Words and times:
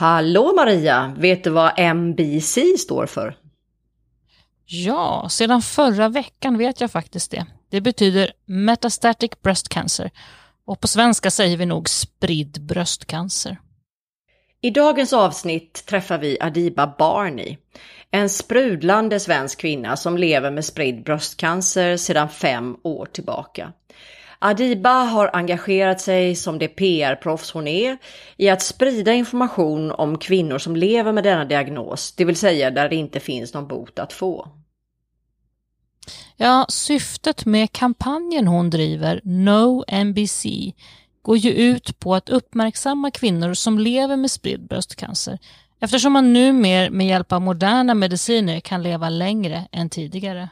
Hallå 0.00 0.52
Maria! 0.56 1.14
Vet 1.18 1.44
du 1.44 1.50
vad 1.50 1.78
MBC 1.78 2.58
står 2.78 3.06
för? 3.06 3.36
Ja, 4.66 5.28
sedan 5.30 5.62
förra 5.62 6.08
veckan 6.08 6.58
vet 6.58 6.80
jag 6.80 6.90
faktiskt 6.90 7.30
det. 7.30 7.46
Det 7.70 7.80
betyder 7.80 8.32
Metastatic 8.44 9.30
Breast 9.42 9.68
Cancer 9.68 10.10
och 10.66 10.80
på 10.80 10.88
svenska 10.88 11.30
säger 11.30 11.56
vi 11.56 11.66
nog 11.66 11.88
spridd 11.88 12.62
bröstcancer. 12.62 13.56
I 14.60 14.70
dagens 14.70 15.12
avsnitt 15.12 15.86
träffar 15.86 16.18
vi 16.18 16.36
Adiba 16.40 16.94
Barney, 16.98 17.56
en 18.10 18.28
sprudlande 18.28 19.20
svensk 19.20 19.60
kvinna 19.60 19.96
som 19.96 20.18
lever 20.18 20.50
med 20.50 20.64
spridd 20.64 21.04
bröstcancer 21.04 21.96
sedan 21.96 22.28
fem 22.28 22.76
år 22.82 23.06
tillbaka. 23.06 23.72
Adiba 24.42 25.02
har 25.04 25.30
engagerat 25.32 26.00
sig 26.00 26.36
som 26.36 26.58
det 26.58 26.68
PR-proffs 26.68 27.52
hon 27.52 27.66
är 27.66 27.98
i 28.36 28.48
att 28.48 28.62
sprida 28.62 29.12
information 29.12 29.90
om 29.90 30.18
kvinnor 30.18 30.58
som 30.58 30.76
lever 30.76 31.12
med 31.12 31.24
denna 31.24 31.44
diagnos, 31.44 32.12
det 32.12 32.24
vill 32.24 32.36
säga 32.36 32.70
där 32.70 32.88
det 32.88 32.96
inte 32.96 33.20
finns 33.20 33.54
någon 33.54 33.68
bot 33.68 33.98
att 33.98 34.12
få. 34.12 34.48
Ja, 36.36 36.66
syftet 36.68 37.46
med 37.46 37.72
kampanjen 37.72 38.46
hon 38.48 38.70
driver, 38.70 39.20
No 39.24 39.84
NBC, 40.04 40.46
går 41.22 41.36
ju 41.36 41.50
ut 41.50 41.98
på 41.98 42.14
att 42.14 42.30
uppmärksamma 42.30 43.10
kvinnor 43.10 43.54
som 43.54 43.78
lever 43.78 44.16
med 44.16 44.30
spridd 44.30 44.66
bröstcancer 44.66 45.38
eftersom 45.80 46.12
man 46.12 46.32
numera 46.32 46.90
med 46.90 47.06
hjälp 47.06 47.32
av 47.32 47.42
moderna 47.42 47.94
mediciner 47.94 48.60
kan 48.60 48.82
leva 48.82 49.08
längre 49.08 49.68
än 49.72 49.90
tidigare. 49.90 50.48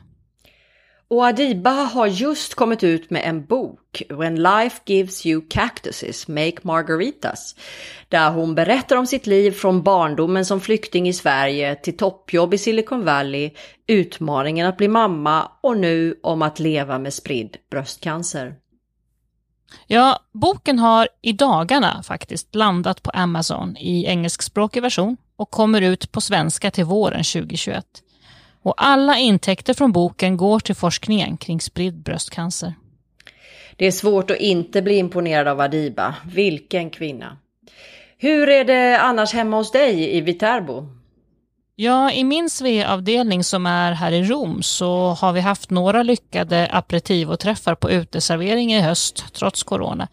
Och 1.10 1.24
Adiba 1.24 1.70
har 1.70 2.06
just 2.06 2.54
kommit 2.54 2.84
ut 2.84 3.10
med 3.10 3.22
en 3.24 3.44
bok, 3.44 4.02
When 4.08 4.42
Life 4.42 4.80
Gives 4.86 5.26
You 5.26 5.42
Cactuses, 5.50 6.28
Make 6.28 6.56
Margaritas, 6.62 7.54
där 8.08 8.30
hon 8.30 8.54
berättar 8.54 8.96
om 8.96 9.06
sitt 9.06 9.26
liv 9.26 9.52
från 9.52 9.82
barndomen 9.82 10.44
som 10.44 10.60
flykting 10.60 11.08
i 11.08 11.12
Sverige 11.12 11.74
till 11.74 11.96
toppjobb 11.96 12.54
i 12.54 12.58
Silicon 12.58 13.04
Valley, 13.04 13.50
utmaningen 13.86 14.66
att 14.66 14.76
bli 14.76 14.88
mamma 14.88 15.50
och 15.60 15.76
nu 15.76 16.20
om 16.22 16.42
att 16.42 16.58
leva 16.58 16.98
med 16.98 17.14
spridd 17.14 17.56
bröstcancer. 17.70 18.54
Ja, 19.86 20.18
boken 20.32 20.78
har 20.78 21.08
i 21.22 21.32
dagarna 21.32 22.02
faktiskt 22.02 22.54
landat 22.54 23.02
på 23.02 23.10
Amazon 23.10 23.76
i 23.76 24.06
engelskspråkig 24.06 24.82
version 24.82 25.16
och 25.36 25.50
kommer 25.50 25.80
ut 25.80 26.12
på 26.12 26.20
svenska 26.20 26.70
till 26.70 26.84
våren 26.84 27.24
2021 27.24 27.86
och 28.68 28.74
alla 28.76 29.18
intäkter 29.18 29.74
från 29.74 29.92
boken 29.92 30.36
går 30.36 30.60
till 30.60 30.74
forskningen 30.74 31.36
kring 31.36 31.60
spridd 31.60 32.02
bröstcancer. 32.02 32.74
Det 33.76 33.86
är 33.86 33.90
svårt 33.90 34.30
att 34.30 34.36
inte 34.36 34.82
bli 34.82 34.98
imponerad 34.98 35.48
av 35.48 35.60
Adiba. 35.60 36.14
Vilken 36.34 36.90
kvinna! 36.90 37.36
Hur 38.18 38.48
är 38.48 38.64
det 38.64 39.00
annars 39.00 39.32
hemma 39.32 39.56
hos 39.56 39.72
dig 39.72 40.16
i 40.16 40.20
Viterbo? 40.20 40.86
Ja, 41.76 42.12
i 42.12 42.24
min 42.24 42.50
SVE-avdelning 42.50 43.44
som 43.44 43.66
är 43.66 43.92
här 43.92 44.12
i 44.12 44.22
Rom 44.22 44.62
så 44.62 45.08
har 45.08 45.32
vi 45.32 45.40
haft 45.40 45.70
några 45.70 46.02
lyckade 46.02 46.68
aperitivoträffar 46.72 47.74
på 47.74 47.90
uteservering 47.90 48.72
i 48.72 48.80
höst, 48.80 49.24
trots 49.34 49.62
corona. 49.62 50.08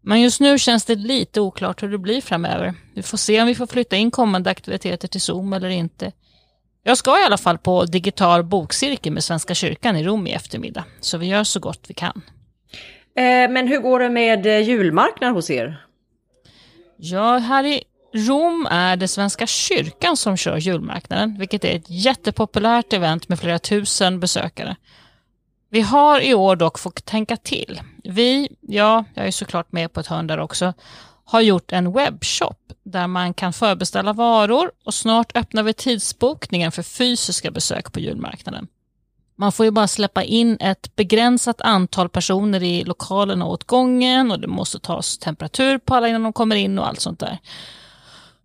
Men 0.00 0.20
just 0.20 0.40
nu 0.40 0.58
känns 0.58 0.84
det 0.84 0.94
lite 0.94 1.40
oklart 1.40 1.82
hur 1.82 1.88
det 1.88 1.98
blir 1.98 2.20
framöver. 2.20 2.74
Vi 2.94 3.02
får 3.02 3.18
se 3.18 3.40
om 3.40 3.46
vi 3.46 3.54
får 3.54 3.66
flytta 3.66 3.96
in 3.96 4.10
kommande 4.10 4.50
aktiviteter 4.50 5.08
till 5.08 5.20
Zoom 5.20 5.52
eller 5.52 5.68
inte. 5.68 6.12
Jag 6.86 6.98
ska 6.98 7.20
i 7.20 7.24
alla 7.24 7.38
fall 7.38 7.58
på 7.58 7.84
digital 7.84 8.42
bokcirkel 8.42 9.12
med 9.12 9.24
Svenska 9.24 9.54
kyrkan 9.54 9.96
i 9.96 10.04
Rom 10.04 10.26
i 10.26 10.32
eftermiddag, 10.32 10.84
så 11.00 11.18
vi 11.18 11.26
gör 11.26 11.44
så 11.44 11.60
gott 11.60 11.84
vi 11.88 11.94
kan. 11.94 12.22
Eh, 13.16 13.50
men 13.50 13.68
hur 13.68 13.78
går 13.78 14.00
det 14.00 14.10
med 14.10 14.46
eh, 14.46 14.60
julmarknad 14.60 15.32
hos 15.32 15.50
er? 15.50 15.86
Ja, 16.96 17.38
här 17.38 17.64
i 17.64 17.82
Rom 18.14 18.68
är 18.70 18.96
det 18.96 19.08
Svenska 19.08 19.46
kyrkan 19.46 20.16
som 20.16 20.36
kör 20.36 20.56
julmarknaden, 20.56 21.36
vilket 21.38 21.64
är 21.64 21.76
ett 21.76 21.90
jättepopulärt 21.90 22.92
event 22.92 23.28
med 23.28 23.40
flera 23.40 23.58
tusen 23.58 24.20
besökare. 24.20 24.76
Vi 25.70 25.80
har 25.80 26.20
i 26.20 26.34
år 26.34 26.56
dock 26.56 26.78
fått 26.78 27.04
tänka 27.04 27.36
till. 27.36 27.80
Vi, 28.04 28.56
ja, 28.60 29.04
jag 29.14 29.26
är 29.26 29.30
såklart 29.30 29.72
med 29.72 29.92
på 29.92 30.00
ett 30.00 30.06
hörn 30.06 30.26
där 30.26 30.38
också, 30.38 30.74
har 31.24 31.40
gjort 31.40 31.72
en 31.72 31.92
webbshop 31.92 32.72
där 32.82 33.06
man 33.06 33.34
kan 33.34 33.52
förbeställa 33.52 34.12
varor 34.12 34.70
och 34.84 34.94
snart 34.94 35.36
öppnar 35.36 35.62
vi 35.62 35.72
tidsbokningen 35.72 36.72
för 36.72 36.82
fysiska 36.82 37.50
besök 37.50 37.92
på 37.92 38.00
julmarknaden. 38.00 38.68
Man 39.36 39.52
får 39.52 39.66
ju 39.66 39.70
bara 39.70 39.88
släppa 39.88 40.22
in 40.22 40.56
ett 40.60 40.96
begränsat 40.96 41.60
antal 41.60 42.08
personer 42.08 42.62
i 42.62 42.84
lokalerna 42.84 43.46
åt 43.46 43.64
gången 43.64 44.30
och 44.30 44.40
det 44.40 44.46
måste 44.46 44.78
tas 44.78 45.18
temperatur 45.18 45.78
på 45.78 45.94
alla 45.94 46.08
innan 46.08 46.22
de 46.22 46.32
kommer 46.32 46.56
in 46.56 46.78
och 46.78 46.88
allt 46.88 47.00
sånt 47.00 47.20
där. 47.20 47.38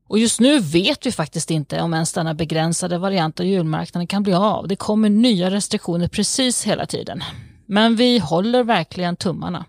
Och 0.07 0.19
just 0.19 0.39
nu 0.39 0.59
vet 0.59 1.05
vi 1.05 1.11
faktiskt 1.11 1.51
inte 1.51 1.81
om 1.81 1.93
ens 1.93 2.13
denna 2.13 2.33
begränsade 2.33 2.97
variant 2.97 3.39
av 3.39 3.45
julmarknaden 3.45 4.07
kan 4.07 4.23
bli 4.23 4.33
av. 4.33 4.67
Det 4.67 4.75
kommer 4.75 5.09
nya 5.09 5.51
restriktioner 5.51 6.07
precis 6.07 6.63
hela 6.63 6.85
tiden. 6.85 7.23
Men 7.65 7.95
vi 7.95 8.19
håller 8.19 8.63
verkligen 8.63 9.15
tummarna. 9.15 9.65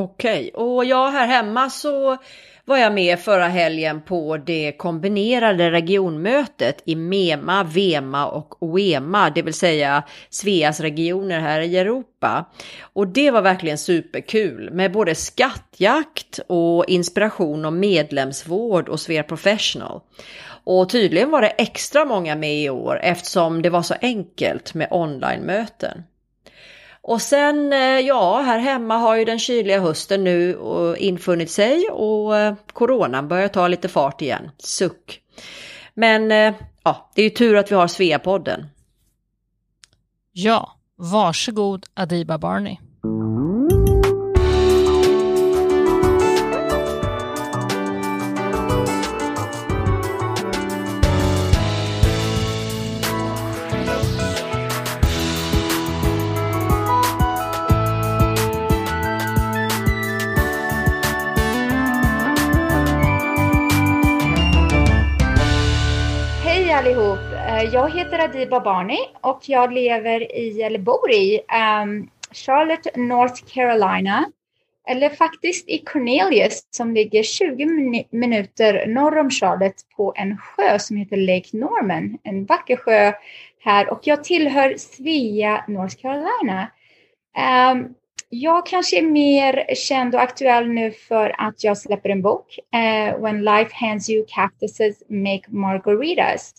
Okej, 0.00 0.50
och 0.54 0.84
jag 0.84 1.10
här 1.10 1.26
hemma 1.26 1.70
så 1.70 2.16
var 2.64 2.78
jag 2.78 2.94
med 2.94 3.18
förra 3.18 3.48
helgen 3.48 4.02
på 4.02 4.36
det 4.36 4.72
kombinerade 4.72 5.70
regionmötet 5.70 6.82
i 6.84 6.96
MEMA, 6.96 7.64
VEMA 7.64 8.26
och 8.26 8.62
OEMA, 8.62 9.30
det 9.30 9.42
vill 9.42 9.54
säga 9.54 10.02
Sveas 10.30 10.80
regioner 10.80 11.40
här 11.40 11.60
i 11.60 11.78
Europa. 11.78 12.44
Och 12.92 13.08
det 13.08 13.30
var 13.30 13.42
verkligen 13.42 13.78
superkul 13.78 14.70
med 14.72 14.92
både 14.92 15.14
skattjakt 15.14 16.40
och 16.46 16.84
inspiration 16.88 17.64
om 17.64 17.80
medlemsvård 17.80 18.88
och 18.88 19.00
Svea 19.00 19.22
Professional. 19.22 20.00
Och 20.64 20.88
tydligen 20.88 21.30
var 21.30 21.42
det 21.42 21.48
extra 21.48 22.04
många 22.04 22.36
med 22.36 22.54
i 22.54 22.70
år 22.70 23.00
eftersom 23.02 23.62
det 23.62 23.70
var 23.70 23.82
så 23.82 23.94
enkelt 24.00 24.74
med 24.74 24.88
online-möten. 24.90 26.02
Och 27.02 27.22
sen, 27.22 27.72
eh, 27.72 27.78
ja, 27.78 28.40
här 28.40 28.58
hemma 28.58 28.96
har 28.96 29.16
ju 29.16 29.24
den 29.24 29.38
kyliga 29.38 29.80
hösten 29.80 30.24
nu 30.24 30.50
eh, 30.50 31.06
infunnit 31.06 31.50
sig 31.50 31.88
och 31.90 32.36
eh, 32.36 32.54
coronan 32.72 33.28
börjar 33.28 33.48
ta 33.48 33.68
lite 33.68 33.88
fart 33.88 34.22
igen. 34.22 34.50
Suck. 34.58 35.20
Men 35.94 36.30
ja, 36.82 37.10
det 37.14 37.22
är 37.22 37.24
ju 37.24 37.30
tur 37.30 37.56
att 37.56 37.70
vi 37.70 37.74
har 37.74 37.86
Sveapodden. 37.86 38.66
Ja, 40.32 40.76
varsågod 40.96 41.86
Adiba 41.94 42.38
Barney. 42.38 42.78
Jag 67.72 67.90
heter 67.90 68.18
Adiba 68.18 68.60
Barney 68.60 68.98
och 69.20 69.40
jag 69.46 69.72
lever 69.72 70.36
i, 70.36 70.62
eller 70.62 70.78
bor 70.78 71.10
i, 71.10 71.40
um, 71.82 72.10
Charlotte, 72.32 72.96
North 72.96 73.42
Carolina. 73.54 74.32
Eller 74.88 75.08
faktiskt 75.08 75.68
i 75.68 75.78
Cornelius 75.78 76.66
som 76.70 76.94
ligger 76.94 77.22
20 77.22 77.66
min 77.66 78.04
minuter 78.10 78.86
norr 78.86 79.18
om 79.18 79.30
Charlotte 79.30 79.82
på 79.96 80.14
en 80.16 80.38
sjö 80.38 80.78
som 80.78 80.96
heter 80.96 81.16
Lake 81.16 81.56
Norman. 81.56 82.18
En 82.22 82.44
vacker 82.44 82.76
sjö 82.76 83.12
här 83.64 83.90
och 83.90 84.00
jag 84.02 84.24
tillhör 84.24 84.74
Svea, 84.76 85.64
North 85.68 85.96
Carolina. 85.96 86.70
Um, 87.72 87.94
jag 88.28 88.66
kanske 88.66 88.98
är 88.98 89.02
mer 89.02 89.74
känd 89.74 90.14
och 90.14 90.20
aktuell 90.20 90.68
nu 90.68 90.90
för 90.90 91.34
att 91.38 91.64
jag 91.64 91.78
släpper 91.78 92.08
en 92.08 92.22
bok, 92.22 92.58
uh, 92.74 93.22
When 93.22 93.44
Life 93.44 93.70
Hands 93.72 94.10
You 94.10 94.24
Cactuses 94.28 95.02
Make 95.08 95.44
Margaritas. 95.48 96.54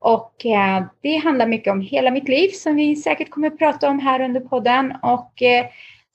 Och 0.00 0.46
eh, 0.46 0.84
det 1.02 1.16
handlar 1.16 1.46
mycket 1.46 1.72
om 1.72 1.80
hela 1.80 2.10
mitt 2.10 2.28
liv 2.28 2.48
som 2.48 2.76
vi 2.76 2.96
säkert 2.96 3.30
kommer 3.30 3.48
att 3.48 3.58
prata 3.58 3.88
om 3.88 3.98
här 3.98 4.20
under 4.20 4.40
podden. 4.40 4.94
Och 5.02 5.42
eh, 5.42 5.66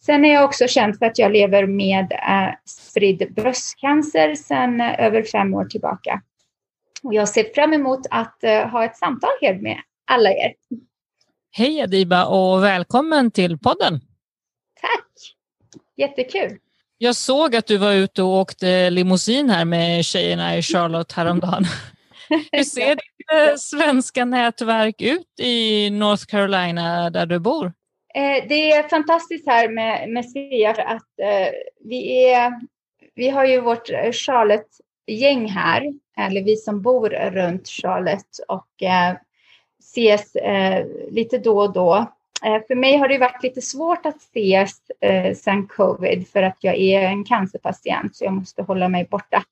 sen 0.06 0.25
är 0.25 0.33
jag 0.33 0.45
också 0.45 0.68
känd 0.68 0.97
för 0.97 1.06
att 1.06 1.19
jag 1.19 1.31
lever 1.31 1.68
med 1.68 2.12
eh, 2.12 2.53
spridd 2.65 3.33
bröstcancer 3.35 4.35
sedan 4.35 4.81
över 4.81 5.24
fem 5.24 5.53
år 5.53 5.65
tillbaka. 5.65 6.21
Och 7.03 7.13
jag 7.13 7.30
ser 7.30 7.53
fram 7.56 7.74
emot 7.74 8.00
att 8.09 8.38
ha 8.71 8.85
ett 8.85 8.97
samtal 8.97 9.30
här 9.41 9.53
med 9.53 9.77
alla 10.12 10.29
er. 10.29 10.53
Hej 11.51 11.81
Adiba 11.81 12.25
och 12.25 12.63
välkommen 12.63 13.31
till 13.31 13.57
podden. 13.57 14.00
Tack! 14.81 15.36
Jättekul. 15.97 16.57
Jag 16.97 17.15
såg 17.15 17.56
att 17.56 17.68
du 17.68 17.77
var 17.77 17.94
ute 17.94 18.24
och 18.24 18.29
åkte 18.29 18.89
limousin 18.89 19.50
här 19.50 19.65
med 19.65 20.06
tjejerna 20.06 20.57
i 20.57 20.62
Charlotte 20.62 21.12
häromdagen. 21.12 21.65
Hur 22.51 22.63
ser 22.63 22.89
ditt 22.95 23.50
eh, 23.50 23.56
svenska 23.56 24.25
nätverk 24.25 25.01
ut 25.01 25.39
i 25.39 25.89
North 25.89 26.25
Carolina 26.25 27.09
där 27.09 27.25
du 27.25 27.39
bor? 27.39 27.65
Eh, 28.15 28.47
det 28.50 28.71
är 28.71 28.89
fantastiskt 28.89 29.47
här 29.47 29.69
med, 29.69 30.09
med 30.09 30.30
Svea 30.30 30.74
för 30.74 30.81
att 30.81 31.19
eh, 31.21 31.50
vi, 31.83 32.25
är, 32.25 32.51
vi 33.15 33.30
har 33.30 33.45
ju 33.45 33.62
vårt 33.62 33.88
Charlotte 34.13 34.80
gäng 35.07 35.47
här, 35.47 35.94
eller 36.18 36.44
vi 36.44 36.56
som 36.56 36.81
bor 36.81 37.09
runt 37.09 37.68
Charlotte 37.68 38.39
och 38.47 38.68
ses 39.79 40.38
lite 41.12 41.38
då 41.38 41.59
och 41.59 41.74
då. 41.74 42.06
För 42.68 42.75
mig 42.75 42.97
har 42.97 43.07
det 43.07 43.18
varit 43.18 43.44
lite 43.44 43.62
svårt 43.62 44.06
att 44.06 44.15
ses 44.15 44.77
eh, 45.01 45.36
sedan 45.36 45.68
covid 45.68 46.27
för 46.27 46.44
att 46.44 46.57
jag 46.59 46.75
är 46.75 47.01
en 47.01 47.24
cancerpatient 47.24 48.15
så 48.15 48.24
jag 48.24 48.33
måste 48.33 48.63
hålla 48.63 48.89
mig 48.89 49.07
borta 49.12 49.44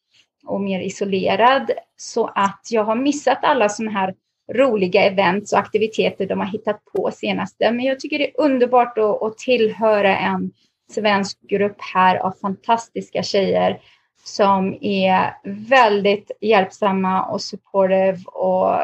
och 0.46 0.62
mer 0.62 0.80
isolerad. 0.80 1.72
Så 1.98 2.28
att 2.36 2.68
jag 2.70 2.84
har 2.84 2.96
missat 2.96 3.40
alla 3.42 3.70
sådana 3.70 4.00
här 4.00 4.14
roliga 4.54 5.04
events 5.04 5.54
och 5.54 5.60
aktiviteter 5.60 6.26
de 6.26 6.40
har 6.40 6.48
hittat 6.48 6.86
på 6.86 7.12
senaste. 7.12 7.72
Men 7.72 7.86
jag 7.86 8.00
tycker 8.00 8.20
det 8.20 8.30
är 8.30 8.42
underbart 8.42 8.98
att, 8.98 9.22
att 9.22 9.38
tillhöra 9.38 10.18
en 10.18 10.52
svensk 10.92 11.42
grupp 11.42 11.78
här 11.94 12.16
av 12.16 12.32
fantastiska 12.42 13.24
tjejer 13.24 13.80
som 14.24 14.78
är 14.82 15.34
väldigt 15.44 16.32
hjälpsamma 16.42 17.26
och 17.26 17.42
supportive 17.42 18.18
och 18.26 18.80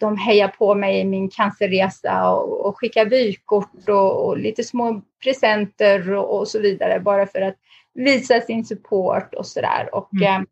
de 0.00 0.16
hejar 0.16 0.48
på 0.48 0.74
mig 0.74 1.00
i 1.00 1.04
min 1.04 1.30
cancerresa 1.30 2.30
och, 2.30 2.66
och 2.66 2.78
skickar 2.78 3.04
vykort 3.04 3.88
och, 3.88 4.26
och, 4.26 4.38
lite 4.38 4.64
små 4.64 5.02
presenter 5.22 6.12
och, 6.12 6.38
och, 6.38 6.48
så 6.48 6.60
vidare 6.60 7.00
bara 7.00 7.26
för 7.26 7.40
att 7.40 7.54
visa 7.94 8.40
sin 8.40 8.64
support 8.64 9.34
och 9.34 9.46
sådär. 9.46 9.88
Och, 9.92 10.14
mm. 10.14 10.42
eh, 10.42 10.46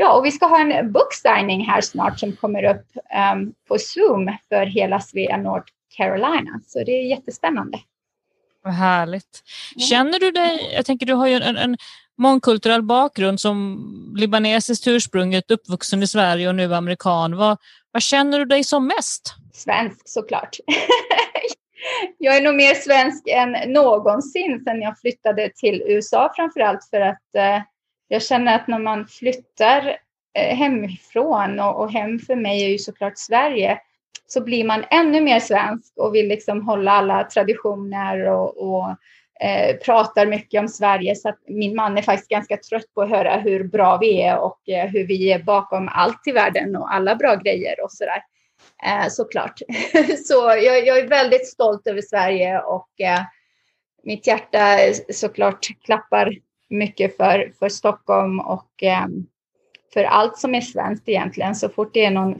ja, 0.00 0.12
och 0.12 0.24
vi 0.24 0.30
ska 0.30 0.46
ha 0.46 0.60
en 0.60 0.92
booksigning 0.92 1.66
här 1.66 1.80
snart 1.80 2.20
som 2.20 2.36
kommer 2.36 2.64
upp 2.64 2.86
um, 3.34 3.54
på 3.68 3.78
Zoom 3.78 4.36
för 4.48 4.66
hela 4.66 5.00
Svea 5.00 5.36
North 5.36 5.72
Carolina. 5.96 6.60
Så 6.66 6.78
det 6.78 6.92
är 6.92 7.06
jättespännande. 7.06 7.78
Vad 8.62 8.74
härligt. 8.74 9.42
Känner 9.90 10.18
du 10.18 10.30
dig, 10.30 10.72
jag 10.74 10.86
tänker 10.86 11.06
du 11.06 11.14
har 11.14 11.26
ju 11.26 11.34
en, 11.34 11.56
en 11.56 11.76
mångkulturell 12.18 12.82
bakgrund 12.82 13.40
som 13.40 14.14
libanesiskt 14.16 14.86
ursprunget, 14.86 15.50
uppvuxen 15.50 16.02
i 16.02 16.06
Sverige 16.06 16.48
och 16.48 16.54
nu 16.54 16.74
amerikan. 16.74 17.36
Vad, 17.36 17.58
vad 17.92 18.02
känner 18.02 18.38
du 18.38 18.44
dig 18.44 18.64
som 18.64 18.86
mest? 18.86 19.34
Svensk 19.52 20.08
såklart. 20.08 20.56
jag 22.18 22.36
är 22.36 22.40
nog 22.40 22.54
mer 22.54 22.74
svensk 22.74 23.28
än 23.28 23.72
någonsin 23.72 24.64
sedan 24.64 24.82
jag 24.82 25.00
flyttade 25.00 25.50
till 25.56 25.82
USA 25.86 26.32
framförallt 26.36 26.88
för 26.90 27.00
att 27.00 27.34
eh, 27.36 27.62
jag 28.12 28.22
känner 28.22 28.54
att 28.54 28.68
när 28.68 28.78
man 28.78 29.06
flyttar 29.06 29.96
eh, 30.34 30.56
hemifrån 30.56 31.60
och, 31.60 31.80
och 31.80 31.92
hem 31.92 32.18
för 32.18 32.36
mig 32.36 32.64
är 32.64 32.68
ju 32.68 32.78
såklart 32.78 33.18
Sverige 33.18 33.78
så 34.26 34.40
blir 34.40 34.64
man 34.64 34.84
ännu 34.90 35.20
mer 35.20 35.40
svensk 35.40 35.92
och 35.96 36.14
vill 36.14 36.28
liksom 36.28 36.66
hålla 36.66 36.92
alla 36.92 37.24
traditioner 37.24 38.28
och, 38.28 38.70
och 38.70 38.88
eh, 39.40 39.76
pratar 39.76 40.26
mycket 40.26 40.60
om 40.60 40.68
Sverige. 40.68 41.16
Så 41.16 41.28
att 41.28 41.38
min 41.46 41.76
man 41.76 41.98
är 41.98 42.02
faktiskt 42.02 42.30
ganska 42.30 42.56
trött 42.56 42.94
på 42.94 43.02
att 43.02 43.10
höra 43.10 43.36
hur 43.36 43.64
bra 43.64 43.96
vi 43.96 44.22
är 44.22 44.38
och 44.38 44.68
eh, 44.68 44.86
hur 44.86 45.06
vi 45.06 45.32
är 45.32 45.42
bakom 45.42 45.88
allt 45.92 46.26
i 46.26 46.32
världen 46.32 46.76
och 46.76 46.94
alla 46.94 47.16
bra 47.16 47.34
grejer 47.34 47.84
och 47.84 47.92
sådär. 47.92 48.22
Eh, 48.86 49.08
såklart. 49.08 49.60
så 50.26 50.34
jag, 50.34 50.86
jag, 50.86 50.98
är 50.98 51.08
väldigt 51.08 51.48
stolt 51.48 51.86
över 51.86 52.02
Sverige 52.02 52.60
och 52.60 53.00
eh, 53.00 53.20
mitt 54.02 54.26
hjärta 54.26 54.78
såklart 55.12 55.68
klappar 55.84 56.34
mycket 56.70 57.16
för, 57.16 57.52
för 57.58 57.68
Stockholm 57.68 58.40
och 58.40 58.82
eh, 58.82 59.06
för 59.94 60.04
allt 60.04 60.38
som 60.38 60.54
är 60.54 60.60
svenskt 60.60 61.08
egentligen. 61.08 61.54
Så 61.54 61.68
fort 61.68 61.90
det 61.94 62.04
är 62.04 62.10
någon 62.10 62.38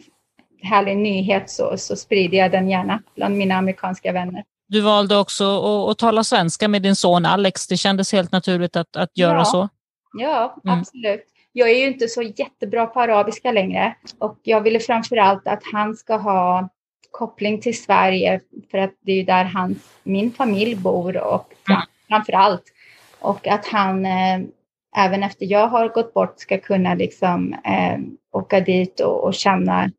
härlig 0.62 0.97
nyhet 0.97 1.50
så, 1.50 1.77
så 1.77 1.97
sprider 1.97 2.38
jag 2.38 2.50
den 2.50 2.71
gärna 2.71 3.03
bland 3.15 3.37
mina 3.37 3.55
amerikanska 3.55 4.12
vänner. 4.12 4.44
Du 4.69 4.81
valde 4.81 5.17
också 5.17 5.44
att, 5.44 5.91
att 5.91 5.99
tala 5.99 6.25
svenska 6.25 6.69
med 6.69 6.82
din 6.82 6.97
son 6.97 7.27
Alex. 7.27 7.67
Det 7.67 7.77
kändes 7.77 8.12
helt 8.12 8.32
naturligt 8.32 8.77
att, 8.77 8.97
att 8.97 9.19
göra 9.19 9.38
ja. 9.38 9.44
så. 9.44 9.69
Ja, 10.12 10.61
mm. 10.65 10.79
absolut. 10.79 11.25
Jag 11.53 11.71
är 11.71 11.79
ju 11.79 11.87
inte 11.87 12.09
så 12.09 12.23
jättebra 12.23 12.87
på 12.87 13.00
arabiska 13.00 13.53
längre 13.53 13.94
och 14.19 14.38
jag 14.43 14.61
ville 14.61 14.81
framför 14.81 15.17
allt 15.17 15.47
att 15.47 15.62
han 15.73 15.97
ska 15.97 16.17
ha 16.17 16.69
koppling 17.11 17.61
till 17.61 17.82
Sverige 17.82 18.41
för 18.71 18.79
att 18.79 18.94
det 19.00 19.12
är 19.12 19.25
där 19.25 19.44
hans, 19.44 19.79
min 20.03 20.32
familj 20.32 20.75
bor 20.75 21.17
och 21.17 21.53
mm. 21.69 21.81
framför 22.09 22.32
allt. 22.32 22.62
Och 23.20 23.46
att 23.46 23.67
han 23.67 24.06
eh, 24.06 24.40
även 24.96 25.22
efter 25.22 25.46
jag 25.46 25.69
har 25.69 25.88
gått 25.88 26.14
bort 26.14 26.40
ska 26.40 26.58
kunna 26.58 26.94
liksom 26.94 27.52
eh, 27.52 27.99
åka 28.32 28.61
dit 28.61 29.00
och, 29.00 29.25
och 29.25 29.34
känna 29.34 29.90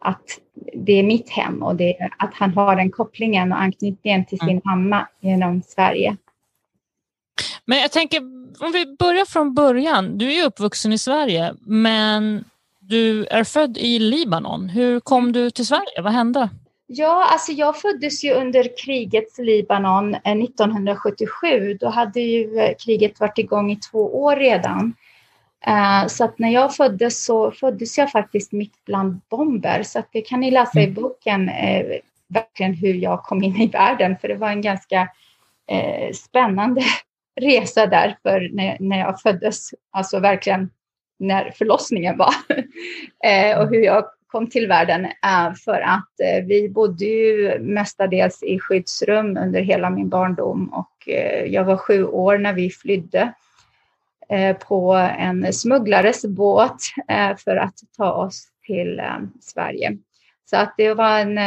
att 0.00 0.38
det 0.74 0.92
är 0.92 1.02
mitt 1.02 1.30
hem 1.30 1.62
och 1.62 1.76
det 1.76 1.96
att 2.18 2.34
han 2.34 2.54
har 2.54 2.76
den 2.76 2.90
kopplingen 2.90 3.52
och 3.52 3.60
anknytningen 3.60 4.24
till 4.24 4.38
sin 4.38 4.48
mm. 4.48 4.62
mamma 4.64 5.08
genom 5.20 5.62
Sverige. 5.62 6.16
Men 7.64 7.78
jag 7.78 7.92
tänker, 7.92 8.20
om 8.60 8.72
vi 8.72 8.96
börjar 8.98 9.24
från 9.24 9.54
början. 9.54 10.18
Du 10.18 10.32
är 10.32 10.46
uppvuxen 10.46 10.92
i 10.92 10.98
Sverige, 10.98 11.54
men 11.60 12.44
du 12.80 13.26
är 13.26 13.44
född 13.44 13.78
i 13.78 13.98
Libanon. 13.98 14.68
Hur 14.68 15.00
kom 15.00 15.32
du 15.32 15.50
till 15.50 15.66
Sverige? 15.66 16.02
Vad 16.02 16.12
hände? 16.12 16.48
Ja, 16.90 17.28
alltså 17.32 17.52
jag 17.52 17.80
föddes 17.80 18.24
ju 18.24 18.32
under 18.32 18.76
krigets 18.84 19.38
Libanon 19.38 20.14
1977. 20.14 21.70
Eh, 21.70 21.76
Då 21.80 21.88
hade 21.88 22.20
ju 22.20 22.58
eh, 22.58 22.74
kriget 22.84 23.20
varit 23.20 23.38
igång 23.38 23.70
i 23.70 23.76
två 23.76 24.22
år 24.22 24.36
redan. 24.36 24.94
Uh, 25.68 26.06
så 26.06 26.24
att 26.24 26.38
när 26.38 26.50
jag 26.50 26.74
föddes 26.74 27.24
så 27.24 27.50
föddes 27.50 27.98
jag 27.98 28.10
faktiskt 28.10 28.52
mitt 28.52 28.84
bland 28.84 29.20
bomber. 29.30 29.82
Så 29.82 29.98
att 29.98 30.08
det 30.12 30.20
kan 30.20 30.40
ni 30.40 30.50
läsa 30.50 30.80
i 30.80 30.84
mm. 30.84 30.94
boken, 30.94 31.50
verkligen 32.28 32.74
hur 32.74 32.94
jag 32.94 33.22
kom 33.22 33.42
in 33.42 33.56
i 33.56 33.66
världen. 33.66 34.16
För 34.20 34.28
det 34.28 34.34
var 34.34 34.48
en 34.48 34.62
ganska 34.62 35.08
spännande 36.14 36.82
resa 37.40 37.86
där 37.86 38.16
för 38.22 38.50
när, 38.52 38.76
när 38.80 38.98
jag 38.98 39.20
föddes. 39.20 39.70
Alltså 39.90 40.18
verkligen 40.18 40.70
när 41.18 41.50
förlossningen 41.50 42.16
var. 42.18 42.34
och 43.58 43.68
hur 43.68 43.84
jag 43.84 44.04
kom 44.28 44.50
till 44.50 44.68
världen. 44.68 45.04
Eh, 45.04 45.54
för 45.64 45.80
att 45.80 46.20
eh, 46.22 46.44
vi 46.44 46.68
bodde 46.68 47.04
ju 47.04 47.58
mestadels 47.60 48.42
i 48.42 48.58
skyddsrum 48.58 49.36
under 49.36 49.60
hela 49.60 49.90
min 49.90 50.08
barndom. 50.08 50.68
Och 50.68 51.08
eh, 51.08 51.44
jag 51.44 51.64
var 51.64 51.76
sju 51.76 52.04
år 52.04 52.38
när 52.38 52.52
vi 52.52 52.70
flydde 52.70 53.32
på 54.68 54.92
en 55.18 55.52
smugglares 55.52 56.24
båt 56.26 56.76
för 57.44 57.56
att 57.56 57.74
ta 57.96 58.12
oss 58.12 58.48
till 58.66 59.02
Sverige. 59.40 59.98
Så 60.50 60.56
att 60.56 60.74
det 60.76 60.94
var 60.94 61.18
en, 61.18 61.38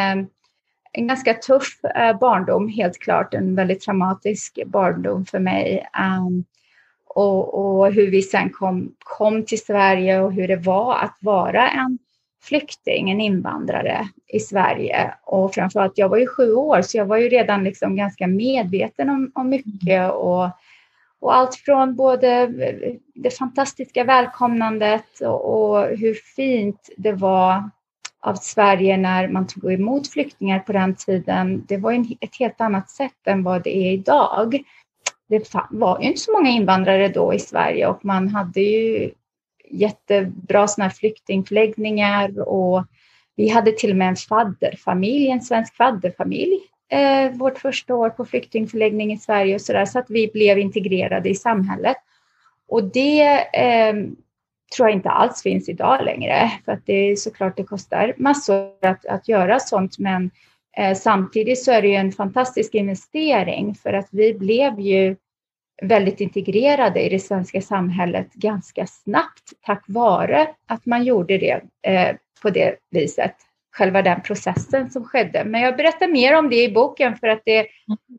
en 0.91 1.07
ganska 1.07 1.33
tuff 1.33 1.79
barndom, 2.21 2.69
helt 2.69 2.99
klart. 2.99 3.33
En 3.33 3.55
väldigt 3.55 3.81
traumatisk 3.81 4.59
barndom 4.65 5.25
för 5.25 5.39
mig. 5.39 5.89
Ehm, 5.97 6.43
och, 7.07 7.79
och, 7.79 7.93
hur 7.93 8.11
vi 8.11 8.21
sen 8.21 8.49
kom, 8.49 8.95
kom 8.99 9.45
till 9.45 9.61
Sverige 9.65 10.21
och 10.21 10.33
hur 10.33 10.47
det 10.47 10.55
var 10.55 10.95
att 10.95 11.17
vara 11.21 11.69
en 11.69 11.97
flykting, 12.41 13.11
en 13.11 13.21
invandrare 13.21 14.09
i 14.27 14.39
Sverige. 14.39 15.13
Och 15.23 15.53
framförallt, 15.53 15.97
jag 15.97 16.09
var 16.09 16.17
ju 16.17 16.27
sju 16.27 16.53
år, 16.53 16.81
så 16.81 16.97
jag 16.97 17.05
var 17.05 17.17
ju 17.17 17.29
redan 17.29 17.63
liksom 17.63 17.95
ganska 17.95 18.27
medveten 18.27 19.09
om, 19.09 19.31
om 19.35 19.49
mycket 19.49 20.11
och 20.11 20.49
och 21.21 21.35
allt 21.35 21.55
från 21.55 21.95
både 21.95 22.47
det 23.15 23.37
fantastiska 23.37 24.03
välkomnandet 24.03 25.21
och, 25.21 25.71
och 25.71 25.97
hur 25.97 26.13
fint 26.35 26.89
det 26.97 27.13
var 27.13 27.69
av 28.19 28.35
Sverige 28.35 28.97
när 28.97 29.27
man 29.27 29.47
tog 29.47 29.73
emot 29.73 30.09
flyktingar 30.09 30.59
på 30.59 30.71
den 30.71 30.95
tiden. 30.95 31.65
Det 31.67 31.77
var 31.77 32.05
ett 32.19 32.35
helt 32.39 32.61
annat 32.61 32.89
sätt 32.89 33.27
än 33.27 33.43
vad 33.43 33.63
det 33.63 33.77
är 33.77 33.91
idag. 33.91 34.63
Det 35.29 35.53
var 35.69 36.01
ju 36.01 36.07
inte 36.07 36.19
så 36.19 36.31
många 36.31 36.49
invandrare 36.49 37.07
då 37.07 37.33
i 37.33 37.39
Sverige 37.39 37.87
och 37.87 38.05
man 38.05 38.27
hade 38.27 38.61
ju 38.61 39.11
jättebra 39.71 40.67
såna 40.67 40.85
här 40.85 40.93
flyktingförläggningar 40.93 42.49
och 42.49 42.85
vi 43.35 43.49
hade 43.49 43.71
till 43.71 43.91
och 43.91 43.97
med 43.97 44.07
en 44.07 44.15
fadderfamilj, 44.15 45.29
en 45.29 45.41
svensk 45.41 45.75
fadderfamilj 45.75 46.59
eh, 46.91 47.31
vårt 47.31 47.57
första 47.57 47.95
år 47.95 48.09
på 48.09 48.25
flyktingförläggning 48.25 49.13
i 49.13 49.17
Sverige 49.17 49.55
och 49.55 49.61
så 49.61 49.73
där, 49.73 49.85
så 49.85 49.99
att 49.99 50.09
vi 50.09 50.31
blev 50.33 50.59
integrerade 50.59 51.29
i 51.29 51.35
samhället. 51.35 51.97
Och 52.67 52.83
det 52.83 53.21
eh, 53.53 53.93
tror 54.75 54.89
jag 54.89 54.95
inte 54.95 55.09
alls 55.09 55.41
finns 55.41 55.69
idag 55.69 56.05
längre, 56.05 56.51
för 56.65 56.71
att 56.71 56.85
det 56.85 56.93
är 56.93 57.15
såklart 57.15 57.57
det 57.57 57.63
kostar 57.63 58.13
massor 58.17 58.85
att, 58.85 59.05
att 59.05 59.27
göra 59.27 59.59
sånt, 59.59 59.99
men 59.99 60.31
eh, 60.77 60.95
samtidigt 60.95 61.63
så 61.63 61.71
är 61.71 61.81
det 61.81 61.87
ju 61.87 61.95
en 61.95 62.11
fantastisk 62.11 62.75
investering 62.75 63.75
för 63.75 63.93
att 63.93 64.07
vi 64.11 64.33
blev 64.33 64.79
ju 64.79 65.15
väldigt 65.81 66.21
integrerade 66.21 67.01
i 67.01 67.09
det 67.09 67.19
svenska 67.19 67.61
samhället 67.61 68.33
ganska 68.33 68.87
snabbt 68.87 69.53
tack 69.65 69.83
vare 69.87 70.47
att 70.67 70.85
man 70.85 71.03
gjorde 71.03 71.37
det 71.37 71.61
eh, 71.87 72.15
på 72.41 72.49
det 72.49 72.75
viset 72.91 73.35
själva 73.71 74.01
den 74.01 74.21
processen 74.21 74.91
som 74.91 75.03
skedde. 75.03 75.45
Men 75.45 75.61
jag 75.61 75.77
berättar 75.77 76.07
mer 76.07 76.37
om 76.37 76.49
det 76.49 76.63
i 76.63 76.71
boken 76.73 77.17
för 77.17 77.27
att 77.27 77.41
det, 77.45 77.67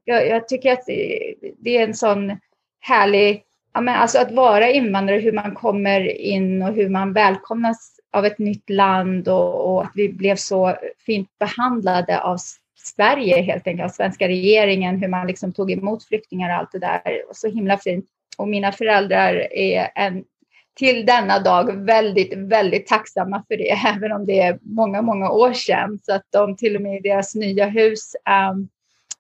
jag, 0.05 0.29
jag 0.29 0.49
tycker 0.49 0.73
att 0.73 0.87
det, 0.87 1.35
det, 1.59 1.77
är 1.77 1.85
en 1.85 1.95
sån 1.95 2.39
härlig, 2.81 3.43
ja, 3.75 3.81
men 3.81 3.95
alltså 3.95 4.19
att 4.19 4.33
vara 4.33 4.71
invandrare, 4.71 5.19
hur 5.19 5.33
man 5.33 5.55
kommer 5.55 6.21
in 6.21 6.63
och 6.63 6.75
hur 6.75 6.89
man 6.89 7.13
välkomnas 7.13 8.01
av 8.13 8.27
ett 8.27 8.39
nytt 8.39 8.71
land 8.71 9.29
och, 9.29 9.73
och 9.73 9.83
att 9.83 9.93
vi 9.95 10.09
blev 10.09 10.37
så 10.37 10.77
fint 11.07 11.29
behandlade 11.39 12.21
av 12.21 12.37
Sverige 12.83 13.43
helt 13.43 13.67
enkelt, 13.67 13.95
svenska 13.95 14.29
regeringen, 14.29 14.99
hur 14.99 15.09
man 15.09 15.27
liksom 15.27 15.53
tog 15.53 15.71
emot 15.71 16.05
flyktingar 16.05 16.51
och 16.51 16.57
allt 16.57 16.73
det 16.73 16.79
där. 16.79 17.23
Och 17.29 17.37
så 17.37 17.49
himla 17.49 17.79
fint. 17.79 18.07
Och 18.37 18.49
mina 18.49 18.73
föräldrar 18.73 19.35
är 19.53 19.91
en 19.95 20.25
till 20.75 21.07
denna 21.07 21.39
dag 21.39 21.85
väldigt, 21.85 22.33
väldigt 22.39 22.87
tacksamma 22.87 23.45
för 23.49 23.57
det, 23.57 23.71
även 23.97 24.13
om 24.13 24.27
det 24.27 24.41
är 24.41 24.59
många, 24.63 25.03
många 25.03 25.31
år 25.31 25.53
sedan. 25.53 25.99
Så 26.03 26.15
att 26.15 26.27
de 26.31 26.57
till 26.57 26.77
och 26.77 26.83
med 26.83 26.97
i 26.97 27.09
deras 27.09 27.35
nya 27.35 27.67
hus, 27.67 28.17
um, 28.53 28.69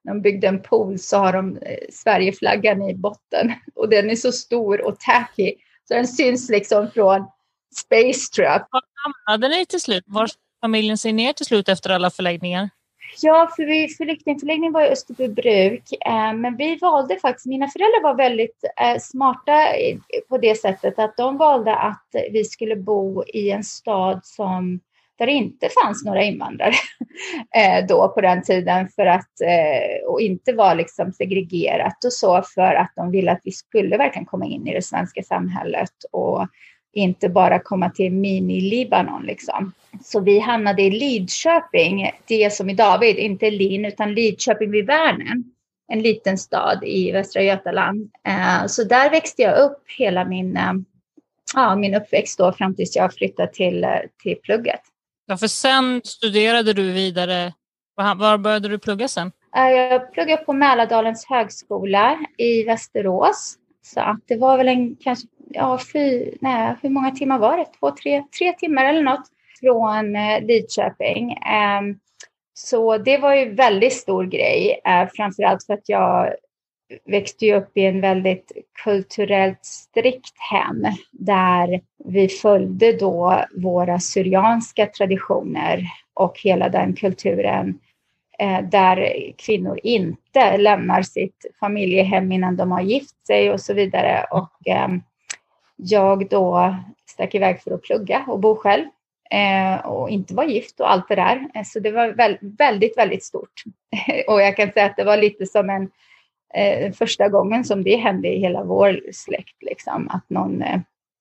de 0.05 0.23
byggde 0.23 0.49
en 0.49 0.63
pool 0.63 0.99
så 0.99 1.17
har 1.17 1.33
de 1.33 1.57
eh, 1.57 1.79
Sverigeflaggan 1.91 2.83
i 2.83 2.95
botten 2.95 3.53
och 3.75 3.89
den 3.89 4.11
är 4.11 4.17
så 4.17 4.33
stor 4.33 4.87
och 4.87 5.01
tacky 5.01 5.55
så 5.89 5.95
den 5.95 6.07
syns 6.07 6.51
liksom 6.51 6.91
från 6.91 7.27
Space 7.75 8.33
tror 8.35 8.47
jag. 8.47 8.67
Var 8.71 8.83
hamnade 9.05 9.57
ni 9.57 9.67
till 9.67 9.81
slut? 9.81 10.05
Var 10.07 10.29
familjen 10.61 10.99
sig 10.99 11.13
ner 11.13 11.33
till 11.33 11.47
slut 11.47 11.69
efter 11.69 11.91
alla 11.91 12.11
förläggningar? 12.11 12.71
Ja, 13.21 13.51
för 13.57 13.67
vi, 13.67 13.89
flyktingförläggningen 13.89 14.73
var 14.73 14.83
i 14.83 14.89
Österbybruk, 14.89 15.83
eh, 16.07 16.33
men 16.33 16.57
vi 16.57 16.77
valde 16.77 17.17
faktiskt, 17.17 17.47
mina 17.47 17.69
föräldrar 17.69 18.03
var 18.03 18.15
väldigt 18.15 18.65
eh, 18.81 18.99
smarta 19.01 19.63
på 20.29 20.39
det 20.39 20.61
sättet 20.61 20.99
att 20.99 21.17
de 21.17 21.37
valde 21.37 21.77
att 21.77 22.07
vi 22.31 22.45
skulle 22.45 22.77
bo 22.77 23.25
i 23.25 23.51
en 23.51 23.65
stad 23.65 24.21
som 24.23 24.81
där 25.19 25.27
det 25.27 25.33
inte 25.33 25.69
fanns 25.85 26.05
några 26.05 26.23
invandrare 26.23 26.73
eh, 27.57 27.87
då 27.87 28.09
på 28.09 28.21
den 28.21 28.43
tiden 28.43 28.89
för 28.89 29.07
att 29.07 29.41
eh, 29.41 30.09
och 30.09 30.21
inte 30.21 30.53
var 30.53 30.75
liksom 30.75 31.13
segregerat 31.13 32.05
och 32.05 32.13
så 32.13 32.43
för 32.55 32.75
att 32.75 32.93
de 32.97 33.11
ville 33.11 33.33
att 33.33 33.41
vi 33.45 33.53
skulle 33.53 33.97
verkligen 33.97 34.27
komma 34.27 34.47
in 34.47 34.67
i 34.67 34.75
det 34.75 34.83
svenska 34.83 35.23
samhället 35.23 35.93
och 36.13 36.47
inte 36.93 37.29
bara 37.29 37.59
komma 37.59 37.91
till 37.91 38.13
mini-Libanon 38.13 39.23
liksom. 39.27 39.73
Så 40.05 40.21
vi 40.21 40.39
hamnade 40.39 40.83
i 40.83 40.91
Lidköping, 40.91 42.11
det 42.27 42.53
som 42.53 42.71
i 42.71 42.75
David, 42.75 43.17
inte 43.17 43.51
Lin 43.51 43.85
utan 43.85 44.15
Lidköping 44.15 44.71
vid 44.71 44.87
Värnen, 44.87 45.45
en 45.93 46.03
liten 46.03 46.39
stad 46.39 46.85
i 46.85 47.13
Västra 47.13 47.43
Götaland. 47.43 48.11
Eh, 48.29 48.67
så 48.67 48.85
där 48.85 49.11
växte 49.11 49.43
jag 49.43 49.59
upp 49.59 49.83
hela 49.99 50.25
min, 50.25 50.59
ja, 51.55 51.77
min 51.77 51.95
uppväxt 51.95 52.39
då 52.39 52.53
fram 52.53 52.75
tills 52.75 52.97
jag 52.97 53.15
flyttade 53.15 53.53
till, 53.53 53.87
till 54.23 54.37
plugget. 54.37 54.81
Ja, 55.27 55.37
för 55.37 55.47
sen 55.47 56.01
studerade 56.05 56.73
du 56.73 56.93
vidare. 56.93 57.53
Var 57.97 58.39
började 58.39 58.69
du 58.69 58.79
plugga 58.79 59.09
sen? 59.09 59.33
Eh, 59.57 59.69
jag 59.69 60.13
pluggade 60.13 60.45
på 60.45 60.53
Mälardalens 60.53 61.27
högskola 61.29 62.19
i 62.39 62.63
Västerås. 62.63 63.57
Så 63.85 64.19
det 64.27 64.37
var 64.37 64.57
väl 64.57 64.69
en 64.69 64.97
kanske, 64.97 65.27
ja, 65.55 65.79
fy, 65.93 66.31
nej, 66.41 66.75
hur 66.83 66.91
många 66.91 67.11
timmar 67.11 67.39
var 67.39 67.57
det? 67.57 67.67
Två, 67.81 67.91
tre, 67.91 68.25
tre 68.39 68.53
timmar 68.53 68.85
eller 68.85 69.03
något 69.03 69.29
från 69.61 70.17
eh, 70.17 70.41
Lidköping. 70.43 71.33
Ehm, 71.33 71.99
så 72.55 72.99
det 72.99 73.19
var 73.19 73.35
ju 73.35 73.55
väldigt 73.55 73.93
stor 73.93 74.25
grej, 74.25 74.81
uh, 74.89 75.11
framförallt 75.15 75.67
för 75.67 75.75
att 75.75 75.89
jag 75.89 76.35
växte 77.05 77.47
ju 77.47 77.55
upp 77.55 77.77
i 77.77 77.85
en 77.85 78.01
väldigt 78.01 78.53
kulturellt 78.85 79.65
strikt 79.65 80.39
hem 80.53 80.87
där 81.11 81.81
vi 82.05 82.29
följde 82.29 82.93
då 82.93 83.45
våra 83.57 83.99
syrianska 84.01 84.87
traditioner 84.87 85.85
och 86.15 86.41
hela 86.45 86.69
den 86.69 86.97
kulturen 86.97 87.79
eh, 88.39 88.61
där 88.63 89.33
kvinnor 89.39 89.81
inte 89.83 90.57
lämnar 90.57 91.03
sitt 91.03 91.47
familjehem 91.61 92.33
innan 92.33 92.57
de 92.57 92.73
har 92.73 92.83
gift 92.83 93.27
sig 93.27 93.51
och 93.51 93.61
så 93.61 93.75
vidare. 93.75 94.27
Och 94.31 94.53
ehm, 94.67 95.03
jag 95.85 96.29
då 96.29 96.75
stack 97.07 97.35
iväg 97.35 97.61
för 97.61 97.71
att 97.71 97.83
plugga 97.83 98.25
och 98.29 98.41
bo 98.41 98.57
själv 98.57 98.85
eh, 99.31 99.87
och 99.87 100.11
inte 100.11 100.35
vara 100.35 100.47
gift 100.47 100.81
och 100.81 100.93
allt 100.93 101.09
det 101.09 101.15
där. 101.15 101.65
Så 101.65 101.81
det 101.81 101.91
var 101.91 102.15
väldigt, 102.57 102.99
väldigt 102.99 103.25
stort. 103.25 103.63
och 104.27 104.43
jag 104.43 104.57
kan 104.57 104.73
säga 104.73 104.87
att 104.87 104.97
det 104.97 105.05
var 105.05 105.17
lite 105.17 105.47
som 105.47 105.71
en 105.71 105.91
eh, 106.55 106.93
första 106.93 107.29
gången 107.29 107.65
som 107.65 107.85
det 107.85 107.97
hände 107.97 108.29
i 108.29 108.39
hela 108.39 108.65
vår 108.65 109.01
släkt, 109.13 109.63
liksom, 109.63 110.09
att 110.09 110.31
någon, 110.31 110.63
eh, 110.63 110.81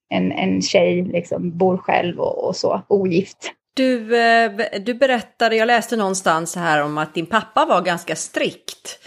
en, 0.10 0.32
en 0.32 0.62
tjej 0.62 1.02
liksom, 1.02 1.58
bor 1.58 1.78
själv 1.78 2.20
och, 2.20 2.48
och 2.48 2.56
så, 2.56 2.82
ogift. 2.88 3.54
Du, 3.74 4.22
eh, 4.22 4.52
du 4.86 4.94
berättade, 4.94 5.56
jag 5.56 5.66
läste 5.66 5.96
någonstans 5.96 6.56
här 6.56 6.84
om 6.84 6.98
att 6.98 7.14
din 7.14 7.26
pappa 7.26 7.66
var 7.66 7.82
ganska 7.82 8.16
strikt. 8.16 9.00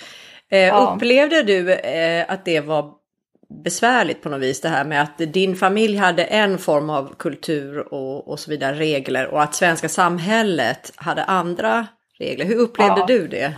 Eh, 0.50 0.58
ja. 0.58 0.94
Upplevde 0.96 1.42
du 1.42 1.72
eh, 1.72 2.24
att 2.28 2.44
det 2.44 2.60
var 2.60 2.92
besvärligt 3.62 4.22
på 4.22 4.28
något 4.28 4.40
vis 4.40 4.60
det 4.60 4.68
här 4.68 4.84
med 4.84 5.02
att 5.02 5.18
din 5.18 5.56
familj 5.56 5.96
hade 5.96 6.24
en 6.24 6.58
form 6.58 6.90
av 6.90 7.14
kultur 7.18 7.94
och, 7.94 8.28
och 8.28 8.40
så 8.40 8.50
vidare, 8.50 8.76
regler 8.76 9.26
och 9.26 9.42
att 9.42 9.54
svenska 9.54 9.88
samhället 9.88 10.92
hade 10.96 11.24
andra 11.24 11.86
regler. 12.18 12.44
Hur 12.44 12.56
upplevde 12.56 13.00
ja. 13.00 13.06
du 13.06 13.28
det? 13.28 13.54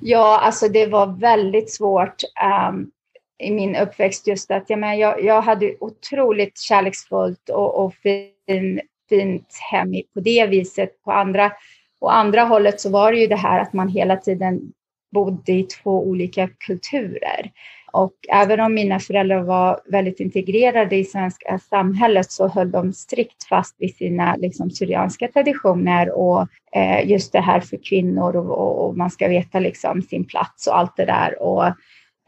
Ja, 0.00 0.40
alltså 0.40 0.68
det 0.68 0.86
var 0.86 1.06
väldigt 1.06 1.72
svårt 1.72 2.22
um, 2.68 2.90
i 3.38 3.50
min 3.50 3.76
uppväxt 3.76 4.26
just 4.26 4.50
att 4.50 4.70
jag, 4.70 4.78
men, 4.78 4.98
jag, 4.98 5.24
jag 5.24 5.42
hade 5.42 5.74
otroligt 5.80 6.58
kärleksfullt 6.58 7.48
och, 7.48 7.84
och 7.84 7.94
fin, 7.94 8.80
fint 9.08 9.48
hem 9.70 9.92
på 10.14 10.20
det 10.20 10.46
viset. 10.46 11.02
På 11.04 11.12
andra, 11.12 11.52
på 12.00 12.08
andra 12.08 12.42
hållet 12.42 12.80
så 12.80 12.90
var 12.90 13.12
det 13.12 13.18
ju 13.18 13.26
det 13.26 13.36
här 13.36 13.60
att 13.60 13.72
man 13.72 13.88
hela 13.88 14.16
tiden 14.16 14.60
bodde 15.12 15.52
i 15.52 15.62
två 15.62 16.06
olika 16.06 16.48
kulturer. 16.48 17.50
Och 17.92 18.14
även 18.32 18.60
om 18.60 18.74
mina 18.74 18.98
föräldrar 19.00 19.42
var 19.42 19.80
väldigt 19.86 20.20
integrerade 20.20 20.96
i 20.96 21.04
svenska 21.04 21.58
samhället 21.58 22.30
så 22.30 22.48
höll 22.48 22.70
de 22.70 22.92
strikt 22.92 23.44
fast 23.48 23.76
vid 23.78 23.96
sina 23.96 24.36
liksom, 24.36 24.70
syrianska 24.70 25.28
traditioner 25.28 26.10
och 26.10 26.46
eh, 26.76 27.10
just 27.10 27.32
det 27.32 27.40
här 27.40 27.60
för 27.60 27.78
kvinnor 27.84 28.36
och, 28.36 28.50
och, 28.50 28.86
och, 28.86 28.96
man 28.96 29.10
ska 29.10 29.28
veta 29.28 29.58
liksom, 29.58 30.02
sin 30.02 30.24
plats 30.24 30.66
och 30.66 30.78
allt 30.78 30.96
det 30.96 31.04
där. 31.04 31.42
Och, 31.42 31.66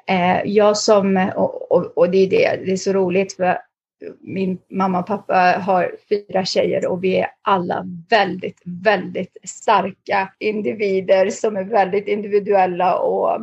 eh, 0.06 0.42
jag 0.44 0.76
som, 0.76 1.30
och, 1.36 1.72
och, 1.72 1.98
och 1.98 2.10
det 2.10 2.18
är 2.18 2.30
det, 2.30 2.64
det 2.66 2.72
är 2.72 2.76
så 2.76 2.92
roligt 2.92 3.32
för 3.32 3.58
min 4.20 4.58
mamma 4.70 4.98
och 4.98 5.06
pappa 5.06 5.62
har 5.66 5.92
fyra 6.08 6.44
tjejer 6.44 6.86
och 6.86 7.04
vi 7.04 7.16
är 7.16 7.26
alla 7.42 7.84
väldigt, 8.10 8.62
väldigt 8.64 9.36
starka 9.44 10.32
individer 10.38 11.30
som 11.30 11.56
är 11.56 11.64
väldigt 11.64 12.08
individuella 12.08 12.98
och 12.98 13.40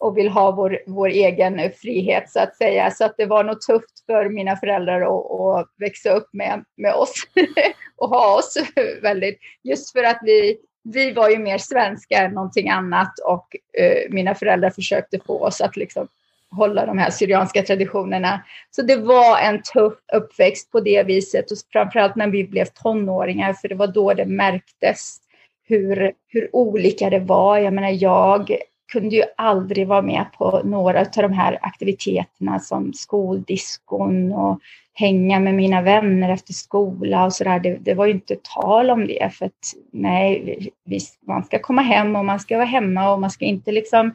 och 0.00 0.16
vill 0.16 0.28
ha 0.28 0.50
vår, 0.50 0.78
vår 0.86 1.08
egen 1.08 1.72
frihet 1.72 2.30
så 2.30 2.40
att 2.40 2.56
säga. 2.56 2.90
Så 2.90 3.04
att 3.04 3.14
det 3.16 3.26
var 3.26 3.44
nog 3.44 3.60
tufft 3.60 4.06
för 4.06 4.28
mina 4.28 4.56
föräldrar 4.56 5.00
att, 5.00 5.40
att 5.40 5.74
växa 5.78 6.10
upp 6.10 6.28
med, 6.32 6.64
med 6.76 6.94
oss 6.94 7.14
och 7.96 8.08
ha 8.08 8.38
oss 8.38 8.54
väldigt, 9.02 9.38
just 9.62 9.92
för 9.92 10.04
att 10.04 10.18
vi, 10.22 10.58
vi 10.84 11.12
var 11.12 11.30
ju 11.30 11.38
mer 11.38 11.58
svenska 11.58 12.16
än 12.16 12.32
någonting 12.32 12.68
annat 12.68 13.12
och 13.24 13.46
eh, 13.78 14.10
mina 14.10 14.34
föräldrar 14.34 14.70
försökte 14.70 15.18
få 15.26 15.44
oss 15.44 15.60
att 15.60 15.76
liksom 15.76 16.08
hålla 16.50 16.86
de 16.86 16.98
här 16.98 17.10
syrianska 17.10 17.62
traditionerna. 17.62 18.44
Så 18.70 18.82
det 18.82 18.96
var 18.96 19.38
en 19.38 19.62
tuff 19.62 19.94
uppväxt 20.12 20.72
på 20.72 20.80
det 20.80 21.02
viset 21.02 21.50
och 21.50 21.58
framförallt 21.72 22.16
när 22.16 22.28
vi 22.28 22.44
blev 22.44 22.64
tonåringar 22.64 23.52
för 23.52 23.68
det 23.68 23.74
var 23.74 23.86
då 23.86 24.14
det 24.14 24.26
märktes 24.26 25.18
hur, 25.64 26.12
hur 26.28 26.56
olika 26.56 27.10
det 27.10 27.18
var. 27.18 27.58
Jag 27.58 27.74
menar, 27.74 27.90
jag 27.90 28.58
kunde 28.92 29.16
ju 29.16 29.22
aldrig 29.36 29.86
vara 29.86 30.02
med 30.02 30.26
på 30.38 30.60
några 30.64 31.00
av 31.00 31.06
de 31.14 31.32
här 31.32 31.58
aktiviteterna 31.62 32.58
som 32.58 32.92
skoldiskon 32.92 34.32
och 34.32 34.60
hänga 34.94 35.40
med 35.40 35.54
mina 35.54 35.82
vänner 35.82 36.28
efter 36.28 36.52
skola 36.52 37.24
och 37.24 37.32
sådär. 37.32 37.60
Det, 37.60 37.76
det 37.80 37.94
var 37.94 38.06
ju 38.06 38.12
inte 38.12 38.36
tal 38.54 38.90
om 38.90 39.06
det 39.06 39.34
för 39.34 39.46
att 39.46 39.74
nej, 39.92 40.72
visst, 40.84 41.18
man 41.26 41.44
ska 41.44 41.58
komma 41.58 41.82
hem 41.82 42.16
och 42.16 42.24
man 42.24 42.40
ska 42.40 42.56
vara 42.56 42.66
hemma 42.66 43.12
och 43.12 43.20
man 43.20 43.30
ska 43.30 43.44
inte 43.44 43.72
liksom 43.72 44.14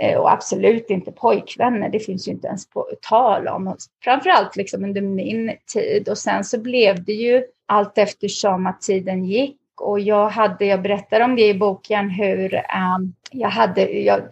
eh, 0.00 0.18
och 0.18 0.32
absolut 0.32 0.90
inte 0.90 1.12
pojkvänner, 1.12 1.88
det 1.88 2.00
finns 2.00 2.28
ju 2.28 2.32
inte 2.32 2.46
ens 2.46 2.70
på 2.70 2.88
tal 3.00 3.48
om. 3.48 3.76
Framförallt 4.04 4.56
liksom 4.56 4.84
under 4.84 5.00
min 5.00 5.52
tid 5.74 6.08
och 6.08 6.18
sen 6.18 6.44
så 6.44 6.60
blev 6.60 7.04
det 7.04 7.12
ju 7.12 7.44
allt 7.66 7.98
eftersom 7.98 8.66
att 8.66 8.80
tiden 8.80 9.24
gick 9.24 9.57
och 9.80 10.00
jag 10.00 10.28
hade, 10.28 10.64
jag 10.64 10.82
berättar 10.82 11.20
om 11.20 11.36
det 11.36 11.48
i 11.48 11.54
boken 11.54 12.10
hur 12.10 12.54
um, 12.54 13.14
jag, 13.30 13.48
hade, 13.48 13.90
jag 13.90 14.22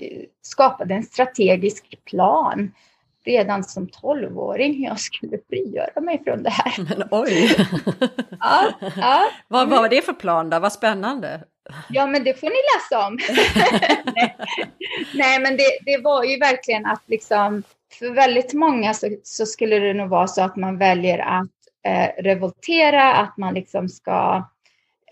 skapade 0.43 0.95
en 0.95 1.03
strategisk 1.03 2.05
plan 2.05 2.73
redan 3.25 3.65
som 3.65 3.89
tolvåring 3.89 4.75
hur 4.75 4.85
jag 4.85 5.01
skulle 5.01 5.39
frigöra 5.49 6.01
mig 6.01 6.23
från 6.25 6.43
det 6.43 6.51
här. 6.51 6.73
Men 6.89 7.09
oj! 7.11 7.57
ja, 8.41 8.73
ja. 8.97 9.25
Vad, 9.49 9.69
vad 9.69 9.81
var 9.81 9.89
det 9.89 10.03
för 10.05 10.13
plan 10.13 10.51
då? 10.51 10.59
Vad 10.59 10.73
spännande! 10.73 11.41
Ja, 11.89 12.07
men 12.07 12.25
det 12.25 12.41
får 12.41 12.47
ni 12.47 12.57
läsa 12.75 13.07
om. 13.07 13.19
Nej. 14.15 14.37
Nej, 15.15 15.41
men 15.41 15.57
det, 15.57 15.79
det 15.85 16.03
var 16.03 16.25
ju 16.25 16.39
verkligen 16.39 16.87
att 16.87 17.03
liksom, 17.07 17.63
för 17.99 18.11
väldigt 18.11 18.53
många 18.53 18.95
så, 18.95 19.17
så 19.23 19.47
skulle 19.47 19.79
det 19.79 19.95
nog 19.95 20.09
vara 20.09 20.27
så 20.27 20.43
att 20.43 20.57
man 20.57 20.79
väljer 20.79 21.19
att 21.19 21.51
eh, 21.87 22.23
revoltera, 22.23 23.15
att 23.15 23.37
man 23.37 23.55
liksom 23.55 23.89
ska 23.89 24.49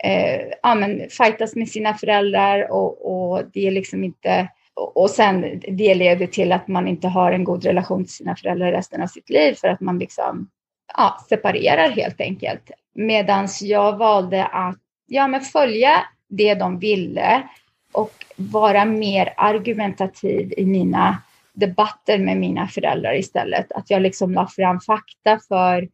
eh, 0.03 0.41
ja, 0.63 0.75
men 0.75 1.09
fightas 1.09 1.55
med 1.55 1.69
sina 1.69 1.93
föräldrar 1.93 2.71
och, 2.71 3.11
och 3.11 3.43
det 3.53 3.67
är 3.67 3.71
liksom 3.71 4.03
inte 4.03 4.47
och 4.75 5.09
sen 5.09 5.61
det 5.67 5.95
leder 5.95 6.27
till 6.27 6.51
att 6.51 6.67
man 6.67 6.87
inte 6.87 7.07
har 7.07 7.31
en 7.31 7.43
god 7.43 7.65
relation 7.65 8.03
till 8.03 8.13
sina 8.13 8.35
föräldrar 8.35 8.71
resten 8.71 9.01
av 9.01 9.07
sitt 9.07 9.29
liv 9.29 9.53
för 9.53 9.67
att 9.67 9.81
man 9.81 9.99
liksom 9.99 10.49
ja, 10.97 11.25
separerar 11.29 11.89
helt 11.89 12.21
enkelt. 12.21 12.71
Medan 12.93 13.47
jag 13.61 13.97
valde 13.97 14.45
att 14.45 14.77
ja, 15.07 15.27
men 15.27 15.41
följa 15.41 15.91
det 16.29 16.55
de 16.55 16.79
ville 16.79 17.43
och 17.91 18.25
vara 18.35 18.85
mer 18.85 19.33
argumentativ 19.37 20.53
i 20.57 20.65
mina 20.65 21.21
debatter 21.53 22.17
med 22.17 22.37
mina 22.37 22.67
föräldrar 22.67 23.15
istället. 23.15 23.71
Att 23.71 23.89
jag 23.89 24.01
liksom 24.01 24.33
la 24.33 24.47
fram 24.47 24.79
fakta 24.79 25.39
för 25.47 25.87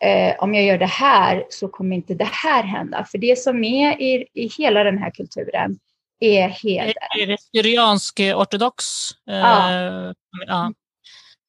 eh, 0.00 0.34
om 0.38 0.54
jag 0.54 0.64
gör 0.64 0.78
det 0.78 0.86
här 0.86 1.44
så 1.50 1.68
kommer 1.68 1.96
inte 1.96 2.14
det 2.14 2.28
här 2.32 2.62
hända. 2.62 3.04
För 3.04 3.18
det 3.18 3.38
som 3.38 3.64
är 3.64 4.02
i, 4.02 4.26
i 4.34 4.48
hela 4.58 4.84
den 4.84 4.98
här 4.98 5.10
kulturen 5.10 5.78
är 6.20 6.48
heder. 6.48 6.94
Är 7.20 7.26
det 7.26 7.36
syriansk 7.40 8.20
ortodox? 8.34 8.84
Eh, 9.30 9.36
ja. 9.36 10.14
ja. 10.46 10.72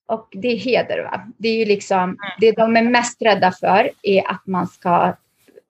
Och 0.07 0.27
det 0.31 0.47
är 0.47 0.57
heder. 0.57 1.03
Va? 1.03 1.27
Det 1.37 1.49
är 1.49 1.55
ju 1.55 1.65
liksom, 1.65 2.03
mm. 2.03 2.15
det 2.39 2.51
de 2.51 2.77
är 2.77 2.81
mest 2.81 3.21
rädda 3.21 3.51
för 3.51 3.91
är 4.03 4.31
att 4.31 4.47
man 4.47 4.67
ska 4.67 5.15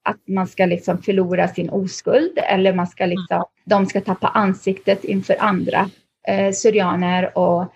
att 0.04 0.28
man 0.28 0.48
ska 0.48 0.66
liksom 0.66 1.02
förlora 1.02 1.48
sin 1.48 1.70
oskuld 1.70 2.38
eller 2.38 2.74
man 2.74 2.88
ska 2.88 3.06
liksom, 3.06 3.36
mm. 3.36 3.48
de 3.66 3.86
ska 3.86 4.02
tappa 4.02 4.28
ansiktet 4.28 5.04
inför 5.04 5.36
andra 5.40 5.90
eh, 6.28 6.52
syrianer 6.52 7.38
och 7.38 7.74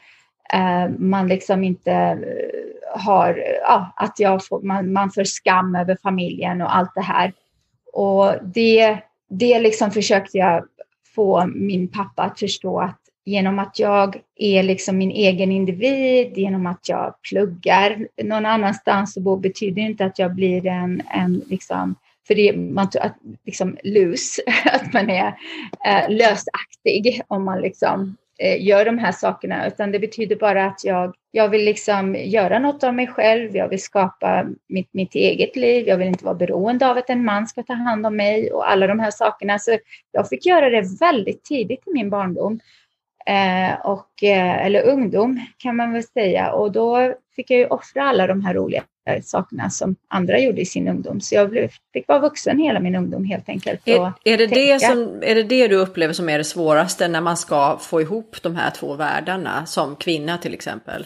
Eh, 0.54 0.90
man 1.00 1.28
liksom 1.28 1.64
inte 1.64 1.92
eh, 1.92 3.00
har, 3.00 3.44
ja, 3.62 3.94
att 3.96 4.20
jag 4.20 4.46
får, 4.46 4.62
man, 4.62 4.94
man 4.94 5.12
får 5.12 5.24
skam 5.24 5.76
över 5.76 5.98
familjen 6.04 6.62
och 6.62 6.76
allt 6.76 6.92
det 6.96 7.02
här. 7.02 7.34
Och 7.94 8.34
det, 8.44 8.98
det 9.30 9.60
liksom 9.60 9.92
försökte 9.92 10.38
jag 10.38 10.66
få 11.16 11.46
min 11.46 11.88
pappa 11.88 12.24
att 12.24 12.40
förstå 12.40 12.80
att 12.80 13.00
genom 13.26 13.60
att 13.60 13.80
jag 13.80 14.22
är 14.36 14.64
liksom 14.64 14.98
min 14.98 15.12
egen 15.12 15.52
individ, 15.52 16.38
genom 16.38 16.68
att 16.68 16.90
jag 16.90 17.22
pluggar 17.30 18.08
någon 18.24 18.46
annanstans 18.46 19.18
och 19.18 19.24
bor, 19.24 19.38
betyder 19.38 19.82
inte 19.82 20.06
att 20.06 20.20
jag 20.20 20.36
blir 20.36 20.66
en, 20.66 21.02
en 21.10 21.42
liksom, 21.48 21.96
för 22.28 22.36
det 22.36 22.58
man 22.58 22.88
att 23.02 23.16
liksom 23.46 23.78
loose, 23.84 24.42
att 24.66 24.94
man 24.94 25.10
är 25.10 25.28
eh, 25.86 26.10
lösaktig 26.10 27.22
om 27.28 27.46
man 27.46 27.62
liksom 27.62 28.18
Eh, 28.40 28.66
gör 28.66 28.86
de 28.86 28.98
här 28.98 29.12
sakerna, 29.12 29.68
utan 29.68 29.92
det 29.92 30.00
betyder 30.00 30.36
bara 30.36 30.66
att 30.66 30.84
jag, 30.84 31.16
jag 31.32 31.50
vill 31.50 31.66
liksom 31.66 32.16
göra 32.16 32.60
något 32.60 32.84
av 32.84 32.94
mig 32.94 33.08
själv, 33.08 33.56
jag 33.56 33.70
vill 33.70 33.82
skapa 33.82 34.46
mitt, 34.70 34.94
mitt 34.94 35.16
eget 35.16 35.56
liv, 35.56 35.88
jag 35.88 35.98
vill 35.98 36.08
inte 36.08 36.26
vara 36.26 36.36
beroende 36.36 36.90
av 36.90 36.98
att 36.98 37.10
en 37.10 37.26
man 37.26 37.48
ska 37.48 37.64
ta 37.64 37.74
hand 37.74 38.06
om 38.06 38.16
mig 38.16 38.52
och 38.52 38.72
alla 38.72 38.88
de 38.88 39.00
här 39.00 39.12
sakerna. 39.12 39.60
Så 39.60 39.78
jag 40.12 40.30
fick 40.30 40.46
göra 40.46 40.70
det 40.70 40.98
väldigt 41.00 41.44
tidigt 41.44 41.88
i 41.88 41.94
min 41.94 42.10
barndom. 42.10 42.60
Eh, 43.26 43.86
och, 43.86 44.24
eh, 44.24 44.66
eller 44.66 44.84
ungdom 44.84 45.46
kan 45.58 45.76
man 45.76 45.94
väl 45.94 46.04
säga. 46.04 46.52
Och 46.52 46.72
då 46.72 47.14
fick 47.36 47.52
jag 47.52 47.60
ju 47.60 47.68
offra 47.68 48.04
alla 48.04 48.28
de 48.28 48.46
här 48.46 48.54
roliga 48.54 48.84
sakerna 49.24 49.70
som 49.70 49.96
andra 50.08 50.40
gjorde 50.40 50.62
i 50.62 50.66
sin 50.66 50.88
ungdom. 50.88 51.22
Så 51.22 51.36
jag 51.36 51.50
blev, 51.50 51.70
fick 51.94 52.08
vara 52.08 52.20
vuxen 52.20 52.60
hela 52.60 52.80
min 52.80 52.96
ungdom 52.96 53.26
helt 53.26 53.50
enkelt. 53.50 53.82
Är, 53.88 54.14
är, 54.24 54.38
det 54.38 54.48
det 54.48 54.82
som, 54.82 55.22
är 55.22 55.36
det 55.36 55.44
det 55.44 55.68
du 55.68 55.76
upplever 55.76 56.14
som 56.14 56.30
är 56.30 56.38
det 56.38 56.44
svåraste 56.44 57.08
när 57.08 57.22
man 57.22 57.38
ska 57.38 57.78
få 57.78 58.02
ihop 58.02 58.36
de 58.44 58.56
här 58.56 58.72
två 58.72 58.96
världarna 58.96 59.66
som 59.66 59.96
kvinna 59.96 60.38
till 60.38 60.54
exempel? 60.54 61.06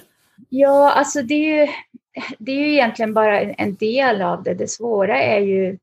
Ja, 0.49 0.91
alltså 0.91 1.21
det 1.21 1.33
är 1.33 1.59
ju, 1.59 1.71
det 2.37 2.51
är 2.51 2.55
ju 2.55 2.73
egentligen 2.73 3.13
bara 3.13 3.41
en 3.41 3.75
del 3.75 4.21
av 4.21 4.43
det. 4.43 4.53
Det 4.53 4.67
svåra 4.67 5.21
är 5.21 5.39
ju 5.39 5.77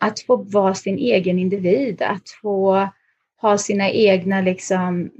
att 0.00 0.20
få 0.20 0.36
vara 0.36 0.74
sin 0.74 0.98
egen 0.98 1.38
individ, 1.38 2.02
att 2.02 2.30
få 2.42 2.88
ha 3.40 3.58
sina 3.58 3.90
egna 3.90 4.40
liksom, 4.40 5.10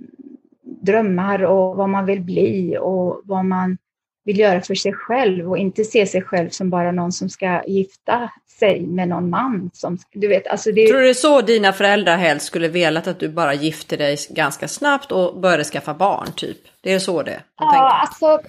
drömmar 0.62 1.42
och 1.42 1.76
vad 1.76 1.88
man 1.88 2.06
vill 2.06 2.20
bli 2.20 2.78
och 2.80 3.20
vad 3.24 3.44
man 3.44 3.78
vill 4.24 4.38
göra 4.38 4.60
för 4.60 4.74
sig 4.74 4.92
själv 4.92 5.50
och 5.50 5.58
inte 5.58 5.84
se 5.84 6.06
sig 6.06 6.22
själv 6.22 6.48
som 6.48 6.70
bara 6.70 6.92
någon 6.92 7.12
som 7.12 7.28
ska 7.28 7.62
gifta 7.66 8.30
sig 8.58 8.80
med 8.80 9.08
någon 9.08 9.30
man. 9.30 9.70
Som, 9.74 9.98
du 10.12 10.28
vet, 10.28 10.46
alltså 10.46 10.72
det... 10.72 10.86
Tror 10.86 10.98
du 10.98 11.04
det 11.04 11.10
är 11.10 11.14
så 11.14 11.40
dina 11.40 11.72
föräldrar 11.72 12.16
helst 12.16 12.46
skulle 12.46 12.68
velat 12.68 13.06
att 13.06 13.20
du 13.20 13.28
bara 13.28 13.54
gifte 13.54 13.96
dig 13.96 14.16
ganska 14.30 14.68
snabbt 14.68 15.12
och 15.12 15.40
började 15.40 15.64
skaffa 15.64 15.94
barn 15.94 16.32
typ? 16.36 16.58
Det 16.80 16.92
är 16.92 16.98
så 16.98 17.22
det? 17.22 17.40
Ja, 17.56 18.00
alltså, 18.00 18.40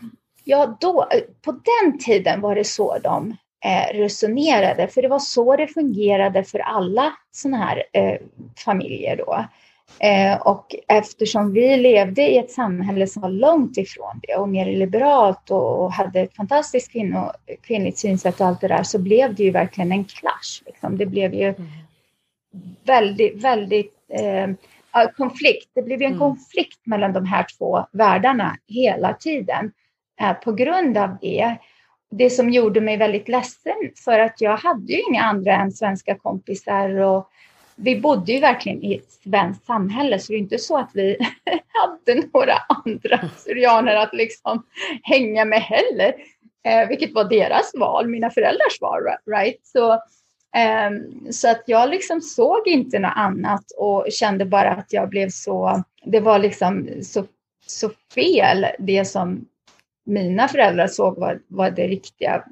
ja 0.43 0.77
då, 0.81 1.07
på 1.41 1.51
den 1.51 1.99
tiden 1.99 2.41
var 2.41 2.55
det 2.55 2.63
så 2.63 2.97
de 3.03 3.37
eh, 3.65 3.97
resonerade, 3.97 4.87
för 4.87 5.01
det 5.01 5.07
var 5.07 5.19
så 5.19 5.55
det 5.55 5.67
fungerade 5.67 6.43
för 6.43 6.59
alla 6.59 7.13
sådana 7.31 7.57
här 7.57 7.83
eh, 7.93 8.19
familjer 8.65 9.17
då. 9.17 9.45
Eh, 9.99 10.41
och 10.41 10.75
eftersom 10.87 11.53
vi 11.53 11.77
levde 11.77 12.21
i 12.21 12.37
ett 12.37 12.51
samhälle 12.51 13.07
som 13.07 13.21
var 13.21 13.29
långt 13.29 13.77
ifrån 13.77 14.19
det 14.27 14.35
och 14.35 14.49
mer 14.49 14.65
liberalt 14.65 15.51
och, 15.51 15.91
hade 15.91 16.19
ett 16.19 16.35
fantastiskt 16.35 16.91
kvinno, 16.91 17.31
kvinnligt 17.61 17.97
synsätt 17.97 18.41
och 18.41 18.47
allt 18.47 18.61
det 18.61 18.67
där 18.67 18.83
så 18.83 18.99
blev 18.99 19.35
det 19.35 19.43
ju 19.43 19.51
verkligen 19.51 19.91
en 19.91 20.03
clash. 20.03 20.63
Liksom. 20.65 20.97
Det 20.97 21.05
blev 21.05 21.33
ju 21.33 21.47
mm. 21.47 21.67
väldigt, 22.83 23.43
väldigt 23.43 23.95
eh, 24.09 24.49
konflikt. 25.17 25.69
Det 25.75 25.81
blev 25.81 26.01
ju 26.01 26.05
en 26.05 26.13
mm. 26.13 26.19
konflikt 26.19 26.79
mellan 26.85 27.13
de 27.13 27.25
här 27.25 27.45
två 27.57 27.85
världarna 27.91 28.57
hela 28.67 29.13
tiden 29.13 29.71
eh, 30.21 30.33
på 30.33 30.51
grund 30.51 30.97
av 30.97 31.17
det. 31.21 31.55
Det 32.11 32.29
som 32.29 32.49
gjorde 32.49 32.81
mig 32.81 32.97
väldigt 32.97 33.27
ledsen 33.27 33.91
för 34.05 34.19
att 34.19 34.41
jag 34.41 34.57
hade 34.57 34.93
ju 34.93 35.01
inga 35.09 35.23
andra 35.23 35.55
än 35.55 35.71
svenska 35.71 36.15
kompisar 36.15 36.89
och 36.95 37.30
vi 37.81 37.99
bodde 37.99 38.31
ju 38.31 38.39
verkligen 38.39 38.83
i 38.83 38.95
ett 38.95 39.11
svenskt 39.11 39.65
samhälle 39.65 40.19
så 40.19 40.31
det 40.31 40.37
är 40.37 40.39
inte 40.39 40.57
så 40.57 40.77
att 40.77 40.91
vi 40.93 41.17
hade 41.67 42.27
några 42.33 42.53
andra 42.85 43.29
syrianer 43.37 43.95
att 43.95 44.13
liksom 44.13 44.63
hänga 45.03 45.45
med 45.45 45.61
heller. 45.61 46.13
Eh, 46.63 46.87
vilket 46.87 47.13
var 47.13 47.23
deras 47.23 47.71
val, 47.73 48.07
mina 48.07 48.29
föräldrars 48.29 48.81
val. 48.81 49.01
Right? 49.25 49.59
Så, 49.63 49.93
eh, 50.55 50.91
så 51.31 51.49
att 51.49 51.63
jag 51.65 51.89
liksom 51.89 52.21
såg 52.21 52.67
inte 52.67 52.99
något 52.99 53.13
annat 53.15 53.65
och 53.77 54.05
kände 54.11 54.45
bara 54.45 54.71
att 54.71 54.93
jag 54.93 55.09
blev 55.09 55.29
så, 55.29 55.83
det 56.05 56.19
var 56.19 56.39
liksom 56.39 56.89
så, 57.03 57.25
så 57.65 57.89
fel 58.13 58.65
det 58.79 59.05
som 59.05 59.45
mina 60.05 60.47
föräldrar 60.47 60.87
såg 60.87 61.19
var, 61.19 61.41
var 61.47 61.71
det 61.71 61.87
riktiga 61.87 62.43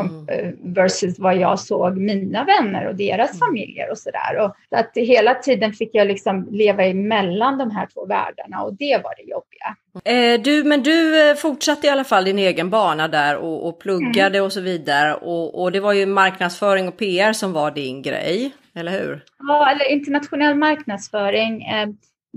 Mm. 0.00 0.28
Eh, 0.28 0.52
versus 0.62 1.18
vad 1.18 1.36
jag 1.36 1.58
såg 1.60 1.96
mina 1.96 2.44
vänner 2.44 2.86
och 2.88 2.94
deras 2.94 3.30
mm. 3.30 3.38
familjer 3.38 3.90
och 3.90 3.98
sådär. 3.98 4.52
Så 4.68 4.76
att 4.76 4.90
hela 4.94 5.34
tiden 5.34 5.72
fick 5.72 5.90
jag 5.92 6.06
liksom 6.06 6.48
leva 6.50 6.84
emellan 6.84 7.58
de 7.58 7.70
här 7.70 7.88
två 7.94 8.06
världarna 8.06 8.62
och 8.62 8.74
det 8.74 9.00
var 9.04 9.14
det 9.16 9.22
jobbiga. 9.22 9.76
Eh, 10.04 10.40
du, 10.40 10.64
men 10.64 10.82
du 10.82 11.30
eh, 11.30 11.36
fortsatte 11.36 11.86
i 11.86 11.90
alla 11.90 12.04
fall 12.04 12.24
din 12.24 12.38
egen 12.38 12.70
bana 12.70 13.08
där 13.08 13.36
och, 13.36 13.68
och 13.68 13.80
pluggade 13.80 14.38
mm. 14.38 14.44
och 14.44 14.52
så 14.52 14.60
vidare 14.60 15.14
och, 15.14 15.62
och 15.62 15.72
det 15.72 15.80
var 15.80 15.92
ju 15.92 16.06
marknadsföring 16.06 16.88
och 16.88 16.96
PR 16.96 17.32
som 17.32 17.52
var 17.52 17.70
din 17.70 18.02
grej, 18.02 18.52
eller 18.74 18.92
hur? 18.92 19.24
Ja, 19.38 19.70
eller 19.70 19.92
internationell 19.92 20.54
marknadsföring. 20.54 21.62
Eh, 21.62 21.88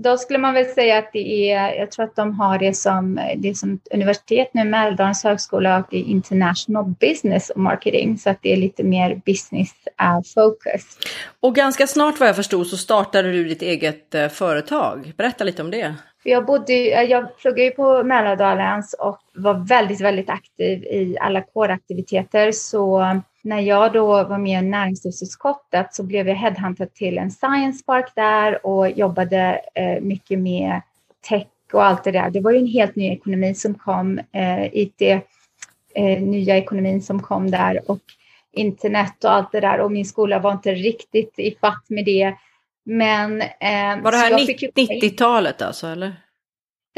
då 0.02 0.16
skulle 0.16 0.38
man 0.38 0.54
väl 0.54 0.66
säga 0.66 0.98
att 0.98 1.10
det 1.12 1.52
är, 1.52 1.74
jag 1.74 1.90
tror 1.90 2.04
att 2.04 2.16
de 2.16 2.34
har 2.34 2.58
det 2.58 2.74
som, 2.76 3.20
det 3.36 3.54
som 3.54 3.80
universitet 3.90 4.54
nu, 4.54 4.64
Mälardalens 4.64 5.24
högskola 5.24 5.78
och 5.78 5.86
det 5.90 5.96
är 5.96 6.02
International 6.02 6.84
Business 7.00 7.50
och 7.50 7.60
Marketing, 7.60 8.18
så 8.18 8.30
att 8.30 8.38
det 8.42 8.52
är 8.52 8.56
lite 8.56 8.84
mer 8.84 9.20
business 9.26 9.74
focus. 10.34 10.98
Och 11.40 11.54
ganska 11.54 11.86
snart 11.86 12.20
vad 12.20 12.28
jag 12.28 12.36
förstod 12.36 12.66
så 12.66 12.76
startade 12.76 13.32
du 13.32 13.44
ditt 13.44 13.62
eget 13.62 14.14
uh, 14.14 14.28
företag. 14.28 15.12
Berätta 15.16 15.44
lite 15.44 15.62
om 15.62 15.70
det. 15.70 15.94
Jag, 16.22 16.46
bodde, 16.46 16.72
jag 17.02 17.38
pluggade 17.38 17.62
ju 17.62 17.70
på 17.70 18.02
Mälardalens 18.02 18.94
och 18.98 19.18
var 19.34 19.66
väldigt, 19.68 20.00
väldigt 20.00 20.30
aktiv 20.30 20.84
i 20.84 21.16
alla 21.20 21.42
kåraktiviteter. 21.42 22.52
Så 22.52 23.04
när 23.48 23.60
jag 23.60 23.92
då 23.92 24.06
var 24.06 24.38
med 24.38 24.64
i 24.64 24.66
näringslivsutskottet 24.66 25.94
så 25.94 26.02
blev 26.02 26.28
jag 26.28 26.34
headhuntad 26.34 26.94
till 26.94 27.18
en 27.18 27.30
science 27.30 27.84
park 27.84 28.12
där 28.14 28.66
och 28.66 28.90
jobbade 28.90 29.60
eh, 29.74 30.00
mycket 30.00 30.38
med 30.38 30.80
tech 31.28 31.46
och 31.72 31.84
allt 31.84 32.04
det 32.04 32.10
där. 32.10 32.30
Det 32.30 32.40
var 32.40 32.50
ju 32.50 32.58
en 32.58 32.66
helt 32.66 32.96
ny 32.96 33.10
ekonomi 33.12 33.54
som 33.54 33.74
kom, 33.74 34.18
eh, 34.32 34.74
IT, 34.74 35.02
eh, 35.94 36.22
nya 36.22 36.56
ekonomin 36.56 37.02
som 37.02 37.22
kom 37.22 37.50
där 37.50 37.90
och 37.90 38.00
internet 38.52 39.24
och 39.24 39.32
allt 39.32 39.52
det 39.52 39.60
där 39.60 39.80
och 39.80 39.92
min 39.92 40.06
skola 40.06 40.38
var 40.38 40.52
inte 40.52 40.74
riktigt 40.74 41.38
i 41.38 41.56
fatt 41.60 41.84
med 41.88 42.04
det. 42.04 42.34
Men... 42.84 43.38
Var 44.02 44.10
det 44.10 44.18
här 44.18 44.32
90-talet 44.32 45.62
alltså 45.62 45.86
eller? 45.86 46.16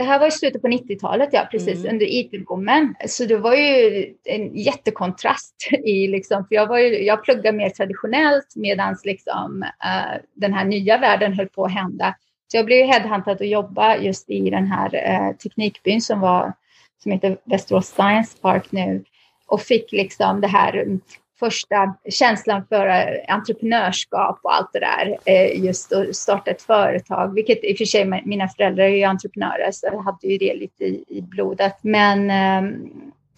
Det 0.01 0.05
här 0.05 0.19
var 0.19 0.27
i 0.27 0.31
slutet 0.31 0.63
på 0.63 0.69
90-talet, 0.69 1.29
ja 1.33 1.49
precis, 1.51 1.79
mm. 1.79 1.93
under 1.93 2.07
IT-boomen. 2.07 2.95
Så 3.09 3.25
det 3.25 3.37
var 3.37 3.55
ju 3.55 4.07
en 4.25 4.57
jättekontrast 4.57 5.69
i 5.85 6.07
liksom, 6.07 6.47
för 6.49 6.55
jag, 6.55 6.67
var 6.67 6.79
ju, 6.79 7.05
jag 7.05 7.25
pluggade 7.25 7.57
mer 7.57 7.71
traditionellt 7.71 8.57
medan 8.57 8.97
liksom, 9.05 9.63
uh, 9.63 10.21
den 10.35 10.55
här 10.55 10.65
nya 10.65 10.99
världen 10.99 11.33
höll 11.33 11.49
på 11.49 11.65
att 11.65 11.73
hända. 11.73 12.15
Så 12.49 12.57
jag 12.57 12.67
blev 12.67 12.87
headhuntad 12.87 13.33
att 13.33 13.49
jobba 13.49 13.97
just 13.97 14.31
i 14.31 14.51
den 14.51 14.67
här 14.67 14.95
uh, 14.95 15.37
teknikbyn 15.37 16.01
som 16.01 16.21
var 16.21 16.53
som 17.03 17.13
heter 17.13 17.37
Västerås 17.45 17.87
Science 17.87 18.39
Park 18.43 18.73
nu 18.73 19.05
och 19.47 19.61
fick 19.61 19.93
liksom 19.93 20.41
det 20.41 20.49
här 20.49 20.99
första 21.40 21.94
känslan 22.11 22.62
för 22.68 22.87
eh, 22.87 23.35
entreprenörskap 23.35 24.40
och 24.42 24.55
allt 24.55 24.72
det 24.72 24.81
där. 24.81 25.18
Eh, 25.24 25.64
just 25.64 25.92
att 25.92 26.16
starta 26.16 26.50
ett 26.50 26.62
företag, 26.62 27.35
vilket 27.35 27.64
i 27.64 27.72
och 27.72 27.79
för 27.79 27.85
sig 27.85 28.22
mina 28.24 28.48
föräldrar 28.48 28.85
är 28.85 28.88
ju 28.88 29.05
entreprenörer 29.05 29.70
så 29.72 29.87
jag 29.87 30.03
hade 30.03 30.26
ju 30.26 30.38
det 30.38 30.55
lite 30.55 30.85
i, 30.85 31.22
blodet. 31.22 31.76
Men 31.83 32.31
ehm, 32.31 32.90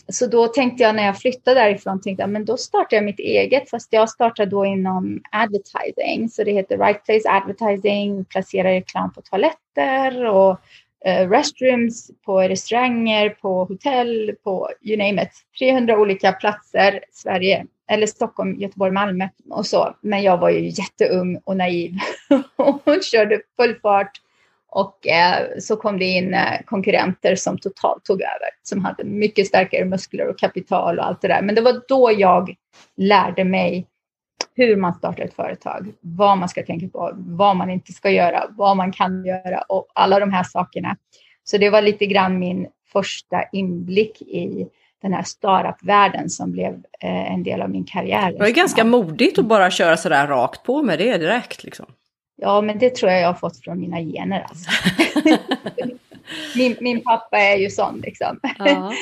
så 0.09 0.27
då 0.27 0.47
tänkte 0.47 0.83
jag 0.83 0.95
när 0.95 1.07
jag 1.07 1.19
flyttade 1.19 1.61
därifrån, 1.61 2.01
tänkte 2.01 2.23
jag, 2.23 2.31
men 2.31 2.45
då 2.45 2.57
startar 2.57 2.97
jag 2.97 3.05
mitt 3.05 3.19
eget, 3.19 3.71
fast 3.71 3.93
jag 3.93 4.11
startar 4.11 4.47
då 4.47 4.67
inom 4.67 5.21
advertising. 5.33 6.29
Så 6.29 6.45
det 6.45 6.53
heter 6.53 6.79
Right 6.79 7.05
Place 7.05 7.29
Advertising, 7.29 8.25
placerar 8.25 8.71
reklam 8.71 9.13
på 9.13 9.21
toaletter 9.23 10.25
och 10.27 10.61
Eh, 11.05 11.31
restrooms, 11.31 12.11
på 12.25 12.41
restauranger, 12.41 13.29
på 13.31 13.65
hotell, 13.65 14.33
på 14.45 14.71
you 14.83 14.99
name 14.99 15.23
it. 15.23 15.31
300 15.59 15.99
olika 15.99 16.33
platser, 16.33 17.01
Sverige, 17.13 17.67
eller 17.91 18.07
Stockholm, 18.07 18.55
Göteborg, 18.55 18.93
Malmö 18.93 19.29
och 19.51 19.67
så. 19.67 19.97
Men 20.01 20.23
jag 20.23 20.39
var 20.39 20.51
ju 20.51 20.69
jätteung 20.69 21.41
och 21.45 21.57
naiv 21.57 21.93
och 22.57 23.03
körde 23.03 23.41
full 23.57 23.75
fart. 23.83 24.11
Och 24.69 25.07
eh, 25.07 25.49
så 25.59 25.77
kom 25.77 25.99
det 25.99 26.05
in 26.05 26.35
eh, 26.35 26.63
konkurrenter 26.65 27.37
som 27.37 27.59
totalt 27.59 28.05
tog 28.05 28.21
över, 28.21 28.51
som 28.63 28.85
hade 28.85 29.05
mycket 29.05 29.47
starkare 29.47 29.85
muskler 29.85 30.29
och 30.29 30.39
kapital 30.39 30.99
och 30.99 31.07
allt 31.07 31.21
det 31.23 31.29
där. 31.29 31.43
Men 31.43 31.55
det 31.55 31.61
var 31.61 31.83
då 31.89 32.13
jag 32.19 32.55
lärde 32.97 33.45
mig 33.45 33.87
hur 34.55 34.77
man 34.77 34.95
startar 34.95 35.25
ett 35.25 35.35
företag, 35.35 35.93
vad 36.01 36.39
man 36.39 36.49
ska 36.49 36.63
tänka 36.63 36.89
på, 36.89 37.11
vad 37.15 37.57
man 37.57 37.71
inte 37.71 37.93
ska 37.93 38.11
göra, 38.11 38.45
vad 38.51 38.77
man 38.77 38.93
kan 38.93 39.25
göra 39.25 39.61
och 39.69 39.87
alla 39.95 40.21
de 40.21 40.33
här 40.33 40.43
sakerna. 40.43 40.97
Så 41.45 41.59
det 41.59 41.71
var 41.71 41.83
lite 41.83 42.07
grann 42.07 42.39
min 42.39 42.67
första 42.93 43.45
inblick 43.53 44.23
i 44.23 44.69
den 45.03 45.13
här 45.13 45.23
startup-världen 45.23 46.31
som 46.31 46.53
blev 46.53 46.73
eh, 47.01 47.33
en 47.33 47.43
del 47.43 47.63
av 47.63 47.71
min 47.71 47.85
karriär. 47.85 48.33
Det 48.33 48.39
var 48.39 48.49
ganska 48.49 48.85
modigt 48.85 49.39
att 49.39 49.47
bara 49.47 49.71
köra 49.71 49.97
sådär 49.97 50.27
rakt 50.27 50.63
på 50.63 50.83
med 50.83 50.99
det 50.99 51.19
direkt. 51.19 51.65
Liksom. 51.65 51.87
Ja, 52.37 52.61
men 52.61 52.79
det 52.79 52.95
tror 52.95 53.13
jag 53.13 53.21
jag 53.21 53.29
har 53.29 53.35
fått 53.35 53.65
från 53.65 53.81
mina 53.81 54.01
gener. 54.01 54.47
Alltså. 54.49 54.71
min, 56.57 56.77
min, 56.81 57.01
pappa 57.01 57.39
är 57.39 57.57
ju 57.57 57.71
sån 57.71 58.01
liksom. 58.01 58.41
Ja. 58.59 58.93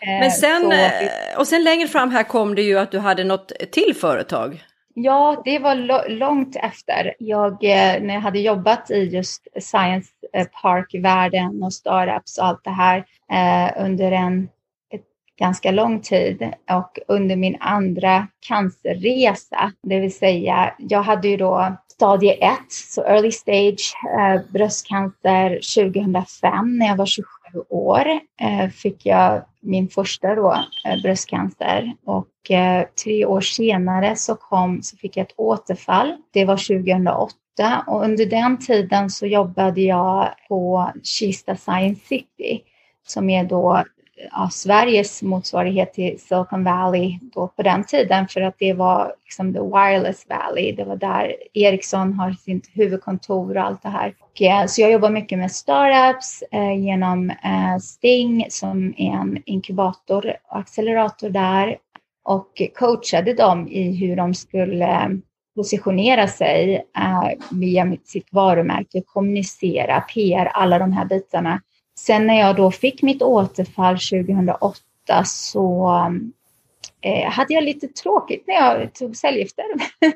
Men 0.00 0.30
sen, 0.30 0.62
Så, 0.62 0.72
eh, 0.72 1.38
och 1.38 1.46
sen 1.46 1.64
längre 1.64 1.88
fram 1.88 2.10
här 2.10 2.22
kom 2.22 2.54
det 2.54 2.62
ju 2.62 2.78
att 2.78 2.90
du 2.90 2.98
hade 2.98 3.24
något 3.24 3.52
till 3.72 3.94
företag. 3.94 4.62
Ja, 4.94 5.42
det 5.44 5.58
var 5.58 6.08
långt 6.08 6.56
efter. 6.56 7.14
Jag, 7.18 7.52
eh, 7.52 8.02
när 8.02 8.14
jag 8.14 8.20
hade 8.20 8.40
jobbat 8.40 8.90
i 8.90 9.04
just 9.04 9.48
Science 9.60 10.10
eh, 10.32 10.46
Park-världen 10.62 11.62
och 11.62 11.72
startups 11.72 12.38
och 12.38 12.46
allt 12.46 12.64
det 12.64 12.70
här 12.70 13.04
eh, 13.32 13.84
under 13.84 14.12
en 14.12 14.48
ganska 15.38 15.70
lång 15.70 16.00
tid 16.00 16.52
och 16.70 16.98
under 17.08 17.36
min 17.36 17.56
andra 17.60 18.28
cancerresa, 18.48 19.72
det 19.82 20.00
vill 20.00 20.14
säga 20.14 20.74
jag 20.78 21.02
hade 21.02 21.28
ju 21.28 21.36
då 21.36 21.76
stadie 21.88 22.32
1, 22.32 22.52
så 22.68 23.04
early 23.04 23.32
stage 23.32 23.94
eh, 24.18 24.52
bröstcancer 24.52 25.50
2005 25.84 26.78
när 26.78 26.86
jag 26.86 26.96
var 26.96 27.06
27 27.06 27.26
år 27.68 28.06
eh, 28.40 28.68
fick 28.68 29.06
jag 29.06 29.44
min 29.60 29.88
första 29.88 30.34
då, 30.34 30.52
eh, 30.86 31.02
bröstcancer 31.02 31.96
och 32.04 32.50
eh, 32.50 32.86
tre 33.04 33.26
år 33.26 33.40
senare 33.40 34.16
så, 34.16 34.34
kom, 34.34 34.82
så 34.82 34.96
fick 34.96 35.16
jag 35.16 35.26
ett 35.26 35.34
återfall. 35.36 36.16
Det 36.32 36.44
var 36.44 36.56
2008 36.56 37.84
och 37.86 38.04
under 38.04 38.26
den 38.26 38.58
tiden 38.58 39.10
så 39.10 39.26
jobbade 39.26 39.80
jag 39.80 40.28
på 40.48 40.92
Kista 41.02 41.56
Science 41.56 42.06
City 42.06 42.62
som 43.06 43.30
är 43.30 43.44
då 43.44 43.84
ja, 44.30 44.48
Sveriges 44.52 45.22
motsvarighet 45.22 45.92
till 45.92 46.20
Silicon 46.20 46.64
Valley 46.64 47.18
då 47.22 47.48
på 47.48 47.62
den 47.62 47.84
tiden 47.84 48.28
för 48.28 48.40
att 48.40 48.54
det 48.58 48.72
var 48.72 49.14
liksom 49.24 49.52
the 49.52 49.60
wireless 49.60 50.26
valley. 50.28 50.72
Det 50.72 50.84
var 50.84 50.96
där 50.96 51.34
Ericsson 51.54 52.12
har 52.12 52.32
sitt 52.32 52.70
huvudkontor 52.72 53.56
och 53.56 53.62
allt 53.62 53.82
det 53.82 53.88
här. 53.88 54.14
Och, 54.20 54.42
eh, 54.42 54.66
så 54.66 54.80
jag 54.80 54.92
jobbar 54.92 55.10
mycket 55.10 55.38
med 55.38 55.52
startups 55.52 56.42
eh, 56.52 56.84
genom 56.84 57.30
eh, 57.30 57.78
Sting 57.80 58.46
som 58.50 58.94
är 58.96 59.12
en 59.12 59.42
inkubator 59.46 60.36
och 60.50 60.58
accelerator 60.58 61.28
där 61.30 61.76
och 62.24 62.62
coachade 62.74 63.34
dem 63.34 63.68
i 63.68 63.96
hur 63.96 64.16
de 64.16 64.34
skulle 64.34 64.86
eh, 64.86 65.08
positionera 65.56 66.28
sig 66.28 66.74
eh, 66.96 67.30
via 67.50 67.96
sitt 68.04 68.32
varumärke, 68.32 69.02
kommunicera, 69.06 70.00
PR, 70.00 70.44
alla 70.46 70.78
de 70.78 70.92
här 70.92 71.04
bitarna 71.04 71.60
Sen 71.98 72.26
när 72.26 72.40
jag 72.40 72.56
då 72.56 72.70
fick 72.70 73.02
mitt 73.02 73.22
återfall 73.22 73.94
2008 73.94 74.78
så 75.24 75.90
eh, 77.00 77.30
hade 77.30 77.54
jag 77.54 77.64
lite 77.64 77.88
tråkigt 77.88 78.44
när 78.46 78.54
jag 78.54 78.94
tog 78.94 79.16
cellgifter 79.16 79.64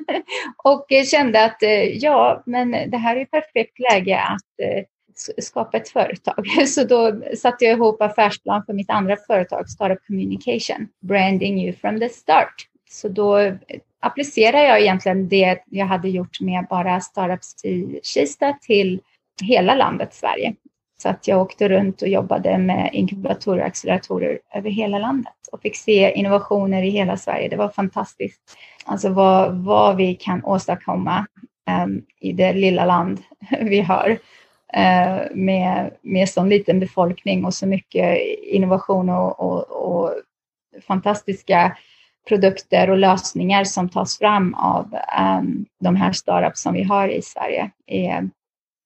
och 0.63 0.91
eh, 0.91 1.05
kände 1.05 1.45
att 1.45 1.63
eh, 1.63 1.83
ja, 1.83 2.43
men 2.45 2.71
det 2.71 2.97
här 2.97 3.15
är 3.15 3.25
perfekt 3.25 3.79
läge 3.79 4.19
att 4.19 4.59
eh, 4.61 4.83
skapa 5.43 5.77
ett 5.77 5.89
företag. 5.89 6.47
Så 6.67 6.83
då 6.83 7.21
satte 7.37 7.65
jag 7.65 7.73
ihop 7.73 8.01
affärsplan 8.01 8.63
för 8.65 8.73
mitt 8.73 8.89
andra 8.89 9.17
företag, 9.27 9.69
Startup 9.69 9.99
Communication, 10.07 10.87
branding 11.01 11.61
you 11.61 11.73
from 11.73 11.99
the 11.99 12.09
start. 12.09 12.53
Så 12.89 13.07
då 13.07 13.37
eh, 13.37 13.55
applicerar 13.99 14.63
jag 14.63 14.81
egentligen 14.81 15.29
det 15.29 15.63
jag 15.65 15.85
hade 15.85 16.09
gjort 16.09 16.39
med 16.41 16.65
bara 16.69 17.01
startups 17.01 17.65
i 17.65 17.99
Kista 18.03 18.53
till 18.61 19.01
hela 19.41 19.75
landet 19.75 20.13
Sverige. 20.13 20.55
Så 20.97 21.09
att 21.09 21.27
jag 21.27 21.41
åkte 21.41 21.69
runt 21.69 22.01
och 22.01 22.07
jobbade 22.07 22.57
med 22.57 22.89
inkubatorer 22.93 23.59
och 23.61 23.67
acceleratorer 23.67 24.39
över 24.53 24.69
hela 24.69 24.99
landet 24.99 25.33
och 25.51 25.61
fick 25.61 25.75
se 25.75 26.11
innovationer 26.11 26.83
i 26.83 26.89
hela 26.89 27.17
Sverige. 27.17 27.49
Det 27.49 27.55
var 27.55 27.69
fantastiskt. 27.69 28.57
Alltså 28.85 29.09
vad, 29.09 29.55
vad 29.55 29.95
vi 29.95 30.15
kan 30.15 30.45
åstadkomma 30.45 31.27
um, 31.83 32.05
i 32.19 32.33
det 32.33 32.53
lilla 32.53 32.85
land 32.85 33.19
vi 33.61 33.81
har 33.81 34.09
uh, 34.77 35.35
med, 35.35 35.93
med 36.01 36.29
sån 36.29 36.49
liten 36.49 36.79
befolkning 36.79 37.45
och 37.45 37.53
så 37.53 37.67
mycket 37.67 38.19
innovation 38.43 39.09
och, 39.09 39.39
och, 39.39 39.71
och 39.71 40.13
fantastiska 40.87 41.77
produkter 42.27 42.89
och 42.89 42.97
lösningar 42.97 43.63
som 43.63 43.89
tas 43.89 44.17
fram 44.17 44.53
av 44.53 44.97
um, 45.39 45.65
de 45.79 45.95
här 45.95 46.11
startups 46.11 46.61
som 46.61 46.73
vi 46.73 46.83
har 46.83 47.07
i 47.07 47.21
Sverige. 47.21 47.71
Är, 47.87 48.29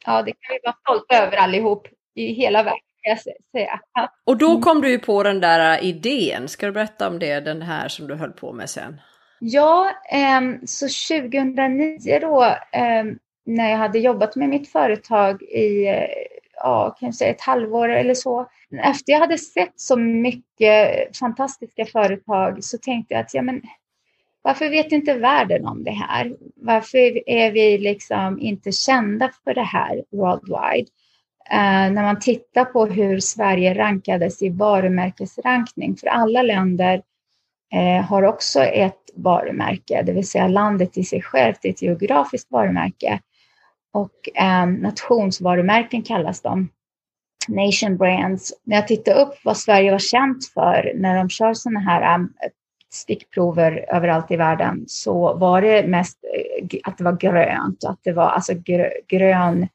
ja, 0.05 0.21
det 0.21 0.31
kan 0.31 0.53
vi 0.53 0.59
vara 0.63 0.75
stolta 0.81 1.25
över 1.25 1.37
allihop 1.37 1.87
i 2.15 2.33
hela 2.33 2.63
världen. 2.63 2.79
Jag 3.03 3.19
säga. 3.51 3.79
Och 4.25 4.37
då 4.37 4.49
mm. 4.49 4.61
kom 4.61 4.81
du 4.81 4.89
ju 4.89 4.99
på 4.99 5.23
den 5.23 5.39
där 5.39 5.83
idén. 5.83 6.47
Ska 6.47 6.65
du 6.65 6.71
berätta 6.71 7.07
om 7.07 7.19
det, 7.19 7.39
den 7.39 7.61
här 7.61 7.87
som 7.87 8.07
du 8.07 8.15
höll 8.15 8.31
på 8.31 8.53
med 8.53 8.69
sen? 8.69 9.01
Ja, 9.39 9.91
um, 10.37 10.59
så 10.67 10.87
2009 11.19 12.19
då 12.21 12.43
um, 12.43 13.19
när 13.45 13.69
jag 13.69 13.77
hade 13.77 13.99
jobbat 13.99 14.35
med 14.35 14.49
mitt 14.49 14.71
företag 14.71 15.41
i 15.43 15.89
uh, 15.89 16.07
ja, 16.55 16.95
kanske 16.99 17.25
ett 17.25 17.41
halvår 17.41 17.89
eller 17.89 18.13
så. 18.13 18.49
Efter 18.83 19.11
jag 19.11 19.19
hade 19.19 19.37
sett 19.37 19.73
så 19.75 19.97
mycket 19.97 21.17
fantastiska 21.17 21.85
företag 21.85 22.63
så 22.63 22.77
tänkte 22.77 23.13
jag 23.13 23.21
att 23.21 23.33
ja, 23.33 23.41
men, 23.41 23.61
varför 24.41 24.69
vet 24.69 24.91
inte 24.91 25.13
världen 25.13 25.65
om 25.65 25.83
det 25.83 25.91
här? 25.91 26.35
Varför 26.55 27.29
är 27.29 27.51
vi 27.51 27.77
liksom 27.77 28.39
inte 28.39 28.71
kända 28.71 29.31
för 29.43 29.53
det 29.53 29.63
här 29.63 30.03
worldwide? 30.11 30.87
Eh, 31.49 31.91
när 31.91 32.03
man 32.03 32.19
tittar 32.19 32.65
på 32.65 32.85
hur 32.85 33.19
Sverige 33.19 33.73
rankades 33.73 34.41
i 34.41 34.49
varumärkesrankning, 34.49 35.95
för 35.95 36.07
alla 36.07 36.41
länder 36.41 37.01
eh, 37.73 38.05
har 38.05 38.23
också 38.23 38.61
ett 38.63 39.01
varumärke, 39.15 40.01
det 40.05 40.11
vill 40.11 40.27
säga 40.27 40.47
landet 40.47 40.97
i 40.97 41.03
sig 41.03 41.21
självt, 41.21 41.65
ett 41.65 41.81
geografiskt 41.81 42.51
varumärke. 42.51 43.19
Och 43.93 44.41
eh, 44.41 44.65
nationsvarumärken 44.67 46.01
kallas 46.01 46.41
de. 46.41 46.69
Nation 47.47 47.97
brands. 47.97 48.53
När 48.63 48.75
jag 48.75 48.87
tittar 48.87 49.13
upp 49.13 49.33
vad 49.43 49.57
Sverige 49.57 49.91
var 49.91 49.99
känt 49.99 50.45
för 50.53 50.91
när 50.95 51.15
de 51.15 51.29
kör 51.29 51.53
sådana 51.53 51.79
här 51.79 52.19
eh, 52.19 52.25
stickprover 52.93 53.85
överallt 53.93 54.31
i 54.31 54.35
världen 54.35 54.83
så 54.87 55.33
var 55.33 55.61
det 55.61 55.87
mest 55.87 56.17
eh, 56.23 56.79
att 56.83 56.97
det 56.97 57.03
var 57.03 57.17
grönt, 57.17 57.83
att 57.83 57.99
det 58.03 58.13
var 58.13 58.29
alltså 58.29 58.53
grön 59.07 59.67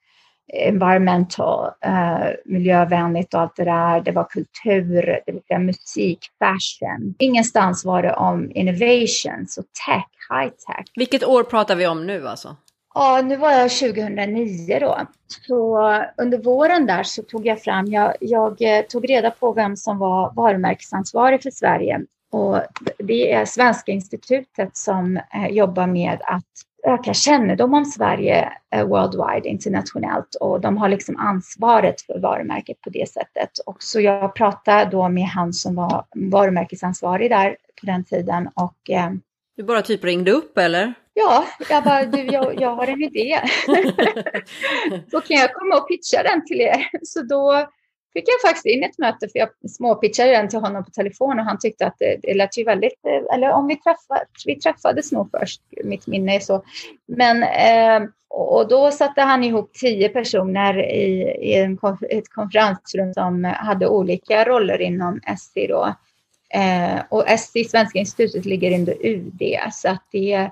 environmental, 0.52 1.66
uh, 1.87 2.30
miljövänligt 2.44 3.35
och 3.35 3.40
allt 3.40 3.56
det 3.56 3.64
där. 3.64 4.00
Det 4.00 4.12
var 4.12 4.24
kultur, 4.24 5.20
det 5.26 5.42
var 5.48 5.59
musik, 5.59 6.18
fashion. 6.38 7.14
Ingenstans 7.18 7.85
var 7.85 8.02
det 8.02 8.14
om 8.14 8.50
innovations 8.54 9.59
och 9.59 9.64
tech, 9.87 10.06
high 10.30 10.48
tech. 10.48 10.87
Vilket 10.96 11.24
år 11.24 11.42
pratar 11.42 11.76
vi 11.76 11.87
om 11.87 12.06
nu 12.06 12.28
alltså? 12.28 12.56
Ja, 12.94 13.22
nu 13.24 13.37
var 13.37 13.52
jag 13.52 13.70
2009 13.70 14.78
då. 14.80 15.00
Så 15.46 15.78
under 16.16 16.38
våren 16.38 16.87
där 16.87 17.02
så 17.02 17.22
tog 17.22 17.46
jag 17.46 17.62
fram, 17.62 17.87
jag, 17.87 18.14
jag 18.20 18.62
eh, 18.62 18.82
tog 18.82 19.11
reda 19.11 19.30
på 19.30 19.52
vem 19.52 19.76
som 19.76 19.98
var 19.98 20.32
varumärkesansvarig 20.37 21.42
för 21.42 21.50
Sverige. 21.50 22.00
Och 22.32 22.61
det 22.98 23.32
är 23.32 23.44
Svenska 23.44 23.92
institutet 23.92 24.76
som 24.76 25.16
eh, 25.16 25.46
jobbar 25.50 25.87
med 25.87 26.18
att 26.24 26.44
öka 26.87 27.14
kännedom 27.14 27.75
om 27.75 27.85
Sverige 27.85 28.53
eh, 28.75 28.87
worldwide, 28.87 29.49
internationellt 29.49 30.35
och 30.40 30.61
de 30.61 30.77
har 30.77 30.88
liksom 30.88 31.16
ansvaret 31.16 32.01
för 32.01 32.18
varumärket 32.18 32.81
på 32.81 32.90
det 32.90 33.09
sättet. 33.09 33.51
Och 33.66 33.83
så 33.83 34.01
jag 34.01 34.35
pratade 34.35 34.90
då 34.90 35.09
med 35.09 35.25
han 35.25 35.53
som 35.53 35.75
var 35.75 36.05
varumärkesansvarig 36.14 37.31
där 37.31 37.57
på 37.81 37.87
den 37.87 38.05
tiden 38.05 38.49
och 38.55 38.90
eh, 38.90 39.11
du 39.57 39.62
bara 39.62 39.83
typ 39.83 40.05
ringde 40.05 40.33
upp 40.33 40.59
eller? 40.59 40.94
Ja, 41.14 41.46
jag 41.70 41.85
bara, 41.85 42.05
du, 42.05 42.18
jag, 42.18 42.61
jag 42.61 42.77
har 42.77 42.87
en 42.87 43.03
idé. 43.03 43.40
så 45.11 45.20
kan 45.20 45.37
jag 45.37 45.55
komma 45.55 45.77
och 45.77 45.88
pitcha 45.88 46.22
den 46.22 46.44
till 46.46 46.61
er? 46.61 46.88
Så 47.03 47.22
då 47.22 47.68
fick 48.16 48.29
jag 48.29 48.50
faktiskt 48.50 48.66
in 48.66 48.85
ett 48.85 48.98
möte, 48.98 49.29
för 49.29 49.38
jag 49.38 49.48
småpitchade 49.70 50.31
den 50.31 50.48
till 50.48 50.59
honom 50.59 50.85
på 50.85 50.90
telefon 50.90 51.38
och 51.38 51.44
han 51.44 51.59
tyckte 51.59 51.87
att 51.87 51.96
det, 51.98 52.16
det 52.22 52.35
lät 52.35 52.59
ju 52.59 52.64
väldigt, 52.64 53.07
eh, 53.07 53.35
eller 53.35 53.50
om 53.50 53.66
vi, 53.66 53.76
träffade, 53.76 54.24
vi 54.46 54.61
träffades 54.61 55.12
nog 55.12 55.31
först, 55.31 55.61
mitt 55.85 56.07
minne 56.07 56.37
är 56.37 56.40
så. 56.40 56.64
Men, 57.09 57.42
eh, 57.42 58.09
Och 58.29 58.68
då 58.68 58.90
satte 58.90 59.20
han 59.20 59.44
ihop 59.44 59.72
tio 59.72 60.09
personer 60.09 60.79
i, 60.79 61.22
i 61.40 61.55
en, 61.55 61.79
ett 62.11 62.29
konferensrum 62.29 63.14
som 63.14 63.44
hade 63.44 63.88
olika 63.88 64.44
roller 64.44 64.81
inom 64.81 65.20
SI 65.38 65.66
då. 65.66 65.94
Eh, 66.55 67.00
och 67.09 67.24
SI, 67.38 67.64
Svenska 67.64 67.98
institutet, 67.98 68.44
ligger 68.44 68.74
under 68.79 69.07
UD. 69.07 69.42
Så 69.72 69.88
att 69.88 70.02
det 70.12 70.33
är 70.33 70.50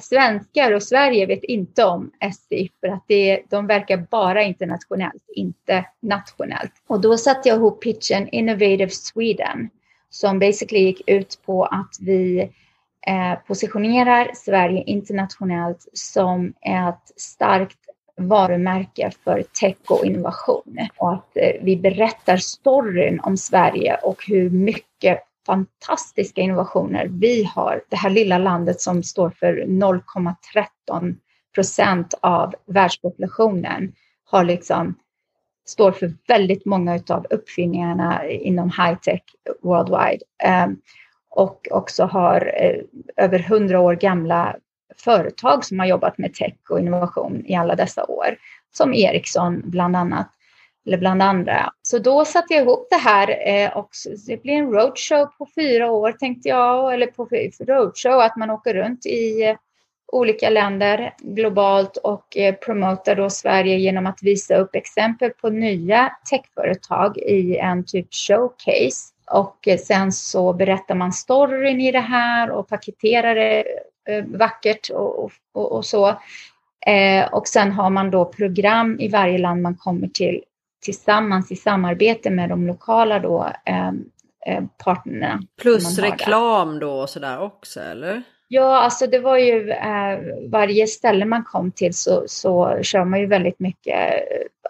svenskar 0.00 0.72
och 0.72 0.82
Sverige 0.82 1.26
vet 1.26 1.44
inte 1.44 1.84
om 1.84 2.10
SI 2.32 2.70
för 2.80 2.88
att 2.88 3.04
det, 3.06 3.42
de 3.50 3.66
verkar 3.66 3.96
bara 3.96 4.42
internationellt, 4.42 5.24
inte 5.34 5.84
nationellt. 6.00 6.72
Och 6.86 7.00
då 7.00 7.16
satte 7.16 7.48
jag 7.48 7.58
ihop 7.58 7.82
pitchen 7.82 8.28
Innovative 8.28 8.90
Sweden 8.90 9.70
som 10.10 10.38
basically 10.38 10.84
gick 10.84 11.08
ut 11.08 11.38
på 11.46 11.64
att 11.64 11.96
vi 12.00 12.40
eh, 13.06 13.38
positionerar 13.46 14.30
Sverige 14.34 14.82
internationellt 14.86 15.88
som 15.92 16.54
ett 16.60 17.12
starkt 17.16 17.78
varumärke 18.16 19.10
för 19.24 19.44
tech 19.60 19.76
och 19.88 20.04
innovation. 20.04 20.78
Och 20.96 21.12
att 21.12 21.36
eh, 21.36 21.52
vi 21.62 21.76
berättar 21.76 22.36
storyn 22.36 23.20
om 23.20 23.36
Sverige 23.36 23.96
och 24.02 24.24
hur 24.26 24.50
mycket 24.50 25.18
fantastiska 25.46 26.40
innovationer 26.40 27.06
vi 27.10 27.44
har. 27.44 27.82
Det 27.88 27.96
här 27.96 28.10
lilla 28.10 28.38
landet 28.38 28.80
som 28.80 29.02
står 29.02 29.30
för 29.30 29.64
0,13 29.66 31.16
procent 31.54 32.14
av 32.20 32.54
världspopulationen 32.66 33.92
har 34.24 34.44
liksom 34.44 34.94
står 35.66 35.92
för 35.92 36.12
väldigt 36.28 36.64
många 36.64 37.00
av 37.08 37.26
uppfinningarna 37.30 38.28
inom 38.28 38.68
high 38.70 38.98
tech 39.02 39.22
worldwide. 39.62 40.22
Ehm, 40.42 40.76
och 41.30 41.68
också 41.70 42.04
har 42.04 42.52
eh, 42.56 42.80
över 43.24 43.38
hundra 43.38 43.80
år 43.80 43.94
gamla 43.94 44.56
företag 44.96 45.64
som 45.64 45.78
har 45.78 45.86
jobbat 45.86 46.18
med 46.18 46.34
tech 46.34 46.54
och 46.70 46.80
innovation 46.80 47.46
i 47.46 47.54
alla 47.54 47.74
dessa 47.74 48.04
år. 48.04 48.36
Som 48.72 48.94
Ericsson 48.94 49.62
bland 49.64 49.96
annat, 49.96 50.28
eller 50.86 50.98
bland 50.98 51.22
andra. 51.22 51.72
Så 51.82 51.98
då 51.98 52.24
satte 52.24 52.54
jag 52.54 52.62
ihop 52.62 52.86
det 52.90 52.96
här 52.96 53.48
eh, 53.48 53.76
och 53.76 53.90
det 54.26 54.42
blir 54.42 54.54
en 54.54 54.72
roadshow 54.72 55.26
på 55.38 55.46
fyra 55.54 55.90
år 55.90 56.12
tänkte 56.12 56.48
jag, 56.48 56.94
eller 56.94 57.06
på 57.06 57.28
roadshow 57.66 58.20
att 58.20 58.36
man 58.36 58.50
åker 58.50 58.74
runt 58.74 59.06
i 59.06 59.42
eh, 59.42 59.56
olika 60.12 60.50
länder 60.50 61.14
globalt 61.18 61.96
och 61.96 62.36
eh, 62.36 62.54
promotar 62.54 63.14
då 63.14 63.30
Sverige 63.30 63.76
genom 63.76 64.06
att 64.06 64.22
visa 64.22 64.56
upp 64.56 64.74
exempel 64.74 65.30
på 65.30 65.50
nya 65.50 66.12
techföretag 66.30 67.18
i 67.18 67.56
en 67.56 67.84
typ 67.84 68.14
showcase 68.14 69.12
och 69.30 69.68
eh, 69.68 69.78
sen 69.78 70.12
så 70.12 70.52
berättar 70.52 70.94
man 70.94 71.12
storyn 71.12 71.80
i 71.80 71.92
det 71.92 72.00
här 72.00 72.50
och 72.50 72.68
paketerar 72.68 73.34
det 73.34 73.64
eh, 74.08 74.24
vackert 74.24 74.90
och, 74.90 75.30
och, 75.52 75.72
och 75.72 75.84
så. 75.84 76.08
Eh, 76.86 77.32
och 77.32 77.48
sen 77.48 77.72
har 77.72 77.90
man 77.90 78.10
då 78.10 78.24
program 78.24 79.00
i 79.00 79.08
varje 79.08 79.38
land 79.38 79.62
man 79.62 79.76
kommer 79.76 80.08
till 80.08 80.42
tillsammans 80.80 81.52
i 81.52 81.56
samarbete 81.56 82.30
med 82.30 82.48
de 82.48 82.66
lokala 82.66 83.18
då, 83.18 83.52
eh, 83.64 83.88
eh 84.46 84.64
partnerna. 84.84 85.42
Plus 85.62 85.98
reklam 85.98 86.78
då 86.78 86.92
och 86.92 87.10
sådär 87.10 87.40
också 87.40 87.80
eller? 87.80 88.22
Ja, 88.48 88.80
alltså 88.80 89.06
det 89.06 89.18
var 89.18 89.38
ju 89.38 89.70
eh, 89.70 90.18
varje 90.50 90.86
ställe 90.86 91.24
man 91.24 91.44
kom 91.44 91.70
till 91.70 91.94
så, 91.94 92.24
så 92.26 92.78
kör 92.82 93.04
man 93.04 93.20
ju 93.20 93.26
väldigt 93.26 93.60
mycket, 93.60 94.12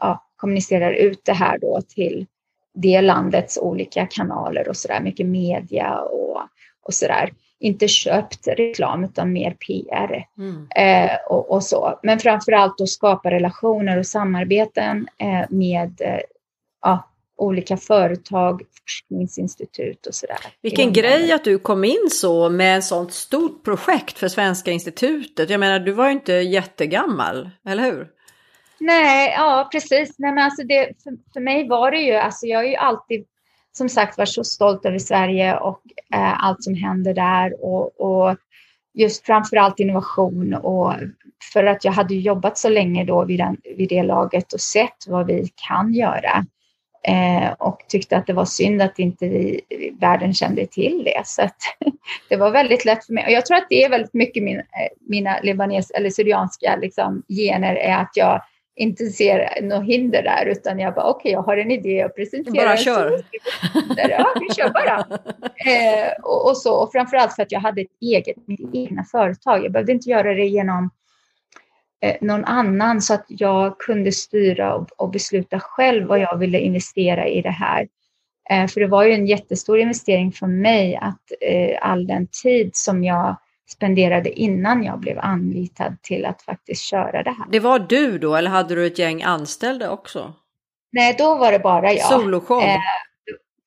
ja, 0.00 0.24
kommunicerar 0.36 0.92
ut 0.92 1.24
det 1.24 1.32
här 1.32 1.58
då 1.58 1.80
till 1.88 2.26
det 2.74 3.00
landets 3.00 3.58
olika 3.58 4.06
kanaler 4.06 4.68
och 4.68 4.76
sådär, 4.76 5.00
mycket 5.00 5.26
media 5.26 5.98
och, 5.98 6.40
och 6.82 6.94
sådär. 6.94 7.32
Inte 7.60 7.88
köpt 7.88 8.48
reklam 8.48 9.04
utan 9.04 9.32
mer 9.32 9.50
PR 9.50 10.24
mm. 10.38 10.66
eh, 10.76 11.16
och, 11.28 11.50
och, 11.50 11.64
så. 11.64 11.98
Men 12.02 12.18
framför 12.18 12.52
allt 12.52 12.80
att 12.80 12.88
skapa 12.88 13.30
relationer 13.30 13.98
och 13.98 14.06
samarbeten 14.06 15.08
eh, 15.18 15.46
med 15.50 16.00
eh, 16.00 16.20
ja, 16.82 17.10
olika 17.36 17.76
företag, 17.76 18.62
forskningsinstitut 18.80 20.06
och 20.06 20.14
sådär. 20.14 20.38
Vilken 20.62 20.92
grej 20.92 21.32
att 21.32 21.44
du 21.44 21.58
kom 21.58 21.84
in 21.84 22.08
så 22.10 22.50
med 22.50 22.78
ett 22.78 22.84
sånt 22.84 23.12
stort 23.12 23.64
projekt 23.64 24.18
för 24.18 24.28
Svenska 24.28 24.70
institutet. 24.70 25.50
Jag 25.50 25.60
menar, 25.60 25.78
du 25.78 25.92
var 25.92 26.06
ju 26.06 26.12
inte 26.12 26.32
jättegammal, 26.32 27.50
eller 27.64 27.82
hur? 27.82 28.08
Nej, 28.80 29.34
ja 29.36 29.68
precis. 29.72 30.14
Nej, 30.18 30.32
men 30.32 30.44
alltså 30.44 30.62
det, 30.62 31.02
för, 31.02 31.12
för 31.32 31.40
mig 31.40 31.68
var 31.68 31.90
det 31.90 31.98
ju, 31.98 32.14
alltså 32.14 32.46
jag 32.46 32.64
är 32.64 32.68
ju 32.68 32.76
alltid 32.76 33.26
som 33.72 33.88
sagt 33.88 34.18
var 34.18 34.24
så 34.24 34.44
stolt 34.44 34.86
över 34.86 34.98
Sverige 34.98 35.56
och 35.56 35.80
eh, 36.14 36.44
allt 36.44 36.64
som 36.64 36.74
händer 36.74 37.14
där 37.14 37.64
och, 37.64 38.00
och 38.00 38.36
just 38.94 39.26
framförallt 39.26 39.80
innovation 39.80 40.54
och 40.54 40.94
för 41.52 41.64
att 41.64 41.84
jag 41.84 41.92
hade 41.92 42.14
jobbat 42.14 42.58
så 42.58 42.68
länge 42.68 43.04
då 43.04 43.24
vid, 43.24 43.38
den, 43.38 43.56
vid 43.76 43.88
det 43.88 44.02
laget 44.02 44.52
och 44.52 44.60
sett 44.60 45.06
vad 45.06 45.26
vi 45.26 45.48
kan 45.68 45.94
göra 45.94 46.44
eh, 47.08 47.52
och 47.58 47.78
tyckte 47.88 48.16
att 48.16 48.26
det 48.26 48.32
var 48.32 48.44
synd 48.44 48.82
att 48.82 48.98
inte 48.98 49.28
vi, 49.28 49.60
världen 50.00 50.34
kände 50.34 50.66
till 50.66 51.02
det. 51.04 51.22
Så 51.24 51.42
att, 51.42 51.56
det 52.28 52.36
var 52.36 52.50
väldigt 52.50 52.84
lätt 52.84 53.06
för 53.06 53.12
mig. 53.12 53.24
Och 53.24 53.32
jag 53.32 53.46
tror 53.46 53.56
att 53.56 53.66
det 53.68 53.84
är 53.84 53.90
väldigt 53.90 54.14
mycket 54.14 54.42
min, 54.42 54.58
eh, 54.58 54.64
mina 55.00 55.40
libanes 55.42 55.90
eller 55.90 56.10
syrianska 56.10 56.76
liksom, 56.76 57.22
gener 57.28 57.74
är 57.74 57.96
att 57.96 58.12
jag 58.14 58.42
inte 58.76 59.06
ser 59.06 59.62
något 59.62 59.84
hinder 59.84 60.22
där 60.22 60.46
utan 60.46 60.78
jag 60.78 60.94
bara 60.94 61.10
okej, 61.10 61.20
okay, 61.20 61.32
jag 61.32 61.42
har 61.42 61.56
en 61.56 61.70
idé 61.70 62.04
och 62.04 62.16
presenterar. 62.16 62.66
Bara 62.66 62.76
kör. 62.76 63.24
Ja, 63.96 64.26
vi 64.40 64.54
kör 64.54 64.70
bara. 64.70 65.06
Eh, 65.66 66.12
och, 66.22 66.48
och, 66.50 66.56
så, 66.56 66.74
och 66.74 66.92
framförallt 66.92 67.34
för 67.34 67.42
att 67.42 67.52
jag 67.52 67.60
hade 67.60 67.80
ett 67.80 67.96
eget, 68.00 68.36
mitt 68.46 68.74
egna 68.74 69.04
företag. 69.04 69.64
Jag 69.64 69.72
behövde 69.72 69.92
inte 69.92 70.10
göra 70.10 70.34
det 70.34 70.44
genom 70.44 70.90
eh, 72.02 72.16
någon 72.20 72.44
annan 72.44 73.02
så 73.02 73.14
att 73.14 73.24
jag 73.28 73.78
kunde 73.78 74.12
styra 74.12 74.74
och, 74.74 74.88
och, 74.96 75.10
besluta 75.10 75.60
själv 75.60 76.06
vad 76.06 76.20
jag 76.20 76.38
ville 76.38 76.58
investera 76.58 77.28
i 77.28 77.42
det 77.42 77.50
här. 77.50 77.88
Eh, 78.50 78.66
för 78.66 78.80
det 78.80 78.86
var 78.86 79.04
ju 79.04 79.12
en 79.12 79.26
jättestor 79.26 79.78
investering 79.78 80.32
för 80.32 80.46
mig 80.46 80.96
att 80.96 81.32
eh, 81.40 81.78
all 81.80 82.06
den 82.06 82.26
tid 82.42 82.70
som 82.72 83.04
jag 83.04 83.36
spenderade 83.72 84.30
innan 84.40 84.84
jag 84.84 84.98
blev 84.98 85.18
anlitad 85.18 86.02
till 86.02 86.24
att 86.24 86.42
faktiskt 86.42 86.82
köra 86.82 87.22
det 87.22 87.30
här. 87.30 87.46
Det 87.50 87.60
var 87.60 87.78
du 87.78 88.18
då 88.18 88.36
eller 88.36 88.50
hade 88.50 88.74
du 88.74 88.86
ett 88.86 88.98
gäng 88.98 89.22
anställda 89.22 89.90
också? 89.90 90.34
Nej, 90.92 91.14
då 91.18 91.34
var 91.34 91.52
det 91.52 91.58
bara 91.58 91.92
jag. 91.92 92.06
Soloshow? 92.06 92.62
Eh, 92.62 92.78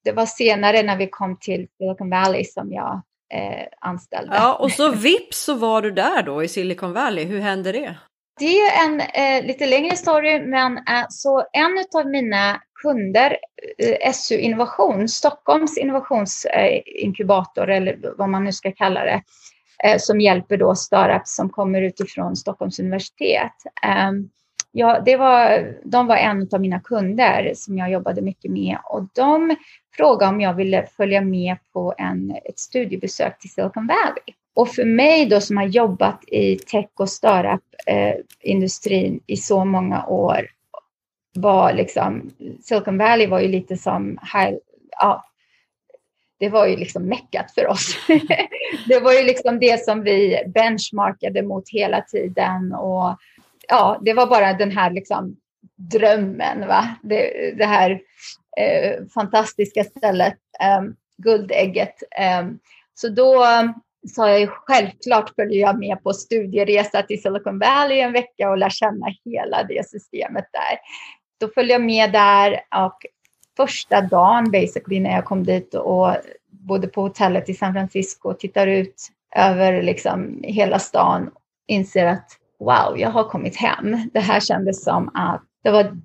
det 0.03 0.11
var 0.11 0.25
senare 0.25 0.83
när 0.83 0.97
vi 0.97 1.07
kom 1.07 1.37
till 1.39 1.67
Silicon 1.77 2.09
Valley 2.09 2.45
som 2.45 2.73
jag 2.73 3.01
eh, 3.33 3.67
anställde. 3.81 4.35
Ja, 4.35 4.53
och 4.53 4.71
så 4.71 4.91
vips 4.91 5.43
så 5.43 5.53
var 5.53 5.81
du 5.81 5.91
där 5.91 6.23
då 6.23 6.43
i 6.43 6.47
Silicon 6.47 6.93
Valley. 6.93 7.25
Hur 7.25 7.39
hände 7.39 7.71
det? 7.71 7.95
Det 8.39 8.59
är 8.59 8.85
en 8.85 9.01
eh, 9.01 9.45
lite 9.47 9.65
längre 9.65 9.95
story, 9.95 10.39
men 10.39 10.77
eh, 10.77 11.05
så 11.09 11.45
en 11.53 11.85
av 12.01 12.07
mina 12.09 12.61
kunder, 12.81 13.37
eh, 13.77 14.11
SU 14.11 14.37
Innovation, 14.37 15.07
Stockholms 15.07 15.77
innovationsinkubator 15.77 17.69
eller 17.69 18.13
vad 18.17 18.29
man 18.29 18.43
nu 18.43 18.51
ska 18.51 18.71
kalla 18.71 19.03
det, 19.03 19.21
Eh, 19.83 19.97
som 19.97 20.21
hjälper 20.21 20.57
då 20.57 20.75
startups 20.75 21.35
som 21.35 21.49
kommer 21.49 21.81
utifrån 21.81 22.35
Stockholms 22.35 22.79
universitet. 22.79 23.51
Ehm, 23.83 24.29
ja, 24.71 25.01
det 25.05 25.15
var, 25.15 25.73
de 25.83 26.07
var 26.07 26.15
en 26.15 26.49
av 26.51 26.61
mina 26.61 26.79
kunder 26.79 27.51
som 27.55 27.77
jag 27.77 27.91
jobbade 27.91 28.21
mycket 28.21 28.51
med 28.51 28.77
och 28.85 29.07
de 29.13 29.55
frågade 29.97 30.31
om 30.31 30.41
jag 30.41 30.53
ville 30.53 30.87
följa 30.97 31.21
med 31.21 31.57
på 31.73 31.93
en, 31.97 32.35
ett 32.45 32.59
studiebesök 32.59 33.39
till 33.39 33.49
Silicon 33.49 33.87
Valley. 33.87 34.23
Och 34.55 34.69
för 34.69 34.85
mig 34.85 35.25
då 35.25 35.41
som 35.41 35.57
har 35.57 35.65
jobbat 35.65 36.23
i 36.27 36.55
tech 36.55 36.89
och 36.99 37.09
startup-industrin 37.09 39.13
eh, 39.13 39.19
i 39.27 39.37
så 39.37 39.65
många 39.65 40.05
år 40.05 40.47
var 41.33 41.73
liksom, 41.73 42.31
Silicon 42.61 42.97
Valley 42.97 43.27
var 43.27 43.39
ju 43.39 43.47
lite 43.47 43.77
som 43.77 44.19
high, 44.33 44.55
ja, 44.99 45.23
det 46.43 46.49
var 46.49 46.67
ju 46.67 46.75
liksom 46.75 47.03
meckat 47.03 47.51
för 47.51 47.67
oss. 47.67 47.95
det 48.87 48.99
var 48.99 49.13
ju 49.13 49.23
liksom 49.23 49.59
det 49.59 49.83
som 49.83 50.03
vi 50.03 50.43
benchmarkade 50.47 51.41
mot 51.41 51.69
hela 51.69 52.01
tiden 52.01 52.73
och 52.73 53.17
ja, 53.67 53.99
det 54.01 54.13
var 54.13 54.27
bara 54.27 54.53
den 54.53 54.71
här 54.71 54.91
liksom 54.91 55.35
drömmen, 55.75 56.67
va? 56.67 56.95
Det, 57.03 57.53
det 57.57 57.65
här 57.65 57.91
eh, 58.57 59.05
fantastiska 59.13 59.83
stället, 59.83 60.37
eh, 60.59 60.81
guldägget. 61.17 61.95
Eh, 62.19 62.47
så 62.93 63.09
då 63.09 63.43
ehm, 63.43 63.73
sa 64.15 64.29
jag 64.29 64.39
ju 64.39 64.47
självklart 64.47 65.35
följer 65.35 65.61
jag 65.61 65.79
med 65.79 66.03
på 66.03 66.13
studieresa 66.13 67.01
till 67.03 67.21
Silicon 67.21 67.59
Valley 67.59 67.99
en 67.99 68.13
vecka 68.13 68.49
och 68.49 68.57
lär 68.57 68.69
känna 68.69 69.07
hela 69.25 69.63
det 69.63 69.89
systemet 69.89 70.45
där. 70.51 70.79
Då 71.39 71.53
följde 71.53 71.73
jag 71.73 71.81
med 71.81 72.11
där 72.11 72.51
och 72.85 73.05
första 73.57 74.01
dagen 74.01 74.51
basically 74.51 74.99
när 74.99 75.11
jag 75.11 75.25
kom 75.25 75.43
dit 75.43 75.73
och 75.73 76.15
bodde 76.49 76.87
på 76.87 77.01
hotellet 77.01 77.49
i 77.49 77.53
San 77.53 77.73
Francisco 77.73 78.29
och 78.29 78.39
tittar 78.39 78.67
ut 78.67 79.09
över 79.35 79.81
liksom 79.81 80.39
hela 80.43 80.79
stan 80.79 81.29
inser 81.67 82.05
att 82.05 82.29
wow, 82.59 82.99
jag 82.99 83.09
har 83.09 83.23
kommit 83.23 83.55
hem. 83.55 84.09
Det 84.13 84.19
här 84.19 84.39
kändes 84.39 84.83
som 84.83 85.11
att 85.13 85.43
det 85.63 85.71
var 85.71 85.97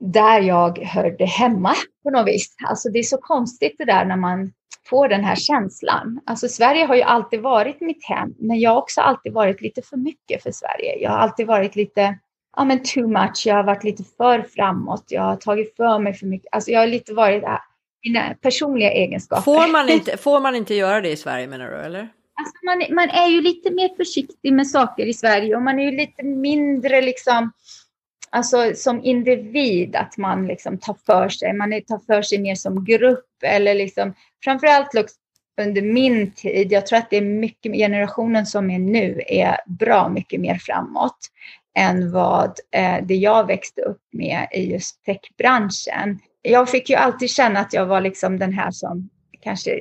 där 0.00 0.40
jag 0.40 0.78
hörde 0.78 1.24
hemma 1.24 1.74
på 2.02 2.10
något 2.10 2.26
vis. 2.26 2.56
Alltså 2.68 2.88
det 2.88 2.98
är 2.98 3.02
så 3.02 3.18
konstigt 3.18 3.74
det 3.78 3.84
där 3.84 4.04
när 4.04 4.16
man 4.16 4.52
får 4.86 5.08
den 5.08 5.24
här 5.24 5.34
känslan. 5.34 6.20
Alltså 6.26 6.48
Sverige 6.48 6.84
har 6.84 6.94
ju 6.94 7.02
alltid 7.02 7.40
varit 7.40 7.80
mitt 7.80 8.04
hem, 8.04 8.34
men 8.38 8.60
jag 8.60 8.70
har 8.70 8.78
också 8.78 9.00
alltid 9.00 9.32
varit 9.32 9.60
lite 9.60 9.82
för 9.82 9.96
mycket 9.96 10.42
för 10.42 10.52
Sverige. 10.52 10.98
Jag 10.98 11.10
har 11.10 11.18
alltid 11.18 11.46
varit 11.46 11.76
lite, 11.76 12.18
ja 12.56 12.64
men 12.64 12.82
too 12.82 13.08
much, 13.08 13.42
jag 13.46 13.54
har 13.54 13.64
varit 13.64 13.84
lite 13.84 14.04
för 14.16 14.42
framåt, 14.42 15.04
jag 15.08 15.22
har 15.22 15.36
tagit 15.36 15.76
för 15.76 15.98
mig 15.98 16.14
för 16.14 16.26
mycket. 16.26 16.48
Alltså 16.52 16.70
jag 16.70 16.80
har 16.80 16.86
lite 16.86 17.14
varit 17.14 17.42
äh, 17.42 17.58
mina 18.04 18.34
personliga 18.40 18.90
egenskaper. 18.90 19.42
Får 19.42 19.72
man 19.72 19.88
inte, 19.88 20.16
får 20.16 20.40
man 20.40 20.54
inte 20.54 20.74
göra 20.74 21.00
det 21.00 21.10
i 21.10 21.16
Sverige 21.16 21.46
menar 21.46 21.70
du 21.70 21.76
eller? 21.76 22.08
Alltså 22.34 22.54
man, 22.64 22.94
man 22.94 23.10
är 23.10 23.28
ju 23.28 23.40
lite 23.40 23.70
mer 23.70 23.96
försiktig 23.96 24.52
med 24.52 24.68
saker 24.68 25.06
i 25.06 25.14
Sverige 25.14 25.56
och 25.56 25.62
man 25.62 25.78
är 25.78 25.84
ju 25.84 25.96
lite 25.96 26.22
mindre 26.22 27.00
liksom 27.00 27.52
Alltså 28.34 28.72
som 28.74 29.04
individ, 29.04 29.96
att 29.96 30.16
man 30.16 30.46
liksom 30.46 30.78
tar 30.78 30.96
för 31.06 31.28
sig. 31.28 31.52
Man 31.52 31.70
tar 31.70 32.06
för 32.06 32.22
sig 32.22 32.38
mer 32.38 32.54
som 32.54 32.84
grupp 32.84 33.26
eller 33.42 33.74
liksom 33.74 34.14
framförallt 34.44 34.90
under 35.60 35.82
min 35.82 36.32
tid. 36.32 36.72
Jag 36.72 36.86
tror 36.86 36.98
att 36.98 37.10
det 37.10 37.16
är 37.16 37.22
mycket 37.22 37.72
generationen 37.72 38.46
som 38.46 38.70
är 38.70 38.78
nu 38.78 39.22
är 39.26 39.56
bra 39.66 40.08
mycket 40.08 40.40
mer 40.40 40.58
framåt 40.58 41.18
än 41.78 42.12
vad 42.12 42.58
eh, 42.70 42.98
det 43.02 43.14
jag 43.14 43.46
växte 43.46 43.82
upp 43.82 44.02
med 44.12 44.48
i 44.52 44.72
just 44.72 45.04
techbranschen. 45.04 46.18
Jag 46.42 46.68
fick 46.68 46.90
ju 46.90 46.96
alltid 46.96 47.30
känna 47.30 47.60
att 47.60 47.72
jag 47.72 47.86
var 47.86 48.00
liksom 48.00 48.38
den 48.38 48.52
här 48.52 48.70
som 48.70 49.08
kanske, 49.40 49.78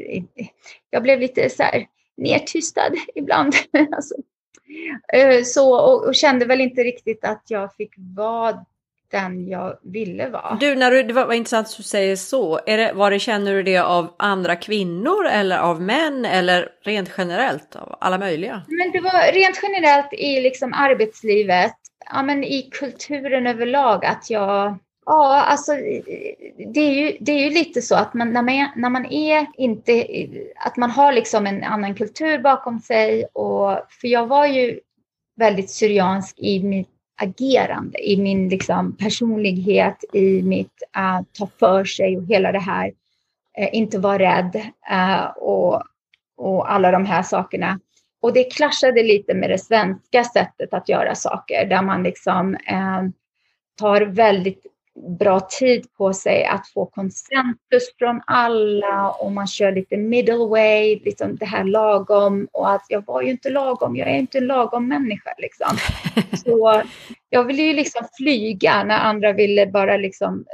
jag 0.90 1.04
blev 1.04 1.20
lite 1.20 1.50
så 1.50 1.64
här 1.64 1.86
nedtystad 2.18 2.92
ibland. 3.16 3.54
alltså, 3.96 4.16
Eh, 5.14 5.44
så, 5.44 5.74
och, 5.74 6.08
och, 6.08 6.16
kände 6.16 6.46
väl 6.46 6.62
inte 6.62 6.82
riktigt 6.82 7.26
att 7.26 7.44
jag 7.48 7.76
fick 7.76 7.94
vara 7.98 8.66
den 9.12 9.48
jag 9.48 9.78
ville 9.84 10.30
vara. 10.30 10.58
Du, 10.60 10.76
när 10.76 10.92
du, 10.92 11.04
det 11.04 11.14
var, 11.14 11.26
var 11.26 11.34
intressant 11.34 11.68
att 11.68 11.78
du 11.78 11.84
säger 11.84 12.16
så. 12.16 12.60
Är 12.66 12.78
det, 12.78 12.94
var 12.94 13.12
det, 13.12 13.20
känner 13.20 13.54
du 13.54 13.64
det 13.64 13.78
av 13.78 14.16
andra 14.20 14.56
kvinnor 14.56 15.28
eller 15.28 15.58
av 15.58 15.82
män 15.82 16.26
eller 16.26 16.70
rent 16.84 17.12
generellt 17.18 17.76
av 17.76 17.98
alla 18.02 18.18
möjliga? 18.18 18.62
Men 18.68 18.92
det 18.92 19.00
var 19.00 19.34
rent 19.34 19.60
generellt 19.64 20.14
i 20.14 20.42
liksom 20.42 20.74
arbetslivet, 20.74 21.78
ja, 22.12 22.24
men 22.24 22.44
i 22.44 22.70
kulturen 22.72 23.48
överlag 23.48 24.06
att 24.06 24.30
jag 24.30 24.78
Ja, 25.06 25.42
alltså 25.42 25.72
det 26.74 26.80
är, 26.80 26.94
ju, 26.94 27.18
det 27.20 27.32
är 27.32 27.40
ju 27.40 27.50
lite 27.50 27.82
så 27.82 27.96
att 27.96 28.14
man, 28.14 28.34
när, 28.34 28.42
man, 28.42 28.70
när 28.76 28.90
man 28.90 29.06
är 29.06 29.48
inte, 29.58 30.06
att 30.56 30.78
man 30.78 30.92
har 30.92 31.14
liksom 31.14 31.48
en 31.48 31.64
annan 31.64 31.96
kultur 31.96 32.40
bakom 32.40 32.80
sig. 32.80 33.26
Och, 33.26 33.78
för 33.90 34.08
jag 34.08 34.28
var 34.28 34.46
ju 34.46 34.80
väldigt 35.36 35.70
syriansk 35.70 36.40
i 36.40 36.64
mitt 36.64 36.90
agerande, 37.22 38.10
i 38.10 38.18
min 38.18 38.50
liksom 38.50 38.98
personlighet, 38.98 40.04
i 40.14 40.42
mitt 40.42 40.84
uh, 40.98 41.22
ta 41.38 41.48
för 41.60 41.86
sig 41.86 42.18
och 42.18 42.26
hela 42.26 42.52
det 42.52 42.60
här, 42.60 42.88
uh, 43.60 43.76
inte 43.76 44.00
vara 44.00 44.20
rädd 44.20 44.56
uh, 44.92 45.26
och, 45.26 45.84
och 46.38 46.72
alla 46.72 46.92
de 46.92 47.06
här 47.06 47.24
sakerna. 47.24 47.80
Och 48.22 48.34
det 48.34 48.44
klaschade 48.44 49.04
lite 49.04 49.34
med 49.34 49.50
det 49.50 49.58
svenska 49.58 50.24
sättet 50.24 50.74
att 50.74 50.90
göra 50.90 51.16
saker, 51.16 51.66
där 51.66 51.82
man 51.82 52.04
liksom 52.04 52.58
tar 53.80 54.02
väldigt 54.02 54.66
bra 55.20 55.40
tid 55.40 55.94
på 55.98 56.14
sig 56.14 56.46
att 56.46 56.68
få 56.68 56.86
konsensus 56.86 57.96
från 57.98 58.22
alla 58.28 59.12
och 59.12 59.32
man 59.32 59.48
kör 59.48 59.72
lite 59.72 59.98
middle 59.98 60.46
way, 60.46 61.00
liksom 61.00 61.36
det 61.36 61.46
här 61.46 61.64
lagom 61.64 62.48
och 62.52 62.72
att 62.72 62.86
jag 62.90 63.06
var 63.06 63.22
ju 63.22 63.30
inte 63.30 63.50
lagom, 63.50 63.96
jag 63.96 64.10
är 64.10 64.16
inte 64.16 64.38
en 64.38 64.48
lagom 64.48 64.88
människa 64.88 65.34
liksom. 65.38 65.78
Så 66.44 66.84
jag 67.30 67.44
ville 67.44 67.62
ju 67.62 67.74
liksom 67.74 68.08
flyga 68.18 68.84
när 68.84 69.00
andra 69.00 69.34
ville 69.34 69.68
bara 69.68 69.98
liksom 69.98 70.46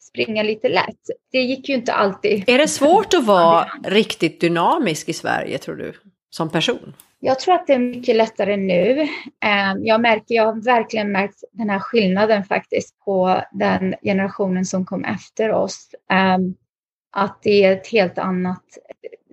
springa 0.00 0.42
lite 0.42 0.68
lätt. 0.68 1.10
Det 1.32 1.38
gick 1.38 1.68
ju 1.68 1.74
inte 1.74 1.92
alltid. 1.92 2.44
Är 2.46 2.58
det 2.58 2.68
svårt 2.68 3.14
att 3.14 3.24
vara 3.24 3.66
riktigt 3.84 4.40
dynamisk 4.40 5.08
i 5.08 5.12
Sverige 5.12 5.58
tror 5.58 5.76
du, 5.76 5.92
som 6.30 6.50
person? 6.50 6.94
Jag 7.20 7.40
tror 7.40 7.54
att 7.54 7.66
det 7.66 7.72
är 7.74 7.78
mycket 7.78 8.16
lättare 8.16 8.56
nu. 8.56 9.00
Eh, 9.44 9.74
jag, 9.78 10.00
märker, 10.00 10.34
jag 10.34 10.46
har 10.46 10.64
verkligen 10.64 11.12
märkt 11.12 11.44
den 11.52 11.70
här 11.70 11.78
skillnaden 11.78 12.44
faktiskt 12.44 12.98
på 13.04 13.42
den 13.52 13.94
generationen 14.02 14.64
som 14.64 14.84
kom 14.84 15.04
efter 15.04 15.52
oss. 15.52 15.90
Eh, 16.10 16.38
att 17.12 17.42
det 17.42 17.64
är 17.64 17.72
ett 17.72 17.88
helt 17.88 18.18
annat 18.18 18.64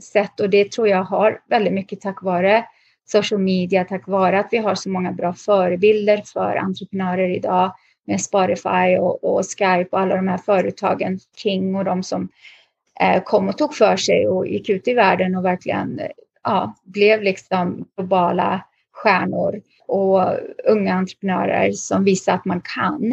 sätt 0.01 0.39
och 0.39 0.49
det 0.49 0.71
tror 0.71 0.87
jag 0.87 1.03
har 1.03 1.41
väldigt 1.49 1.73
mycket 1.73 2.01
tack 2.01 2.21
vare 2.21 2.65
social 3.05 3.41
media, 3.41 3.85
tack 3.85 4.07
vare 4.07 4.39
att 4.39 4.47
vi 4.51 4.57
har 4.57 4.75
så 4.75 4.89
många 4.89 5.11
bra 5.11 5.33
förebilder 5.33 6.23
för 6.25 6.55
entreprenörer 6.55 7.29
idag 7.29 7.75
med 8.05 8.21
Spotify 8.21 8.97
och, 8.99 9.23
och 9.23 9.45
Skype 9.45 9.89
och 9.91 9.99
alla 9.99 10.15
de 10.15 10.27
här 10.27 10.37
företagen, 10.37 11.19
King 11.37 11.75
och 11.75 11.85
de 11.85 12.03
som 12.03 12.29
eh, 12.99 13.23
kom 13.23 13.49
och 13.49 13.57
tog 13.57 13.75
för 13.75 13.97
sig 13.97 14.27
och 14.27 14.47
gick 14.47 14.69
ut 14.69 14.87
i 14.87 14.93
världen 14.93 15.35
och 15.35 15.45
verkligen 15.45 16.01
ja, 16.43 16.75
blev 16.83 17.21
liksom 17.21 17.85
globala 17.97 18.61
stjärnor 18.91 19.61
och 19.87 20.39
unga 20.65 20.93
entreprenörer 20.93 21.71
som 21.71 22.03
visar 22.03 22.33
att 22.33 22.45
man 22.45 22.61
kan. 22.75 23.11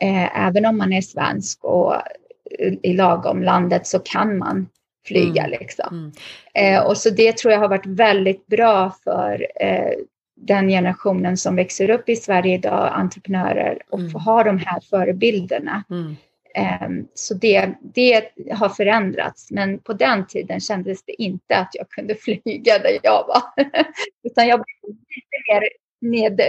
Eh, 0.00 0.46
även 0.46 0.66
om 0.66 0.78
man 0.78 0.92
är 0.92 1.00
svensk 1.00 1.64
och 1.64 1.94
i 2.82 2.92
lagom 2.92 3.42
landet 3.42 3.86
så 3.86 3.98
kan 3.98 4.38
man 4.38 4.68
flyga 5.06 5.44
mm. 5.44 5.58
liksom. 5.60 6.12
Mm. 6.54 6.74
Eh, 6.74 6.86
och 6.86 6.96
så 6.96 7.10
det 7.10 7.36
tror 7.36 7.52
jag 7.52 7.60
har 7.60 7.68
varit 7.68 7.86
väldigt 7.86 8.46
bra 8.46 8.94
för 9.04 9.46
eh, 9.60 9.92
den 10.36 10.68
generationen 10.68 11.36
som 11.36 11.56
växer 11.56 11.90
upp 11.90 12.08
i 12.08 12.16
Sverige 12.16 12.54
idag, 12.54 12.90
entreprenörer, 12.92 13.78
och 13.90 13.98
mm. 13.98 14.10
få 14.10 14.18
ha 14.18 14.44
de 14.44 14.58
här 14.58 14.80
förebilderna. 14.80 15.84
Mm. 15.90 16.16
Ehm, 16.54 17.06
så 17.14 17.34
det, 17.34 17.74
det 17.80 18.30
har 18.52 18.68
förändrats, 18.68 19.50
men 19.50 19.78
på 19.78 19.92
den 19.92 20.26
tiden 20.26 20.60
kändes 20.60 21.04
det 21.04 21.22
inte 21.22 21.56
att 21.56 21.70
jag 21.72 21.88
kunde 21.88 22.14
flyga 22.20 22.78
där 22.78 22.98
jag 23.02 23.26
var. 23.26 23.42
Utan 24.24 24.48
jag 24.48 24.58
blev 24.58 24.94
lite 24.94 25.36
mer 25.48 25.68
ned, 26.00 26.40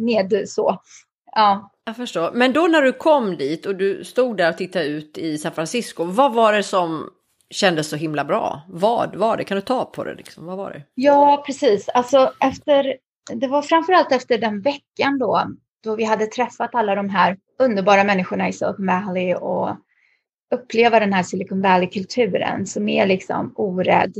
ned 0.00 0.48
så. 0.48 0.80
Ja. 1.32 1.72
Jag 1.84 1.96
förstår. 1.96 2.32
Men 2.32 2.52
då 2.52 2.66
när 2.66 2.82
du 2.82 2.92
kom 2.92 3.36
dit 3.36 3.66
och 3.66 3.76
du 3.76 4.04
stod 4.04 4.36
där 4.36 4.50
och 4.50 4.58
tittade 4.58 4.84
ut 4.84 5.18
i 5.18 5.38
San 5.38 5.52
Francisco, 5.52 6.04
vad 6.04 6.34
var 6.34 6.52
det 6.52 6.62
som 6.62 7.10
kändes 7.50 7.88
så 7.88 7.96
himla 7.96 8.24
bra? 8.24 8.62
Vad 8.68 9.16
var 9.16 9.36
det? 9.36 9.44
Kan 9.44 9.56
du 9.56 9.60
ta 9.60 9.84
på 9.84 10.04
det? 10.04 10.14
Liksom? 10.14 10.46
Vad 10.46 10.56
var 10.56 10.70
det? 10.70 10.82
Ja, 10.94 11.42
precis. 11.46 11.88
Alltså 11.88 12.32
efter, 12.40 12.96
det 13.34 13.46
var 13.46 13.62
framförallt 13.62 14.12
efter 14.12 14.38
den 14.38 14.60
veckan 14.60 15.18
då, 15.18 15.42
då 15.82 15.96
vi 15.96 16.04
hade 16.04 16.26
träffat 16.26 16.74
alla 16.74 16.94
de 16.94 17.08
här 17.08 17.36
underbara 17.58 18.04
människorna 18.04 18.48
i 18.48 18.52
Silicon 18.52 18.86
Valley 18.86 19.34
och 19.34 19.76
uppleva 20.54 21.00
den 21.00 21.12
här 21.12 21.22
Silicon 21.22 21.62
Valley-kulturen 21.62 22.66
som 22.66 22.88
är 22.88 23.06
liksom 23.06 23.52
orädd. 23.56 24.14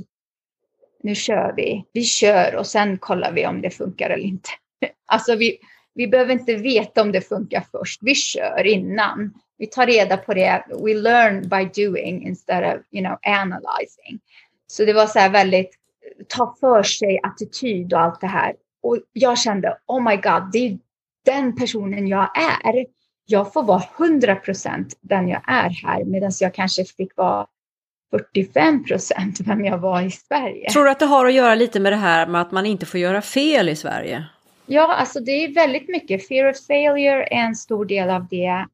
Nu 1.02 1.14
kör 1.14 1.52
vi. 1.56 1.84
Vi 1.92 2.04
kör 2.04 2.56
och 2.56 2.66
sen 2.66 2.98
kollar 2.98 3.32
vi 3.32 3.46
om 3.46 3.62
det 3.62 3.70
funkar 3.70 4.10
eller 4.10 4.24
inte. 4.24 4.50
Alltså 5.06 5.34
vi, 5.34 5.58
vi 5.94 6.08
behöver 6.08 6.32
inte 6.32 6.56
veta 6.56 7.02
om 7.02 7.12
det 7.12 7.20
funkar 7.20 7.64
först. 7.72 8.00
Vi 8.02 8.14
kör 8.14 8.66
innan. 8.66 9.34
Vi 9.58 9.66
tar 9.66 9.86
reda 9.86 10.16
på 10.16 10.34
det. 10.34 10.64
We 10.68 10.94
learn 10.94 11.48
by 11.48 11.84
doing 11.84 12.26
instead 12.26 12.74
of 12.74 12.82
you 12.90 13.04
know, 13.04 13.18
analyzing. 13.22 14.20
Så 14.66 14.84
det 14.84 14.92
var 14.92 15.06
så 15.06 15.18
här 15.18 15.30
väldigt 15.30 15.78
ta 16.28 16.56
för 16.60 16.82
sig 16.82 17.20
attityd 17.22 17.92
och 17.92 18.00
allt 18.00 18.20
det 18.20 18.26
här. 18.26 18.54
Och 18.82 18.98
jag 19.12 19.38
kände, 19.38 19.78
oh 19.86 20.02
my 20.02 20.16
god, 20.16 20.52
det 20.52 20.58
är 20.58 20.78
den 21.24 21.56
personen 21.56 22.08
jag 22.08 22.30
är 22.38 22.86
jag 23.26 23.52
får 23.52 23.62
vara 23.62 23.82
100 23.98 24.36
procent 24.36 24.98
den 25.00 25.28
jag 25.28 25.42
är 25.46 25.70
här 25.70 26.04
medan 26.04 26.32
jag 26.40 26.54
kanske 26.54 26.84
fick 26.84 27.16
vara 27.16 27.46
45 28.10 28.84
procent 28.84 29.40
vem 29.40 29.64
jag 29.64 29.78
var 29.78 30.02
i 30.02 30.10
Sverige. 30.10 30.70
Tror 30.70 30.84
du 30.84 30.90
att 30.90 30.98
det 30.98 31.06
har 31.06 31.26
att 31.26 31.34
göra 31.34 31.54
lite 31.54 31.80
med 31.80 31.92
det 31.92 31.96
här 31.96 32.26
med 32.26 32.40
att 32.40 32.52
man 32.52 32.66
inte 32.66 32.86
får 32.86 33.00
göra 33.00 33.22
fel 33.22 33.68
i 33.68 33.76
Sverige? 33.76 34.24
Ja, 34.66 34.94
alltså 34.94 35.20
det 35.20 35.32
är 35.32 35.54
väldigt 35.54 35.88
mycket. 35.88 36.28
Fear 36.28 36.50
of 36.50 36.66
failure 36.66 37.24
är 37.24 37.44
en 37.44 37.54
stor 37.54 37.84
del 37.84 38.10
av 38.10 38.26
det. 38.28 38.66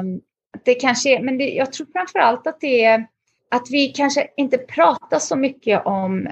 Um, 0.00 0.20
det 0.64 0.74
kanske, 0.74 1.20
men 1.22 1.38
det, 1.38 1.50
jag 1.50 1.72
tror 1.72 1.86
framför 1.92 2.18
allt 2.18 2.46
att 2.46 2.60
det 2.60 2.84
är 2.84 3.06
att 3.50 3.70
vi 3.70 3.88
kanske 3.88 4.28
inte 4.36 4.58
pratar 4.58 5.18
så 5.18 5.36
mycket 5.36 5.86
om 5.86 6.28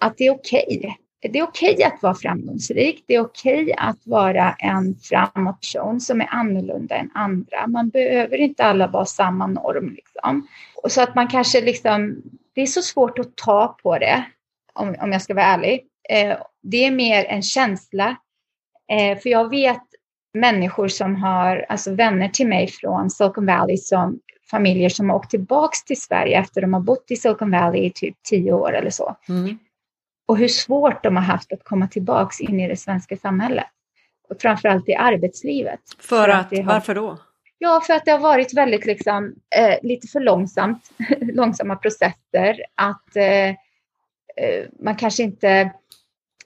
att 0.00 0.18
det 0.18 0.26
är 0.26 0.30
okej. 0.30 0.66
Okay 0.68 0.92
det 1.22 1.38
är 1.38 1.42
okej 1.42 1.74
okay 1.74 1.84
att 1.84 2.02
vara 2.02 2.14
framgångsrik. 2.14 3.04
Det 3.06 3.14
är 3.14 3.20
okej 3.20 3.62
okay 3.62 3.74
att 3.78 4.06
vara 4.06 4.52
en 4.52 4.94
framåt 4.94 5.60
person 5.60 6.00
som 6.00 6.20
är 6.20 6.28
annorlunda 6.30 6.96
än 6.96 7.10
andra. 7.14 7.66
Man 7.66 7.88
behöver 7.88 8.36
inte 8.36 8.64
alla 8.64 8.86
vara 8.86 9.04
samma 9.04 9.46
norm. 9.46 9.94
Liksom. 9.94 10.48
Och 10.82 10.92
så 10.92 11.02
att 11.02 11.14
man 11.14 11.28
kanske 11.28 11.60
liksom, 11.60 12.22
det 12.54 12.62
är 12.62 12.66
så 12.66 12.82
svårt 12.82 13.18
att 13.18 13.36
ta 13.36 13.76
på 13.82 13.98
det, 13.98 14.24
om, 14.74 14.96
om 15.00 15.12
jag 15.12 15.22
ska 15.22 15.34
vara 15.34 15.44
ärlig. 15.44 15.80
Eh, 16.08 16.36
det 16.62 16.84
är 16.84 16.90
mer 16.90 17.24
en 17.24 17.42
känsla. 17.42 18.16
Eh, 18.92 19.18
för 19.18 19.30
jag 19.30 19.50
vet 19.50 19.82
människor 20.34 20.88
som 20.88 21.16
har, 21.16 21.66
alltså 21.68 21.94
vänner 21.94 22.28
till 22.28 22.48
mig 22.48 22.68
från 22.68 23.10
Silicon 23.10 23.46
Valley 23.46 23.76
som 23.76 24.20
familjer 24.50 24.88
som 24.88 25.10
har 25.10 25.16
åkt 25.16 25.30
tillbaks 25.30 25.84
till 25.84 26.00
Sverige 26.00 26.38
efter 26.38 26.60
de 26.60 26.74
har 26.74 26.80
bott 26.80 27.10
i 27.10 27.16
Silicon 27.16 27.50
Valley 27.50 27.84
i 27.84 27.90
typ 27.90 28.16
tio 28.22 28.52
år 28.52 28.72
eller 28.72 28.90
så. 28.90 29.16
Mm 29.28 29.58
och 30.32 30.38
hur 30.38 30.48
svårt 30.48 31.02
de 31.02 31.16
har 31.16 31.22
haft 31.22 31.52
att 31.52 31.64
komma 31.64 31.88
tillbaks 31.88 32.40
in 32.40 32.60
i 32.60 32.68
det 32.68 32.76
svenska 32.76 33.16
samhället. 33.16 33.66
Och 34.28 34.40
framförallt 34.40 34.88
i 34.88 34.94
arbetslivet. 34.94 35.80
För, 35.98 36.28
att, 36.28 36.52
att 36.52 36.58
har, 36.58 36.64
varför 36.64 36.94
då? 36.94 37.18
Ja, 37.58 37.82
för 37.86 37.94
att 37.94 38.04
det 38.04 38.10
har 38.10 38.18
varit 38.18 38.54
väldigt 38.54 38.86
liksom, 38.86 39.34
eh, 39.56 39.78
lite 39.82 40.06
för 40.06 40.20
långsamt, 40.20 40.90
långsamma 41.20 41.76
processer. 41.76 42.56
Att 42.74 43.16
eh, 43.16 43.48
eh, 44.36 44.66
man 44.80 44.96
kanske 44.96 45.22
inte 45.22 45.72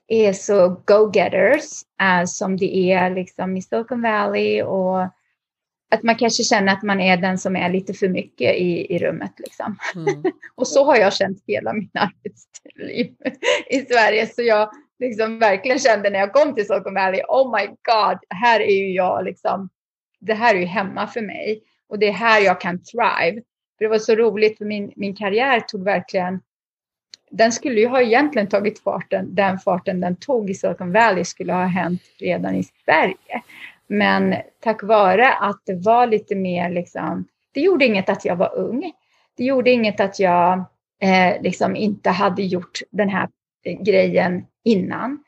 är 0.08 0.32
så 0.32 0.68
go-getters 0.68 1.82
eh, 2.02 2.24
som 2.24 2.56
det 2.56 2.92
är 2.92 3.10
liksom 3.10 3.56
i 3.56 3.62
Silicon 3.62 4.02
Valley 4.02 4.62
och 4.62 5.08
att 5.90 6.02
man 6.02 6.16
kanske 6.16 6.42
känner 6.42 6.72
att 6.72 6.82
man 6.82 7.00
är 7.00 7.16
den 7.16 7.38
som 7.38 7.56
är 7.56 7.70
lite 7.70 7.94
för 7.94 8.08
mycket 8.08 8.56
i, 8.56 8.94
i 8.94 8.98
rummet. 8.98 9.32
Liksom. 9.38 9.78
Mm. 9.94 10.22
och 10.54 10.68
så 10.68 10.84
har 10.84 10.96
jag 10.96 11.12
känt 11.14 11.44
hela 11.46 11.72
min 11.72 11.90
arbetsliv 11.94 13.14
i 13.70 13.80
Sverige. 13.80 14.26
Så 14.26 14.42
jag 14.42 14.70
liksom 14.98 15.38
verkligen 15.38 15.78
kände 15.78 16.10
när 16.10 16.18
jag 16.18 16.32
kom 16.32 16.54
till 16.54 16.66
Silicon 16.66 16.94
Valley, 16.94 17.22
oh 17.28 17.58
my 17.58 17.66
god, 17.66 18.18
här 18.28 18.60
är 18.60 18.76
ju 18.76 18.92
jag 18.92 19.24
liksom, 19.24 19.68
det 20.20 20.34
här 20.34 20.54
är 20.54 20.58
ju 20.58 20.66
hemma 20.66 21.06
för 21.06 21.20
mig 21.20 21.62
och 21.88 21.98
det 21.98 22.08
är 22.08 22.12
här 22.12 22.40
jag 22.40 22.60
kan 22.60 22.82
thrive. 22.82 23.42
För 23.78 23.84
det 23.84 23.88
var 23.88 23.98
så 23.98 24.14
roligt 24.14 24.58
för 24.58 24.64
min, 24.64 24.92
min 24.96 25.16
karriär 25.16 25.60
tog 25.60 25.84
verkligen, 25.84 26.40
den 27.30 27.52
skulle 27.52 27.80
ju 27.80 27.86
ha 27.86 28.02
egentligen 28.02 28.48
tagit 28.48 28.82
farten, 28.82 29.34
den 29.34 29.58
farten 29.58 30.00
den 30.00 30.16
tog 30.16 30.50
i 30.50 30.54
Silicon 30.54 30.92
Valley 30.92 31.24
skulle 31.24 31.52
ha 31.52 31.64
hänt 31.64 32.02
redan 32.18 32.54
i 32.54 32.64
Sverige. 32.84 33.42
Men 33.86 34.34
tack 34.60 34.82
vare 34.82 35.32
att 35.32 35.62
det 35.66 35.74
var 35.74 36.06
lite 36.06 36.34
mer 36.34 36.70
liksom, 36.70 37.26
det 37.54 37.60
gjorde 37.60 37.84
inget 37.84 38.08
att 38.08 38.24
jag 38.24 38.36
var 38.36 38.54
ung. 38.58 38.92
Det 39.36 39.44
gjorde 39.44 39.70
inget 39.70 40.00
att 40.00 40.20
jag 40.20 40.64
eh, 41.02 41.42
liksom 41.42 41.76
inte 41.76 42.10
hade 42.10 42.42
gjort 42.42 42.80
den 42.90 43.08
här 43.08 43.28
eh, 43.64 43.82
grejen 43.82 44.46
innan. 44.64 45.24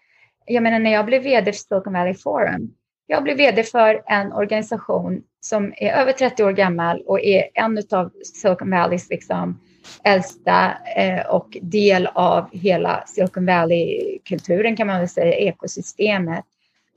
Jag 0.46 0.62
menar 0.62 0.78
när 0.78 0.92
jag 0.92 1.06
blev 1.06 1.22
vd 1.22 1.52
för 1.52 1.58
Silicon 1.58 1.92
Valley 1.92 2.14
Forum, 2.14 2.74
jag 3.06 3.22
blev 3.22 3.36
vd 3.36 3.62
för 3.62 4.02
en 4.06 4.32
organisation 4.32 5.22
som 5.40 5.74
är 5.76 5.92
över 5.92 6.12
30 6.12 6.44
år 6.44 6.52
gammal 6.52 7.02
och 7.06 7.20
är 7.20 7.44
en 7.54 7.82
av 7.90 8.10
Silicon 8.24 8.70
Valleys 8.70 9.10
liksom 9.10 9.60
äldsta 10.04 10.72
eh, 10.96 11.26
och 11.26 11.56
del 11.62 12.06
av 12.06 12.50
hela 12.52 13.04
Silicon 13.06 13.46
Valley-kulturen 13.46 14.76
kan 14.76 14.86
man 14.86 14.98
väl 14.98 15.08
säga, 15.08 15.34
ekosystemet. 15.34 16.44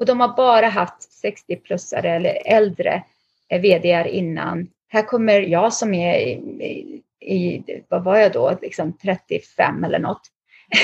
Och 0.02 0.08
de 0.08 0.20
har 0.20 0.36
bara 0.36 0.68
haft 0.68 1.24
60-plussare 1.24 2.16
eller 2.16 2.41
äldre 2.45 3.04
eh, 3.49 3.62
vd 3.62 4.10
innan. 4.10 4.68
Här 4.88 5.02
kommer 5.02 5.41
jag 5.41 5.74
som 5.74 5.93
är 5.93 6.20
i, 6.20 6.32
i, 7.20 7.34
i 7.36 7.84
vad 7.89 8.04
var 8.04 8.18
jag 8.18 8.32
då, 8.32 8.58
liksom 8.62 8.97
35 8.97 9.84
eller 9.84 9.99
något. 9.99 10.22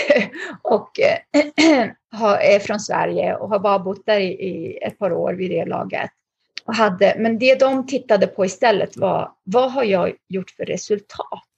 och 0.62 1.00
äh, 2.14 2.54
är 2.54 2.60
från 2.60 2.80
Sverige 2.80 3.36
och 3.36 3.50
har 3.50 3.60
bara 3.60 3.80
bott 3.80 4.06
där 4.06 4.20
i, 4.20 4.28
i, 4.28 4.78
ett 4.78 5.00
par 5.00 5.14
år 5.14 5.34
vid 5.34 5.52
det 5.52 5.66
laget. 5.66 6.12
Och 6.66 6.76
hade, 6.76 7.16
men 7.18 7.40
det 7.40 7.60
de 7.60 7.88
tittade 7.88 8.28
på 8.28 8.46
istället 8.46 8.98
var 8.98 9.32
vad 9.44 9.72
har 9.72 9.84
jag 9.84 10.14
gjort 10.30 10.50
för 10.50 10.66
resultat? 10.66 11.50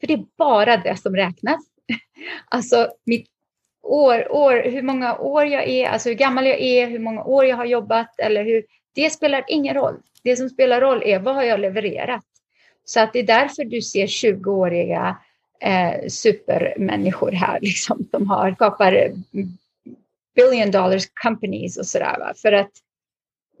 För 0.00 0.06
det 0.06 0.12
är 0.12 0.24
bara 0.38 0.76
det 0.76 0.96
som 0.96 1.16
räknas. 1.16 1.60
alltså 2.48 2.88
mitt 3.04 3.35
år, 3.86 4.32
år, 4.32 4.62
hur 4.70 4.82
många 4.82 5.18
år 5.18 5.44
jag 5.44 5.68
är, 5.68 5.88
alltså 5.88 6.08
hur 6.08 6.16
gammal 6.16 6.46
jag 6.46 6.60
är, 6.60 6.86
hur 6.86 6.98
många 6.98 7.24
år 7.24 7.44
jag 7.44 7.56
har 7.56 7.64
jobbat 7.64 8.20
eller 8.20 8.44
hur. 8.44 8.64
Det 8.94 9.10
spelar 9.10 9.44
ingen 9.48 9.74
roll. 9.74 9.96
Det 10.22 10.36
som 10.36 10.48
spelar 10.48 10.80
roll 10.80 11.02
är 11.02 11.18
vad 11.18 11.34
har 11.34 11.42
jag 11.42 11.60
levererat? 11.60 12.24
Så 12.84 13.00
att 13.00 13.12
det 13.12 13.18
är 13.18 13.26
därför 13.26 13.64
du 13.64 13.82
ser 13.82 14.06
20-åriga 14.06 15.16
eh, 15.60 16.08
supermänniskor 16.08 17.32
här 17.32 17.60
liksom, 17.62 18.08
som 18.10 18.30
har 18.30 18.52
skapar 18.52 19.12
billion 20.34 20.70
dollars 20.70 21.06
companies 21.22 21.76
och 21.76 21.86
sådär. 21.86 22.32
För 22.36 22.52
att 22.52 22.70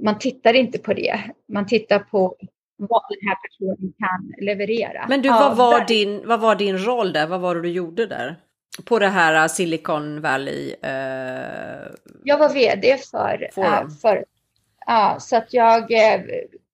man 0.00 0.18
tittar 0.18 0.54
inte 0.54 0.78
på 0.78 0.94
det. 0.94 1.20
Man 1.48 1.66
tittar 1.66 1.98
på 1.98 2.36
vad 2.76 3.02
den 3.08 3.28
här 3.28 3.36
personen 3.48 3.92
kan 3.98 4.46
leverera. 4.46 5.06
Men 5.08 5.22
du, 5.22 5.28
vad 5.28 5.56
var, 5.56 5.84
din, 5.84 6.28
vad 6.28 6.40
var 6.40 6.54
din 6.54 6.78
roll 6.78 7.12
där? 7.12 7.26
Vad 7.26 7.40
var 7.40 7.54
det 7.54 7.62
du 7.62 7.68
gjorde 7.68 8.06
där? 8.06 8.36
På 8.84 8.98
det 8.98 9.08
här 9.08 9.42
uh, 9.42 9.48
Silicon 9.48 10.20
Valley? 10.20 10.74
Uh, 10.84 11.94
jag 12.24 12.38
var 12.38 12.52
vd 12.54 12.98
för, 13.10 13.50
uh, 13.58 13.88
för 14.02 14.24
ja, 14.86 15.16
så 15.20 15.36
att 15.36 15.52
jag 15.54 15.90
uh, 15.90 16.20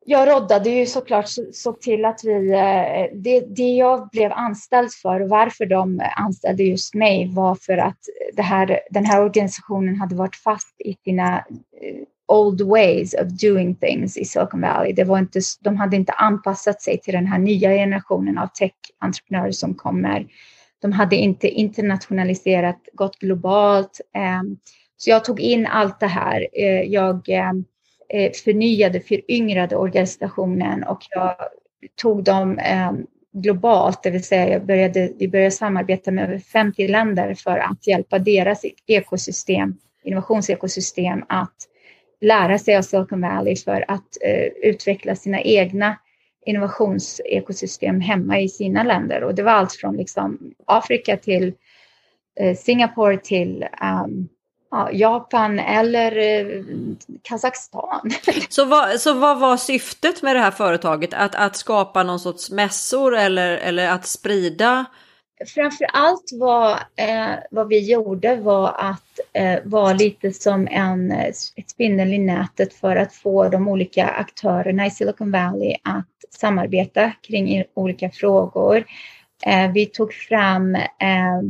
jag 0.05 0.28
roddade 0.28 0.70
ju 0.70 0.86
såklart, 0.86 1.26
såg 1.53 1.80
till 1.80 2.05
att 2.05 2.20
vi... 2.24 2.53
Eh, 2.53 3.18
det, 3.18 3.40
det 3.40 3.76
jag 3.76 4.09
blev 4.09 4.32
anställd 4.32 4.92
för 4.92 5.20
och 5.20 5.28
varför 5.28 5.66
de 5.66 6.03
anställde 6.16 6.62
just 6.62 6.94
mig 6.94 7.28
var 7.34 7.55
för 7.55 7.78
att 7.78 7.98
det 8.32 8.42
här, 8.42 8.80
den 8.90 9.05
här 9.05 9.22
organisationen 9.22 9.96
hade 9.96 10.14
varit 10.14 10.36
fast 10.36 10.80
i 10.80 10.96
sina 11.05 11.38
eh, 11.38 12.03
old 12.26 12.61
ways 12.61 13.14
of 13.14 13.26
doing 13.26 13.74
things 13.74 14.16
i 14.16 14.24
Silicon 14.24 14.61
Valley. 14.61 14.92
Det 14.92 15.05
var 15.05 15.18
inte, 15.18 15.40
de 15.61 15.76
hade 15.76 15.96
inte 15.96 16.12
anpassat 16.12 16.82
sig 16.82 16.98
till 16.98 17.14
den 17.14 17.26
här 17.26 17.38
nya 17.38 17.70
generationen 17.70 18.38
av 18.38 18.46
tech-entreprenörer 18.46 19.53
som 19.53 19.74
kommer. 19.74 20.26
De 20.83 20.93
hade 20.93 21.16
inte 21.16 21.49
internationaliserat, 21.49 22.78
gått 22.93 23.18
globalt. 23.18 24.01
Ehm, 24.14 24.57
så 24.97 25.11
jag 25.11 25.24
tog 25.24 25.41
in 25.41 25.66
allt 25.66 26.01
det 26.01 26.07
här. 26.07 26.49
Eh, 26.53 26.83
jag 26.83 27.28
ehm, 27.28 27.64
eh, 28.09 28.33
förnyade, 28.45 29.01
föryngrade 29.01 29.76
organisationen 29.76 30.85
och 30.85 31.01
jag 31.11 31.37
tog 32.03 32.24
dem 32.24 32.59
ehm, 32.59 33.07
globalt, 33.33 34.03
det 34.03 34.11
vill 34.11 34.24
säga 34.24 34.49
jag 34.49 34.66
började, 34.66 35.12
vi 35.18 35.28
började 35.28 35.51
samarbeta 35.51 36.11
med 36.11 36.24
över 36.24 36.39
50 36.39 36.89
länder 36.89 37.35
för 37.35 37.59
att 37.59 37.87
hjälpa 37.87 38.18
deras 38.18 38.64
ekosystem, 38.87 39.74
innovationsekosystem 40.05 41.24
att 41.28 41.57
lära 42.20 42.59
sig 42.59 42.76
av 42.76 42.83
Silicon 42.83 43.20
Valley 43.20 43.57
för 43.57 43.85
att 43.89 44.16
eh, 44.24 44.70
utveckla 44.70 45.16
sina 45.16 45.41
egna 45.41 45.97
innovationsekosystem 46.47 48.01
hemma 48.01 48.40
i 48.40 48.49
sina 48.49 48.82
länder. 48.82 49.24
Och 49.24 49.34
det 49.34 49.43
var 49.43 49.53
allt 49.53 49.72
från 49.72 49.97
liksom 49.97 50.55
Afrika 50.66 51.16
till 51.16 51.55
eh, 52.40 52.57
Singapore 52.57 53.18
till 53.18 53.66
um, 54.05 54.28
ja, 54.70 54.90
Japan 54.93 55.59
eller 55.59 56.16
eh, 56.16 56.62
Kazakstan. 57.22 58.11
Så 58.49 58.64
vad, 58.64 59.01
så 59.01 59.14
vad 59.14 59.40
var 59.40 59.57
syftet 59.57 60.22
med 60.22 60.36
det 60.36 60.40
här 60.40 60.51
företaget? 60.51 61.14
Att, 61.14 61.34
att 61.34 61.57
skapa 61.57 62.03
någon 62.03 62.20
sorts 62.20 62.51
mässor 62.51 63.16
eller, 63.16 63.57
eller 63.57 63.88
att 63.88 64.07
sprida? 64.07 64.84
Framför 65.47 65.86
allt 65.93 66.30
vad, 66.32 66.72
eh, 66.97 67.34
vad 67.51 67.68
vi 67.68 67.90
gjorde 67.90 68.36
var 68.36 68.74
att 68.78 69.20
eh, 69.32 69.59
vara 69.64 69.93
lite 69.93 70.32
som 70.32 70.68
en, 70.70 71.12
ett 71.12 71.70
spindel 71.70 72.12
i 72.12 72.18
nätet 72.18 72.74
för 72.74 72.97
att 72.97 73.14
få 73.14 73.49
de 73.49 73.68
olika 73.68 74.07
aktörerna 74.07 74.86
i 74.86 74.90
Silicon 74.90 75.30
Valley 75.30 75.76
att 75.84 76.07
samarbeta 76.37 77.12
kring 77.22 77.64
olika 77.74 78.11
frågor. 78.11 78.85
Eh, 79.47 79.72
vi 79.72 79.87
tog 79.87 80.12
fram 80.12 80.74
eh, 80.74 81.43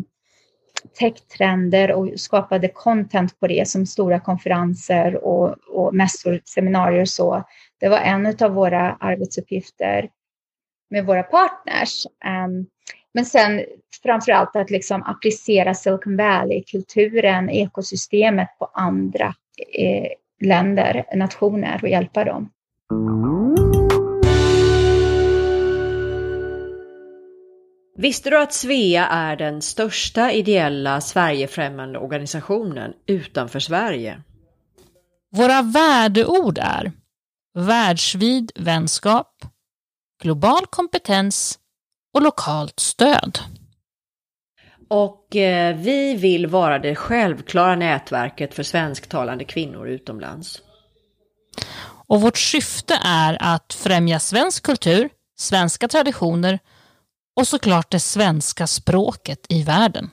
techtrender 0.99 1.93
och 1.93 2.21
skapade 2.21 2.69
content 2.69 3.41
på 3.41 3.47
det 3.47 3.69
som 3.69 3.87
stora 3.87 4.21
konferenser 4.21 5.25
och, 5.25 5.57
och 5.69 5.95
mässor, 5.95 6.41
seminarier 6.45 7.01
och 7.01 7.09
så. 7.09 7.45
Det 7.81 7.89
var 7.89 7.99
en 7.99 8.27
av 8.41 8.51
våra 8.51 8.97
arbetsuppgifter 9.01 10.09
med 10.91 11.07
våra 11.07 11.23
partners. 11.23 12.07
Um, 12.47 12.67
men 13.15 13.25
sen 13.25 13.65
framför 14.03 14.33
allt 14.33 14.57
att 14.57 14.71
liksom 14.71 15.03
applicera 15.03 15.75
Silicon 15.75 16.17
Valley-kulturen, 16.17 17.51
ekosystemet 17.51 18.49
på 18.59 18.71
andra 18.75 19.35
eh, 19.79 20.09
länder, 20.41 21.05
nationer 21.15 21.81
och 21.83 21.89
hjälpa 21.89 22.25
dem. 22.25 22.51
Visste 28.03 28.31
du 28.31 28.39
att 28.39 28.53
Svea 28.53 29.07
är 29.07 29.37
den 29.37 29.63
största 29.63 30.33
ideella 30.33 31.01
Sverigefrämmande 31.01 31.99
organisationen 31.99 32.93
utanför 33.07 33.61
Sverige? 33.61 34.23
Våra 35.37 35.63
värdeord 35.63 36.59
är 36.59 36.93
världsvid 37.55 38.53
vänskap, 38.55 39.45
global 40.23 40.67
kompetens 40.67 41.59
och 42.15 42.23
lokalt 42.23 42.81
stöd. 42.81 43.39
Och 44.89 45.37
eh, 45.37 45.77
vi 45.77 46.15
vill 46.15 46.47
vara 46.47 46.79
det 46.79 46.95
självklara 46.95 47.77
nätverket 47.77 48.55
för 48.55 48.63
svensktalande 48.63 49.45
kvinnor 49.45 49.89
utomlands. 49.89 50.63
Och 52.07 52.21
vårt 52.21 52.39
syfte 52.39 52.99
är 53.05 53.37
att 53.41 53.73
främja 53.73 54.19
svensk 54.19 54.63
kultur, 54.63 55.09
svenska 55.39 55.89
traditioner 55.89 56.59
och 57.37 57.47
såklart 57.47 57.91
det 57.91 58.01
svenska 58.01 58.67
språket 58.67 59.47
i 59.49 59.63
världen. 59.63 60.11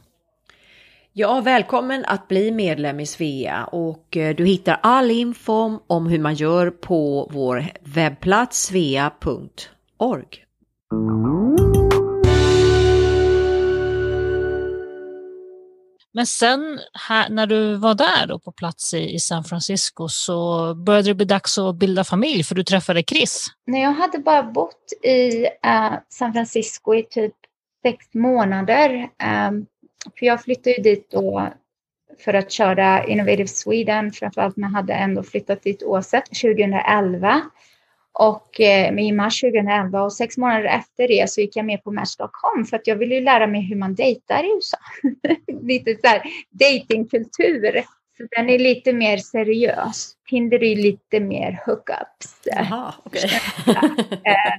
Ja, 1.13 1.41
välkommen 1.41 2.05
att 2.05 2.28
bli 2.28 2.51
medlem 2.51 2.99
i 2.99 3.05
Svea 3.05 3.65
och 3.65 4.17
eh, 4.17 4.36
du 4.36 4.45
hittar 4.45 4.80
all 4.84 5.11
info 5.11 5.80
om 5.88 6.07
hur 6.07 6.20
man 6.20 6.36
gör 6.36 6.70
på 6.70 7.30
vår 7.34 7.65
webbplats 7.82 8.65
svea.org. 8.65 10.45
Men 16.14 16.26
sen 16.26 16.80
här, 17.07 17.30
när 17.30 17.47
du 17.47 17.76
var 17.76 17.95
där 17.95 18.28
då 18.28 18.39
på 18.39 18.51
plats 18.51 18.93
i, 18.93 19.14
i 19.14 19.20
San 19.20 19.43
Francisco 19.43 20.07
så 20.07 20.74
började 20.76 21.10
det 21.10 21.14
bli 21.14 21.26
dags 21.26 21.57
att 21.57 21.76
bilda 21.76 22.03
familj 22.03 22.43
för 22.43 22.55
du 22.55 22.64
träffade 22.64 23.03
Chris. 23.03 23.47
När 23.68 23.82
jag 23.82 23.93
hade 23.93 24.20
bara 24.20 24.43
bott 24.43 24.93
i 25.03 25.45
uh, 25.45 25.97
San 26.10 26.34
Francisco 26.34 26.95
i 26.95 27.03
typ 27.03 27.34
sex 27.84 28.05
månader. 28.14 29.10
Um, 29.49 29.66
för 30.20 30.26
jag 30.26 30.43
flyttade 30.43 30.76
ju 30.76 30.84
dit 30.84 31.12
då 31.12 31.53
för 32.20 32.34
att 32.34 32.51
köra 32.51 33.05
Innovative 33.05 33.47
Sweden, 33.47 34.12
framförallt 34.12 34.57
när 34.57 34.68
jag 34.68 34.76
hade 34.76 34.93
ändå 34.93 35.24
flyttat 35.24 35.64
dit 35.64 35.84
oavsett, 35.84 36.26
2011. 36.26 37.41
Och 38.14 38.62
eh, 38.62 38.99
i 38.99 39.12
mars 39.12 39.41
2011 39.41 40.01
och 40.01 40.14
sex 40.14 40.38
månader 40.38 40.66
efter 40.66 41.07
det 41.07 41.30
så 41.30 41.41
gick 41.41 41.55
jag 41.55 41.66
med 41.66 41.84
på 41.84 41.91
Match.com 41.91 42.66
för 42.66 42.78
att 42.78 42.88
jag 42.88 42.95
ville 42.95 43.16
ju 43.16 43.22
lära 43.22 43.47
mig 43.47 43.62
hur 43.62 43.76
man 43.76 43.95
dejtar 43.95 44.43
i 44.43 44.55
USA. 44.55 44.78
lite 45.62 45.95
så 46.01 46.07
här 46.07 46.22
datingkultur. 46.49 47.84
Så 48.18 48.28
den 48.32 48.49
är 48.49 48.60
lite 48.60 48.93
mer 48.93 49.18
seriös. 49.18 50.14
Tinder 50.30 50.64
är 50.64 50.76
lite 50.76 51.20
mer 51.20 51.62
hookups. 51.66 52.47
Okej. 53.05 53.30
Okay. 53.66 54.18
eh, 54.24 54.53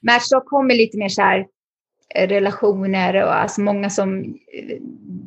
Match.com 0.00 0.70
är 0.70 0.74
lite 0.74 0.98
mer 0.98 1.08
så 1.08 1.22
här 1.22 1.46
eh, 2.14 2.28
relationer 2.28 3.24
och 3.24 3.34
alltså 3.34 3.60
många 3.60 3.90
som 3.90 4.20
eh, 4.52 4.76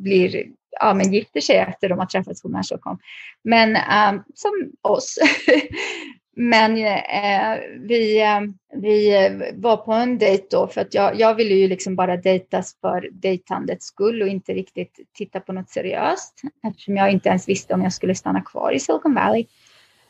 blir 0.02 0.44
ja, 0.80 0.94
men 0.94 1.12
gifter 1.12 1.40
sig 1.40 1.56
efter 1.56 1.88
de 1.88 1.98
har 1.98 2.06
träffats 2.06 2.42
på 2.42 2.48
Match.com. 2.48 2.98
Men 3.44 3.70
um, 3.70 4.24
som 4.34 4.52
oss. 4.82 5.18
Men 6.36 6.76
eh, 6.76 7.60
vi, 7.80 8.22
eh, 8.22 8.40
vi 8.72 9.52
var 9.54 9.76
på 9.76 9.92
en 9.92 10.18
dejt 10.18 10.46
då 10.50 10.66
för 10.66 10.80
att 10.80 10.94
jag, 10.94 11.20
jag 11.20 11.34
ville 11.34 11.54
ju 11.54 11.68
liksom 11.68 11.96
bara 11.96 12.16
dejtas 12.16 12.76
för 12.80 13.08
dejtandets 13.12 13.86
skull 13.86 14.22
och 14.22 14.28
inte 14.28 14.52
riktigt 14.52 15.00
titta 15.12 15.40
på 15.40 15.52
något 15.52 15.70
seriöst 15.70 16.40
eftersom 16.68 16.96
jag 16.96 17.10
inte 17.10 17.28
ens 17.28 17.48
visste 17.48 17.74
om 17.74 17.82
jag 17.82 17.92
skulle 17.92 18.14
stanna 18.14 18.40
kvar 18.40 18.72
i 18.72 18.80
Silicon 18.80 19.14
Valley. 19.14 19.46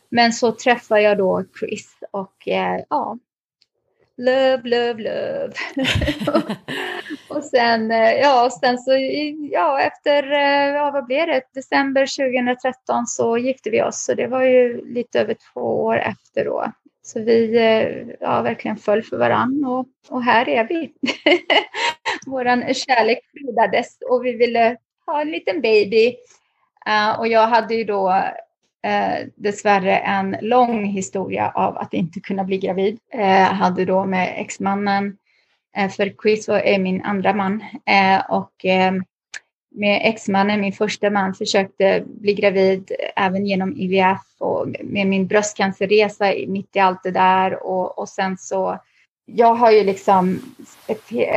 Men 0.08 0.32
så 0.32 0.52
träffade 0.52 1.02
jag 1.02 1.18
då 1.18 1.44
Chris 1.60 1.96
och 2.10 2.48
eh, 2.48 2.80
ja, 2.90 3.18
love, 4.16 4.62
love, 4.64 5.02
love. 5.02 5.52
och 7.36 7.44
sen, 7.44 7.90
eh, 7.90 8.12
ja, 8.12 8.50
sen 8.60 8.78
så, 8.78 8.90
ja, 9.52 9.80
efter, 9.80 10.32
eh, 10.32 10.74
ja, 10.74 10.90
vad 10.90 11.06
blev 11.06 11.26
det, 11.26 11.42
december 11.54 12.06
2013 12.34 13.06
så 13.06 13.38
gifte 13.38 13.70
vi 13.70 13.82
oss. 13.82 14.04
Så 14.04 14.14
det 14.14 14.26
var 14.26 14.42
ju 14.42 14.84
lite 14.94 15.20
över 15.20 15.36
två 15.52 15.84
år 15.84 15.98
efter 15.98 16.44
då. 16.44 16.72
Så 17.02 17.20
vi 17.20 17.56
eh, 17.56 18.16
ja, 18.20 18.42
verkligen 18.42 18.76
föll 18.76 19.02
för 19.02 19.16
varann 19.16 19.64
och, 19.64 19.86
och 20.08 20.22
här 20.22 20.48
är 20.48 20.64
vi. 20.64 20.92
Vår 22.26 22.72
kärlek 22.74 23.18
frodades 23.32 23.98
och 24.10 24.24
vi 24.24 24.32
ville 24.32 24.76
ha 25.06 25.20
en 25.20 25.30
liten 25.30 25.60
baby. 25.60 26.16
Uh, 26.88 27.18
och 27.18 27.28
jag 27.28 27.46
hade 27.46 27.74
ju 27.74 27.84
då 27.84 28.08
uh, 28.86 29.28
dessvärre 29.36 29.96
en 29.96 30.36
lång 30.40 30.84
historia 30.84 31.52
av 31.54 31.76
att 31.78 31.94
inte 31.94 32.20
kunna 32.20 32.44
bli 32.44 32.58
gravid. 32.58 32.98
Uh, 33.14 33.52
hade 33.52 33.84
då 33.84 34.04
med 34.04 34.34
exmannen, 34.36 35.16
Eh, 35.76 35.90
för 35.90 36.12
Chris 36.22 36.48
var, 36.48 36.58
är 36.58 36.78
min 36.78 37.02
andra 37.02 37.34
man, 37.34 37.64
eh, 37.86 38.30
och 38.30 38.64
ehm, 38.64 39.04
med 39.70 40.00
exmannen, 40.04 40.60
min 40.60 40.72
första 40.72 41.10
man, 41.10 41.34
försökte 41.34 42.04
bli 42.06 42.34
gravid 42.34 42.92
även 43.16 43.46
genom 43.46 43.76
IVF 43.76 44.20
och 44.38 44.68
med 44.84 45.06
min 45.06 45.26
bröstcancerresa 45.26 46.32
mitt 46.48 46.76
i 46.76 46.78
allt 46.78 47.02
det 47.02 47.10
där. 47.10 47.66
Och, 47.66 47.98
och 47.98 48.08
sen 48.08 48.36
så 48.38 48.78
jag 49.26 49.54
har 49.54 49.70
ju 49.70 49.84
liksom, 49.84 50.40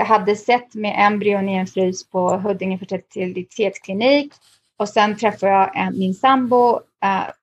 hade 0.06 0.36
sett 0.36 0.74
med 0.74 0.96
embryon 1.08 1.50
i 1.50 1.56
en 1.56 1.68
frys 1.68 2.10
på 2.10 2.30
Huddinge 2.30 2.78
fertilitetsklinik 2.78 4.34
och 4.78 4.90
sen 4.90 5.18
träffade 5.18 5.52
jag 5.52 5.78
eh, 5.78 5.92
min 5.92 6.14
sambo 6.14 6.80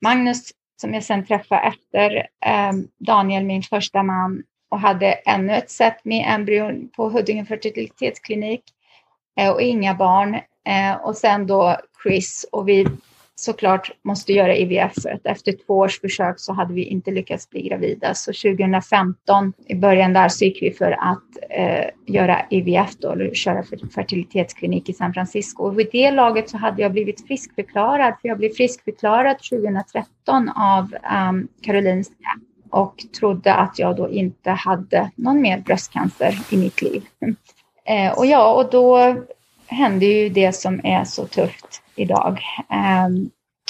Magnus 0.01 0.51
som 0.81 0.95
jag 0.95 1.05
sen 1.05 1.27
träffade 1.27 1.61
efter 1.61 2.27
ehm, 2.47 2.89
Daniel, 2.99 3.45
min 3.45 3.63
första 3.63 4.03
man 4.03 4.43
och 4.69 4.81
hade 4.81 5.13
ännu 5.13 5.53
ett 5.53 5.71
set 5.71 6.05
med 6.05 6.35
embryon 6.35 6.89
på 6.97 7.09
Huddinge 7.09 7.45
fertilitetsklinik 7.45 8.63
eh, 9.41 9.51
och 9.51 9.63
inga 9.63 9.95
barn. 9.95 10.35
Eh, 10.67 10.95
och 11.03 11.17
sen 11.17 11.47
då 11.47 11.77
Chris 12.03 12.47
och 12.53 12.69
vi 12.69 12.87
såklart 13.37 13.91
måste 14.05 14.33
göra 14.33 14.57
IVF 14.57 14.93
för 15.03 15.11
att 15.11 15.27
efter 15.27 15.53
två 15.67 15.79
års 15.79 16.01
försök 16.01 16.35
så 16.39 16.53
hade 16.53 16.75
vi 16.75 16.85
inte 16.85 17.11
lyckats 17.11 17.51
bli 17.51 17.63
gravida. 17.63 18.15
Så 18.15 18.33
2015 18.33 19.53
i 19.67 19.75
början 19.75 20.13
där 20.13 20.29
så 20.29 20.45
gick 20.45 20.63
vi 20.63 20.71
för 20.71 20.93
att 20.93 21.51
eh, 21.51 21.85
göra 22.07 22.41
IVF 22.51 22.97
då, 22.99 23.13
eller 23.13 23.35
köra 23.35 23.63
fertilitetsklinik 23.95 24.89
i 24.89 24.93
San 24.93 25.15
Francisco. 25.15 25.63
Och 25.65 25.79
vid 25.79 25.89
det 25.93 26.11
laget 26.11 26.51
så 26.51 26.57
hade 26.57 26.83
jag 26.83 26.93
blivit 26.93 27.27
friskförklarad, 27.27 28.15
för 28.21 28.29
jag 28.29 28.39
blev 28.39 28.51
friskförklarad 28.51 29.39
2013 29.39 30.49
av 30.49 30.95
ehm, 31.03 31.37
um, 31.37 31.49
Karolinska 31.63 32.29
och 32.75 33.05
trodde 33.19 33.55
att 33.55 33.79
jag 33.79 33.97
då 33.97 34.11
inte 34.11 34.51
hade 34.51 35.11
någon 35.17 35.41
mer 35.41 35.59
bröstcancer 35.59 36.39
i 36.51 36.57
mitt 36.57 36.83
liv. 36.83 37.05
Eh, 37.87 38.19
och 38.19 38.27
ja, 38.27 38.55
och 38.55 38.71
då 38.71 39.17
hände 39.67 40.07
ju 40.07 40.29
det 40.29 40.53
som 40.53 40.81
är 40.85 41.05
så 41.05 41.27
tufft 41.27 41.83
idag. 41.97 42.41
Eh, 42.71 43.09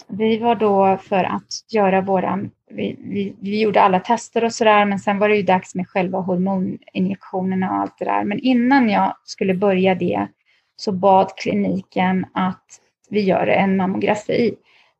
vi 0.09 0.39
var 0.39 0.55
då 0.55 0.97
för 0.97 1.25
att 1.25 1.73
göra 1.73 2.01
våran, 2.01 2.51
vi, 2.71 2.97
vi, 2.99 3.37
vi 3.41 3.61
gjorde 3.61 3.83
alla 3.83 4.01
tester 4.01 4.45
och 4.45 4.53
sådär, 4.53 4.85
men 4.85 4.99
sen 4.99 5.19
var 5.19 5.29
det 5.29 5.37
ju 5.37 5.43
dags 5.43 5.75
med 5.75 5.89
själva 5.89 6.19
hormoninjektionerna 6.19 7.71
och 7.71 7.77
allt 7.77 7.99
det 7.99 8.05
där. 8.05 8.25
Men 8.25 8.39
innan 8.39 8.89
jag 8.89 9.17
skulle 9.25 9.55
börja 9.55 9.95
det 9.95 10.29
så 10.77 10.93
bad 10.93 11.33
kliniken 11.37 12.27
att 12.35 12.65
vi 13.11 13.21
gör 13.21 13.47
en 13.47 13.77
mammografi 13.77 14.55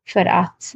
för 0.07 0.25
att 0.25 0.75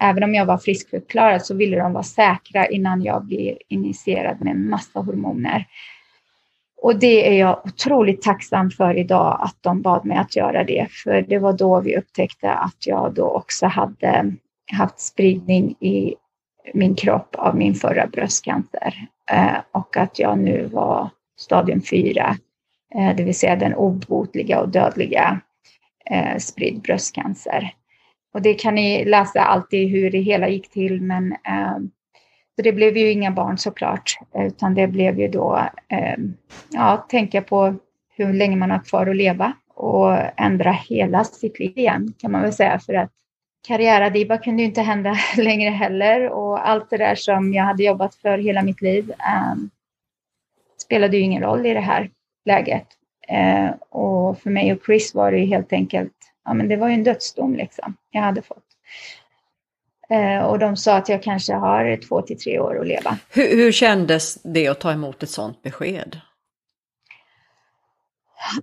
även 0.00 0.22
om 0.22 0.34
jag 0.34 0.46
var 0.46 0.58
friskförklarad 0.58 1.46
så 1.46 1.54
ville 1.54 1.76
de 1.76 1.92
vara 1.92 2.02
säkra 2.02 2.66
innan 2.66 3.02
jag 3.02 3.24
blir 3.24 3.58
initierad 3.68 4.40
med 4.40 4.50
en 4.50 4.68
massa 4.68 5.00
hormoner. 5.00 5.66
Och 6.82 6.98
det 6.98 7.28
är 7.28 7.38
jag 7.38 7.66
otroligt 7.66 8.22
tacksam 8.22 8.70
för 8.70 8.98
idag 8.98 9.38
att 9.40 9.56
de 9.60 9.82
bad 9.82 10.04
mig 10.04 10.16
att 10.16 10.36
göra 10.36 10.64
det, 10.64 10.86
för 10.90 11.22
det 11.22 11.38
var 11.38 11.52
då 11.52 11.80
vi 11.80 11.96
upptäckte 11.96 12.52
att 12.52 12.86
jag 12.86 13.14
då 13.14 13.28
också 13.28 13.66
hade 13.66 14.32
haft 14.72 15.00
spridning 15.00 15.70
i 15.80 16.14
min 16.74 16.94
kropp 16.94 17.34
av 17.34 17.56
min 17.56 17.74
förra 17.74 18.06
bröstcancer 18.06 18.94
eh, 19.32 19.56
och 19.72 19.96
att 19.96 20.18
jag 20.18 20.38
nu 20.38 20.66
var 20.66 21.10
stadium 21.38 21.82
4, 21.82 22.36
eh, 22.94 23.16
det 23.16 23.24
vill 23.24 23.38
säga 23.38 23.56
den 23.56 23.74
obotliga 23.74 24.60
och 24.60 24.68
dödliga 24.68 25.40
eh, 26.10 26.36
spridd 26.38 26.80
bröstcancer. 26.80 27.74
Och 28.34 28.42
det 28.42 28.54
kan 28.54 28.74
ni 28.74 29.04
läsa 29.04 29.40
alltid 29.40 29.88
hur 29.88 30.10
det 30.10 30.18
hela 30.18 30.48
gick 30.48 30.70
till, 30.70 31.00
men 31.02 31.36
ehm, 31.44 31.90
så 32.56 32.62
det 32.62 32.72
blev 32.72 32.96
ju 32.96 33.10
inga 33.10 33.30
barn 33.30 33.58
såklart, 33.58 34.18
utan 34.34 34.74
det 34.74 34.86
blev 34.86 35.20
ju 35.20 35.28
då, 35.28 35.68
eh, 35.88 36.16
ja, 36.70 37.06
tänka 37.08 37.42
på 37.42 37.74
hur 38.16 38.32
länge 38.32 38.56
man 38.56 38.70
har 38.70 38.84
kvar 38.84 39.06
att 39.06 39.16
leva 39.16 39.52
och 39.74 40.16
ändra 40.36 40.72
hela 40.72 41.24
sitt 41.24 41.58
liv 41.58 41.78
igen 41.78 42.14
kan 42.18 42.32
man 42.32 42.42
väl 42.42 42.52
säga 42.52 42.78
för 42.78 42.94
att 42.94 43.10
karriäradiba 43.68 44.38
kunde 44.38 44.62
ju 44.62 44.68
inte 44.68 44.82
hända 44.82 45.16
längre 45.36 45.70
heller 45.70 46.28
och 46.28 46.68
allt 46.68 46.90
det 46.90 46.96
där 46.96 47.14
som 47.14 47.52
jag 47.52 47.64
hade 47.64 47.82
jobbat 47.84 48.14
för 48.14 48.38
hela 48.38 48.62
mitt 48.62 48.82
liv 48.82 49.10
eh, 49.10 49.54
spelade 50.82 51.16
ju 51.16 51.22
ingen 51.22 51.42
roll 51.42 51.66
i 51.66 51.74
det 51.74 51.80
här 51.80 52.10
läget. 52.44 52.86
Eh, 53.28 53.70
och 53.90 54.38
för 54.38 54.50
mig 54.50 54.72
och 54.72 54.84
Chris 54.86 55.14
var 55.14 55.32
det 55.32 55.38
ju 55.38 55.46
helt 55.46 55.72
enkelt, 55.72 56.14
ja 56.50 56.54
men 56.54 56.68
det 56.68 56.76
var 56.76 56.88
ju 56.88 56.94
en 56.94 57.04
dödsdom 57.04 57.54
liksom 57.54 57.96
jag 58.10 58.22
hade 58.22 58.42
fått. 58.42 58.64
Eh, 60.08 60.42
och 60.42 60.58
de 60.58 60.76
sa 60.76 60.96
att 60.96 61.08
jag 61.08 61.22
kanske 61.22 61.54
har 61.54 62.08
två 62.08 62.22
till 62.22 62.38
tre 62.38 62.58
år 62.58 62.80
att 62.80 62.86
leva. 62.86 63.18
Hur, 63.30 63.56
hur 63.56 63.72
kändes 63.72 64.42
det 64.42 64.68
att 64.68 64.80
ta 64.80 64.92
emot 64.92 65.22
ett 65.22 65.30
sådant 65.30 65.62
besked? 65.62 66.20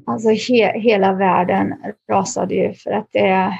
Alltså 0.05 0.29
he, 0.29 0.79
hela 0.79 1.13
världen 1.13 1.73
rasade 2.09 2.55
ju 2.55 2.73
för 2.73 2.91
att 2.91 3.07
det... 3.11 3.57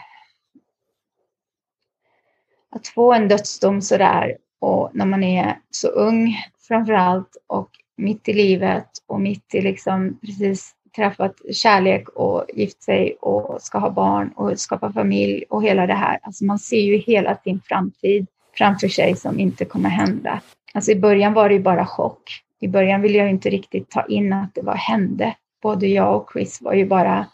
Att 2.70 2.88
få 2.88 3.14
en 3.14 3.28
dödsdom 3.28 3.82
sådär 3.82 4.38
och 4.60 4.92
när 4.94 5.06
man 5.06 5.24
är 5.24 5.60
så 5.70 5.88
ung 5.88 6.38
framför 6.68 6.94
allt 6.94 7.38
och 7.48 7.70
mitt 7.98 8.30
i 8.30 8.34
livet 8.34 8.90
och 9.06 9.22
mitt 9.22 9.56
i 9.56 9.62
liksom 9.62 10.20
precis 10.20 10.76
träffat 10.96 11.36
kärlek 11.54 12.10
och 12.10 12.46
gift 12.54 12.84
sig 12.84 13.18
och 13.22 13.62
ska 13.62 13.78
ha 13.78 13.90
barn 13.90 14.32
och 14.36 14.60
skapa 14.60 14.94
familj 14.94 15.44
och 15.50 15.64
hela 15.64 15.88
det 15.88 15.94
här. 15.94 16.20
Alltså 16.22 16.46
man 16.46 16.60
ser 16.60 16.82
ju 16.82 16.98
hela 16.98 17.36
sin 17.36 17.62
framtid 17.62 18.28
framför 18.58 18.88
sig 18.88 19.16
som 19.16 19.40
inte 19.40 19.66
kommer 19.66 19.90
hända. 19.90 20.42
Alltså 20.74 20.92
i 20.92 20.96
början 20.96 21.34
var 21.34 21.50
det 21.50 21.56
ju 21.56 21.62
bara 21.62 21.86
chock. 21.86 22.44
I 22.60 22.68
början 22.68 23.02
ville 23.02 23.18
jag 23.18 23.30
inte 23.30 23.50
riktigt 23.50 23.90
ta 23.90 24.06
in 24.06 24.34
att 24.34 24.56
det 24.56 24.62
var 24.62 24.76
hände. 24.76 25.36
Både 25.62 25.88
jag 25.88 26.16
och 26.16 26.30
Chris 26.34 26.62
var 26.62 26.74
ju 26.74 26.86
bara, 26.86 27.26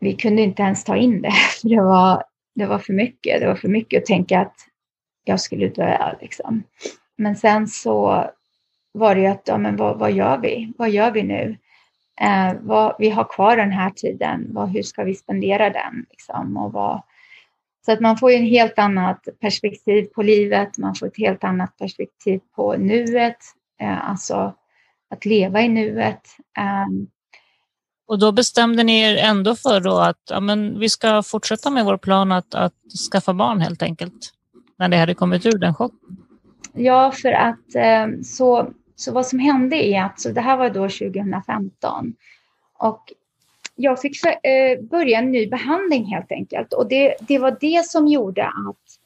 vi 0.00 0.16
kunde 0.16 0.42
inte 0.42 0.62
ens 0.62 0.84
ta 0.84 0.96
in 0.96 1.22
det. 1.22 1.32
Det 1.62 1.80
var, 1.80 2.22
det 2.54 2.66
var 2.66 2.78
för 2.78 2.92
mycket. 2.92 3.40
Det 3.40 3.46
var 3.46 3.54
för 3.54 3.68
mycket 3.68 4.02
att 4.02 4.06
tänka 4.06 4.40
att 4.40 4.54
jag 5.24 5.40
skulle 5.40 5.68
dö 5.68 6.14
liksom. 6.20 6.62
Men 7.16 7.36
sen 7.36 7.68
så 7.68 8.24
var 8.92 9.14
det 9.14 9.20
ju 9.20 9.26
att, 9.26 9.42
ja 9.44 9.58
men 9.58 9.76
vad, 9.76 9.98
vad 9.98 10.12
gör 10.12 10.38
vi? 10.38 10.72
Vad 10.78 10.90
gör 10.90 11.10
vi 11.10 11.22
nu? 11.22 11.56
Eh, 12.20 12.54
vad, 12.60 12.96
vi 12.98 13.10
har 13.10 13.24
kvar 13.24 13.56
den 13.56 13.72
här 13.72 13.90
tiden, 13.90 14.46
vad, 14.50 14.68
hur 14.68 14.82
ska 14.82 15.04
vi 15.04 15.14
spendera 15.14 15.70
den? 15.70 16.06
Liksom, 16.10 16.56
och 16.56 16.72
vad, 16.72 17.02
så 17.86 17.92
att 17.92 18.00
man 18.00 18.16
får 18.16 18.30
en 18.30 18.46
helt 18.46 18.78
annat 18.78 19.28
perspektiv 19.40 20.04
på 20.04 20.22
livet, 20.22 20.78
man 20.78 20.94
får 20.94 21.06
ett 21.06 21.18
helt 21.18 21.44
annat 21.44 21.78
perspektiv 21.78 22.40
på 22.56 22.76
nuet, 22.76 23.38
eh, 23.80 24.10
alltså 24.10 24.54
att 25.10 25.24
leva 25.24 25.60
i 25.60 25.68
nuet. 25.68 26.20
Um, 26.86 27.08
och 28.06 28.18
då 28.18 28.32
bestämde 28.32 28.82
ni 28.82 29.00
er 29.00 29.16
ändå 29.16 29.54
för 29.56 30.08
att 30.08 30.22
ja, 30.30 30.40
men 30.40 30.78
vi 30.78 30.88
ska 30.88 31.22
fortsätta 31.22 31.70
med 31.70 31.84
vår 31.84 31.96
plan 31.96 32.32
att, 32.32 32.54
att 32.54 32.74
skaffa 33.12 33.34
barn 33.34 33.60
helt 33.60 33.82
enkelt, 33.82 34.32
när 34.78 34.88
det 34.88 34.96
hade 34.96 35.14
kommit 35.14 35.46
ur 35.46 35.58
den 35.58 35.74
chocken? 35.74 36.16
Ja, 36.72 37.12
för 37.12 37.32
att 37.32 37.74
eh, 37.74 38.06
så, 38.24 38.70
så 39.00 39.12
vad 39.12 39.26
som 39.26 39.38
hände 39.38 39.76
är 39.76 40.02
att, 40.02 40.20
så 40.20 40.28
det 40.28 40.40
här 40.40 40.56
var 40.56 40.70
då 40.70 40.88
2015, 40.88 42.14
och 42.78 43.12
jag 43.74 44.00
fick 44.00 44.24
eh, 44.24 44.80
börja 44.80 45.18
en 45.18 45.32
ny 45.32 45.46
behandling 45.46 46.04
helt 46.04 46.32
enkelt. 46.32 46.72
Och 46.72 46.88
det, 46.88 47.14
det 47.20 47.38
var 47.38 47.56
det 47.60 47.86
som 47.86 48.08
gjorde 48.08 48.46
att 48.46 48.98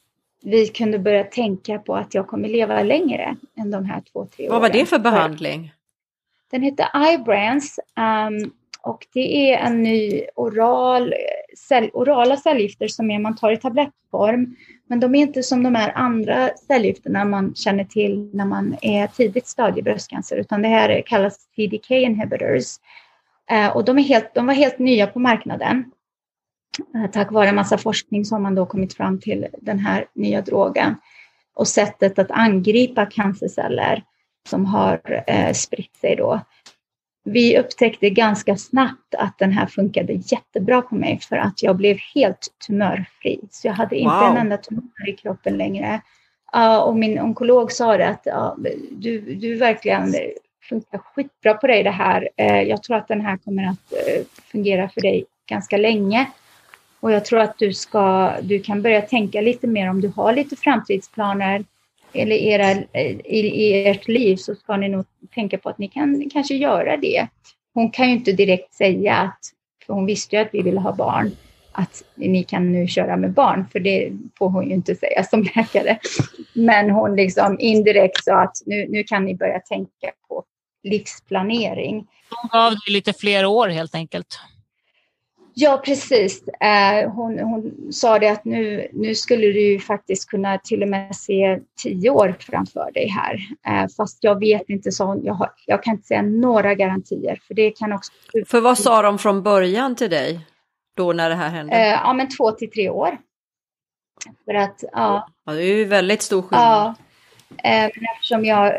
vi 0.42 0.66
kunde 0.66 0.98
börja 0.98 1.24
tänka 1.24 1.78
på 1.78 1.96
att 1.96 2.14
jag 2.14 2.26
kommer 2.26 2.48
leva 2.48 2.82
längre 2.82 3.36
än 3.56 3.70
de 3.70 3.84
här 3.84 4.02
två, 4.12 4.26
tre 4.26 4.44
åren. 4.44 4.52
Vad 4.52 4.62
var 4.62 4.78
det 4.78 4.86
för 4.86 4.98
behandling? 4.98 5.72
Den 6.50 6.62
heter 6.62 7.14
Ibrance 7.14 7.82
um, 7.96 8.52
och 8.82 9.06
det 9.12 9.52
är 9.52 9.58
en 9.58 9.82
ny 9.82 10.24
oral, 10.34 11.14
cell, 11.68 11.90
orala 11.92 12.36
cellgifter 12.36 12.88
som 12.88 13.10
är, 13.10 13.18
man 13.18 13.36
tar 13.36 13.52
i 13.52 13.56
tablettform. 13.56 14.56
Men 14.86 15.00
de 15.00 15.14
är 15.14 15.20
inte 15.20 15.42
som 15.42 15.62
de 15.62 15.74
här 15.74 15.92
andra 15.94 16.50
cellgifterna 16.66 17.24
man 17.24 17.54
känner 17.54 17.84
till 17.84 18.30
när 18.32 18.44
man 18.44 18.76
är 18.82 19.06
tidigt 19.06 19.46
stadie 19.46 19.82
bröstcancer, 19.82 20.36
utan 20.36 20.62
det 20.62 20.68
här 20.68 21.02
kallas 21.06 21.38
CDK 21.56 21.90
inhibitors. 21.90 22.76
Eh, 23.50 23.76
och 23.76 23.84
de, 23.84 23.98
är 23.98 24.02
helt, 24.02 24.34
de 24.34 24.46
var 24.46 24.54
helt 24.54 24.78
nya 24.78 25.06
på 25.06 25.18
marknaden. 25.18 25.84
Eh, 26.94 27.10
tack 27.10 27.32
vare 27.32 27.48
en 27.48 27.54
massa 27.54 27.78
forskning 27.78 28.24
så 28.24 28.34
har 28.34 28.40
man 28.40 28.54
då 28.54 28.66
kommit 28.66 28.94
fram 28.94 29.20
till 29.20 29.46
den 29.62 29.78
här 29.78 30.06
nya 30.14 30.40
drogen 30.40 30.94
och 31.54 31.68
sättet 31.68 32.18
att 32.18 32.30
angripa 32.30 33.06
cancerceller 33.06 34.02
som 34.48 34.66
har 34.66 35.24
eh, 35.26 35.52
spritt 35.52 35.96
sig 35.96 36.16
då 36.16 36.40
vi 37.24 37.58
upptäckte 37.58 38.10
ganska 38.10 38.56
snabbt 38.56 39.14
att 39.18 39.38
den 39.38 39.52
här 39.52 39.66
funkade 39.66 40.12
jättebra 40.12 40.82
på 40.82 40.94
mig 40.94 41.20
för 41.28 41.36
att 41.36 41.62
jag 41.62 41.76
blev 41.76 41.96
helt 42.14 42.48
tumörfri. 42.66 43.40
Så 43.50 43.66
jag 43.66 43.74
hade 43.74 43.96
inte 43.96 44.14
wow. 44.14 44.30
en 44.30 44.36
enda 44.36 44.56
tumör 44.56 45.08
i 45.08 45.12
kroppen 45.12 45.56
längre. 45.56 46.00
Uh, 46.56 46.76
och 46.76 46.96
min 46.96 47.20
onkolog 47.20 47.72
sa 47.72 47.96
det 47.96 48.08
att 48.08 48.26
uh, 48.26 48.54
du, 48.90 49.20
du 49.20 49.54
verkligen 49.54 50.14
funkar 50.68 50.98
skitbra 50.98 51.54
på 51.54 51.66
dig 51.66 51.82
det 51.82 51.90
här. 51.90 52.28
Uh, 52.40 52.62
jag 52.62 52.82
tror 52.82 52.96
att 52.96 53.08
den 53.08 53.20
här 53.20 53.36
kommer 53.36 53.64
att 53.64 53.92
uh, 53.92 54.24
fungera 54.52 54.88
för 54.88 55.00
dig 55.00 55.24
ganska 55.46 55.76
länge. 55.76 56.30
Och 57.00 57.12
jag 57.12 57.24
tror 57.24 57.40
att 57.40 57.58
du, 57.58 57.72
ska, 57.74 58.32
du 58.42 58.58
kan 58.58 58.82
börja 58.82 59.02
tänka 59.02 59.40
lite 59.40 59.66
mer 59.66 59.90
om 59.90 60.00
du 60.00 60.12
har 60.16 60.32
lite 60.32 60.56
framtidsplaner 60.56 61.64
eller 62.14 62.36
era, 62.36 62.70
eh, 62.70 63.16
i, 63.24 63.38
i 63.38 63.86
ert 63.86 64.08
liv 64.08 64.36
så 64.36 64.54
ska 64.54 64.76
ni 64.76 64.88
nog 64.88 65.04
tänka 65.34 65.58
på 65.58 65.68
att 65.68 65.78
ni 65.78 65.88
kan 65.88 66.30
kanske 66.32 66.54
göra 66.54 66.96
det. 66.96 67.28
Hon 67.74 67.90
kan 67.90 68.06
ju 68.06 68.12
inte 68.12 68.32
direkt 68.32 68.74
säga 68.74 69.14
att, 69.14 69.38
för 69.86 69.94
hon 69.94 70.06
visste 70.06 70.36
ju 70.36 70.42
att 70.42 70.48
vi 70.52 70.62
ville 70.62 70.80
ha 70.80 70.92
barn, 70.92 71.30
att 71.72 72.02
ni 72.14 72.44
kan 72.44 72.72
nu 72.72 72.88
köra 72.88 73.16
med 73.16 73.32
barn, 73.32 73.66
för 73.72 73.80
det 73.80 74.12
får 74.38 74.48
hon 74.48 74.68
ju 74.68 74.74
inte 74.74 74.94
säga 74.94 75.24
som 75.24 75.42
läkare. 75.42 75.98
Men 76.52 76.90
hon 76.90 77.16
liksom 77.16 77.60
indirekt 77.60 78.24
sa 78.24 78.42
att 78.42 78.56
nu, 78.66 78.86
nu 78.88 79.04
kan 79.04 79.24
ni 79.24 79.34
börja 79.34 79.58
tänka 79.58 80.10
på 80.28 80.44
livsplanering. 80.82 82.06
Hon 82.30 82.48
gav 82.52 82.70
dig 82.70 82.92
lite 82.92 83.12
fler 83.12 83.46
år 83.46 83.68
helt 83.68 83.94
enkelt. 83.94 84.38
Ja, 85.56 85.82
precis. 85.84 86.48
Eh, 86.48 87.10
hon, 87.10 87.38
hon 87.38 87.92
sa 87.92 88.18
det 88.18 88.28
att 88.28 88.44
nu, 88.44 88.88
nu 88.92 89.14
skulle 89.14 89.46
du 89.46 89.80
faktiskt 89.80 90.30
kunna 90.30 90.58
till 90.58 90.82
och 90.82 90.88
med 90.88 91.16
se 91.16 91.58
tio 91.82 92.10
år 92.10 92.34
framför 92.38 92.90
dig 92.92 93.08
här. 93.08 93.38
Eh, 93.66 93.88
fast 93.96 94.18
jag 94.20 94.40
vet 94.40 94.68
inte, 94.68 94.92
så 94.92 95.20
jag, 95.24 95.34
har, 95.34 95.50
jag 95.66 95.82
kan 95.82 95.94
inte 95.94 96.06
säga 96.06 96.22
några 96.22 96.74
garantier. 96.74 97.40
För 97.46 97.54
det 97.54 97.70
kan 97.70 97.92
också... 97.92 98.12
För 98.46 98.60
vad 98.60 98.78
sa 98.78 99.02
de 99.02 99.18
från 99.18 99.42
början 99.42 99.96
till 99.96 100.10
dig 100.10 100.40
då 100.96 101.12
när 101.12 101.28
det 101.30 101.36
här 101.36 101.48
hände? 101.48 101.76
Eh, 101.76 101.88
ja, 101.88 102.12
men 102.12 102.28
två 102.28 102.50
till 102.50 102.70
tre 102.70 102.90
år. 102.90 103.18
För 104.44 104.54
att, 104.54 104.84
ja. 104.92 105.28
ja 105.46 105.52
det 105.52 105.62
är 105.62 105.76
ju 105.76 105.84
väldigt 105.84 106.22
stor 106.22 106.42
skillnad. 106.42 106.66
Ja, 106.66 106.94
men 107.62 107.90
eftersom 108.14 108.44
jag 108.44 108.72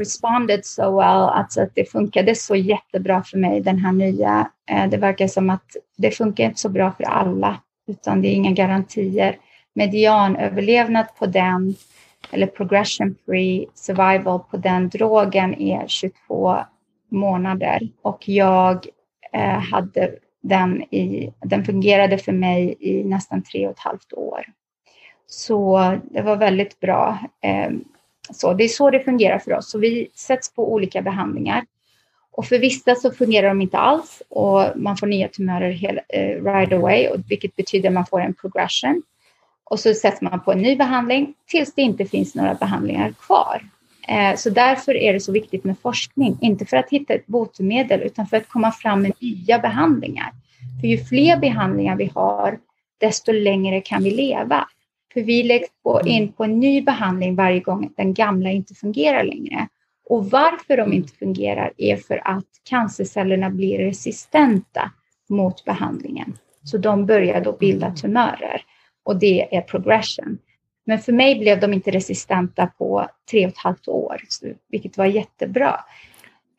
responded 0.00 0.66
so 0.66 0.82
well, 0.82 1.28
alltså 1.28 1.62
att 1.62 1.74
det 1.74 1.90
funkade 1.90 2.34
så 2.34 2.56
jättebra 2.56 3.22
för 3.22 3.38
mig, 3.38 3.60
den 3.60 3.78
här 3.78 3.92
nya. 3.92 4.50
Eh, 4.72 4.88
det 4.88 4.96
verkar 4.96 5.26
som 5.26 5.50
att 5.50 5.76
det 5.96 6.10
funkar 6.10 6.44
inte 6.44 6.60
så 6.60 6.68
bra 6.68 6.92
för 6.92 7.04
alla, 7.04 7.60
utan 7.86 8.22
det 8.22 8.28
är 8.28 8.32
inga 8.32 8.52
garantier. 8.52 9.38
Medianöverlevnad 9.74 11.06
på 11.18 11.26
den, 11.26 11.74
eller 12.30 12.46
progression 12.46 13.14
free 13.26 13.66
survival 13.74 14.40
på 14.50 14.56
den 14.56 14.88
drogen 14.88 15.54
är 15.54 15.86
22 15.86 16.58
månader 17.08 17.80
och 18.02 18.28
jag 18.28 18.86
eh, 19.32 19.58
hade 19.58 20.14
den 20.42 20.82
i, 20.82 21.32
den 21.40 21.64
fungerade 21.64 22.18
för 22.18 22.32
mig 22.32 22.76
i 22.80 23.04
nästan 23.04 23.42
tre 23.42 23.66
och 23.66 23.72
ett 23.72 23.78
halvt 23.78 24.12
år. 24.12 24.44
Så 25.26 25.80
det 26.10 26.22
var 26.22 26.36
väldigt 26.36 26.80
bra. 26.80 27.18
Eh, 27.40 27.70
så 28.30 28.54
det 28.54 28.64
är 28.64 28.68
så 28.68 28.90
det 28.90 29.00
fungerar 29.00 29.38
för 29.38 29.52
oss. 29.52 29.70
Så 29.70 29.78
vi 29.78 30.08
sätts 30.14 30.54
på 30.54 30.72
olika 30.72 31.02
behandlingar. 31.02 31.64
Och 32.32 32.46
för 32.46 32.58
vissa 32.58 32.94
så 32.94 33.12
fungerar 33.12 33.48
de 33.48 33.60
inte 33.60 33.78
alls 33.78 34.22
och 34.28 34.64
man 34.76 34.96
får 34.96 35.06
nya 35.06 35.28
tumörer 35.28 35.70
hela, 35.70 36.00
uh, 36.00 36.20
eh, 36.20 36.44
right 36.44 36.72
away, 36.72 37.08
och 37.08 37.16
vilket 37.28 37.56
betyder 37.56 37.88
att 37.88 37.94
man 37.94 38.06
får 38.06 38.20
en 38.20 38.34
progression. 38.34 39.02
Och 39.64 39.80
så 39.80 39.94
sätter 39.94 40.24
man 40.24 40.40
på 40.40 40.52
en 40.52 40.58
ny 40.58 40.76
behandling 40.76 41.34
tills 41.46 41.74
det 41.74 41.82
inte 41.82 42.04
finns 42.04 42.34
några 42.34 42.54
behandlingar 42.54 43.14
kvar. 43.20 43.62
Eh, 44.08 44.36
så 44.36 44.50
därför 44.50 44.96
är 44.96 45.12
det 45.12 45.20
så 45.20 45.32
viktigt 45.32 45.64
med 45.64 45.78
forskning, 45.78 46.38
inte 46.40 46.66
för 46.66 46.76
att 46.76 46.90
hitta 46.90 47.14
ett 47.14 47.26
botemedel 47.26 48.00
utan 48.00 48.26
för 48.26 48.36
att 48.36 48.48
komma 48.48 48.72
fram 48.72 49.02
med 49.02 49.12
nya 49.20 49.58
behandlingar. 49.58 50.32
För 50.80 50.88
ju 50.88 51.04
fler 51.04 51.36
behandlingar 51.36 51.96
vi 51.96 52.10
har, 52.14 52.58
desto 52.98 53.32
längre 53.32 53.80
kan 53.80 54.02
vi 54.02 54.10
leva. 54.10 54.68
För 55.12 55.20
vi 55.20 55.42
läggs 55.42 55.68
på, 55.82 56.00
in 56.06 56.32
på 56.32 56.44
en 56.44 56.60
ny 56.60 56.82
behandling 56.82 57.34
varje 57.34 57.60
gång 57.60 57.92
den 57.96 58.14
gamla 58.14 58.50
inte 58.50 58.74
fungerar 58.74 59.24
längre. 59.24 59.68
Och 60.08 60.30
varför 60.30 60.76
de 60.76 60.92
inte 60.92 61.12
fungerar 61.12 61.72
är 61.76 61.96
för 61.96 62.28
att 62.28 62.46
cancercellerna 62.64 63.50
blir 63.50 63.78
resistenta 63.78 64.90
mot 65.28 65.64
behandlingen. 65.64 66.38
Så 66.64 66.78
de 66.78 67.06
börjar 67.06 67.40
då 67.40 67.52
bilda 67.52 67.90
tumörer 67.90 68.62
och 69.04 69.16
det 69.16 69.56
är 69.56 69.60
progression. 69.60 70.38
Men 70.84 70.98
för 70.98 71.12
mig 71.12 71.38
blev 71.38 71.60
de 71.60 71.72
inte 71.72 71.90
resistenta 71.90 72.66
på 72.66 73.06
tre 73.30 73.46
och 73.46 73.52
ett 73.52 73.58
halvt 73.58 73.88
år, 73.88 74.20
vilket 74.68 74.98
var 74.98 75.06
jättebra. 75.06 75.80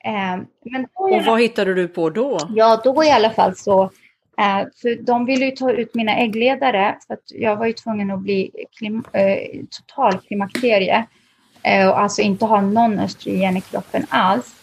Eh, 0.05 0.41
men 0.63 0.87
och 0.93 1.25
vad 1.25 1.41
hittade 1.41 1.73
du 1.73 1.87
på 1.87 2.09
då? 2.09 2.39
Ja, 2.49 2.81
då 2.83 3.03
i 3.03 3.11
alla 3.11 3.29
fall 3.29 3.55
så 3.55 3.91
Eh, 4.37 4.67
för 4.81 5.03
de 5.03 5.25
ville 5.25 5.45
ju 5.45 5.51
ta 5.51 5.71
ut 5.71 5.95
mina 5.95 6.15
äggledare, 6.15 6.97
för 7.07 7.17
jag 7.25 7.55
var 7.55 7.65
ju 7.65 7.73
tvungen 7.73 8.11
att 8.11 8.19
bli 8.19 8.51
klim, 8.77 9.03
eh, 9.13 9.61
total 9.69 10.19
klimakterie 10.19 11.05
Eh, 11.63 11.87
och 11.89 11.99
alltså 11.99 12.21
inte 12.21 12.45
ha 12.45 12.61
någon 12.61 12.99
östrogen 12.99 13.57
i 13.57 13.61
kroppen 13.61 14.05
alls, 14.09 14.55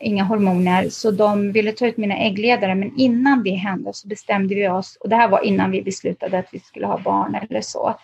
inga 0.00 0.24
hormoner. 0.24 0.88
Så 0.88 1.10
de 1.10 1.52
ville 1.52 1.72
ta 1.72 1.86
ut 1.86 1.96
mina 1.96 2.16
äggledare, 2.16 2.74
men 2.74 2.92
innan 2.96 3.42
det 3.42 3.50
hände 3.50 3.90
så 3.94 4.08
bestämde 4.08 4.54
vi 4.54 4.68
oss, 4.68 4.96
och 5.00 5.08
det 5.08 5.16
här 5.16 5.28
var 5.28 5.44
innan 5.44 5.70
vi 5.70 5.82
beslutade 5.82 6.38
att 6.38 6.48
vi 6.52 6.58
skulle 6.58 6.86
ha 6.86 6.98
barn 6.98 7.34
eller 7.34 7.60
så, 7.60 7.94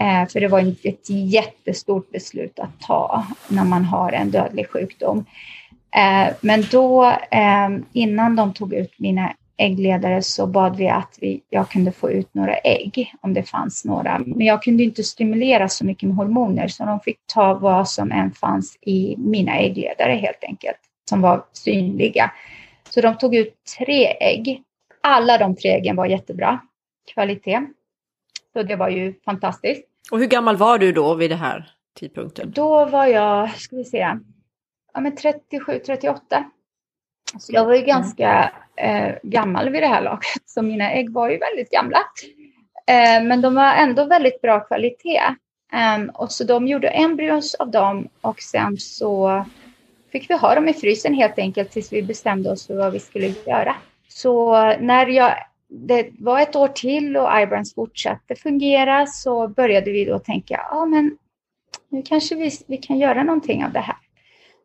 eh, 0.00 0.28
för 0.28 0.40
det 0.40 0.48
var 0.48 0.60
ett 0.82 1.10
jättestort 1.10 2.10
beslut 2.10 2.58
att 2.58 2.80
ta 2.80 3.26
när 3.48 3.64
man 3.64 3.84
har 3.84 4.12
en 4.12 4.30
dödlig 4.30 4.70
sjukdom. 4.70 5.24
Eh, 5.96 6.34
men 6.40 6.64
då, 6.70 7.12
innan 7.92 8.36
de 8.36 8.54
tog 8.54 8.74
ut 8.74 8.98
mina 8.98 9.32
äggledare 9.56 10.22
så 10.22 10.46
bad 10.46 10.76
vi 10.76 10.88
att 10.88 11.18
vi, 11.20 11.42
jag 11.50 11.70
kunde 11.70 11.92
få 11.92 12.10
ut 12.10 12.34
några 12.34 12.56
ägg 12.56 13.14
om 13.20 13.34
det 13.34 13.42
fanns 13.42 13.84
några. 13.84 14.18
Men 14.18 14.46
jag 14.46 14.62
kunde 14.62 14.82
inte 14.82 15.04
stimulera 15.04 15.68
så 15.68 15.84
mycket 15.84 16.08
med 16.08 16.16
hormoner 16.16 16.68
så 16.68 16.84
de 16.84 17.00
fick 17.00 17.18
ta 17.26 17.54
vad 17.54 17.88
som 17.88 18.12
än 18.12 18.32
fanns 18.32 18.78
i 18.80 19.16
mina 19.18 19.56
äggledare 19.56 20.12
helt 20.12 20.44
enkelt, 20.44 20.78
som 21.08 21.20
var 21.20 21.44
synliga. 21.52 22.32
Så 22.90 23.00
de 23.00 23.18
tog 23.18 23.34
ut 23.34 23.54
tre 23.78 24.06
ägg. 24.20 24.62
Alla 25.00 25.38
de 25.38 25.56
tre 25.56 25.70
äggen 25.70 25.96
var 25.96 26.06
jättebra 26.06 26.60
kvalitet. 27.14 27.66
Så 28.52 28.62
det 28.62 28.76
var 28.76 28.88
ju 28.88 29.14
fantastiskt. 29.24 29.82
Och 30.10 30.18
hur 30.18 30.26
gammal 30.26 30.56
var 30.56 30.78
du 30.78 30.92
då 30.92 31.14
vid 31.14 31.30
den 31.30 31.38
här 31.38 31.70
tidpunkten? 31.98 32.50
Då 32.50 32.84
var 32.84 33.06
jag, 33.06 33.50
ska 33.56 33.76
vi 33.76 33.84
se, 33.84 34.16
ja, 34.94 35.00
men 35.00 35.16
37, 35.16 35.78
38. 35.78 36.44
Så 37.38 37.52
jag 37.52 37.64
var 37.64 37.74
ju 37.74 37.82
ganska 37.82 38.52
eh, 38.76 39.14
gammal 39.22 39.70
vid 39.70 39.82
det 39.82 39.86
här 39.86 40.02
laget, 40.02 40.42
så 40.44 40.62
mina 40.62 40.90
ägg 40.90 41.12
var 41.12 41.30
ju 41.30 41.38
väldigt 41.38 41.70
gamla. 41.70 41.98
Eh, 42.86 43.24
men 43.24 43.40
de 43.40 43.54
var 43.54 43.74
ändå 43.74 44.04
väldigt 44.04 44.42
bra 44.42 44.60
kvalitet. 44.60 45.22
Um, 45.72 46.10
och 46.10 46.32
så 46.32 46.44
de 46.44 46.68
gjorde 46.68 46.88
embryos 46.88 47.54
av 47.54 47.70
dem 47.70 48.08
och 48.20 48.40
sen 48.40 48.76
så 48.76 49.44
fick 50.12 50.30
vi 50.30 50.34
ha 50.34 50.54
dem 50.54 50.68
i 50.68 50.74
frysen 50.74 51.14
helt 51.14 51.38
enkelt 51.38 51.70
tills 51.70 51.92
vi 51.92 52.02
bestämde 52.02 52.50
oss 52.50 52.66
för 52.66 52.74
vad 52.74 52.92
vi 52.92 53.00
skulle 53.00 53.34
göra. 53.46 53.76
Så 54.08 54.52
när 54.80 55.06
jag, 55.06 55.34
det 55.68 56.08
var 56.18 56.40
ett 56.40 56.56
år 56.56 56.68
till 56.68 57.16
och 57.16 57.40
Ibrans 57.40 57.74
fortsatte 57.74 58.34
fungera 58.34 59.06
så 59.06 59.48
började 59.48 59.90
vi 59.90 60.04
då 60.04 60.18
tänka, 60.18 60.60
ja 60.70 60.84
men 60.84 61.18
nu 61.88 62.02
kanske 62.02 62.34
vi, 62.34 62.50
vi 62.66 62.76
kan 62.76 62.98
göra 62.98 63.22
någonting 63.22 63.64
av 63.64 63.72
det 63.72 63.80
här. 63.80 63.96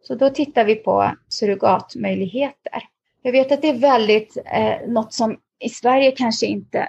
Så 0.03 0.15
då 0.15 0.29
tittar 0.29 0.65
vi 0.65 0.75
på 0.75 1.11
surrogatmöjligheter. 1.29 2.83
Jag 3.21 3.31
vet 3.31 3.51
att 3.51 3.61
det 3.61 3.69
är 3.69 3.79
väldigt 3.79 4.37
eh, 4.45 4.87
något 4.87 5.13
som 5.13 5.37
i 5.59 5.69
Sverige 5.69 6.11
kanske 6.11 6.45
inte 6.45 6.87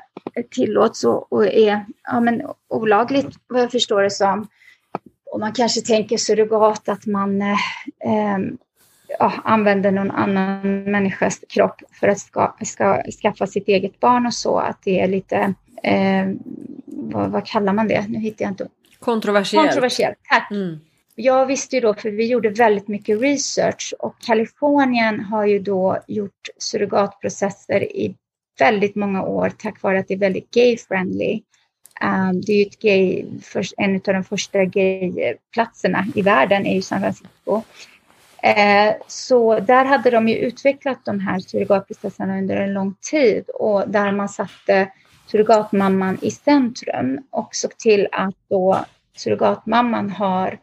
tillåts 0.50 1.04
och, 1.04 1.32
och 1.32 1.46
är 1.46 1.84
ja, 2.02 2.20
men 2.20 2.42
olagligt 2.68 3.36
vad 3.46 3.60
jag 3.60 3.70
förstår 3.70 4.02
det 4.02 4.10
som. 4.10 4.48
Och 5.32 5.40
man 5.40 5.52
kanske 5.52 5.80
tänker 5.80 6.16
surrogat 6.16 6.88
att 6.88 7.06
man 7.06 7.42
eh, 7.42 7.52
eh, 8.04 8.38
ja, 9.18 9.32
använder 9.44 9.90
någon 9.90 10.10
annan 10.10 10.82
människas 10.82 11.40
kropp 11.48 11.80
för 12.00 12.08
att 12.08 12.18
ska, 12.18 12.56
ska, 12.64 13.02
skaffa 13.22 13.46
sitt 13.46 13.68
eget 13.68 14.00
barn 14.00 14.26
och 14.26 14.34
så. 14.34 14.58
Att 14.58 14.82
det 14.84 15.00
är 15.00 15.08
lite, 15.08 15.54
eh, 15.82 16.28
vad, 16.86 17.30
vad, 17.30 17.46
kallar 17.46 17.72
man 17.72 17.88
det? 17.88 18.08
Nu 18.08 18.18
hittar 18.18 18.44
jag 18.44 18.52
inte. 18.52 18.68
Kontroversiellt. 18.98 19.68
Kontroversiellt, 19.68 20.18
tack. 20.28 20.50
Mm. 20.50 20.80
Jag 21.14 21.46
visste 21.46 21.76
ju 21.76 21.80
då, 21.80 21.94
för 21.94 22.10
vi 22.10 22.26
gjorde 22.26 22.50
väldigt 22.50 22.88
mycket 22.88 23.20
research 23.20 23.94
och 23.98 24.18
Kalifornien 24.20 25.20
har 25.20 25.46
ju 25.46 25.58
då 25.58 25.98
gjort 26.06 26.48
surrogatprocesser 26.58 27.82
i 27.82 28.16
väldigt 28.58 28.94
många 28.94 29.22
år 29.22 29.52
tack 29.58 29.82
vare 29.82 29.98
att 29.98 30.08
det 30.08 30.14
är 30.14 30.18
väldigt 30.18 30.50
gay-friendly. 30.50 31.42
Um, 32.02 32.40
det 32.40 32.52
är 32.52 32.56
ju 32.56 32.62
ett 32.62 32.78
gay, 32.78 33.24
för, 33.42 33.64
en 33.76 33.94
av 33.94 34.00
de 34.14 34.24
första 34.24 34.64
gayplatserna 34.64 36.06
i 36.14 36.22
världen 36.22 36.66
är 36.66 36.74
ju 36.74 36.82
San 36.82 37.00
Francisco. 37.00 37.62
Eh, 38.42 38.94
så 39.06 39.60
där 39.60 39.84
hade 39.84 40.10
de 40.10 40.28
ju 40.28 40.36
utvecklat 40.36 41.04
de 41.04 41.20
här 41.20 41.40
surrogatprocesserna 41.40 42.38
under 42.38 42.56
en 42.56 42.72
lång 42.72 42.94
tid 43.10 43.48
och 43.48 43.88
där 43.88 44.12
man 44.12 44.28
satte 44.28 44.92
surrogatmamman 45.26 46.18
i 46.22 46.30
centrum 46.30 47.20
och 47.30 47.48
såg 47.54 47.78
till 47.78 48.08
att 48.12 48.34
då 48.48 48.84
surrogatmamman 49.16 50.10
har 50.10 50.58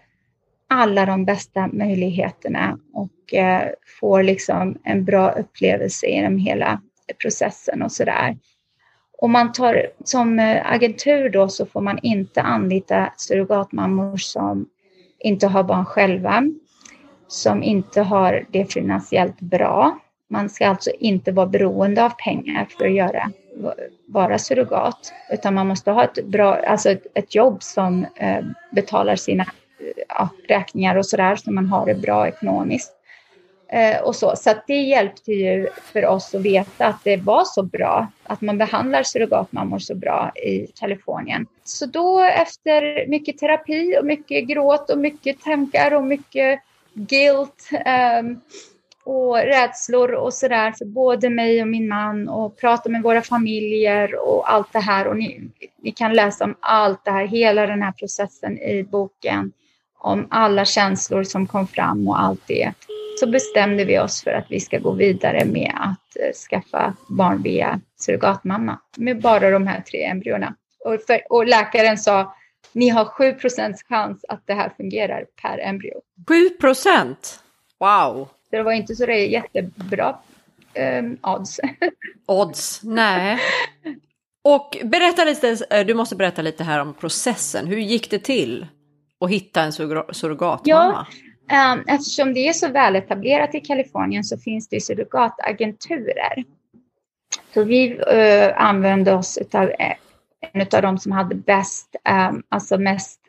alla 0.69 1.05
de 1.05 1.25
bästa 1.25 1.69
möjligheterna 1.73 2.79
och 2.93 3.33
eh, 3.33 3.69
får 3.99 4.23
liksom 4.23 4.77
en 4.83 5.05
bra 5.05 5.31
upplevelse 5.31 6.07
genom 6.07 6.37
hela 6.37 6.81
processen 7.21 7.81
och 7.81 7.91
sådär. 7.91 8.37
Och 9.21 9.29
man 9.29 9.51
tar 9.51 9.87
som 10.03 10.39
eh, 10.39 10.71
agentur 10.71 11.29
då 11.29 11.47
så 11.47 11.65
får 11.65 11.81
man 11.81 11.99
inte 12.03 12.41
anlita 12.41 13.13
surrogatmammor 13.17 14.17
som 14.17 14.69
inte 15.19 15.47
har 15.47 15.63
barn 15.63 15.85
själva, 15.85 16.43
som 17.27 17.63
inte 17.63 18.01
har 18.01 18.45
det 18.51 18.73
finansiellt 18.73 19.39
bra. 19.39 19.99
Man 20.27 20.49
ska 20.49 20.67
alltså 20.67 20.91
inte 20.99 21.31
vara 21.31 21.47
beroende 21.47 22.05
av 22.05 22.09
pengar 22.09 22.67
för 22.77 22.85
att 22.85 22.93
göra, 22.93 23.31
vara 24.07 24.37
surrogat, 24.37 25.13
utan 25.31 25.53
man 25.53 25.67
måste 25.67 25.91
ha 25.91 26.03
ett, 26.03 26.25
bra, 26.25 26.55
alltså 26.55 26.89
ett, 26.89 27.07
ett 27.13 27.35
jobb 27.35 27.63
som 27.63 28.05
eh, 28.15 28.45
betalar 28.71 29.15
sina 29.15 29.45
ja, 30.07 30.29
räkningar 30.47 30.95
och 30.95 31.05
sådär, 31.05 31.35
så 31.35 31.51
man 31.51 31.65
har 31.67 31.85
det 31.85 31.95
bra 31.95 32.27
ekonomiskt. 32.27 32.95
Eh, 33.71 34.01
och 34.01 34.15
så. 34.15 34.35
så 34.35 34.53
det 34.67 34.81
hjälpte 34.81 35.31
ju 35.31 35.67
för 35.93 36.05
oss 36.05 36.35
att 36.35 36.41
veta 36.41 36.85
att 36.85 37.03
det 37.03 37.17
var 37.17 37.43
så 37.45 37.63
bra, 37.63 38.07
att 38.23 38.41
man 38.41 38.57
behandlar 38.57 39.03
surrogatmammor 39.03 39.79
så 39.79 39.95
bra 39.95 40.31
i 40.35 40.67
Kalifornien. 40.79 41.45
Så 41.63 41.85
då 41.85 42.19
efter 42.19 43.07
mycket 43.07 43.37
terapi 43.37 43.97
och 43.99 44.05
mycket 44.05 44.47
gråt 44.47 44.89
och 44.89 44.97
mycket 44.97 45.41
tankar 45.41 45.93
och 45.93 46.03
mycket 46.03 46.59
guilt 46.93 47.69
eh, 47.85 48.23
och 49.03 49.37
rädslor 49.37 50.11
och 50.11 50.33
sådär 50.33 50.73
för 50.77 50.85
både 50.85 51.29
mig 51.29 51.61
och 51.61 51.67
min 51.67 51.87
man 51.87 52.29
och 52.29 52.57
prata 52.57 52.89
med 52.89 53.03
våra 53.03 53.21
familjer 53.21 54.15
och 54.15 54.51
allt 54.51 54.73
det 54.73 54.79
här. 54.79 55.07
Och 55.07 55.17
ni, 55.17 55.41
ni 55.81 55.91
kan 55.91 56.13
läsa 56.13 56.43
om 56.43 56.55
allt 56.59 57.05
det 57.05 57.11
här, 57.11 57.25
hela 57.25 57.67
den 57.67 57.81
här 57.81 57.91
processen 57.91 58.57
i 58.57 58.83
boken 58.83 59.51
om 59.99 60.27
alla 60.29 60.65
känslor 60.65 61.23
som 61.23 61.47
kom 61.47 61.67
fram 61.67 62.07
och 62.07 62.21
allt 62.21 62.41
det, 62.47 62.73
så 63.19 63.27
bestämde 63.27 63.85
vi 63.85 63.99
oss 63.99 64.23
för 64.23 64.31
att 64.31 64.45
vi 64.49 64.59
ska 64.59 64.79
gå 64.79 64.91
vidare 64.91 65.45
med 65.45 65.73
att 65.75 66.17
eh, 66.19 66.33
skaffa 66.49 66.93
barn 67.07 67.41
via 67.41 67.79
surrogatmamma 67.99 68.79
med 68.97 69.21
bara 69.21 69.49
de 69.49 69.67
här 69.67 69.81
tre 69.81 70.03
embryona. 70.03 70.55
Och, 70.85 71.01
för, 71.07 71.21
och 71.29 71.47
läkaren 71.47 71.97
sa, 71.97 72.35
ni 72.73 72.89
har 72.89 73.05
7 73.05 73.35
chans 73.89 74.25
att 74.27 74.43
det 74.45 74.53
här 74.53 74.71
fungerar 74.77 75.25
per 75.41 75.59
embryo. 75.59 76.01
7 76.27 76.49
procent? 76.49 77.43
Wow! 77.79 78.27
Så 78.49 78.55
det 78.55 78.63
var 78.63 78.71
inte 78.71 78.95
så 78.95 79.05
det 79.05 79.13
är 79.13 79.27
jättebra 79.27 80.15
um, 80.99 81.17
odds. 81.23 81.59
odds, 82.27 82.83
nej. 82.83 83.39
Och 84.43 84.77
berätta 84.83 85.23
lite, 85.23 85.57
eh, 85.69 85.85
du 85.85 85.93
måste 85.93 86.15
berätta 86.15 86.41
lite 86.41 86.63
här 86.63 86.79
om 86.79 86.93
processen. 86.93 87.67
Hur 87.67 87.77
gick 87.77 88.11
det 88.11 88.19
till? 88.19 88.67
Och 89.19 89.29
hitta 89.29 89.61
en 89.61 89.73
surrogatmamma? 89.73 91.07
Ja, 91.47 91.73
um, 91.73 91.83
eftersom 91.87 92.33
det 92.33 92.47
är 92.47 92.53
så 92.53 92.67
väletablerat 92.67 93.55
i 93.55 93.59
Kalifornien 93.59 94.23
så 94.23 94.37
finns 94.37 94.69
det 94.69 94.81
surrogatagenturer. 94.81 96.43
Så 97.53 97.63
vi 97.63 97.93
uh, 97.93 98.61
använde 98.61 99.13
oss 99.13 99.39
av 99.53 99.69
eh, 99.69 99.95
en 100.53 100.61
av 100.61 100.81
de 100.81 100.97
som 100.97 101.11
hade 101.11 101.35
bäst, 101.35 101.95
um, 102.29 102.43
alltså 102.49 102.77
mest 102.77 103.19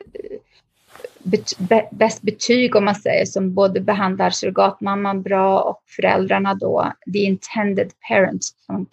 bet, 1.23 1.89
bäst 1.91 2.21
betyg 2.21 2.75
om 2.75 2.85
man 2.85 2.95
säger, 2.95 3.25
som 3.25 3.53
både 3.53 3.81
behandlar 3.81 4.29
surrogatmamman 4.29 5.21
bra 5.21 5.61
och 5.61 5.83
föräldrarna 5.87 6.53
då, 6.53 6.93
the 7.13 7.19
intended 7.19 7.91
parents, 8.09 8.55
som 8.65 8.87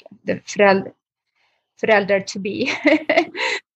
föräldrar, 0.46 0.92
föräldrar 1.80 2.20
to 2.20 2.38
be, 2.38 2.66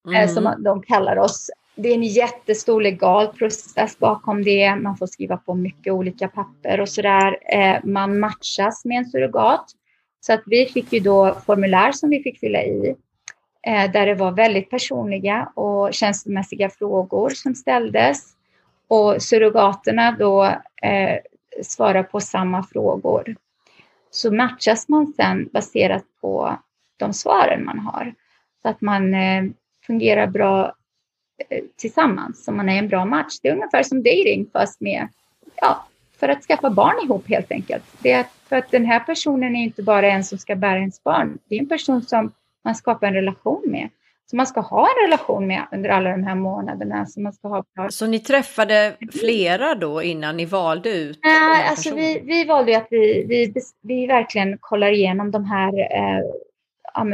mm. 0.16 0.29
som 0.29 0.55
de 0.59 0.83
kallar 0.83 1.16
oss 1.16 1.51
det 1.75 1.89
är 1.89 1.95
en 1.95 2.03
jättestor 2.03 2.81
legal 2.81 3.29
process 3.29 3.99
bakom 3.99 4.45
det. 4.45 4.77
Man 4.77 4.97
får 4.97 5.07
skriva 5.07 5.37
på 5.37 5.55
mycket 5.55 5.93
olika 5.93 6.29
papper 6.29 6.81
och 6.81 6.89
sådär. 6.89 7.39
där. 7.51 7.81
man 7.85 8.18
matchas 8.18 8.85
med 8.85 8.99
en 8.99 9.05
surrogat. 9.05 9.64
Så 10.20 10.33
att 10.33 10.43
vi 10.47 10.66
fick 10.66 10.93
ju 10.93 11.01
då 11.01 11.35
formulär 11.47 11.93
som 11.93 12.11
vi 12.11 12.23
fick 12.23 12.41
fylla 12.41 12.62
i 12.62 12.97
eh, 13.66 13.91
där 13.91 14.07
det 14.07 14.14
var 14.14 14.33
väldigt 14.33 14.70
personliga 14.70 15.53
och 15.55 15.95
känslomässiga 15.95 16.70
frågor 16.70 17.31
som 17.31 17.55
ställdes. 17.55 18.33
Och 18.89 19.23
surrogaterna 19.23 20.16
då 20.18 20.45
eh, 20.83 21.18
svarar 21.62 22.03
på 22.03 22.20
samma 22.20 22.62
frågor. 22.62 23.37
Så 24.11 24.33
matchas 24.33 24.89
man 24.89 25.12
sen 25.16 25.49
baserat 25.53 26.05
på 26.20 26.59
de 26.97 27.12
svaren 27.12 27.64
man 27.64 27.79
har. 27.79 28.14
Så 28.62 28.68
att 28.68 28.81
man 28.81 29.14
eh, 29.14 29.45
fungerar 29.87 30.27
bra 30.27 30.75
tillsammans 31.76 32.45
som 32.45 32.57
man 32.57 32.68
är 32.68 32.78
en 32.78 32.88
bra 32.88 33.05
match. 33.05 33.38
Det 33.43 33.49
är 33.49 33.53
ungefär 33.53 33.82
som 33.82 34.03
dating 34.03 34.47
fast 34.53 34.80
med, 34.80 35.09
ja, 35.61 35.86
för 36.20 36.28
att 36.28 36.43
skaffa 36.43 36.70
barn 36.70 37.05
ihop 37.05 37.28
helt 37.28 37.53
enkelt. 37.53 37.84
Det 38.03 38.12
är 38.12 38.26
för 38.49 38.57
att 38.57 38.70
den 38.70 38.84
här 38.84 39.01
personen 39.01 39.57
är 39.57 39.62
inte 39.62 39.82
bara 39.82 40.11
en 40.11 40.24
som 40.24 40.38
ska 40.38 40.57
bära 40.57 40.78
ens 40.78 41.03
barn. 41.03 41.38
Det 41.49 41.55
är 41.55 41.61
en 41.61 41.68
person 41.68 42.03
som 42.03 42.32
man 42.64 42.74
skapar 42.74 43.07
en 43.07 43.14
relation 43.14 43.62
med. 43.66 43.88
Som 44.30 44.36
man 44.36 44.47
ska 44.47 44.61
ha 44.61 44.88
en 44.88 45.11
relation 45.11 45.47
med 45.47 45.66
under 45.72 45.90
alla 45.90 46.11
de 46.11 46.22
här 46.22 46.34
månaderna. 46.34 47.07
Som 47.07 47.22
man 47.22 47.32
ska 47.32 47.49
ha 47.49 47.64
Så 47.90 48.07
ni 48.07 48.18
träffade 48.18 48.97
flera 49.20 49.74
då 49.74 50.03
innan 50.03 50.36
ni 50.36 50.45
valde 50.45 50.90
ut? 50.90 51.18
Nej, 51.22 51.68
alltså 51.68 51.95
vi, 51.95 52.20
vi 52.24 52.45
valde 52.45 52.76
att 52.76 52.86
vi, 52.90 53.24
vi, 53.28 53.55
vi 53.82 54.07
verkligen 54.07 54.59
kollar 54.61 54.93
igenom 54.93 55.30
de 55.30 55.45
här 55.45 55.78
eh, 55.78 56.24
ja, 56.95 57.07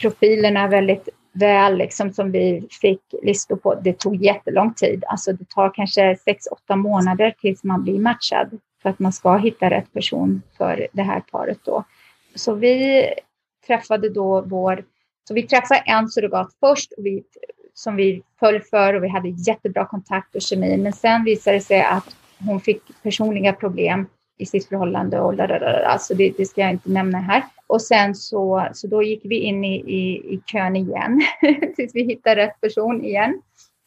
profilerna 0.00 0.68
väldigt 0.68 1.08
väl 1.32 1.78
liksom 1.78 2.12
som 2.12 2.32
vi 2.32 2.68
fick 2.80 3.00
listor 3.22 3.56
på. 3.56 3.74
Det 3.74 3.98
tog 3.98 4.16
jättelång 4.16 4.74
tid. 4.74 5.04
Alltså 5.06 5.32
det 5.32 5.48
tar 5.48 5.74
kanske 5.74 6.16
sex, 6.24 6.46
åtta 6.46 6.76
månader 6.76 7.34
tills 7.40 7.64
man 7.64 7.82
blir 7.82 7.98
matchad 7.98 8.58
för 8.82 8.90
att 8.90 8.98
man 8.98 9.12
ska 9.12 9.36
hitta 9.36 9.70
rätt 9.70 9.92
person 9.92 10.42
för 10.56 10.86
det 10.92 11.02
här 11.02 11.20
paret 11.20 11.58
då. 11.64 11.84
Så 12.34 12.54
vi 12.54 13.06
träffade 13.66 14.08
då 14.08 14.40
vår, 14.40 14.84
så 15.28 15.34
vi 15.34 15.42
träffade 15.42 15.80
en 15.80 16.08
surrogat 16.08 16.56
först 16.60 16.92
och 16.92 17.06
vi, 17.06 17.22
som 17.74 17.96
vi 17.96 18.22
föll 18.40 18.60
för 18.60 18.94
och 18.94 19.04
vi 19.04 19.08
hade 19.08 19.28
jättebra 19.28 19.86
kontakt 19.86 20.34
och 20.34 20.42
kemi. 20.42 20.76
Men 20.76 20.92
sen 20.92 21.24
visade 21.24 21.56
det 21.56 21.60
sig 21.60 21.82
att 21.82 22.16
hon 22.38 22.60
fick 22.60 22.82
personliga 23.02 23.52
problem 23.52 24.06
i 24.38 24.46
sitt 24.46 24.68
förhållande 24.68 25.20
och 25.20 25.40
alltså 25.40 26.14
det, 26.14 26.32
det 26.36 26.44
ska 26.44 26.60
jag 26.60 26.70
inte 26.70 26.90
nämna 26.90 27.18
här. 27.18 27.44
Och 27.68 27.82
sen 27.82 28.14
så, 28.14 28.68
så 28.72 28.86
då 28.86 29.02
gick 29.02 29.20
vi 29.24 29.36
in 29.36 29.64
i, 29.64 29.76
i, 29.76 30.34
i 30.34 30.40
kön 30.46 30.76
igen 30.76 31.20
tills 31.76 31.94
vi 31.94 32.02
hittade 32.02 32.36
rätt 32.36 32.60
person 32.60 33.04
igen. 33.04 33.42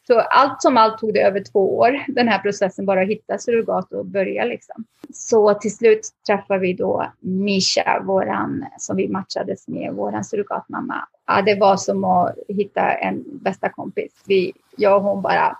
Så 0.07 0.19
allt 0.19 0.61
som 0.61 0.77
allt 0.77 0.97
tog 0.97 1.13
det 1.13 1.21
över 1.21 1.43
två 1.51 1.77
år, 1.77 2.05
den 2.07 2.27
här 2.27 2.39
processen, 2.39 2.85
bara 2.85 3.01
att 3.01 3.07
hitta 3.07 3.37
surrogat 3.37 3.93
och 3.93 4.05
börja 4.05 4.45
liksom. 4.45 4.85
Så 5.13 5.53
till 5.53 5.75
slut 5.75 6.09
träffade 6.27 6.59
vi 6.59 6.73
då 6.73 7.11
Misha, 7.19 8.01
våran, 8.03 8.65
som 8.77 8.95
vi 8.97 9.07
matchades 9.07 9.67
med, 9.67 9.93
våran 9.93 10.23
surrogatmamma. 10.23 11.07
Ja, 11.27 11.41
det 11.41 11.55
var 11.55 11.77
som 11.77 12.03
att 12.03 12.35
hitta 12.47 12.93
en 12.93 13.23
bästa 13.25 13.69
kompis. 13.69 14.11
Vi, 14.27 14.53
jag 14.77 14.97
och 14.97 15.03
hon 15.03 15.21
bara 15.21 15.57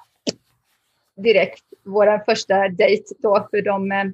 direkt, 1.15 1.63
vår 1.83 2.25
första 2.25 2.67
dejt 2.69 3.03
då, 3.19 3.47
för 3.51 3.61
de 3.61 3.91
eh, 3.91 4.05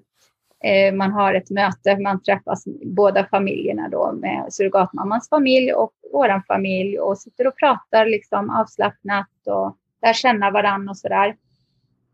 Eh, 0.63 0.93
man 0.93 1.11
har 1.11 1.33
ett 1.33 1.49
möte, 1.49 1.97
man 1.97 2.23
träffas 2.23 2.63
båda 2.85 3.25
familjerna 3.25 3.89
då 3.89 4.11
med 4.11 4.53
surrogatmammans 4.53 5.29
familj 5.29 5.73
och 5.73 5.91
vår 6.13 6.41
familj 6.47 6.99
och 6.99 7.17
sitter 7.17 7.47
och 7.47 7.57
pratar 7.57 8.05
liksom 8.05 8.49
avslappnat 8.49 9.27
och 9.45 9.77
lär 10.01 10.13
känna 10.13 10.51
varandra 10.51 10.89
och 10.89 10.97
sådär. 10.97 11.27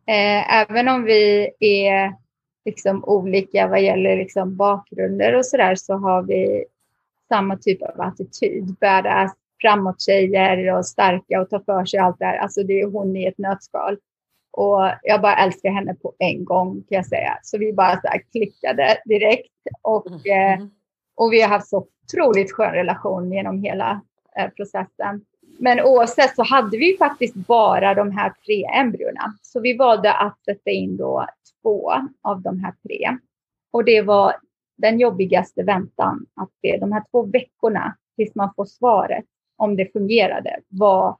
Eh, 0.08 0.62
även 0.62 0.88
om 0.88 1.04
vi 1.04 1.52
är 1.60 2.14
liksom 2.66 3.04
olika 3.04 3.68
vad 3.68 3.82
gäller 3.82 4.18
liksom 4.18 4.56
bakgrunder 4.56 5.36
och 5.36 5.46
sådär 5.46 5.76
så 5.76 5.94
har 5.94 6.24
vi 6.24 6.66
samma 7.28 7.58
typ 7.58 7.82
av 7.82 8.02
attityd. 8.02 8.76
Badass, 8.82 9.32
framåt-tjejer 9.62 10.78
och 10.78 10.86
starka 10.86 11.42
och 11.42 11.50
ta 11.50 11.60
för 11.60 11.86
sig 11.86 12.00
allt 12.00 12.20
det 12.20 12.26
här. 12.26 12.38
Alltså 12.38 12.64
det 12.64 12.82
är 12.82 12.88
hon 12.88 13.16
i 13.16 13.26
ett 13.26 13.38
nötskal. 13.38 13.98
Och 14.54 14.80
jag 15.04 15.22
bara 15.22 15.36
älskar 15.36 15.72
henne 15.72 15.96
på 15.96 16.14
en 16.20 16.46
gång 16.46 16.74
kan 16.74 16.96
jag 16.96 17.06
säga. 17.06 17.40
Så 17.44 17.58
vi 17.58 17.74
bara 17.74 18.02
så 18.02 18.08
klickade 18.32 18.98
direkt. 19.06 19.52
Och, 19.82 20.26
mm. 20.26 20.62
eh, 20.62 20.68
och 21.16 21.34
vi 21.34 21.42
har 21.42 21.50
haft 21.50 21.68
så 21.70 21.88
otroligt 22.04 22.52
skön 22.52 22.74
relation 22.74 23.32
genom 23.32 23.64
hela 23.64 24.02
eh, 24.38 24.50
processen. 24.50 25.26
Men 25.60 25.80
oavsett 25.80 26.36
så 26.36 26.44
hade 26.44 26.78
vi 26.78 26.98
faktiskt 26.98 27.36
bara 27.36 27.94
de 27.94 28.12
här 28.12 28.34
tre 28.46 28.66
embryona. 28.66 29.34
Så 29.42 29.60
vi 29.60 29.78
valde 29.78 30.14
att 30.14 30.44
sätta 30.46 30.72
in 30.72 30.98
då 30.98 31.28
två 31.62 31.94
av 32.22 32.42
de 32.42 32.60
här 32.60 32.74
tre. 32.88 33.18
Och 33.72 33.86
det 33.86 34.02
var 34.02 34.36
den 34.78 35.00
jobbigaste 35.00 35.64
väntan. 35.64 36.26
Att 36.36 36.50
det, 36.62 36.78
de 36.78 36.92
här 36.92 37.04
två 37.12 37.24
veckorna 37.24 37.98
tills 38.16 38.36
man 38.36 38.54
får 38.56 38.66
svaret 38.66 39.26
om 39.58 39.76
det 39.76 39.94
fungerade 39.94 40.60
var 40.68 41.18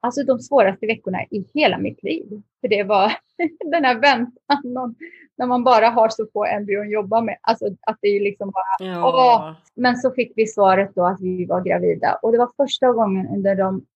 alltså 0.00 0.22
de 0.22 0.38
svåraste 0.38 0.86
veckorna 0.86 1.24
i 1.30 1.44
hela 1.54 1.78
mitt 1.78 2.02
liv. 2.02 2.42
För 2.64 2.68
det 2.68 2.82
var 2.82 3.12
den 3.70 3.84
här 3.84 4.00
väntan 4.00 4.94
när 5.36 5.46
man 5.46 5.64
bara 5.64 5.88
har 5.88 6.08
så 6.08 6.26
få 6.32 6.44
embryon 6.44 6.86
att 6.86 6.92
jobba 6.92 7.20
med. 7.20 7.36
Alltså 7.40 7.66
att 7.80 7.98
det 8.00 8.08
är 8.08 8.20
liksom 8.20 8.50
bara... 8.50 8.88
Ja. 8.88 9.08
Åh. 9.08 9.52
Men 9.74 9.96
så 9.96 10.10
fick 10.10 10.32
vi 10.36 10.46
svaret 10.46 10.94
då 10.94 11.06
att 11.06 11.20
vi 11.20 11.44
var 11.44 11.60
gravida 11.60 12.18
och 12.22 12.32
det 12.32 12.38
var 12.38 12.50
första 12.56 12.92
gången 12.92 13.28
under 13.28 13.54
de 13.54 13.86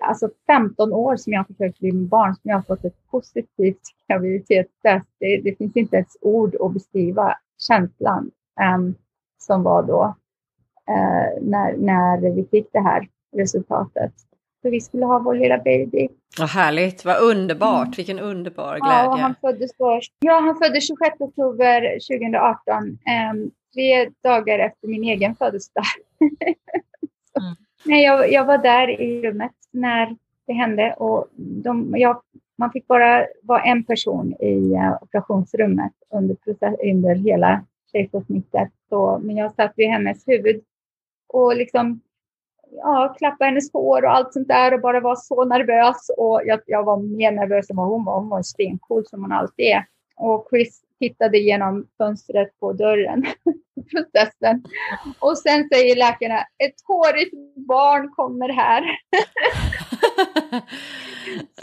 alltså 0.00 0.30
15 0.46 0.92
år 0.92 1.16
som 1.16 1.32
jag 1.32 1.40
har 1.40 1.44
försökt 1.44 1.78
bli 1.78 1.92
med 1.92 2.08
barn 2.08 2.34
som 2.34 2.50
jag 2.50 2.56
har 2.56 2.62
fått 2.62 2.84
ett 2.84 3.10
positivt 3.10 3.80
graviditetstest. 4.08 5.08
Det, 5.18 5.40
det 5.44 5.58
finns 5.58 5.76
inte 5.76 5.98
ett 5.98 6.16
ord 6.20 6.56
att 6.60 6.72
beskriva 6.72 7.38
känslan 7.68 8.30
um, 8.76 8.94
som 9.38 9.62
var 9.62 9.82
då 9.82 10.14
uh, 10.90 11.42
när, 11.42 11.76
när 11.76 12.30
vi 12.30 12.44
fick 12.44 12.72
det 12.72 12.80
här 12.80 13.08
resultatet. 13.36 14.12
Så 14.64 14.70
vi 14.70 14.80
skulle 14.80 15.04
ha 15.04 15.18
vår 15.18 15.34
lilla 15.34 15.58
baby. 15.58 16.08
Vad 16.38 16.48
härligt, 16.48 17.04
vad 17.04 17.22
underbart, 17.22 17.86
mm. 17.86 17.92
vilken 17.96 18.18
underbar 18.18 18.78
glädje. 18.78 19.04
Ja, 19.04 19.16
han 19.16 19.34
föddes, 19.40 19.70
då, 19.78 20.00
ja, 20.20 20.40
han 20.40 20.56
föddes 20.56 20.86
26 20.86 21.20
oktober 21.20 21.98
2018, 22.18 22.84
um, 22.84 23.50
tre 23.74 24.10
dagar 24.22 24.58
efter 24.58 24.88
min 24.88 25.04
egen 25.04 25.36
födelsedag. 25.36 25.84
mm. 26.20 27.54
Nej, 27.84 28.04
jag, 28.04 28.32
jag 28.32 28.44
var 28.44 28.58
där 28.58 29.00
i 29.00 29.22
rummet 29.22 29.52
när 29.70 30.16
det 30.46 30.52
hände 30.52 30.94
och 30.98 31.28
de, 31.36 31.94
jag, 31.96 32.22
man 32.58 32.72
fick 32.72 32.86
bara 32.86 33.26
vara 33.42 33.62
en 33.62 33.84
person 33.84 34.34
i 34.40 34.74
uh, 34.74 35.02
operationsrummet 35.02 35.92
under, 36.14 36.34
process, 36.34 36.74
under 36.82 37.14
hela 37.14 37.64
kejsarsnittet. 37.92 38.70
Men 39.20 39.36
jag 39.36 39.54
satt 39.54 39.72
vid 39.76 39.88
hennes 39.88 40.28
huvud 40.28 40.62
och 41.28 41.56
liksom 41.56 42.00
ja, 42.70 43.14
klappa 43.18 43.44
hennes 43.44 43.72
hår 43.72 44.04
och 44.04 44.10
allt 44.10 44.32
sånt 44.32 44.48
där 44.48 44.74
och 44.74 44.80
bara 44.80 45.00
var 45.00 45.16
så 45.16 45.44
nervös. 45.44 46.10
Och 46.16 46.42
jag, 46.44 46.60
jag 46.66 46.84
var 46.84 46.96
mer 46.96 47.32
nervös 47.32 47.70
än 47.70 47.76
vad 47.76 47.88
hon 47.88 48.04
var. 48.04 48.18
Hon 48.18 48.28
var 48.28 48.42
stencool 48.42 49.06
som 49.06 49.22
hon 49.22 49.32
alltid 49.32 49.66
är. 49.66 49.86
Och 50.16 50.46
Chris 50.50 50.80
tittade 50.98 51.38
genom 51.38 51.86
fönstret 51.98 52.60
på 52.60 52.72
dörren 52.72 53.26
processen. 53.90 54.64
Och 55.18 55.38
sen 55.38 55.68
säger 55.72 55.96
läkarna, 55.96 56.38
ett 56.38 56.74
hårigt 56.86 57.34
barn 57.68 58.10
kommer 58.10 58.48
här. 58.48 58.84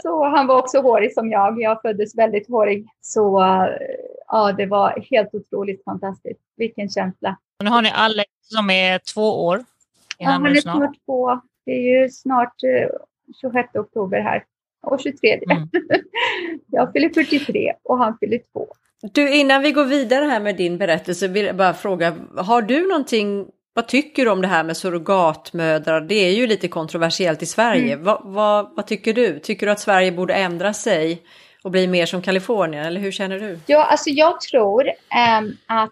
så 0.02 0.24
han 0.24 0.46
var 0.46 0.58
också 0.58 0.80
hårig 0.80 1.14
som 1.14 1.30
jag. 1.30 1.60
Jag 1.60 1.82
föddes 1.82 2.18
väldigt 2.18 2.48
hårig. 2.48 2.86
Så 3.00 3.42
ja, 4.26 4.52
det 4.52 4.66
var 4.66 5.06
helt 5.10 5.34
otroligt 5.34 5.84
fantastiskt. 5.84 6.40
Vilken 6.56 6.88
känsla. 6.88 7.36
Nu 7.64 7.70
har 7.70 7.82
ni 7.82 7.90
Alex 7.94 8.30
som 8.42 8.70
är 8.70 8.98
två 9.14 9.44
år. 9.44 9.64
Ja, 10.22 10.30
han 10.30 10.46
är 10.46 10.54
snart, 10.54 10.76
snart 10.76 10.96
två. 11.06 11.40
Det 11.64 11.72
är 11.72 12.02
ju 12.02 12.08
snart 12.08 12.54
eh, 12.62 12.88
26 13.40 13.68
oktober 13.74 14.20
här. 14.20 14.44
Och 14.82 15.00
23. 15.00 15.40
Mm. 15.50 15.68
jag 16.66 16.92
fyller 16.92 17.08
43 17.08 17.72
och 17.82 17.98
han 17.98 18.18
fyller 18.20 18.40
två. 18.52 18.66
Du, 19.12 19.34
innan 19.34 19.62
vi 19.62 19.72
går 19.72 19.84
vidare 19.84 20.24
här 20.24 20.40
med 20.40 20.56
din 20.56 20.78
berättelse 20.78 21.28
vill 21.28 21.46
jag 21.46 21.56
bara 21.56 21.74
fråga, 21.74 22.14
har 22.36 22.62
du 22.62 22.88
någonting, 22.88 23.46
vad 23.74 23.88
tycker 23.88 24.24
du 24.24 24.30
om 24.30 24.42
det 24.42 24.48
här 24.48 24.64
med 24.64 24.76
surrogatmödrar? 24.76 26.00
Det 26.00 26.14
är 26.14 26.32
ju 26.32 26.46
lite 26.46 26.68
kontroversiellt 26.68 27.42
i 27.42 27.46
Sverige. 27.46 27.92
Mm. 27.92 28.04
Vad, 28.04 28.20
vad, 28.24 28.76
vad 28.76 28.86
tycker 28.86 29.12
du? 29.12 29.38
Tycker 29.38 29.66
du 29.66 29.72
att 29.72 29.80
Sverige 29.80 30.12
borde 30.12 30.34
ändra 30.34 30.72
sig 30.72 31.22
och 31.62 31.70
bli 31.70 31.86
mer 31.86 32.06
som 32.06 32.22
Kalifornien, 32.22 32.84
eller 32.84 33.00
hur 33.00 33.12
känner 33.12 33.40
du? 33.40 33.58
Ja, 33.66 33.84
alltså 33.84 34.10
jag 34.10 34.40
tror 34.40 34.84
um, 35.38 35.56
att 35.66 35.90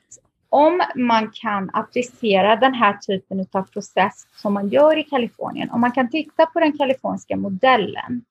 om 0.50 0.82
man 0.94 1.30
kan 1.34 1.70
applicera 1.72 2.56
den 2.56 2.74
här 2.74 2.92
typen 2.92 3.46
av 3.52 3.62
process 3.62 4.26
som 4.36 4.54
man 4.54 4.68
gör 4.68 4.98
i 4.98 5.02
Kalifornien, 5.02 5.70
om 5.70 5.80
man 5.80 5.92
kan 5.92 6.10
titta 6.10 6.46
på 6.46 6.60
den 6.60 6.78
kaliforniska 6.78 7.36
modellen, 7.36 8.24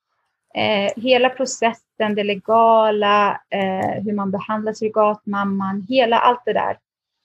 eh, 0.54 1.02
hela 1.02 1.28
processen, 1.28 2.14
det 2.14 2.24
legala, 2.24 3.40
eh, 3.50 4.02
hur 4.02 4.12
man 4.12 4.30
behandlar 4.30 4.72
surrogatmamman, 4.72 5.86
hela 5.88 6.18
allt 6.18 6.42
det 6.44 6.52
där, 6.52 6.78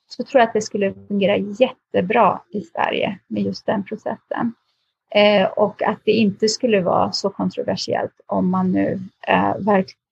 så 0.08 0.24
tror 0.24 0.40
jag 0.40 0.48
att 0.48 0.54
det 0.54 0.62
skulle 0.62 0.94
fungera 1.08 1.38
jättebra 1.38 2.42
i 2.52 2.62
Sverige 2.62 3.20
med 3.28 3.44
just 3.44 3.66
den 3.66 3.84
processen. 3.84 4.54
Eh, 5.12 5.48
och 5.48 5.84
att 5.84 6.00
det 6.04 6.12
inte 6.12 6.50
skulle 6.50 6.82
vara 6.82 7.12
så 7.12 7.30
kontroversiellt 7.30 8.22
om 8.26 8.50
man 8.50 8.72
nu 8.72 9.00
eh, 9.28 9.56
verkligen 9.58 10.05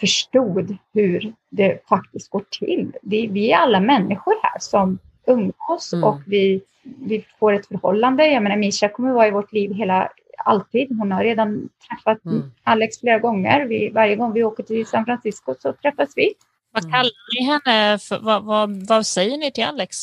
förstod 0.00 0.76
hur 0.92 1.32
det 1.50 1.88
faktiskt 1.88 2.30
går 2.30 2.44
till. 2.50 2.92
Det, 3.02 3.28
vi 3.30 3.52
är 3.52 3.56
alla 3.56 3.80
människor 3.80 4.34
här 4.42 4.58
som 4.58 4.98
umgås 5.26 5.92
mm. 5.92 6.04
och 6.04 6.20
vi, 6.26 6.62
vi 6.82 7.24
får 7.38 7.52
ett 7.52 7.66
förhållande. 7.66 8.26
Jag 8.26 8.42
menar, 8.42 8.56
Misha 8.56 8.88
kommer 8.88 9.12
vara 9.12 9.28
i 9.28 9.30
vårt 9.30 9.52
liv 9.52 9.74
hela 9.74 10.08
alltid. 10.44 10.98
Hon 10.98 11.12
har 11.12 11.24
redan 11.24 11.68
träffat 11.88 12.24
mm. 12.24 12.50
Alex 12.62 13.00
flera 13.00 13.18
gånger. 13.18 13.66
Vi, 13.66 13.90
varje 13.90 14.16
gång 14.16 14.32
vi 14.32 14.44
åker 14.44 14.62
till 14.62 14.86
San 14.86 15.04
Francisco 15.04 15.54
så 15.58 15.72
träffas 15.72 16.12
vi. 16.16 16.34
Vad 16.72 16.84
mm. 16.84 16.92
kallar 16.92 17.10
ni 17.40 17.46
henne? 17.46 17.98
För, 17.98 18.18
vad, 18.18 18.44
vad, 18.44 18.86
vad 18.88 19.06
säger 19.06 19.38
ni 19.38 19.52
till 19.52 19.64
Alex? 19.64 19.96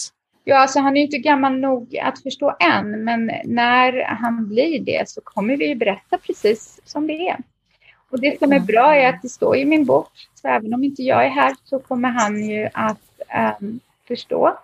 Ja, 0.44 0.58
alltså 0.58 0.80
han 0.80 0.98
är 0.98 1.02
inte 1.02 1.18
gammal 1.18 1.58
nog 1.60 1.98
att 1.98 2.22
förstå 2.24 2.56
än, 2.60 3.04
men 3.04 3.32
när 3.46 4.04
han 4.04 4.48
blir 4.48 4.80
det 4.80 5.10
så 5.10 5.22
kommer 5.22 5.58
vi 5.58 5.76
berätta 5.76 6.18
precis 6.18 6.80
som 6.86 7.08
det 7.08 7.14
är. 7.14 7.38
Och 8.16 8.22
det 8.22 8.40
som 8.40 8.54
är 8.54 8.60
bra 8.60 8.96
är 8.96 9.10
att 9.10 9.22
det 9.22 9.30
står 9.30 9.58
i 9.58 9.66
min 9.66 9.86
bok, 9.86 10.10
så 10.42 10.48
även 10.48 10.74
om 10.74 10.84
inte 10.84 11.04
jag 11.04 11.26
är 11.26 11.30
här 11.30 11.56
så 11.64 11.80
kommer 11.80 12.10
han 12.10 12.50
ju 12.50 12.70
att 12.74 13.22
um, 13.62 13.80
förstå 14.08 14.58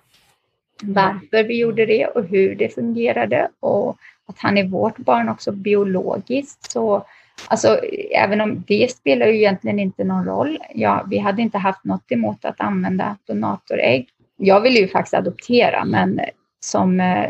varför 0.84 1.44
vi 1.44 1.60
gjorde 1.60 1.86
det 1.86 2.06
och 2.06 2.24
hur 2.24 2.56
det 2.56 2.76
fungerade 2.76 3.50
och 3.60 3.98
att 4.26 4.40
han 4.40 4.58
är 4.58 4.64
vårt 4.64 4.98
barn 4.98 5.30
också 5.30 5.52
biologiskt. 5.52 6.72
Så 6.72 7.06
alltså, 7.48 7.80
även 8.12 8.42
om 8.42 8.64
det 8.68 8.92
spelar 8.92 9.28
ju 9.28 9.36
egentligen 9.36 9.80
inte 9.80 10.04
någon 10.04 10.26
roll. 10.26 10.58
Ja, 10.76 11.06
vi 11.10 11.18
hade 11.18 11.42
inte 11.42 11.58
haft 11.58 11.84
något 11.84 12.12
emot 12.12 12.46
att 12.46 12.62
använda 12.62 13.18
donatorägg. 13.28 14.10
Jag 14.38 14.62
ville 14.62 14.80
ju 14.80 14.88
faktiskt 14.88 15.14
adoptera, 15.14 15.86
men 15.86 16.22
som 16.60 17.00
eh, 17.00 17.30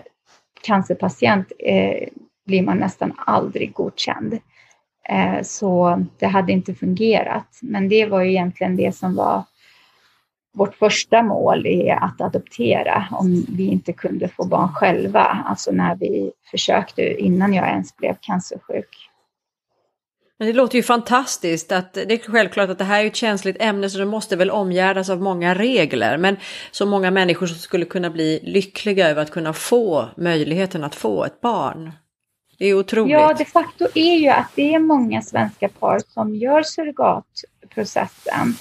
cancerpatient 0.61 1.51
eh, 1.59 2.07
blir 2.45 2.61
man 2.61 2.77
nästan 2.77 3.13
aldrig 3.17 3.73
godkänd. 3.73 4.39
Eh, 5.09 5.41
så 5.43 6.03
det 6.19 6.27
hade 6.27 6.51
inte 6.51 6.75
fungerat. 6.75 7.59
Men 7.61 7.89
det 7.89 8.05
var 8.05 8.21
ju 8.21 8.29
egentligen 8.29 8.75
det 8.75 8.95
som 8.95 9.15
var 9.15 9.43
vårt 10.53 10.75
första 10.75 11.23
mål 11.23 11.65
är 11.65 11.95
att 11.95 12.21
adoptera 12.21 13.07
om 13.11 13.45
vi 13.49 13.67
inte 13.67 13.93
kunde 13.93 14.27
få 14.27 14.45
barn 14.45 14.69
själva. 14.73 15.23
Alltså 15.23 15.71
när 15.71 15.95
vi 15.95 16.31
försökte 16.51 17.01
innan 17.01 17.53
jag 17.53 17.67
ens 17.67 17.97
blev 17.97 18.15
cancersjuk. 18.21 19.11
Men 20.41 20.47
det 20.47 20.53
låter 20.53 20.75
ju 20.75 20.83
fantastiskt 20.83 21.71
att 21.71 21.93
det 21.93 22.13
är 22.13 22.31
självklart 22.31 22.69
att 22.69 22.77
det 22.77 22.83
här 22.83 23.03
är 23.03 23.07
ett 23.07 23.15
känsligt 23.15 23.57
ämne 23.59 23.89
så 23.89 23.97
det 23.97 24.05
måste 24.05 24.35
väl 24.35 24.51
omgärdas 24.51 25.09
av 25.09 25.21
många 25.21 25.55
regler. 25.55 26.17
Men 26.17 26.37
så 26.71 26.85
många 26.85 27.11
människor 27.11 27.47
som 27.47 27.57
skulle 27.57 27.85
kunna 27.85 28.09
bli 28.09 28.39
lyckliga 28.43 29.09
över 29.09 29.21
att 29.21 29.31
kunna 29.31 29.53
få 29.53 30.09
möjligheten 30.17 30.83
att 30.83 30.95
få 30.95 31.25
ett 31.25 31.41
barn. 31.41 31.91
Det 32.61 32.67
är 32.67 32.73
otroligt. 32.73 33.11
Ja, 33.11 33.33
de 33.33 33.45
facto 33.45 33.87
är 33.95 34.15
ju 34.15 34.29
att 34.29 34.51
det 34.55 34.73
är 34.73 34.79
många 34.79 35.21
svenska 35.21 35.69
par 35.69 35.99
som 36.07 36.35
gör 36.35 36.63
surrogatprocessen. 36.63 38.53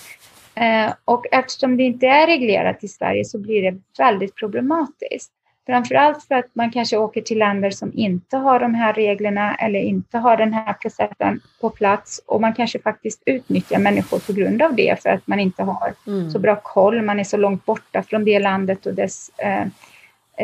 Eh, 0.55 0.93
och 1.05 1.27
eftersom 1.33 1.77
det 1.77 1.83
inte 1.83 2.07
är 2.07 2.27
reglerat 2.27 2.85
i 2.85 2.89
Sverige 2.89 3.25
så 3.25 3.39
blir 3.39 3.63
det 3.63 3.79
väldigt 3.99 4.35
problematiskt. 4.35 5.33
Framförallt 5.67 6.25
för 6.25 6.35
att 6.35 6.55
man 6.55 6.71
kanske 6.71 6.97
åker 6.97 7.21
till 7.21 7.39
länder 7.39 7.71
som 7.71 7.93
inte 7.95 8.37
har 8.37 8.61
de 8.61 8.75
här 8.75 8.93
reglerna 8.93 9.55
eller 9.55 9.81
inte 9.81 10.19
har 10.19 10.37
den 10.37 10.53
här 10.53 10.73
processen 10.73 11.41
på 11.61 11.71
plats 11.71 12.21
och 12.27 12.41
man 12.41 12.55
kanske 12.55 12.79
faktiskt 12.79 13.23
utnyttjar 13.27 13.79
människor 13.79 14.19
på 14.19 14.33
grund 14.33 14.63
av 14.63 14.75
det 14.75 15.03
för 15.03 15.11
att 15.11 15.27
man 15.27 15.41
inte 15.41 15.63
har 15.63 15.95
mm. 16.07 16.31
så 16.31 16.39
bra 16.39 16.61
koll, 16.63 17.03
man 17.03 17.21
är 17.21 17.25
så 17.25 17.37
långt 17.37 17.67
borta 17.67 18.03
från 18.03 18.25
det 18.25 18.39
landet 18.39 18.87
och 18.87 18.95
dess 18.95 19.31
eh, 19.39 19.67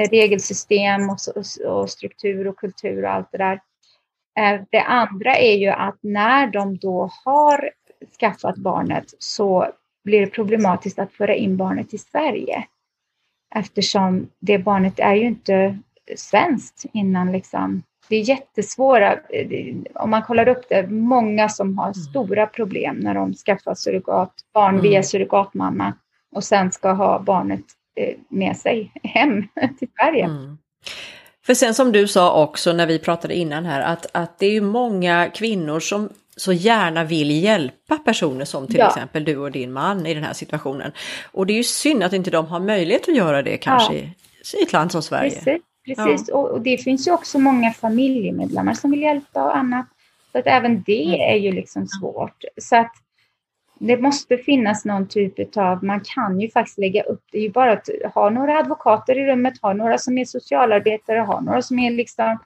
regelsystem 0.05 1.11
och, 1.11 1.19
och, 1.67 1.91
struktur 1.91 2.47
och 2.47 2.57
kultur 2.57 3.05
och 3.05 3.11
allt 3.11 3.29
det 3.33 3.39
där. 3.39 3.61
Eh, 4.39 4.61
det 4.71 4.81
andra 4.81 5.37
är 5.37 5.57
ju 5.57 5.69
att 5.69 5.99
när 6.01 6.47
de 6.47 6.77
då 6.77 7.11
har 7.25 7.71
skaffat 8.21 8.57
barnet 8.57 9.05
så 9.19 9.69
blir 10.05 10.21
det 10.21 10.27
problematiskt 10.27 10.99
att 10.99 11.13
föra 11.13 11.35
in 11.35 11.57
barnet 11.57 11.95
i 11.95 11.99
Sverige 11.99 12.67
eftersom 13.55 14.29
det 14.39 14.59
barnet 14.59 14.99
är 14.99 15.15
ju 15.15 15.27
inte 15.27 15.79
svenskt 16.17 16.85
innan 16.93 17.33
liksom. 17.33 17.83
Det 18.09 18.17
är 18.17 18.29
jättesvåra, 18.29 19.19
om 19.95 20.11
man 20.11 20.23
kollar 20.23 20.49
upp 20.49 20.69
det, 20.69 20.87
många 20.91 21.49
som 21.49 21.79
har 21.79 21.85
mm. 21.85 21.95
stora 21.95 22.47
problem 22.47 22.97
när 22.97 23.15
de 23.15 23.35
skaffar 23.35 23.75
surrogat, 23.75 24.35
barn 24.55 24.75
mm. 24.75 24.83
via 24.83 25.03
surrogatmamma 25.03 25.93
och 26.35 26.45
sen 26.45 26.73
ska 26.73 26.93
ha 26.93 27.19
barnet 27.19 27.61
eh, 27.61 27.76
med 28.29 28.57
sig 28.57 28.93
hem 29.03 29.43
till 29.79 29.89
Sverige. 29.99 30.25
Mm. 30.25 30.59
För 31.47 31.55
sen 31.55 31.75
som 31.75 31.93
du 31.93 32.07
sa 32.09 32.43
också 32.43 32.73
när 32.73 32.87
vi 32.87 32.99
pratade 32.99 33.35
innan 33.35 33.65
här 33.65 33.81
att, 33.81 34.07
att 34.13 34.39
det 34.39 34.47
är 34.47 34.61
många 34.61 35.31
kvinnor 35.35 35.81
som 35.81 36.09
så 36.37 36.53
gärna 36.53 37.05
vill 37.05 37.31
hjälpa 37.31 37.99
personer 37.99 38.45
som 38.45 38.67
till 38.67 38.77
ja. 38.77 38.89
exempel 38.89 39.25
du 39.25 39.37
och 39.37 39.51
din 39.51 39.73
man 39.73 40.07
i 40.07 40.15
den 40.15 40.25
här 40.25 40.33
situationen. 40.33 40.93
Och 41.33 41.47
det 41.47 41.53
är 41.53 41.57
ju 41.57 41.65
synd 41.65 42.03
att 42.03 42.13
inte 42.13 42.31
de 42.31 42.47
har 42.47 42.61
möjlighet 42.61 43.09
att 43.09 43.17
göra 43.17 43.43
det 43.43 43.57
kanske 43.57 43.95
ja. 43.95 44.59
i 44.61 44.63
ett 44.63 44.73
land 44.73 44.93
som 44.93 45.03
Sverige. 45.03 45.31
Precis, 45.31 45.63
precis. 45.87 46.29
Ja. 46.29 46.35
Och, 46.35 46.61
det 46.61 46.79
finns 46.79 47.09
ju 47.09 47.13
också 47.13 47.39
många 47.39 47.73
familjemedlemmar 47.73 48.75
som 48.75 48.91
vill 48.91 49.03
hjälpa 49.03 49.45
och 49.45 49.57
annat. 49.57 49.87
Så 50.33 50.39
att 50.39 50.47
även 50.47 50.83
det 50.83 51.05
mm. 51.05 51.21
är 51.21 51.37
ju 51.37 51.53
liksom 51.53 51.87
svårt. 51.87 52.45
Så 52.61 52.77
att 52.77 52.93
det 53.79 53.97
måste 53.97 54.37
finnas 54.37 54.85
någon 54.85 55.09
typ 55.09 55.57
av, 55.57 55.85
man 55.85 56.01
kan 56.05 56.41
ju 56.41 56.51
faktiskt 56.51 56.79
lägga 56.79 57.03
upp 57.03 57.23
det, 57.33 57.39
är 57.39 57.43
ju 57.43 57.51
bara 57.51 57.73
att 57.73 57.89
ha 58.15 58.31
några 58.31 58.59
advokater 58.59 59.19
i 59.19 59.27
rummet, 59.27 59.63
ha 59.63 59.73
några 59.73 59.99
som 59.99 60.19
är 60.19 60.25
socialarbetare, 60.25 61.19
ha 61.19 61.41
några 61.41 61.63
som 61.63 61.79
är 61.79 61.91
liksom, 61.91 62.39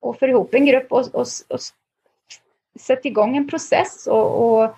och 0.00 0.18
få 0.18 0.26
ihop 0.26 0.54
en 0.54 0.66
grupp 0.66 0.92
och, 0.92 1.14
och, 1.14 1.26
och 1.48 1.60
sätt 2.80 3.04
igång 3.04 3.36
en 3.36 3.48
process 3.48 4.06
och, 4.06 4.60
och, 4.60 4.74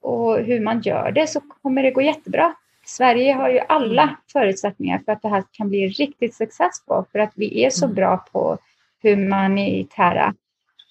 och, 0.00 0.38
hur 0.38 0.60
man 0.60 0.80
gör 0.80 1.12
det 1.12 1.26
så 1.26 1.40
kommer 1.40 1.82
det 1.82 1.90
gå 1.90 2.02
jättebra. 2.02 2.54
Sverige 2.84 3.32
har 3.32 3.48
ju 3.48 3.58
alla 3.58 4.02
mm. 4.02 4.14
förutsättningar 4.32 4.98
för 5.04 5.12
att 5.12 5.22
det 5.22 5.28
här 5.28 5.44
kan 5.52 5.68
bli 5.68 5.88
riktigt 5.88 6.34
successful 6.34 7.04
för 7.12 7.18
att 7.18 7.32
vi 7.34 7.64
är 7.64 7.70
så 7.70 7.84
mm. 7.84 7.94
bra 7.94 8.26
på 8.32 8.58
humanitära, 9.02 10.34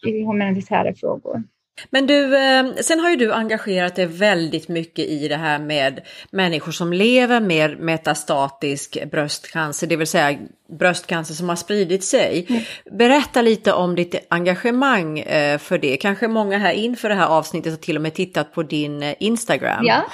humanitära 0.04 0.94
frågor. 0.94 1.44
Men 1.90 2.08
du, 2.08 2.38
eh, 2.38 2.66
sen 2.82 3.00
har 3.00 3.10
ju 3.10 3.16
du 3.16 3.34
engagerat 3.34 3.96
dig 3.96 4.06
väldigt 4.06 4.68
mycket 4.68 5.06
i 5.06 5.28
det 5.28 5.36
här 5.36 5.60
med 5.60 6.02
människor 6.32 6.72
som 6.72 6.94
lever 6.94 7.40
med 7.40 7.80
metastatisk 7.80 8.98
bröstcancer, 9.12 9.88
det 9.88 9.96
vill 9.96 10.08
säga 10.08 10.40
bröstcancer 10.70 11.34
som 11.34 11.50
har 11.50 11.56
spridit 11.56 12.04
sig. 12.04 12.46
Mm. 12.50 12.62
Berätta 12.92 13.42
lite 13.42 13.74
om 13.74 13.96
ditt 13.96 14.16
engagemang 14.30 15.20
eh, 15.20 15.58
för 15.58 15.78
det. 15.78 15.98
Kanske 15.98 16.28
många 16.28 16.58
här 16.58 16.74
inför 16.74 17.10
det 17.10 17.16
här 17.16 17.28
avsnittet 17.28 17.72
har 17.74 17.78
till 17.78 17.96
och 17.96 18.02
med 18.02 18.14
tittat 18.14 18.54
på 18.54 18.64
din 18.64 19.04
eh, 19.04 19.16
Instagram. 19.20 19.86
Ja. 19.86 20.06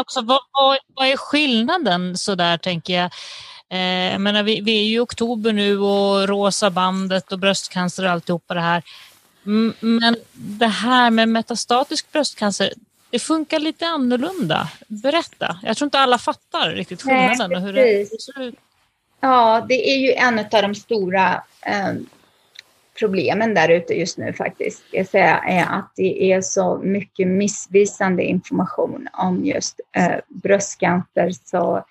också, 0.00 0.20
vad, 0.20 0.40
vad, 0.52 0.78
vad 0.94 1.06
är 1.06 1.16
skillnaden 1.16 2.16
så 2.16 2.34
där 2.34 2.58
tänker 2.58 2.92
jag? 2.92 3.10
Eh, 3.72 4.12
jag 4.12 4.20
menar, 4.20 4.42
vi, 4.42 4.60
vi 4.60 4.78
är 4.78 4.84
ju 4.84 4.96
i 4.96 4.98
oktober 4.98 5.52
nu 5.52 5.78
och 5.78 6.28
rosa 6.28 6.70
bandet 6.70 7.32
och 7.32 7.38
bröstcancer 7.38 8.04
och 8.04 8.10
alltihopa 8.10 8.54
det 8.54 8.60
här. 8.60 8.82
Men 9.80 10.16
det 10.32 10.66
här 10.66 11.10
med 11.10 11.28
metastatisk 11.28 12.12
bröstcancer, 12.12 12.72
det 13.10 13.18
funkar 13.18 13.58
lite 13.58 13.86
annorlunda. 13.86 14.68
Berätta. 14.86 15.58
Jag 15.62 15.76
tror 15.76 15.86
inte 15.86 15.98
alla 15.98 16.18
fattar 16.18 16.70
riktigt 16.70 17.02
skillnaden 17.02 17.50
Nej, 17.50 17.56
och 17.56 17.62
hur 17.62 17.72
det 17.72 18.06
ser 18.06 18.42
ut. 18.42 18.54
Ja, 19.20 19.66
det 19.68 19.90
är 19.90 19.98
ju 19.98 20.12
en 20.12 20.38
av 20.38 20.62
de 20.62 20.74
stora 20.74 21.42
eh, 21.66 21.94
problemen 22.98 23.54
där 23.54 23.68
ute 23.68 23.94
just 23.94 24.18
nu 24.18 24.32
faktiskt. 24.32 24.82
Jag 24.90 25.06
säga, 25.06 25.38
är 25.38 25.78
att 25.78 25.92
det 25.96 26.32
är 26.32 26.40
så 26.40 26.78
mycket 26.78 27.28
missvisande 27.28 28.22
information 28.22 29.08
om 29.12 29.44
just 29.44 29.80
eh, 29.96 30.16
bröstcancer. 30.28 31.30
Så, 31.44 31.84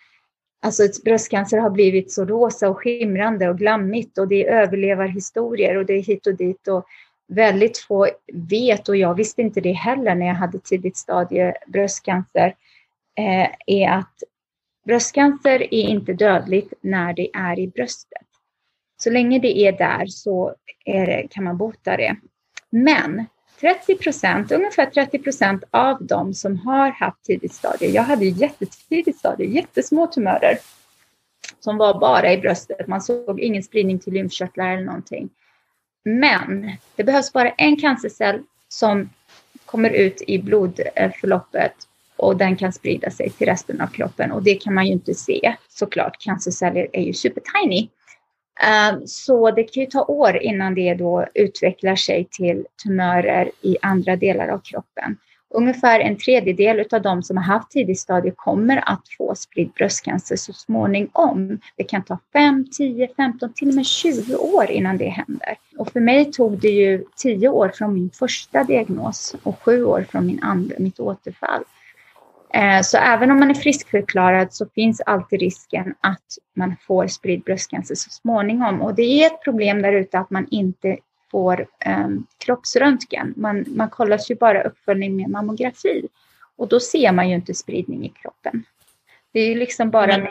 alltså 0.61 0.83
bröstcancer 1.05 1.57
har 1.57 1.69
blivit 1.69 2.11
så 2.11 2.25
rosa 2.25 2.69
och 2.69 2.77
skimrande 2.77 3.49
och 3.49 3.57
glammigt 3.57 4.17
och 4.17 4.27
det 4.27 4.47
är 4.47 4.61
överlevarhistorier 4.61 5.77
och 5.77 5.85
det 5.85 5.93
är 5.93 6.03
hit 6.03 6.27
och 6.27 6.35
dit. 6.35 6.67
Och 6.67 6.85
väldigt 7.31 7.77
få 7.77 8.09
vet, 8.33 8.89
och 8.89 8.97
jag 8.97 9.15
visste 9.15 9.41
inte 9.41 9.61
det 9.61 9.71
heller 9.71 10.15
när 10.15 10.25
jag 10.25 10.35
hade 10.35 10.59
tidigt 10.59 10.97
stadie 10.97 11.53
bröstcancer, 11.67 12.55
eh, 13.17 13.49
är 13.67 13.89
att 13.89 14.23
bröstcancer 14.85 15.61
är 15.61 15.87
inte 15.87 16.13
dödligt 16.13 16.73
när 16.81 17.13
det 17.13 17.29
är 17.33 17.59
i 17.59 17.67
bröstet. 17.67 18.27
Så 18.97 19.09
länge 19.09 19.39
det 19.39 19.57
är 19.57 19.71
där 19.71 20.05
så 20.05 20.55
är 20.85 21.05
det, 21.05 21.27
kan 21.29 21.43
man 21.43 21.57
bota 21.57 21.97
det. 21.97 22.15
Men 22.69 23.25
30 23.61 23.95
procent, 23.97 24.51
ungefär 24.51 24.85
30 24.85 25.19
procent 25.19 25.63
av 25.71 26.05
de 26.05 26.33
som 26.33 26.59
har 26.59 26.89
haft 26.89 27.23
tidigt 27.23 27.53
stadie, 27.53 27.89
jag 27.89 28.03
hade 28.03 28.25
jättetidigt 28.25 29.19
stadie, 29.19 29.47
jättesmå 29.47 30.07
tumörer 30.07 30.57
som 31.59 31.77
var 31.77 31.99
bara 31.99 32.33
i 32.33 32.37
bröstet, 32.37 32.87
man 32.87 33.01
såg 33.01 33.39
ingen 33.39 33.63
spridning 33.63 33.99
till 33.99 34.13
lymfkörtlar 34.13 34.73
eller 34.73 34.85
någonting. 34.85 35.29
Men 36.03 36.71
det 36.95 37.03
behövs 37.03 37.33
bara 37.33 37.49
en 37.49 37.77
cancercell 37.77 38.43
som 38.67 39.09
kommer 39.65 39.89
ut 39.89 40.21
i 40.27 40.39
blodförloppet 40.39 41.73
och 42.15 42.37
den 42.37 42.55
kan 42.55 42.73
sprida 42.73 43.11
sig 43.11 43.29
till 43.29 43.47
resten 43.47 43.81
av 43.81 43.87
kroppen 43.87 44.31
och 44.31 44.43
det 44.43 44.55
kan 44.55 44.73
man 44.73 44.85
ju 44.85 44.91
inte 44.91 45.13
se 45.13 45.55
såklart. 45.69 46.17
Cancerceller 46.19 46.87
är 46.93 47.01
ju 47.01 47.13
supertiny. 47.13 47.89
Ehm, 48.63 49.07
så 49.07 49.51
det 49.51 49.63
kan 49.63 49.83
ju 49.83 49.89
ta 49.89 50.03
år 50.03 50.37
innan 50.37 50.75
det 50.75 50.93
då 50.93 51.25
utvecklar 51.33 51.95
sig 51.95 52.27
till 52.31 52.65
tumörer 52.83 53.51
i 53.61 53.77
andra 53.81 54.15
delar 54.15 54.47
av 54.47 54.59
kroppen. 54.59 55.17
Ungefär 55.53 55.99
en 55.99 56.17
tredjedel 56.17 56.85
av 56.91 57.01
de 57.01 57.23
som 57.23 57.37
har 57.37 57.43
haft 57.43 57.71
tidig 57.71 57.99
stadie 57.99 58.33
kommer 58.35 58.83
att 58.89 59.01
få 59.17 59.35
spridd 59.35 59.71
bröstcancer 59.71 60.35
så 60.35 60.53
småningom. 60.53 61.59
Det 61.75 61.83
kan 61.83 62.03
ta 62.03 62.19
5, 62.33 62.65
10, 62.71 63.07
15, 63.15 63.53
till 63.53 63.69
och 63.69 63.75
med 63.75 63.85
20 63.85 64.35
år 64.35 64.71
innan 64.71 64.97
det 64.97 65.09
händer. 65.09 65.57
Och 65.77 65.91
för 65.91 65.99
mig 65.99 66.31
tog 66.31 66.59
det 66.59 66.69
ju 66.69 67.05
10 67.15 67.49
år 67.49 67.71
från 67.75 67.93
min 67.93 68.09
första 68.09 68.63
diagnos 68.63 69.35
och 69.43 69.59
7 69.59 69.83
år 69.83 70.05
från 70.09 70.25
min 70.25 70.43
andra, 70.43 70.75
mitt 70.79 70.99
återfall. 70.99 71.63
Eh, 72.53 72.81
så 72.81 72.97
även 72.97 73.31
om 73.31 73.39
man 73.39 73.49
är 73.49 73.53
friskförklarad 73.53 74.53
så 74.53 74.65
finns 74.75 75.01
alltid 75.01 75.39
risken 75.39 75.93
att 76.01 76.25
man 76.55 76.75
får 76.87 77.07
spridd 77.07 77.43
bröstcancer 77.43 77.95
så 77.95 78.09
småningom. 78.09 78.81
Och 78.81 78.95
det 78.95 79.01
är 79.01 79.27
ett 79.27 79.43
problem 79.43 79.81
där 79.81 79.93
ute 79.93 80.19
att 80.19 80.29
man 80.29 80.47
inte 80.51 80.97
får 81.31 81.67
eh, 81.85 82.07
kroppsröntgen. 82.37 83.33
Man, 83.37 83.65
man 83.67 83.89
kollas 83.89 84.31
ju 84.31 84.35
bara 84.35 84.63
uppföljning 84.63 85.15
med 85.15 85.29
mammografi 85.29 86.07
och 86.57 86.67
då 86.67 86.79
ser 86.79 87.11
man 87.11 87.29
ju 87.29 87.35
inte 87.35 87.53
spridning 87.53 88.05
i 88.05 88.09
kroppen. 88.09 88.63
Det 89.33 89.39
är 89.39 89.49
ju 89.49 89.55
liksom 89.55 89.91
bara... 89.91 90.17
Men 90.17 90.27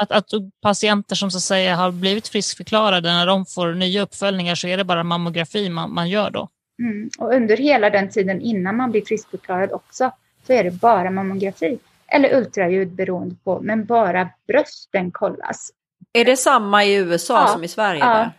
att, 0.00 0.10
att, 0.10 0.12
att, 0.12 0.42
patienter 0.60 1.14
som 1.14 1.30
så 1.30 1.36
att 1.36 1.42
säga 1.42 1.76
har 1.76 1.90
blivit 1.90 2.28
friskförklarade, 2.28 3.12
när 3.12 3.26
de 3.26 3.46
får 3.46 3.74
nya 3.74 4.02
uppföljningar 4.02 4.54
så 4.54 4.68
är 4.68 4.76
det 4.76 4.84
bara 4.84 5.04
mammografi 5.04 5.68
man, 5.70 5.94
man 5.94 6.08
gör 6.08 6.30
då? 6.30 6.48
Mm. 6.78 7.10
Och 7.18 7.34
under 7.34 7.56
hela 7.56 7.90
den 7.90 8.10
tiden 8.10 8.40
innan 8.40 8.76
man 8.76 8.90
blir 8.90 9.04
friskförklarad 9.04 9.72
också 9.72 10.10
så 10.46 10.52
är 10.52 10.64
det 10.64 10.70
bara 10.70 11.10
mammografi 11.10 11.78
eller 12.06 12.36
ultraljud 12.36 12.88
beroende 12.88 13.34
på, 13.44 13.60
men 13.60 13.84
bara 13.84 14.28
brösten 14.46 15.10
kollas. 15.10 15.70
Är 16.12 16.24
det 16.24 16.36
samma 16.36 16.84
i 16.84 16.94
USA 16.94 17.40
ja, 17.40 17.46
som 17.46 17.64
i 17.64 17.68
Sverige? 17.68 18.00
Ja, 18.00 18.14
där? 18.14 18.30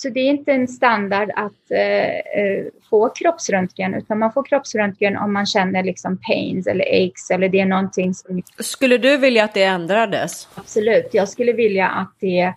Så 0.00 0.08
det 0.08 0.20
är 0.20 0.30
inte 0.30 0.52
en 0.52 0.68
standard 0.68 1.30
att 1.36 1.70
eh, 1.70 2.40
eh, 2.40 2.64
få 2.90 3.08
kroppsröntgen, 3.08 3.94
utan 3.94 4.18
man 4.18 4.32
får 4.32 4.42
kroppsröntgen 4.42 5.16
om 5.16 5.32
man 5.32 5.46
känner 5.46 5.82
liksom 5.82 6.18
pains 6.28 6.66
eller 6.66 6.84
aches 6.84 7.30
eller 7.30 7.48
det 7.48 7.60
är 7.60 7.66
någonting 7.66 8.14
som... 8.14 8.42
Skulle 8.58 8.98
du 8.98 9.16
vilja 9.16 9.44
att 9.44 9.54
det 9.54 9.62
ändrades? 9.62 10.48
Absolut, 10.54 11.08
jag 11.12 11.28
skulle 11.28 11.52
vilja 11.52 11.88
att 11.88 12.12
det 12.20 12.52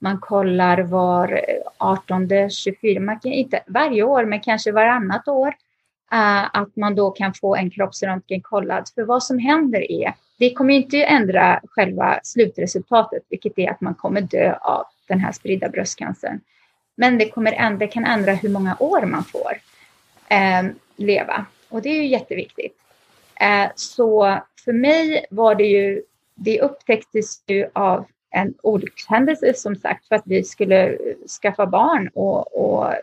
man 0.00 0.18
kollar 0.18 0.78
var 0.78 1.40
18, 1.78 2.28
24, 2.50 3.00
man 3.00 3.20
kan 3.20 3.32
inte 3.32 3.60
varje 3.66 4.02
år, 4.02 4.24
men 4.24 4.40
kanske 4.40 4.72
varannat 4.72 5.28
år, 5.28 5.48
uh, 6.12 6.56
att 6.56 6.76
man 6.76 6.94
då 6.94 7.10
kan 7.10 7.34
få 7.34 7.56
en 7.56 7.70
kroppsröntgen 7.70 8.40
kollad. 8.40 8.88
För 8.94 9.02
vad 9.02 9.22
som 9.22 9.38
händer 9.38 9.92
är, 9.92 10.14
det 10.38 10.52
kommer 10.52 10.74
inte 10.74 11.04
ändra 11.04 11.60
själva 11.64 12.20
slutresultatet, 12.22 13.22
vilket 13.28 13.58
är 13.58 13.70
att 13.70 13.80
man 13.80 13.94
kommer 13.94 14.20
dö 14.20 14.54
av 14.60 14.84
den 15.08 15.20
här 15.20 15.32
spridda 15.32 15.68
bröstcancern. 15.68 16.40
Men 17.00 17.18
det, 17.18 17.28
kommer, 17.28 17.76
det 17.78 17.86
kan 17.86 18.04
ändra 18.04 18.32
hur 18.32 18.48
många 18.48 18.76
år 18.78 19.06
man 19.06 19.24
får 19.24 19.52
eh, 20.28 20.72
leva. 20.96 21.46
Och 21.68 21.82
det 21.82 21.88
är 21.88 21.94
ju 21.94 22.06
jätteviktigt. 22.06 22.76
Eh, 23.40 23.70
så 23.74 24.38
för 24.64 24.72
mig 24.72 25.26
var 25.30 25.54
det 25.54 25.64
ju, 25.64 26.02
det 26.34 26.60
upptäcktes 26.60 27.42
ju 27.46 27.68
av 27.72 28.06
en 28.30 28.54
olyckshändelse 28.62 29.54
som 29.54 29.76
sagt 29.76 30.08
för 30.08 30.16
att 30.16 30.22
vi 30.24 30.44
skulle 30.44 30.88
eh, 30.88 30.96
skaffa 31.42 31.66
barn 31.66 32.10
och, 32.14 32.60
och 32.60 32.94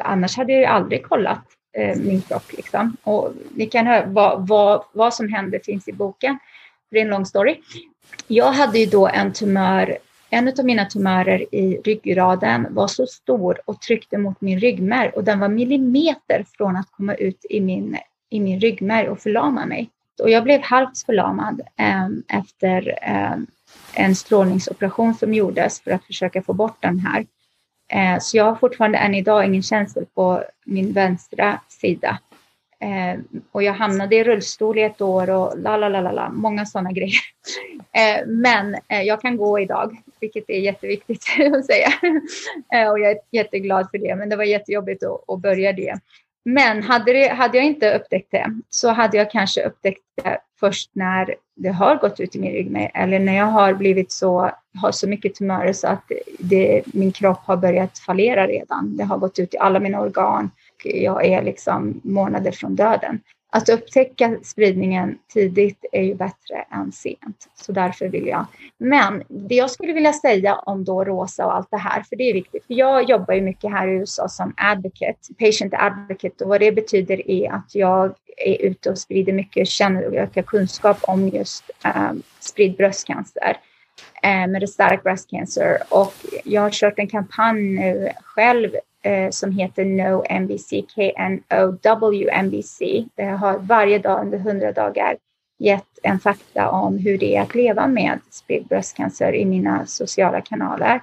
annars 0.00 0.36
hade 0.36 0.52
jag 0.52 0.60
ju 0.60 0.66
aldrig 0.66 1.02
kollat 1.02 1.44
eh, 1.72 1.96
min 1.96 2.22
kropp. 2.22 2.52
Liksom. 2.52 2.96
Och 3.02 3.32
ni 3.54 3.66
kan 3.66 3.86
höra 3.86 4.06
vad, 4.06 4.48
vad, 4.48 4.84
vad 4.92 5.14
som 5.14 5.28
hände 5.28 5.60
finns 5.60 5.88
i 5.88 5.92
boken. 5.92 6.38
Det 6.90 6.98
är 6.98 7.02
en 7.02 7.10
lång 7.10 7.26
story. 7.26 7.60
Jag 8.26 8.52
hade 8.52 8.78
ju 8.78 8.86
då 8.86 9.08
en 9.08 9.32
tumör, 9.32 9.98
en 10.34 10.48
av 10.48 10.64
mina 10.64 10.84
tumörer 10.84 11.54
i 11.54 11.80
ryggraden 11.84 12.66
var 12.70 12.88
så 12.88 13.06
stor 13.06 13.60
och 13.64 13.80
tryckte 13.80 14.18
mot 14.18 14.40
min 14.40 14.60
ryggmärg 14.60 15.08
och 15.08 15.24
den 15.24 15.40
var 15.40 15.48
millimeter 15.48 16.44
från 16.56 16.76
att 16.76 16.90
komma 16.90 17.14
ut 17.14 17.46
i 17.50 17.60
min, 17.60 17.98
i 18.30 18.40
min 18.40 18.60
ryggmärg 18.60 19.08
och 19.08 19.20
förlama 19.20 19.66
mig. 19.66 19.90
Och 20.22 20.30
jag 20.30 20.44
blev 20.44 20.62
halvt 20.62 21.02
förlamad 21.06 21.60
eh, 21.76 22.08
efter 22.38 22.98
eh, 23.02 23.36
en 23.94 24.14
strålningsoperation 24.14 25.14
som 25.14 25.34
gjordes 25.34 25.80
för 25.80 25.90
att 25.90 26.04
försöka 26.04 26.42
få 26.42 26.52
bort 26.52 26.76
den 26.80 26.98
här. 26.98 27.26
Eh, 27.88 28.18
så 28.20 28.36
jag 28.36 28.44
har 28.44 28.54
fortfarande 28.54 28.98
än 28.98 29.14
idag 29.14 29.46
ingen 29.46 29.62
känsel 29.62 30.06
på 30.14 30.44
min 30.64 30.92
vänstra 30.92 31.60
sida. 31.68 32.18
Eh, 32.82 33.20
och 33.52 33.62
jag 33.62 33.72
hamnade 33.72 34.16
i 34.16 34.24
rullstol 34.24 34.78
i 34.78 34.82
ett 34.82 35.00
år 35.00 35.30
och 35.30 35.58
la 35.58 35.76
la 35.76 35.88
la 35.88 36.00
la, 36.00 36.12
la 36.12 36.30
många 36.30 36.66
sådana 36.66 36.92
grejer. 36.92 37.20
Eh, 37.94 38.26
men 38.26 38.74
eh, 38.88 39.02
jag 39.02 39.20
kan 39.20 39.36
gå 39.36 39.60
idag, 39.60 39.96
vilket 40.20 40.50
är 40.50 40.58
jätteviktigt 40.58 41.24
att 41.54 41.66
säga. 41.66 41.92
Eh, 42.74 42.90
och 42.90 42.98
jag 42.98 43.10
är 43.10 43.18
jätteglad 43.30 43.88
för 43.90 43.98
det, 43.98 44.16
men 44.16 44.28
det 44.28 44.36
var 44.36 44.44
jättejobbigt 44.44 45.02
att, 45.02 45.30
att 45.30 45.40
börja 45.40 45.72
det. 45.72 45.98
Men 46.44 46.82
hade, 46.82 47.12
det, 47.12 47.28
hade 47.28 47.58
jag 47.58 47.66
inte 47.66 47.94
upptäckt 47.94 48.30
det 48.30 48.46
så 48.68 48.88
hade 48.88 49.16
jag 49.16 49.30
kanske 49.30 49.66
upptäckt 49.66 50.00
det 50.22 50.38
först 50.60 50.90
när 50.92 51.34
det 51.56 51.68
har 51.68 51.96
gått 51.96 52.20
ut 52.20 52.36
i 52.36 52.38
min 52.38 52.52
ryggmärg 52.52 52.90
eller 52.94 53.18
när 53.18 53.36
jag 53.36 53.46
har 53.46 53.74
blivit 53.74 54.12
så, 54.12 54.50
har 54.80 54.92
så 54.92 55.08
mycket 55.08 55.34
tumörer 55.34 55.72
så 55.72 55.86
att 55.86 56.12
det, 56.38 56.82
min 56.86 57.12
kropp 57.12 57.40
har 57.44 57.56
börjat 57.56 57.98
fallera 57.98 58.46
redan. 58.46 58.96
Det 58.96 59.04
har 59.04 59.18
gått 59.18 59.38
ut 59.38 59.54
i 59.54 59.58
alla 59.58 59.80
mina 59.80 60.00
organ. 60.00 60.50
Jag 60.84 61.24
är 61.24 61.42
liksom 61.42 62.00
månader 62.04 62.52
från 62.52 62.76
döden 62.76 63.20
att 63.54 63.68
upptäcka 63.68 64.36
spridningen 64.42 65.18
tidigt 65.32 65.84
är 65.92 66.02
ju 66.02 66.14
bättre 66.14 66.64
än 66.70 66.92
sent. 66.92 67.48
Så 67.54 67.72
därför 67.72 68.08
vill 68.08 68.26
jag. 68.26 68.46
Men 68.78 69.22
det 69.28 69.54
jag 69.54 69.70
skulle 69.70 69.92
vilja 69.92 70.12
säga 70.12 70.54
om 70.54 70.84
då 70.84 71.04
rosa 71.04 71.46
och 71.46 71.56
allt 71.56 71.70
det 71.70 71.76
här, 71.76 72.02
för 72.02 72.16
det 72.16 72.30
är 72.30 72.34
viktigt. 72.34 72.66
För 72.66 72.74
jag 72.74 73.10
jobbar 73.10 73.34
ju 73.34 73.40
mycket 73.40 73.70
här 73.70 73.88
i 73.88 73.92
USA 73.92 74.28
som 74.28 74.54
advocate, 74.56 75.34
patient 75.38 75.74
advocate 75.76 76.44
och 76.44 76.50
vad 76.50 76.60
det 76.60 76.72
betyder 76.72 77.30
är 77.30 77.52
att 77.52 77.74
jag 77.74 78.14
är 78.36 78.62
ute 78.62 78.90
och 78.90 78.98
sprider 78.98 79.32
mycket, 79.32 79.68
känner 79.68 80.06
och 80.06 80.14
ökar 80.14 80.42
kunskap 80.42 80.98
om 81.02 81.28
just 81.28 81.70
eh, 81.84 82.12
spridd 82.40 82.76
bröstcancer. 82.76 83.56
Um, 84.26 84.52
metastatic 84.52 85.02
breast 85.02 85.30
cancer 85.30 85.78
och 85.88 86.14
jag 86.44 86.62
har 86.62 86.70
kört 86.70 86.98
en 86.98 87.08
kampanj 87.08 87.60
nu 87.60 88.10
själv 88.24 88.70
eh, 89.02 89.30
som 89.30 89.52
heter 89.52 89.84
No 89.84 90.24
NBC, 90.40 90.70
K-N-O-W-NBC. 90.94 92.80
Det 93.14 93.24
har 93.24 93.58
varje 93.58 93.98
dag 93.98 94.20
under 94.20 94.38
100 94.38 94.72
dagar 94.72 95.16
gett 95.58 95.98
en 96.02 96.20
fakta 96.20 96.70
om 96.70 96.98
hur 96.98 97.18
det 97.18 97.36
är 97.36 97.42
att 97.42 97.54
leva 97.54 97.86
med 97.86 98.18
bröstcancer 98.68 99.34
i 99.34 99.44
mina 99.44 99.86
sociala 99.86 100.40
kanaler. 100.40 101.02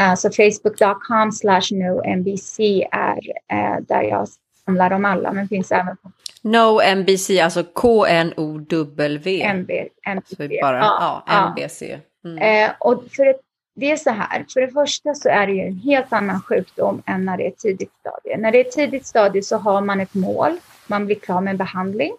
Uh, 0.00 0.14
så 0.14 0.30
facebook.com 0.30 1.32
slash 1.32 1.72
NoMBC 1.72 2.60
är 2.90 3.18
uh, 3.52 3.80
där 3.88 4.02
jag 4.02 4.28
samlar 4.64 4.90
dem 4.90 5.04
alla, 5.04 5.32
men 5.32 5.48
finns 5.48 5.72
även 5.72 5.96
på 5.96 6.10
No 6.42 6.80
NBC, 6.96 7.30
alltså 7.40 7.64
K-N-O-W. 7.64 9.52
NB, 9.52 9.70
NBC. 10.14 10.60
Bara, 10.62 10.78
ja, 10.78 11.24
ja, 11.26 11.50
NBC. 11.50 11.82
Mm. 12.24 12.38
Eh, 12.38 12.74
och 12.80 13.04
för 13.10 13.24
det, 13.24 13.34
det 13.74 13.90
är 13.90 13.96
så 13.96 14.10
här, 14.10 14.46
för 14.52 14.60
det 14.60 14.68
första 14.68 15.14
så 15.14 15.28
är 15.28 15.46
det 15.46 15.52
ju 15.52 15.60
en 15.60 15.78
helt 15.78 16.12
annan 16.12 16.40
sjukdom 16.40 17.02
än 17.06 17.24
när 17.24 17.36
det 17.36 17.46
är 17.46 17.50
tidigt 17.50 17.92
stadie. 18.00 18.36
När 18.36 18.52
det 18.52 18.66
är 18.66 18.70
tidigt 18.70 19.06
stadie 19.06 19.42
så 19.42 19.56
har 19.56 19.80
man 19.80 20.00
ett 20.00 20.14
mål, 20.14 20.58
man 20.86 21.06
blir 21.06 21.16
klar 21.16 21.40
med 21.40 21.56
behandling. 21.56 22.12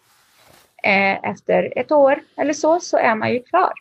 Eh, 0.84 1.30
efter 1.30 1.74
ett 1.76 1.92
år 1.92 2.20
eller 2.38 2.54
så, 2.54 2.80
så 2.80 2.98
är 2.98 3.16
man 3.16 3.34
ju 3.34 3.44
klar. 3.44 3.72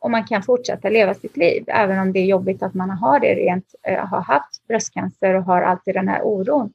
Och 0.00 0.10
man 0.10 0.24
kan 0.26 0.42
fortsätta 0.42 0.88
leva 0.88 1.14
sitt 1.14 1.36
liv, 1.36 1.64
även 1.66 1.98
om 1.98 2.12
det 2.12 2.18
är 2.18 2.24
jobbigt 2.24 2.62
att 2.62 2.74
man 2.74 2.90
har 2.90 3.20
det 3.20 3.34
rent, 3.34 3.74
eh, 3.82 4.06
har 4.06 4.20
haft 4.20 4.66
bröstcancer 4.68 5.34
och 5.34 5.44
har 5.44 5.62
alltid 5.62 5.94
den 5.94 6.08
här 6.08 6.22
oron. 6.22 6.72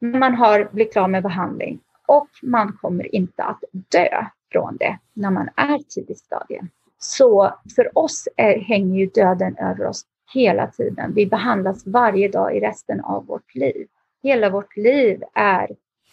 Man 0.00 0.34
har 0.34 0.68
blivit 0.72 0.92
klar 0.92 1.08
med 1.08 1.22
behandling 1.22 1.80
och 2.06 2.28
man 2.42 2.72
kommer 2.72 3.14
inte 3.14 3.44
att 3.44 3.64
dö 3.70 4.24
från 4.52 4.76
det 4.76 4.98
när 5.12 5.30
man 5.30 5.48
är 5.56 5.78
tidigt 5.78 6.18
stadie. 6.18 6.62
Så 6.98 7.54
för 7.76 7.98
oss 7.98 8.28
är, 8.36 8.58
hänger 8.58 8.98
ju 8.98 9.06
döden 9.06 9.56
över 9.56 9.86
oss 9.86 10.04
hela 10.34 10.66
tiden. 10.66 11.12
Vi 11.14 11.26
behandlas 11.26 11.86
varje 11.86 12.28
dag 12.28 12.56
i 12.56 12.60
resten 12.60 13.00
av 13.00 13.26
vårt 13.26 13.54
liv. 13.54 13.86
Hela 14.22 14.50
vårt 14.50 14.76
liv 14.76 15.22
är 15.34 15.68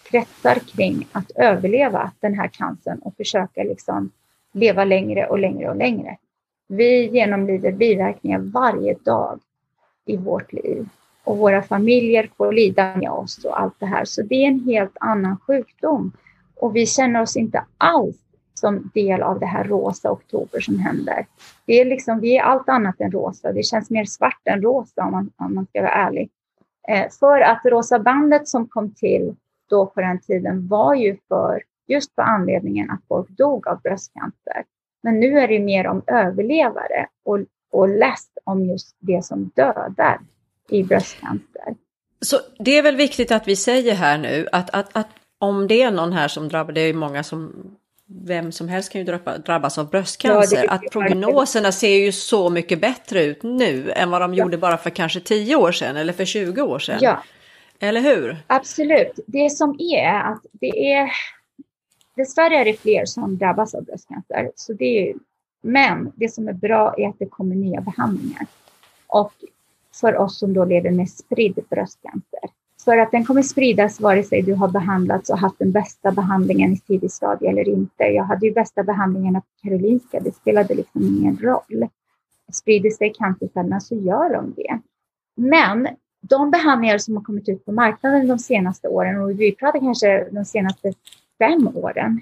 kretsar 0.10 0.56
kring 0.56 1.08
att 1.12 1.32
överleva 1.36 2.12
den 2.20 2.34
här 2.34 2.48
cancern 2.48 3.00
och 3.00 3.16
försöka 3.18 3.64
liksom 3.64 4.12
leva 4.54 4.86
längre 4.86 5.28
och 5.28 5.40
längre 5.40 5.70
och 5.70 5.76
längre. 5.76 6.18
Vi 6.68 7.08
genomlider 7.08 7.72
biverkningar 7.72 8.40
varje 8.40 8.94
dag 8.94 9.40
i 10.06 10.18
vårt 10.18 10.54
liv 10.54 10.90
och 11.24 11.38
våra 11.38 11.62
familjer 11.62 12.30
får 12.38 12.52
lida 12.52 12.96
med 12.98 13.10
oss 13.10 13.46
och 13.46 13.62
allt 13.62 13.80
det 13.80 13.86
här. 13.86 14.06
Så 14.06 14.22
det 14.22 14.36
är 14.36 14.48
en 14.48 14.64
helt 14.66 14.98
annan 15.00 15.38
sjukdom 15.38 16.12
och 16.56 16.76
vi 16.76 16.86
känner 16.86 17.22
oss 17.22 17.36
inte 17.36 17.66
alls 17.78 18.18
som 18.60 18.92
del 18.94 19.22
av 19.22 19.40
det 19.40 19.46
här 19.46 19.64
rosa 19.64 20.12
oktober 20.12 20.60
som 20.60 20.80
händer. 20.80 21.26
Det 21.66 21.82
är 21.82 21.86
liksom, 21.86 22.20
vi 22.20 22.38
är 22.38 22.44
allt 22.44 22.70
annat 22.70 23.02
än 23.02 23.12
rosa. 23.12 23.52
Det 23.52 23.64
känns 23.64 23.90
mer 23.90 24.06
svart 24.06 24.42
än 24.46 24.62
rosa 24.62 25.04
om 25.04 25.12
man, 25.12 25.32
om 25.38 25.56
man 25.56 25.66
ska 25.66 25.82
vara 25.82 25.92
ärlig. 25.92 26.30
Eh, 26.88 27.10
för 27.20 27.42
att 27.42 27.62
Rosa 27.66 28.00
bandet 28.00 28.48
som 28.48 28.68
kom 28.68 28.92
till 28.92 29.36
då 29.70 29.86
på 29.86 30.02
den 30.02 30.20
tiden 30.20 30.68
var 30.68 30.96
ju 30.96 31.18
för 31.28 31.64
just 31.88 32.16
på 32.16 32.22
anledningen 32.22 32.92
att 32.92 33.00
folk 33.08 33.30
dog 33.30 33.68
av 33.68 33.82
bröstcancer. 33.82 34.64
Men 35.04 35.20
nu 35.20 35.40
är 35.40 35.48
det 35.48 35.60
mer 35.60 35.88
om 35.88 36.02
överlevare 36.08 37.08
och, 37.24 37.40
och 37.72 37.90
läst 37.90 38.38
om 38.44 38.66
just 38.66 38.96
det 39.00 39.26
som 39.26 39.52
dödar 39.56 40.20
i 40.70 40.84
bröstcancer. 40.84 41.76
Så 42.22 42.38
det 42.60 42.78
är 42.78 42.84
väl 42.84 42.96
viktigt 42.96 43.32
att 43.32 43.48
vi 43.48 43.56
säger 43.56 43.96
här 43.96 44.18
nu 44.18 44.48
att, 44.52 44.70
att, 44.70 44.96
att 44.96 45.08
om 45.38 45.68
det 45.68 45.82
är 45.82 45.92
någon 45.92 46.14
här 46.14 46.28
som 46.28 46.50
drabbas, 46.50 46.76
det 46.76 46.82
är 46.82 46.88
ju 46.88 46.94
många 46.94 47.24
som 47.24 47.54
vem 48.08 48.52
som 48.52 48.68
helst 48.68 48.92
kan 48.92 49.06
ju 49.06 49.18
drabbas 49.46 49.78
av 49.78 49.90
bröstcancer. 49.90 50.64
Ja, 50.64 50.72
att 50.72 50.82
prognoserna 50.92 51.72
ser 51.72 51.96
ju 51.96 52.12
så 52.12 52.50
mycket 52.50 52.82
bättre 52.82 53.24
ut 53.24 53.44
nu 53.44 53.92
än 53.92 54.10
vad 54.10 54.22
de 54.22 54.34
ja. 54.34 54.44
gjorde 54.44 54.58
bara 54.58 54.78
för 54.78 54.90
kanske 54.90 55.20
10 55.20 55.56
år 55.56 55.72
sedan 55.72 55.98
eller 55.98 56.14
för 56.14 56.26
20 56.26 56.62
år 56.62 56.80
sedan. 56.80 57.00
Ja. 57.02 57.24
Eller 57.80 58.02
hur? 58.02 58.38
Absolut. 58.48 59.20
Det 59.28 59.50
som 59.50 59.76
är 59.80 60.32
att 60.32 60.46
det 60.52 60.94
är 60.94 61.12
dessvärre 62.16 62.56
är 62.56 62.66
det 62.66 62.82
fler 62.82 63.06
som 63.06 63.38
drabbas 63.38 63.76
av 63.76 63.84
bröstcancer. 63.84 64.52
Så 64.56 64.74
det 64.74 65.10
är, 65.10 65.16
men 65.62 66.12
det 66.16 66.30
som 66.30 66.48
är 66.48 66.54
bra 66.54 66.96
är 66.98 67.08
att 67.08 67.20
det 67.20 67.26
kommer 67.26 67.56
nya 67.56 67.82
behandlingar. 67.82 68.48
Och 69.08 69.34
för 69.94 70.18
oss 70.18 70.40
som 70.40 70.54
då 70.54 70.66
lever 70.66 70.92
med 70.92 71.10
spridd 71.10 71.60
bröstcancer 71.70 72.50
för 72.86 72.98
att 72.98 73.12
den 73.12 73.26
kommer 73.26 73.42
spridas 73.42 74.00
vare 74.00 74.24
sig 74.24 74.42
du 74.42 74.54
har 74.54 74.68
behandlats 74.68 75.30
och 75.30 75.38
haft 75.38 75.60
den 75.60 75.72
bästa 75.72 76.12
behandlingen 76.12 76.74
i 76.74 76.80
tidig 76.80 77.12
stadie 77.12 77.50
eller 77.50 77.70
inte. 77.70 78.04
Jag 78.04 78.24
hade 78.24 78.46
ju 78.46 78.54
bästa 78.54 78.84
behandlingen 78.84 79.34
på 79.34 79.48
Karolinska, 79.64 80.20
det 80.20 80.36
spelade 80.36 80.76
liksom 80.76 81.02
ingen 81.04 81.38
roll. 81.38 81.88
Sprider 82.54 82.90
sig 82.90 83.14
cancercellerna 83.14 83.80
så 83.80 83.96
gör 83.96 84.34
de 84.34 84.54
det. 84.56 84.80
Men 85.36 85.88
de 86.22 86.52
behandlingar 86.52 86.98
som 86.98 87.16
har 87.16 87.24
kommit 87.24 87.50
ut 87.50 87.66
på 87.66 87.72
marknaden 87.72 88.28
de 88.28 88.40
senaste 88.40 88.88
åren, 88.88 89.22
och 89.22 89.40
vi 89.40 89.56
pratar 89.56 89.80
kanske 89.80 90.28
de 90.32 90.46
senaste 90.46 90.94
fem 91.40 91.70
åren, 91.76 92.22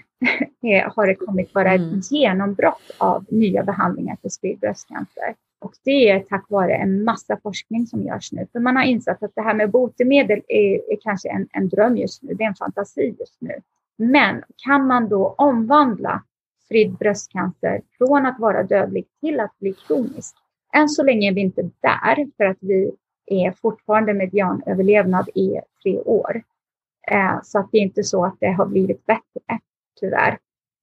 har 0.95 1.07
det 1.07 1.15
kommit 1.15 1.53
vara 1.53 1.73
ett 1.73 1.81
mm. 1.81 1.99
genombrott 1.99 2.91
av 2.97 3.25
nya 3.29 3.63
behandlingar 3.63 4.17
för 4.21 4.29
spridd 4.29 4.59
bröstcancer. 4.59 5.35
Och 5.63 5.73
det 5.83 6.09
är 6.09 6.19
tack 6.19 6.45
vare 6.49 6.75
en 6.75 7.03
massa 7.03 7.37
forskning 7.43 7.87
som 7.87 8.03
görs 8.03 8.31
nu. 8.31 8.47
För 8.51 8.59
man 8.59 8.75
har 8.75 8.83
insett 8.83 9.23
att 9.23 9.35
det 9.35 9.41
här 9.41 9.53
med 9.53 9.71
botemedel 9.71 10.41
är, 10.47 10.91
är 10.93 10.97
kanske 11.01 11.29
en, 11.29 11.47
en 11.51 11.69
dröm 11.69 11.97
just 11.97 12.23
nu, 12.23 12.33
det 12.33 12.43
är 12.43 12.47
en 12.47 12.55
fantasi 12.55 13.15
just 13.19 13.41
nu. 13.41 13.61
Men 13.97 14.43
kan 14.57 14.87
man 14.87 15.09
då 15.09 15.35
omvandla 15.37 16.23
spridd 16.65 16.97
bröstcancer 16.97 17.81
från 17.97 18.25
att 18.25 18.39
vara 18.39 18.63
dödlig 18.63 19.05
till 19.21 19.39
att 19.39 19.59
bli 19.59 19.73
kronisk? 19.73 20.35
Än 20.73 20.89
så 20.89 21.03
länge 21.03 21.31
är 21.31 21.33
vi 21.33 21.41
inte 21.41 21.61
där 21.61 22.37
för 22.37 22.43
att 22.43 22.57
vi 22.59 22.91
är 23.25 23.51
fortfarande 23.51 24.13
medianöverlevnad 24.13 25.29
i 25.35 25.59
tre 25.83 25.99
år. 25.99 26.43
Eh, 27.11 27.39
så 27.43 27.59
att 27.59 27.69
det 27.71 27.77
är 27.77 27.81
inte 27.81 28.03
så 28.03 28.25
att 28.25 28.35
det 28.39 28.51
har 28.51 28.65
blivit 28.65 29.05
bättre, 29.05 29.59
tyvärr. 29.99 30.37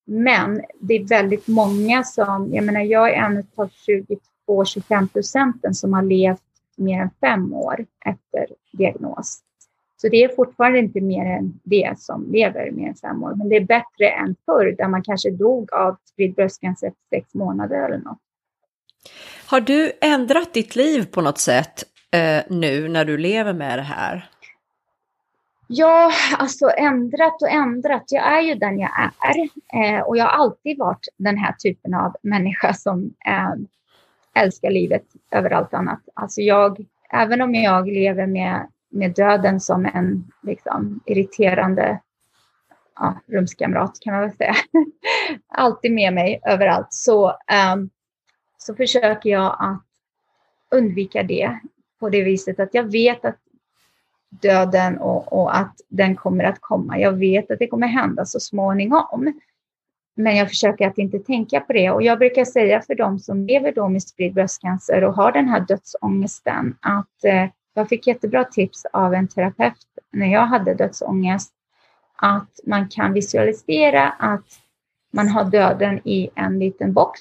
Men 0.06 0.62
det 0.80 0.94
är 0.94 1.08
väldigt 1.08 1.48
många 1.48 2.04
som, 2.04 2.54
jag 2.54 2.64
menar 2.64 2.80
jag 2.80 3.10
är 3.10 3.24
en 3.24 3.46
av 3.54 3.68
22 3.68 4.14
22-25 4.50 5.08
procenten 5.12 5.74
som 5.74 5.92
har 5.92 6.02
levt 6.02 6.42
mer 6.76 7.00
än 7.02 7.10
fem 7.20 7.54
år 7.54 7.86
efter 8.04 8.46
diagnos. 8.72 9.42
Så 9.96 10.08
det 10.08 10.24
är 10.24 10.36
fortfarande 10.36 10.78
inte 10.78 11.00
mer 11.00 11.24
än 11.24 11.60
det 11.62 11.94
som 11.98 12.32
lever 12.32 12.70
mer 12.70 12.88
än 12.88 12.94
fem 12.94 13.22
år, 13.22 13.34
men 13.34 13.48
det 13.48 13.56
är 13.56 13.64
bättre 13.64 14.08
än 14.08 14.36
förr 14.46 14.74
där 14.78 14.88
man 14.88 15.02
kanske 15.02 15.30
dog 15.30 15.72
av 15.72 15.96
spridd 16.04 16.34
bröstcancer 16.34 16.86
efter 16.86 17.16
sex 17.16 17.34
månader 17.34 17.84
eller 17.84 17.98
något. 17.98 18.18
Har 19.46 19.60
du 19.60 19.92
ändrat 20.00 20.54
ditt 20.54 20.76
liv 20.76 21.06
på 21.06 21.20
något 21.20 21.38
sätt 21.38 21.84
eh, 22.10 22.42
nu 22.48 22.88
när 22.88 23.04
du 23.04 23.18
lever 23.18 23.52
med 23.52 23.78
det 23.78 23.82
här? 23.82 24.30
Ja, 25.66 26.12
alltså 26.38 26.70
ändrat 26.76 27.42
och 27.42 27.50
ändrat. 27.50 28.04
Jag 28.06 28.38
är 28.38 28.40
ju 28.40 28.54
den 28.54 28.78
jag 28.78 28.90
är 28.96 29.38
eh, 29.80 30.00
och 30.00 30.16
jag 30.16 30.24
har 30.24 30.44
alltid 30.44 30.78
varit 30.78 31.08
den 31.16 31.38
här 31.38 31.52
typen 31.52 31.94
av 31.94 32.16
människa 32.22 32.74
som 32.74 33.14
eh, 33.26 33.54
älskar 34.34 34.70
livet 34.70 35.04
över 35.30 35.50
allt 35.50 35.74
annat. 35.74 36.00
Alltså 36.14 36.40
jag, 36.40 36.86
även 37.12 37.40
om 37.40 37.54
jag 37.54 37.88
lever 37.88 38.26
med, 38.26 38.68
med 38.90 39.14
döden 39.14 39.60
som 39.60 39.86
en 39.86 40.24
liksom, 40.42 41.00
irriterande 41.06 42.00
ja, 42.96 43.20
rumskamrat 43.26 44.00
kan 44.00 44.12
man 44.12 44.22
väl 44.22 44.36
säga, 44.36 44.54
alltid 45.48 45.92
med 45.92 46.14
mig 46.14 46.40
överallt, 46.46 46.88
så, 46.90 47.28
um, 47.74 47.90
så 48.58 48.74
försöker 48.74 49.30
jag 49.30 49.56
att 49.58 49.82
undvika 50.70 51.22
det 51.22 51.60
på 52.00 52.08
det 52.08 52.22
viset 52.22 52.60
att 52.60 52.74
jag 52.74 52.92
vet 52.92 53.24
att 53.24 53.38
döden 54.30 54.98
och, 54.98 55.32
och, 55.32 55.56
att 55.56 55.76
den 55.88 56.16
kommer 56.16 56.44
att 56.44 56.60
komma. 56.60 56.98
Jag 56.98 57.12
vet 57.12 57.50
att 57.50 57.58
det 57.58 57.66
kommer 57.66 57.86
hända 57.86 58.24
så 58.24 58.40
småningom. 58.40 59.40
Men 60.16 60.36
jag 60.36 60.48
försöker 60.48 60.88
att 60.88 60.98
inte 60.98 61.18
tänka 61.18 61.60
på 61.60 61.72
det. 61.72 61.90
Och 61.90 62.02
jag 62.02 62.18
brukar 62.18 62.44
säga 62.44 62.80
för 62.80 62.94
de 62.94 63.18
som 63.18 63.46
lever 63.46 63.72
då 63.72 63.88
med 63.88 64.02
spridd 64.02 64.34
bröstcancer 64.34 65.04
och 65.04 65.14
har 65.14 65.32
den 65.32 65.48
här 65.48 65.60
dödsångesten 65.60 66.76
att 66.80 67.24
eh, 67.24 67.46
jag 67.74 67.88
fick 67.88 68.06
jättebra 68.06 68.44
tips 68.44 68.86
av 68.92 69.14
en 69.14 69.28
terapeut 69.28 69.86
när 70.12 70.26
jag 70.26 70.46
hade 70.46 70.74
dödsångest. 70.74 71.52
Att 72.16 72.60
man 72.66 72.88
kan 72.88 73.12
visualisera 73.12 74.10
att 74.10 74.46
man 75.12 75.28
har 75.28 75.44
döden 75.44 76.00
i 76.04 76.30
en 76.34 76.58
liten 76.58 76.92
box. 76.92 77.20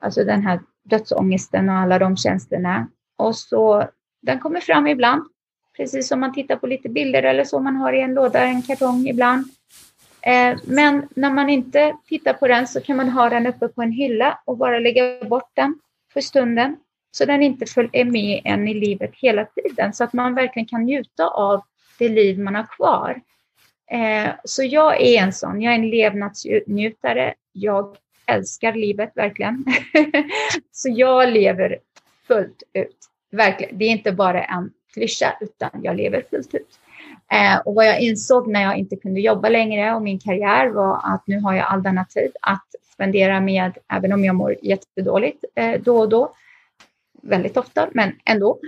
Alltså 0.00 0.24
den 0.24 0.42
här 0.42 0.60
dödsångesten 0.84 1.68
och 1.68 1.74
alla 1.74 1.98
de 1.98 2.16
känslorna. 2.16 2.88
Och 3.16 3.36
så 3.36 3.88
den 4.22 4.40
kommer 4.40 4.60
fram 4.60 4.86
ibland 4.86 5.22
Precis 5.76 6.08
som 6.08 6.20
man 6.20 6.32
tittar 6.32 6.56
på 6.56 6.66
lite 6.66 6.88
bilder 6.88 7.22
eller 7.22 7.44
så 7.44 7.60
man 7.60 7.76
har 7.76 7.92
i 7.92 8.00
en 8.00 8.14
låda, 8.14 8.44
en 8.44 8.62
kartong 8.62 9.08
ibland. 9.08 9.44
Eh, 10.26 10.58
men 10.64 11.08
när 11.14 11.30
man 11.30 11.48
inte 11.48 11.96
tittar 12.08 12.32
på 12.32 12.48
den 12.48 12.66
så 12.66 12.80
kan 12.80 12.96
man 12.96 13.08
ha 13.08 13.30
den 13.30 13.46
uppe 13.46 13.68
på 13.68 13.82
en 13.82 13.92
hylla 13.92 14.38
och 14.44 14.56
bara 14.56 14.78
lägga 14.78 15.24
bort 15.24 15.50
den 15.54 15.78
för 16.12 16.20
stunden. 16.20 16.76
Så 17.10 17.24
den 17.24 17.42
inte 17.42 17.64
är 17.92 18.04
med 18.04 18.40
en 18.44 18.68
i 18.68 18.74
livet 18.74 19.10
hela 19.14 19.44
tiden. 19.44 19.92
Så 19.92 20.04
att 20.04 20.12
man 20.12 20.34
verkligen 20.34 20.66
kan 20.66 20.82
njuta 20.82 21.28
av 21.28 21.62
det 21.98 22.08
liv 22.08 22.38
man 22.38 22.54
har 22.54 22.66
kvar. 22.66 23.20
Eh, 23.90 24.30
så 24.44 24.62
jag 24.62 25.00
är 25.00 25.22
en 25.22 25.32
sån, 25.32 25.62
jag 25.62 25.74
är 25.74 25.78
en 25.78 25.90
levnadsnjutare. 25.90 27.34
Jag 27.52 27.96
älskar 28.26 28.72
livet 28.72 29.12
verkligen. 29.14 29.64
så 30.72 30.88
jag 30.88 31.32
lever 31.32 31.78
fullt 32.26 32.62
ut. 32.72 32.96
Verkligen. 33.30 33.78
Det 33.78 33.84
är 33.84 33.90
inte 33.90 34.12
bara 34.12 34.44
en 34.44 34.72
klyscha, 34.94 35.36
utan 35.40 35.70
jag 35.82 35.96
lever 35.96 36.24
fullt 36.30 36.54
ut. 36.54 36.78
Eh, 37.32 37.58
och 37.64 37.74
vad 37.74 37.86
jag 37.86 38.00
insåg 38.00 38.48
när 38.48 38.62
jag 38.62 38.76
inte 38.76 38.96
kunde 38.96 39.20
jobba 39.20 39.48
längre 39.48 39.94
och 39.94 40.02
min 40.02 40.18
karriär 40.18 40.68
var 40.68 41.00
att 41.04 41.26
nu 41.26 41.40
har 41.40 41.54
jag 41.54 41.66
all 41.66 41.82
denna 41.82 42.04
tid 42.04 42.32
att 42.42 42.66
spendera 42.92 43.40
med, 43.40 43.78
även 43.92 44.12
om 44.12 44.24
jag 44.24 44.34
mår 44.34 44.56
jättedåligt 44.62 45.44
eh, 45.54 45.80
då 45.80 45.98
och 45.98 46.08
då, 46.08 46.32
väldigt 47.22 47.56
ofta, 47.56 47.88
men 47.92 48.12
ändå, 48.24 48.58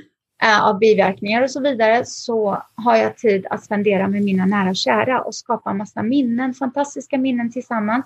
eh, 0.42 0.66
av 0.66 0.78
biverkningar 0.78 1.42
och 1.42 1.50
så 1.50 1.60
vidare, 1.60 2.04
så 2.04 2.62
har 2.74 2.96
jag 2.96 3.16
tid 3.16 3.46
att 3.50 3.64
spendera 3.64 4.08
med 4.08 4.22
mina 4.22 4.46
nära 4.46 4.70
och 4.70 4.76
kära 4.76 5.20
och 5.20 5.34
skapa 5.34 5.72
massa 5.72 6.02
minnen, 6.02 6.54
fantastiska 6.54 7.18
minnen 7.18 7.52
tillsammans. 7.52 8.04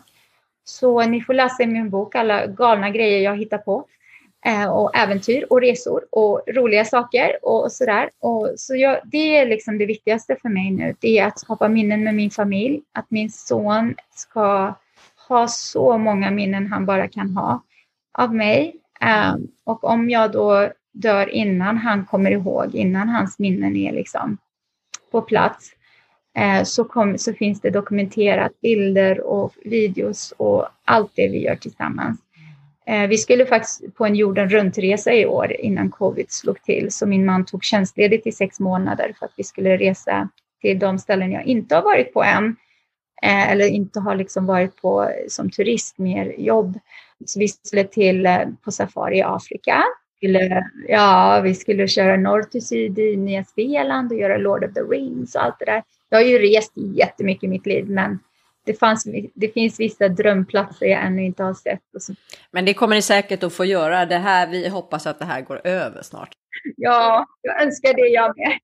Så 0.65 1.03
ni 1.03 1.21
får 1.21 1.35
läsa 1.35 1.63
i 1.63 1.67
min 1.67 1.91
bok 1.91 2.15
alla 2.15 2.47
galna 2.47 2.91
grejer 2.91 3.21
jag 3.21 3.37
hittar 3.37 3.59
på. 3.59 3.87
Eh, 4.45 4.71
och 4.71 4.97
äventyr 4.97 5.47
och 5.51 5.61
resor 5.61 6.05
och 6.11 6.43
roliga 6.49 6.85
saker 6.85 7.39
och 7.43 7.73
sådär. 7.73 8.11
Och 8.21 8.53
så 8.57 8.77
jag, 8.77 9.01
det 9.05 9.37
är 9.37 9.47
liksom 9.47 9.79
det 9.79 9.87
viktigaste 9.87 10.37
för 10.43 10.49
mig 10.49 10.71
nu. 10.71 10.95
Det 11.01 11.19
är 11.19 11.27
att 11.27 11.39
skapa 11.39 11.69
minnen 11.69 12.05
med 12.05 12.15
min 12.15 12.31
familj. 12.31 12.83
Att 12.93 13.11
min 13.11 13.31
son 13.31 13.95
ska 14.15 14.75
ha 15.29 15.49
så 15.49 15.99
många 15.99 16.31
minnen 16.31 16.67
han 16.67 16.87
bara 16.87 17.09
kan 17.09 17.37
ha 17.37 17.63
av 18.19 18.35
mig. 18.35 18.77
Eh, 19.01 19.35
och 19.65 19.85
om 19.85 20.11
jag 20.11 20.33
då 20.33 20.71
dör 20.93 21.29
innan 21.35 21.79
han 21.79 22.05
kommer 22.05 22.31
ihåg, 22.31 22.75
innan 22.75 23.09
hans 23.09 23.39
minnen 23.39 23.77
är 23.77 23.93
liksom 23.93 24.39
på 25.11 25.23
plats, 25.23 25.73
eh, 26.39 26.65
så, 26.65 26.85
kom, 26.85 27.19
så 27.19 27.33
finns 27.33 27.61
det 27.61 27.71
dokumenterat 27.71 28.61
bilder 28.61 29.21
och 29.21 29.55
videos 29.65 30.35
och 30.37 30.69
allt 30.85 31.13
det 31.15 31.29
vi 31.29 31.45
gör 31.45 31.57
tillsammans. 31.57 32.21
Eh, 32.87 33.07
vi 33.07 33.19
skulle 33.19 33.47
faktiskt 33.47 33.95
på 33.95 34.07
en 34.07 34.15
jorden 34.15 34.49
runt-resa 34.49 35.13
i 35.13 35.27
år 35.27 35.53
innan 35.53 35.91
covid 35.91 36.27
slog 36.29 36.63
till, 36.63 36.93
så 36.93 37.07
min 37.07 37.25
man 37.25 37.45
tog 37.45 37.65
tjänstledigt 37.65 38.27
i 38.27 38.33
sex 38.33 38.61
månader 38.61 39.15
för 39.19 39.27
att 39.27 39.33
vi 39.37 39.45
skulle 39.45 39.77
resa 39.77 40.29
till 40.61 40.79
de 40.79 40.99
ställen 40.99 41.33
jag 41.33 41.47
inte 41.47 41.75
har 41.75 41.83
varit 41.83 42.13
på 42.13 42.23
än, 42.23 42.57
eh, 43.23 43.51
eller 43.53 43.67
inte 43.67 44.01
har 44.01 44.17
liksom 44.17 44.47
varit 44.47 44.77
på 44.77 45.11
som 45.29 45.51
turist, 45.51 45.99
mer 45.99 46.35
jobb. 46.39 46.79
Så 47.27 47.39
vi 47.39 47.49
skulle 47.49 47.85
till 47.85 48.27
eh, 48.27 48.39
på 48.65 48.71
safari 48.71 49.19
i 49.19 49.23
Afrika. 49.23 49.83
ja, 50.89 51.41
vi 51.45 51.55
skulle 51.55 51.89
köra 51.89 52.17
norr 52.17 52.43
till 52.43 52.67
syd 52.67 52.99
i 52.99 53.17
Nya 53.17 53.45
Zeeland 53.45 54.13
och 54.13 54.19
göra 54.19 54.37
Lord 54.37 54.65
of 54.65 54.75
the 54.75 54.81
Rings 54.81 55.35
och 55.35 55.45
allt 55.45 55.59
det 55.59 55.65
där. 55.65 55.83
Jag 56.09 56.19
har 56.19 56.25
ju 56.25 56.39
rest 56.39 56.73
jättemycket 56.77 57.45
i 57.45 57.49
mitt 57.49 57.67
liv, 57.67 57.91
men 57.91 58.19
det, 58.65 58.75
fanns, 58.75 59.07
det 59.35 59.49
finns 59.49 59.81
vissa 59.81 60.09
drömplatser 60.09 60.87
jag 60.87 61.07
ännu 61.07 61.25
inte 61.25 61.43
har 61.43 61.55
sett. 61.55 61.81
Men 62.51 62.65
det 62.65 62.75
kommer 62.75 62.97
ni 62.97 63.03
säkert 63.03 63.43
att 63.43 63.53
få 63.53 63.65
göra. 63.65 64.07
Det 64.07 64.19
här, 64.19 64.47
vi 64.47 64.69
hoppas 64.69 65.07
att 65.07 65.19
det 65.19 65.25
här 65.25 65.41
går 65.41 65.67
över 65.67 66.03
snart. 66.03 66.31
Ja, 66.77 67.27
jag 67.43 67.63
önskar 67.63 67.95
det 67.95 68.09
jag 68.09 68.37
med. 68.39 68.59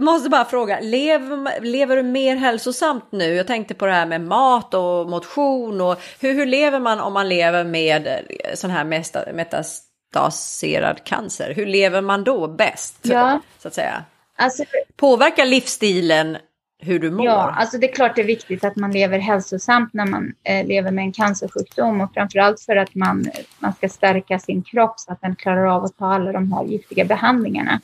Måste 0.00 0.30
bara 0.30 0.44
fråga, 0.44 0.80
lever, 0.80 1.60
lever 1.60 1.96
du 1.96 2.02
mer 2.02 2.36
hälsosamt 2.36 3.12
nu? 3.12 3.34
Jag 3.34 3.46
tänkte 3.46 3.74
på 3.74 3.86
det 3.86 3.92
här 3.92 4.06
med 4.06 4.20
mat 4.20 4.74
och 4.74 5.10
motion 5.10 5.80
och 5.80 6.00
hur, 6.20 6.34
hur 6.34 6.46
lever 6.46 6.80
man 6.80 7.00
om 7.00 7.12
man 7.12 7.28
lever 7.28 7.64
med 7.64 8.20
sån 8.54 8.70
här 8.70 8.84
metastaserad 9.32 11.04
cancer? 11.04 11.54
Hur 11.54 11.66
lever 11.66 12.00
man 12.00 12.24
då 12.24 12.48
bäst? 12.48 12.98
Ja. 13.02 13.40
Så 13.58 13.68
att 13.68 13.74
säga. 13.74 14.04
Alltså, 14.36 14.64
Påverkar 14.96 15.44
livsstilen 15.44 16.38
hur 16.78 16.98
du 16.98 17.10
mår? 17.10 17.24
Ja, 17.24 17.54
alltså 17.56 17.78
det 17.78 17.90
är 17.90 17.94
klart 17.94 18.16
det 18.16 18.22
är 18.22 18.26
viktigt 18.26 18.64
att 18.64 18.76
man 18.76 18.92
lever 18.92 19.18
hälsosamt 19.18 19.94
när 19.94 20.06
man 20.06 20.34
eh, 20.44 20.66
lever 20.66 20.90
med 20.90 21.04
en 21.04 21.12
cancersjukdom 21.12 22.00
och 22.00 22.14
framförallt 22.14 22.60
för 22.60 22.76
att 22.76 22.94
man, 22.94 23.26
man 23.58 23.72
ska 23.72 23.88
stärka 23.88 24.38
sin 24.38 24.62
kropp 24.62 25.00
så 25.00 25.12
att 25.12 25.20
den 25.20 25.36
klarar 25.36 25.66
av 25.66 25.84
att 25.84 25.98
ta 25.98 26.06
alla 26.06 26.32
de 26.32 26.52
här 26.52 26.64
giftiga 26.64 27.04
behandlingarna. 27.04 27.80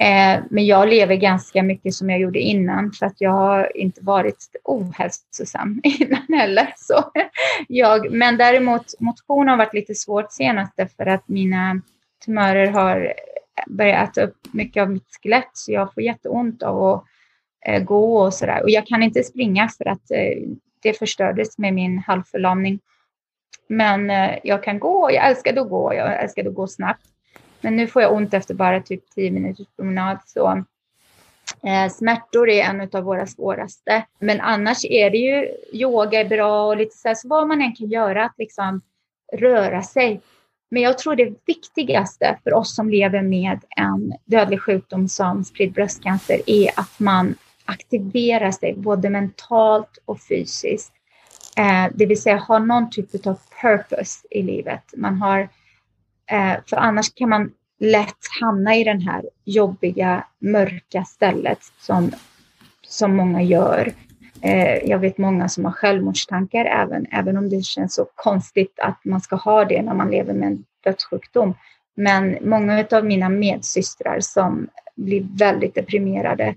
Eh, 0.00 0.42
men 0.50 0.66
jag 0.66 0.88
lever 0.88 1.14
ganska 1.14 1.62
mycket 1.62 1.94
som 1.94 2.10
jag 2.10 2.20
gjorde 2.20 2.38
innan 2.38 2.92
för 2.92 3.06
att 3.06 3.20
jag 3.20 3.30
har 3.30 3.76
inte 3.76 4.00
varit 4.04 4.56
ohälsosam 4.64 5.80
innan 5.84 6.26
heller. 6.28 6.74
Så 6.76 7.04
jag, 7.68 8.12
men 8.12 8.36
däremot 8.36 9.00
motion 9.00 9.48
har 9.48 9.56
varit 9.56 9.74
lite 9.74 9.94
svårt 9.94 10.32
senast 10.32 10.72
för 10.96 11.06
att 11.06 11.28
mina 11.28 11.80
tumörer 12.24 12.66
har 12.66 13.14
börjat 13.66 14.10
äta 14.10 14.22
upp 14.22 14.36
mycket 14.52 14.82
av 14.82 14.90
mitt 14.90 15.18
skelett 15.22 15.50
så 15.52 15.72
jag 15.72 15.94
får 15.94 16.02
jätteont 16.02 16.62
av 16.62 16.84
att 16.84 17.04
eh, 17.66 17.82
gå 17.82 18.18
och 18.18 18.34
sådär. 18.34 18.62
Och 18.62 18.70
jag 18.70 18.86
kan 18.86 19.02
inte 19.02 19.22
springa 19.22 19.68
för 19.68 19.88
att 19.88 20.10
eh, 20.10 20.42
det 20.82 20.98
förstördes 20.98 21.58
med 21.58 21.74
min 21.74 21.98
halvförlamning. 21.98 22.80
Men 23.68 24.10
eh, 24.10 24.38
jag 24.44 24.62
kan 24.62 24.78
gå, 24.78 25.10
jag 25.12 25.28
älskade 25.28 25.60
att 25.60 25.70
gå, 25.70 25.94
jag 25.94 26.22
älskade 26.22 26.48
att 26.48 26.54
gå 26.54 26.66
snabbt. 26.66 27.06
Men 27.60 27.76
nu 27.76 27.86
får 27.86 28.02
jag 28.02 28.12
ont 28.12 28.34
efter 28.34 28.54
bara 28.54 28.80
typ 28.80 29.10
10 29.14 29.30
minuters 29.30 29.66
promenad. 29.76 30.18
Så 30.26 30.64
eh, 31.66 31.90
smärtor 31.90 32.48
är 32.48 32.62
en 32.62 32.88
av 32.92 33.04
våra 33.04 33.26
svåraste. 33.26 34.06
Men 34.18 34.40
annars 34.40 34.84
är 34.84 35.10
det 35.10 35.18
ju, 35.18 35.48
yoga 35.72 36.20
är 36.20 36.28
bra 36.28 36.66
och 36.66 36.76
lite 36.76 36.96
så 36.96 37.08
här, 37.08 37.14
så 37.14 37.28
vad 37.28 37.48
man 37.48 37.62
än 37.62 37.74
kan 37.74 37.88
göra 37.88 38.24
att 38.24 38.34
liksom 38.38 38.80
röra 39.32 39.82
sig. 39.82 40.20
Men 40.70 40.82
jag 40.82 40.98
tror 40.98 41.16
det 41.16 41.34
viktigaste 41.46 42.38
för 42.44 42.54
oss 42.54 42.74
som 42.74 42.90
lever 42.90 43.22
med 43.22 43.60
en 43.76 44.12
dödlig 44.24 44.60
sjukdom 44.60 45.08
som 45.08 45.44
spridd 45.44 45.72
bröstcancer 45.72 46.40
är 46.46 46.70
att 46.76 47.00
man 47.00 47.34
aktivera 47.66 48.52
sig 48.52 48.74
både 48.76 49.10
mentalt 49.10 49.98
och 50.04 50.20
fysiskt. 50.20 50.92
Eh, 51.56 51.92
det 51.94 52.06
vill 52.06 52.22
säga 52.22 52.36
ha 52.36 52.58
någon 52.58 52.90
typ 52.90 53.26
av 53.26 53.38
purpose 53.60 54.26
i 54.30 54.42
livet. 54.42 54.82
Man 54.96 55.16
har, 55.16 55.40
eh, 56.30 56.54
för 56.66 56.76
annars 56.76 57.14
kan 57.14 57.28
man 57.28 57.52
lätt 57.80 58.18
hamna 58.40 58.76
i 58.76 58.84
den 58.84 59.00
här 59.00 59.24
jobbiga, 59.44 60.24
mörka 60.38 61.04
stället 61.04 61.58
som, 61.80 62.12
som 62.86 63.16
många 63.16 63.42
gör. 63.42 63.92
Eh, 64.40 64.76
jag 64.84 64.98
vet 64.98 65.18
många 65.18 65.48
som 65.48 65.64
har 65.64 65.72
självmordstankar 65.72 66.64
även, 66.64 67.06
även 67.12 67.36
om 67.36 67.48
det 67.48 67.64
känns 67.64 67.94
så 67.94 68.06
konstigt 68.14 68.78
att 68.82 69.04
man 69.04 69.20
ska 69.20 69.36
ha 69.36 69.64
det 69.64 69.82
när 69.82 69.94
man 69.94 70.10
lever 70.10 70.34
med 70.34 70.48
en 70.48 70.64
dödssjukdom. 70.84 71.54
Men 71.94 72.38
många 72.40 72.86
av 72.90 73.04
mina 73.04 73.28
medsystrar 73.28 74.20
som 74.20 74.68
blir 74.96 75.26
väldigt 75.38 75.74
deprimerade 75.74 76.44
Eh, 76.48 76.54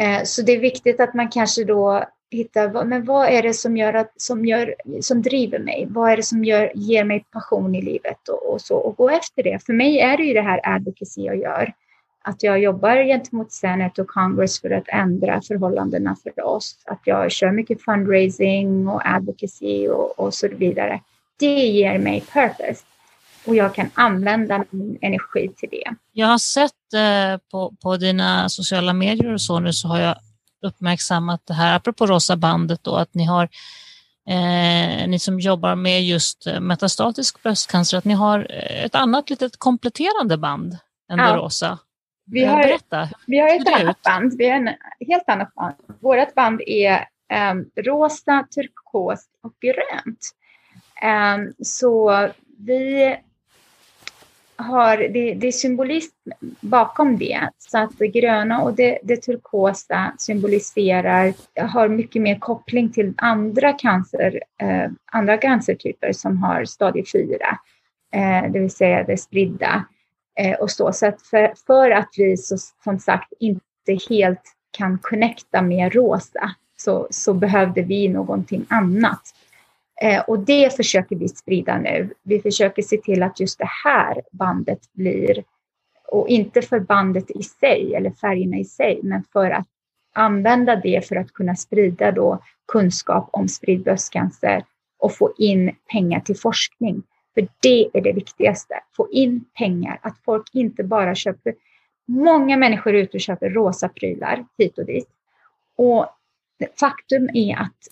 Eh, 0.00 0.22
så 0.24 0.42
det 0.42 0.52
är 0.52 0.60
viktigt 0.60 1.00
att 1.00 1.14
man 1.14 1.28
kanske 1.28 1.64
då 1.64 2.04
hittar 2.30 2.84
men 2.84 3.04
vad 3.04 3.28
är 3.28 3.42
det 3.42 3.54
som, 3.54 3.76
gör 3.76 3.94
att, 3.94 4.12
som, 4.16 4.46
gör, 4.46 4.74
som 5.00 5.22
driver 5.22 5.58
mig? 5.58 5.86
Vad 5.90 6.10
är 6.10 6.16
det 6.16 6.22
som 6.22 6.44
gör, 6.44 6.72
ger 6.74 7.04
mig 7.04 7.24
passion 7.32 7.74
i 7.74 7.82
livet 7.82 8.28
och, 8.28 8.52
och 8.52 8.60
så 8.60 8.76
och 8.76 8.96
gå 8.96 9.10
efter 9.10 9.42
det. 9.42 9.64
För 9.66 9.72
mig 9.72 10.00
är 10.00 10.16
det 10.16 10.22
ju 10.22 10.34
det 10.34 10.42
här 10.42 10.60
advocacy 10.62 11.20
jag 11.20 11.36
gör. 11.36 11.72
Att 12.24 12.42
jag 12.42 12.58
jobbar 12.58 13.04
gentemot 13.04 13.52
Senate 13.52 14.02
och 14.02 14.08
Congress 14.08 14.60
för 14.60 14.70
att 14.70 14.88
ändra 14.88 15.40
förhållandena 15.40 16.16
för 16.22 16.44
oss. 16.46 16.78
Att 16.86 17.00
jag 17.04 17.32
kör 17.32 17.50
mycket 17.50 17.82
fundraising 17.82 18.88
och 18.88 19.02
advocacy 19.04 19.88
och, 19.88 20.18
och 20.18 20.34
så 20.34 20.48
vidare. 20.48 21.00
Det 21.38 21.66
ger 21.66 21.98
mig 21.98 22.20
purpose 22.20 22.84
och 23.44 23.56
jag 23.56 23.74
kan 23.74 23.90
använda 23.94 24.64
min 24.70 24.98
energi 25.00 25.52
till 25.56 25.68
det. 25.72 25.94
Jag 26.12 26.26
har 26.26 26.38
sett 26.38 26.92
eh, 26.94 27.38
på, 27.50 27.74
på 27.82 27.96
dina 27.96 28.48
sociala 28.48 28.92
medier 28.92 29.32
och 29.32 29.40
så 29.40 29.60
nu 29.60 29.72
så 29.72 29.88
har 29.88 30.00
jag 30.00 30.16
uppmärksammat 30.62 31.46
det 31.46 31.54
här, 31.54 31.76
apropå 31.76 32.06
Rosa 32.06 32.36
bandet 32.36 32.84
då, 32.84 32.96
att 32.96 33.14
ni 33.14 33.24
har 33.24 33.48
eh, 34.28 35.08
ni 35.08 35.18
som 35.18 35.40
jobbar 35.40 35.74
med 35.74 36.04
just 36.04 36.46
eh, 36.46 36.60
metastatisk 36.60 37.42
bröstcancer, 37.42 37.98
att 37.98 38.04
ni 38.04 38.14
har 38.14 38.46
eh, 38.50 38.84
ett 38.84 38.94
annat 38.94 39.30
litet 39.30 39.58
kompletterande 39.58 40.38
band 40.38 40.76
än 41.12 41.18
ja. 41.18 41.32
det 41.32 41.36
rosa. 41.36 41.78
Vi 42.24 42.44
har, 42.44 42.62
Berätta. 42.62 43.08
Vi 43.26 43.38
har 43.38 43.48
ett 43.48 43.80
annat 43.80 43.96
ut? 43.96 44.02
band, 44.02 44.34
vi 44.38 44.48
har 44.48 44.56
en 44.56 44.68
helt 45.08 45.28
annat 45.28 45.54
band. 45.54 45.74
Vårt 46.00 46.34
band 46.34 46.60
är 46.66 47.08
um, 47.50 47.70
rosa, 47.76 48.46
turkos 48.54 49.24
och 49.42 49.52
grönt. 49.60 50.34
Um, 51.02 51.52
så 51.64 52.28
vi 52.58 53.16
har, 54.62 54.96
det, 54.96 55.34
det 55.34 55.46
är 55.46 55.52
symbolism 55.52 56.30
bakom 56.60 57.18
det. 57.18 57.48
Så 57.58 57.78
att 57.78 57.98
det 57.98 58.08
gröna 58.08 58.62
och 58.62 58.74
det, 58.74 58.98
det 59.02 59.16
turkosa 59.16 60.12
symboliserar, 60.18 61.34
har 61.60 61.88
mycket 61.88 62.22
mer 62.22 62.38
koppling 62.38 62.92
till 62.92 63.14
andra, 63.16 63.72
cancer, 63.72 64.40
eh, 64.60 64.90
andra 65.12 65.36
cancertyper 65.36 66.12
som 66.12 66.42
har 66.42 66.64
stadie 66.64 67.04
4, 67.12 67.58
eh, 68.14 68.52
det 68.52 68.60
vill 68.60 68.70
säga 68.70 69.04
det 69.04 69.16
spridda. 69.16 69.84
Eh, 70.40 70.54
och 70.54 70.70
så 70.70 70.92
så 70.92 71.06
att 71.06 71.22
för, 71.22 71.52
för 71.66 71.90
att 71.90 72.08
vi 72.16 72.36
så, 72.36 72.56
som 72.84 72.98
sagt 72.98 73.32
inte 73.40 73.98
helt 74.08 74.42
kan 74.70 74.98
connecta 74.98 75.62
med 75.62 75.94
rosa 75.94 76.54
så, 76.76 77.08
så 77.10 77.34
behövde 77.34 77.82
vi 77.82 78.08
någonting 78.08 78.66
annat. 78.68 79.22
Eh, 80.00 80.20
och 80.20 80.38
det 80.38 80.76
försöker 80.76 81.16
vi 81.16 81.28
sprida 81.28 81.78
nu. 81.78 82.14
Vi 82.22 82.40
försöker 82.40 82.82
se 82.82 82.96
till 82.96 83.22
att 83.22 83.40
just 83.40 83.58
det 83.58 83.70
här 83.84 84.22
bandet 84.32 84.92
blir, 84.92 85.44
och 86.08 86.28
inte 86.28 86.62
för 86.62 86.80
bandet 86.80 87.30
i 87.30 87.42
sig 87.42 87.94
eller 87.94 88.10
färgerna 88.10 88.56
i 88.56 88.64
sig, 88.64 89.00
men 89.02 89.24
för 89.32 89.50
att 89.50 89.66
använda 90.14 90.76
det 90.76 91.08
för 91.08 91.16
att 91.16 91.32
kunna 91.32 91.56
sprida 91.56 92.12
då 92.12 92.42
kunskap 92.72 93.28
om 93.32 93.48
spridd 93.48 93.82
bröstcancer 93.82 94.64
och 94.98 95.14
få 95.14 95.34
in 95.38 95.76
pengar 95.92 96.20
till 96.20 96.36
forskning. 96.36 97.02
För 97.34 97.48
det 97.60 97.90
är 97.92 98.00
det 98.00 98.12
viktigaste, 98.12 98.74
få 98.96 99.08
in 99.10 99.44
pengar, 99.58 99.98
att 100.02 100.18
folk 100.24 100.54
inte 100.54 100.84
bara 100.84 101.14
köper, 101.14 101.54
många 102.06 102.56
människor 102.56 102.94
är 102.94 102.98
ute 102.98 103.16
och 103.16 103.20
köper 103.20 103.50
rosa 103.50 103.88
prylar 103.88 104.44
hit 104.58 104.78
och 104.78 104.86
dit. 104.86 105.08
Och 105.76 106.06
faktum 106.80 107.28
är 107.34 107.56
att 107.56 107.88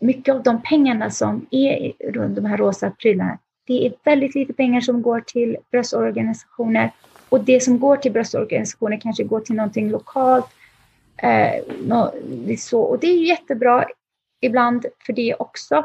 mycket 0.00 0.34
av 0.34 0.42
de 0.42 0.62
pengarna 0.62 1.10
som 1.10 1.46
är 1.50 1.92
runt 2.12 2.36
de 2.36 2.44
här 2.44 2.56
rosa 2.56 2.90
prylarna, 2.90 3.38
det 3.66 3.86
är 3.86 3.92
väldigt 4.04 4.34
lite 4.34 4.52
pengar 4.52 4.80
som 4.80 5.02
går 5.02 5.20
till 5.20 5.56
bröstorganisationer 5.70 6.90
och 7.28 7.44
det 7.44 7.60
som 7.60 7.78
går 7.78 7.96
till 7.96 8.12
bröstorganisationer 8.12 9.00
kanske 9.00 9.24
går 9.24 9.40
till 9.40 9.54
någonting 9.54 9.90
lokalt. 9.90 10.46
Eh, 11.16 12.56
så, 12.58 12.80
och 12.80 12.98
det 13.00 13.06
är 13.06 13.22
jättebra 13.22 13.84
ibland 14.40 14.86
för 15.06 15.12
det 15.12 15.34
också. 15.34 15.84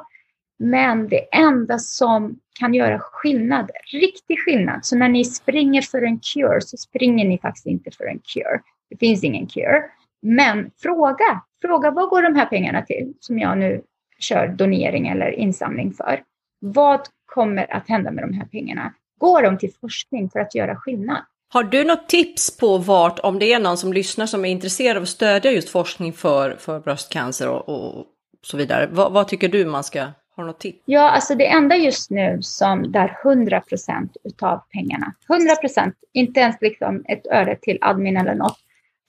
Men 0.60 1.08
det 1.08 1.36
enda 1.36 1.80
som 1.80 2.40
kan 2.60 2.74
göra 2.74 3.00
skillnad, 3.00 3.72
riktig 3.92 4.40
skillnad, 4.40 4.86
så 4.86 4.96
när 4.96 5.10
ni 5.10 5.26
springer 5.26 5.82
för 5.82 6.02
en 6.02 6.20
cure 6.20 6.62
så 6.62 6.78
springer 6.78 7.26
ni 7.26 7.40
faktiskt 7.40 7.66
inte 7.66 7.92
för 7.92 8.06
en 8.06 8.20
cure. 8.20 8.62
Det 8.90 8.98
finns 8.98 9.24
ingen 9.24 9.48
cure. 9.48 9.84
Men 10.22 10.72
fråga, 10.82 11.42
fråga 11.62 11.92
vad 11.92 12.10
går 12.10 12.22
de 12.22 12.36
här 12.36 12.46
pengarna 12.46 12.82
till 12.82 13.14
som 13.20 13.40
jag 13.40 13.58
nu 13.58 13.82
kör 14.20 14.48
donering 14.48 15.08
eller 15.08 15.32
insamling 15.32 15.94
för? 15.94 16.24
Vad 16.60 17.02
kommer 17.26 17.74
att 17.74 17.88
hända 17.88 18.12
med 18.12 18.24
de 18.24 18.34
här 18.34 18.46
pengarna? 18.46 18.94
Går 19.18 19.42
de 19.42 19.58
till 19.58 19.74
forskning 19.82 20.30
för 20.30 20.40
att 20.40 20.56
göra 20.56 20.76
skillnad? 20.76 21.18
Har 21.54 21.64
du 21.64 21.84
något 21.84 22.10
tips 22.10 22.58
på 22.58 22.78
vart, 22.78 23.20
om 23.20 23.40
det 23.40 23.54
är 23.54 23.60
någon 23.60 23.78
som 23.78 23.94
lyssnar 23.94 24.26
som 24.26 24.46
är 24.46 24.50
intresserad 24.50 24.98
av 24.98 25.04
att 25.04 25.10
stödja 25.10 25.52
just 25.52 25.70
forskning 25.70 26.14
för, 26.14 26.56
för 26.60 26.80
bröstcancer 26.80 27.50
och, 27.50 27.70
och 27.70 28.06
så 28.42 28.58
vidare, 28.58 28.90
vad, 28.92 29.12
vad, 29.12 29.28
tycker 29.28 29.50
du 29.50 29.66
man 29.66 29.84
ska, 29.84 30.06
ha 30.36 30.44
något 30.46 30.60
tips? 30.60 30.84
Ja, 30.86 31.10
alltså 31.10 31.36
det 31.36 31.48
enda 31.48 31.76
just 31.76 32.12
nu 32.12 32.38
som 32.42 32.92
där 32.92 33.18
100 33.24 33.62
procent 33.62 34.18
utav 34.24 34.62
pengarna, 34.74 35.14
100 35.30 35.56
procent, 35.56 35.96
inte 36.14 36.40
ens 36.40 36.56
liksom 36.62 37.04
ett 37.08 37.28
öre 37.28 37.56
till 37.56 37.78
admin 37.82 38.18
eller 38.18 38.36
något, 38.36 38.58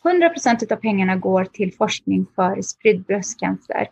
100 0.04 0.28
procent 0.28 0.72
av 0.72 0.76
pengarna 0.76 1.16
går 1.16 1.44
till 1.44 1.74
forskning 1.74 2.26
för 2.36 2.62
spridd 2.62 3.04
bröstcancer 3.04 3.88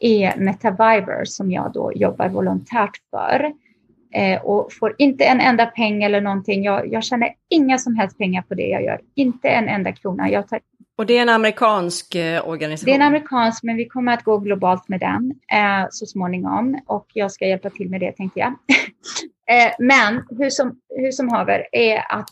är 0.00 0.36
Metaviver 0.36 1.24
som 1.24 1.50
jag 1.50 1.72
då 1.72 1.92
jobbar 1.94 2.28
volontärt 2.28 2.96
för. 3.10 3.52
Eh, 4.14 4.42
och 4.42 4.72
får 4.72 4.94
inte 4.98 5.24
en 5.24 5.40
enda 5.40 5.66
peng 5.66 6.02
eller 6.02 6.20
någonting. 6.20 6.64
Jag, 6.64 6.92
jag 6.92 7.04
tjänar 7.04 7.34
inga 7.50 7.78
som 7.78 7.96
helst 7.96 8.18
pengar 8.18 8.42
på 8.42 8.54
det 8.54 8.66
jag 8.66 8.84
gör. 8.84 9.00
Inte 9.14 9.48
en 9.48 9.68
enda 9.68 9.92
krona. 9.92 10.30
Jag 10.30 10.48
tar... 10.48 10.60
Och 10.98 11.06
det 11.06 11.18
är 11.18 11.22
en 11.22 11.28
amerikansk 11.28 12.14
eh, 12.14 12.48
organisation? 12.48 12.86
Det 12.86 12.92
är 12.92 12.94
en 12.94 13.06
amerikansk, 13.06 13.62
men 13.62 13.76
vi 13.76 13.88
kommer 13.88 14.12
att 14.12 14.24
gå 14.24 14.38
globalt 14.38 14.88
med 14.88 15.00
den 15.00 15.34
eh, 15.52 15.86
så 15.90 16.06
småningom. 16.06 16.80
Och 16.86 17.06
jag 17.12 17.32
ska 17.32 17.46
hjälpa 17.46 17.70
till 17.70 17.90
med 17.90 18.00
det 18.00 18.12
tänkte 18.12 18.40
jag. 18.40 18.48
eh, 19.50 19.72
men 19.78 20.22
hur 20.38 20.50
som, 20.50 20.80
hur 20.96 21.10
som 21.10 21.28
haver 21.28 21.66
är 21.72 21.98
att 22.08 22.30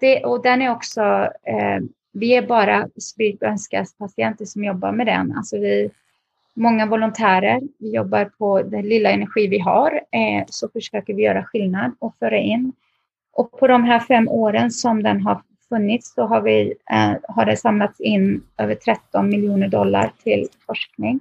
det, 0.00 0.24
och 0.24 0.42
den 0.42 0.62
är 0.62 0.70
också 0.70 1.02
eh, 1.46 1.80
vi 2.12 2.36
är 2.36 2.46
bara 2.46 2.88
patienter 3.98 4.44
som 4.44 4.64
jobbar 4.64 4.92
med 4.92 5.06
den. 5.06 5.36
Alltså 5.36 5.56
vi, 5.58 5.90
många 6.54 6.86
volontärer, 6.86 7.60
vi 7.78 7.94
jobbar 7.94 8.24
på 8.24 8.62
den 8.62 8.88
lilla 8.88 9.10
energi 9.10 9.46
vi 9.46 9.58
har, 9.58 9.92
eh, 9.92 10.44
så 10.46 10.68
försöker 10.68 11.14
vi 11.14 11.22
göra 11.22 11.44
skillnad 11.44 11.92
och 11.98 12.14
föra 12.18 12.38
in. 12.38 12.72
Och 13.32 13.58
på 13.58 13.66
de 13.66 13.84
här 13.84 14.00
fem 14.00 14.28
åren 14.28 14.70
som 14.70 15.02
den 15.02 15.20
har 15.20 15.42
funnits 15.68 16.14
så 16.14 16.22
har, 16.22 16.40
vi, 16.40 16.74
eh, 16.90 17.12
har 17.28 17.46
det 17.46 17.56
samlats 17.56 18.00
in 18.00 18.42
över 18.58 18.74
13 18.74 19.28
miljoner 19.28 19.68
dollar 19.68 20.12
till 20.22 20.48
forskning. 20.66 21.20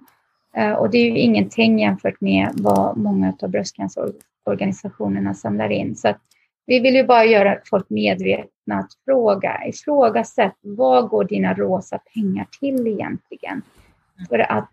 Eh, 0.56 0.72
och 0.72 0.90
det 0.90 0.98
är 0.98 1.12
ju 1.12 1.18
ingenting 1.18 1.80
jämfört 1.80 2.22
med 2.22 2.50
vad 2.54 2.98
många 2.98 3.34
av 3.42 3.50
bröstcancerorganisationerna 3.50 5.34
samlar 5.34 5.70
in. 5.70 5.96
Så 5.96 6.14
vi 6.72 6.80
vill 6.80 6.96
ju 6.96 7.04
bara 7.04 7.26
göra 7.26 7.58
folk 7.70 7.90
medvetna 7.90 8.76
att 8.76 8.92
fråga, 9.06 9.68
ifrågasätt 9.68 10.56
vad 10.62 11.10
går 11.10 11.24
dina 11.24 11.54
rosa 11.54 12.00
pengar 12.14 12.48
till 12.60 12.88
egentligen? 12.88 13.62
För 14.30 14.40
att 14.40 14.72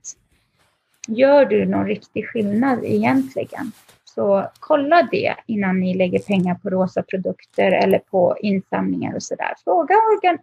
gör 1.08 1.44
du 1.44 1.66
någon 1.66 1.86
riktig 1.86 2.28
skillnad 2.28 2.84
egentligen? 2.84 3.72
Så 4.04 4.46
kolla 4.60 5.08
det 5.10 5.34
innan 5.46 5.80
ni 5.80 5.94
lägger 5.94 6.18
pengar 6.18 6.54
på 6.54 6.70
rosa 6.70 7.02
produkter 7.02 7.72
eller 7.72 7.98
på 7.98 8.36
insamlingar 8.40 9.14
och 9.14 9.22
sådär. 9.22 9.54
Fråga 9.64 9.94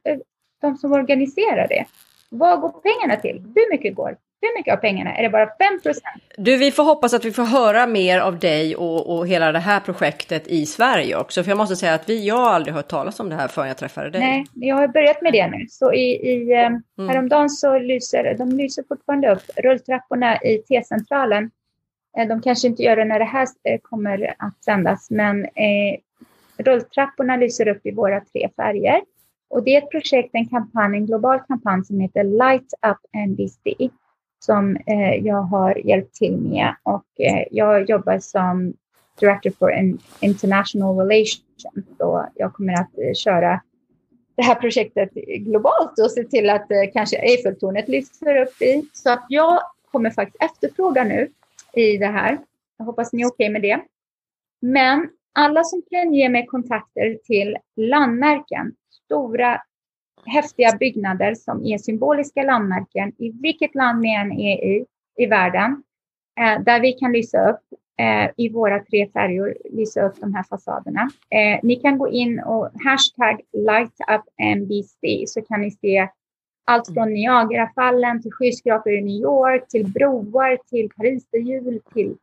eh, 0.04 0.18
de 0.62 0.78
som 0.78 0.94
organiserar 0.94 1.68
det. 1.68 1.86
Vad 2.30 2.62
går 2.62 2.70
pengarna 2.70 3.22
till? 3.22 3.40
Hur 3.56 3.72
mycket 3.72 3.96
går? 3.96 4.18
Hur 4.46 4.60
mycket 4.60 4.74
av 4.74 4.78
pengarna? 4.78 5.16
Är 5.16 5.24
det 5.24 5.30
bara 5.30 5.46
5 5.46 5.94
Du, 6.38 6.58
vi 6.58 6.72
får 6.72 6.84
hoppas 6.84 7.14
att 7.14 7.26
vi 7.26 7.32
får 7.32 7.44
höra 7.44 7.88
mer 7.88 8.20
av 8.20 8.40
dig 8.40 8.76
och, 8.76 9.18
och 9.18 9.28
hela 9.28 9.52
det 9.52 9.60
här 9.60 9.80
projektet 9.80 10.48
i 10.48 10.66
Sverige 10.66 11.18
också. 11.18 11.44
För 11.44 11.52
jag 11.52 11.58
måste 11.58 11.76
säga 11.76 11.94
att 11.94 12.10
vi, 12.10 12.28
jag 12.28 12.36
har 12.36 12.50
aldrig 12.50 12.76
hört 12.76 12.88
talas 12.88 13.20
om 13.20 13.30
det 13.30 13.36
här 13.36 13.48
förrän 13.48 13.68
jag 13.68 13.78
träffade 13.78 14.10
dig. 14.10 14.22
Nej, 14.22 14.46
jag 14.54 14.76
har 14.76 14.88
börjat 14.88 15.22
med 15.22 15.34
det 15.34 15.48
nu. 15.48 15.66
Så 15.70 15.94
i, 15.94 16.32
i 16.32 16.52
eh, 16.52 16.66
mm. 16.66 16.82
häromdagen 16.98 17.50
så 17.50 17.80
lyser 17.80 18.36
de 18.38 18.50
lyser 18.50 18.84
fortfarande 18.88 19.32
upp 19.32 19.44
rulltrapporna 19.56 20.42
i 20.42 20.58
T-centralen. 20.58 21.52
Eh, 22.18 22.28
de 22.28 22.42
kanske 22.42 22.68
inte 22.68 22.84
gör 22.84 22.96
det 22.96 23.06
när 23.06 23.20
det 23.20 23.26
här 23.26 23.48
eh, 23.64 23.80
kommer 23.82 24.36
att 24.40 24.64
sändas, 24.64 25.10
men 25.10 25.46
eh, 25.46 26.00
rulltrapporna 26.58 27.36
lyser 27.36 27.68
upp 27.68 27.86
i 27.86 27.92
våra 27.92 28.22
tre 28.22 28.50
färger. 28.56 29.02
Och 29.50 29.64
det 29.64 29.76
är 29.76 29.82
ett 29.82 29.92
projekt, 29.92 30.30
en 30.34 30.48
kampanj, 30.48 30.98
en 30.98 31.06
global 31.06 31.40
kampanj 31.48 31.86
som 31.86 32.00
heter 32.00 32.24
Light 32.24 32.74
Up 32.88 32.98
NBC 33.30 33.90
som 34.46 34.76
eh, 34.76 35.16
jag 35.26 35.42
har 35.42 35.88
hjälpt 35.88 36.16
till 36.16 36.38
med 36.38 36.76
och 36.84 37.06
eh, 37.20 37.44
jag 37.52 37.90
jobbar 37.90 38.20
som 38.20 38.74
Director 39.20 39.52
for 39.60 39.72
International 40.20 40.98
Relations 40.98 41.42
och 42.00 42.26
jag 42.36 42.54
kommer 42.54 42.74
att 42.74 42.98
eh, 42.98 43.14
köra 43.14 43.62
det 44.36 44.44
här 44.44 44.56
projektet 44.56 45.14
globalt 45.40 46.00
och 46.00 46.12
se 46.12 46.24
till 46.24 46.50
att 46.50 46.72
eh, 46.72 46.92
kanske 46.94 47.18
Eiffeltornet 47.18 47.88
lyfts 47.88 48.22
upp 48.22 48.62
i. 48.62 48.90
Så 48.94 49.10
att 49.10 49.26
jag 49.30 49.60
kommer 49.92 50.10
faktiskt 50.10 50.44
efterfråga 50.44 51.04
nu 51.04 51.30
i 51.74 51.98
det 51.98 52.08
här. 52.08 52.40
Jag 52.78 52.86
hoppas 52.86 53.14
ni 53.14 53.22
är 53.22 53.28
okej 53.28 53.34
okay 53.46 53.50
med 53.50 53.62
det. 53.62 53.82
Men 54.62 55.10
alla 55.34 55.64
som 55.64 55.82
kan 55.92 56.14
ge 56.14 56.30
mig 56.30 56.46
kontakter 56.46 57.18
till 57.24 57.58
landmärken, 57.76 58.76
stora 59.06 59.62
häftiga 60.26 60.78
byggnader 60.80 61.36
som 61.36 61.66
är 61.66 61.78
symboliska 61.78 62.44
landmärken 62.44 63.12
i 63.18 63.32
vilket 63.32 63.76
land 63.76 64.02
ni 64.02 64.16
än 64.16 64.32
är 64.32 64.64
i, 64.64 64.86
i 65.18 65.26
världen, 65.26 65.84
eh, 66.40 66.64
där 66.64 66.80
vi 66.80 66.94
kan 66.94 67.12
lysa 67.12 67.50
upp 67.50 67.62
eh, 68.00 68.32
i 68.38 68.50
våra 68.50 68.80
tre 68.80 69.10
färger, 69.14 69.58
lysa 69.72 70.02
upp 70.02 70.20
de 70.20 70.34
här 70.34 70.44
fasaderna. 70.44 71.10
Eh, 71.30 71.60
ni 71.64 71.76
kan 71.76 71.98
gå 71.98 72.10
in 72.10 72.40
och 72.40 72.70
hashtag 72.84 73.42
lightupmbc 73.54 75.24
så 75.28 75.42
kan 75.42 75.62
ni 75.62 75.72
se 75.72 76.08
allt 76.66 76.94
från 76.94 77.14
Niagarafallen 77.14 78.22
till 78.22 78.32
skyskrapor 78.32 78.94
i 78.94 79.02
New 79.02 79.22
York, 79.22 79.68
till 79.68 79.92
broar, 79.92 80.58
till 80.70 80.90
Pariserhjul, 80.98 81.82
till 81.94 82.16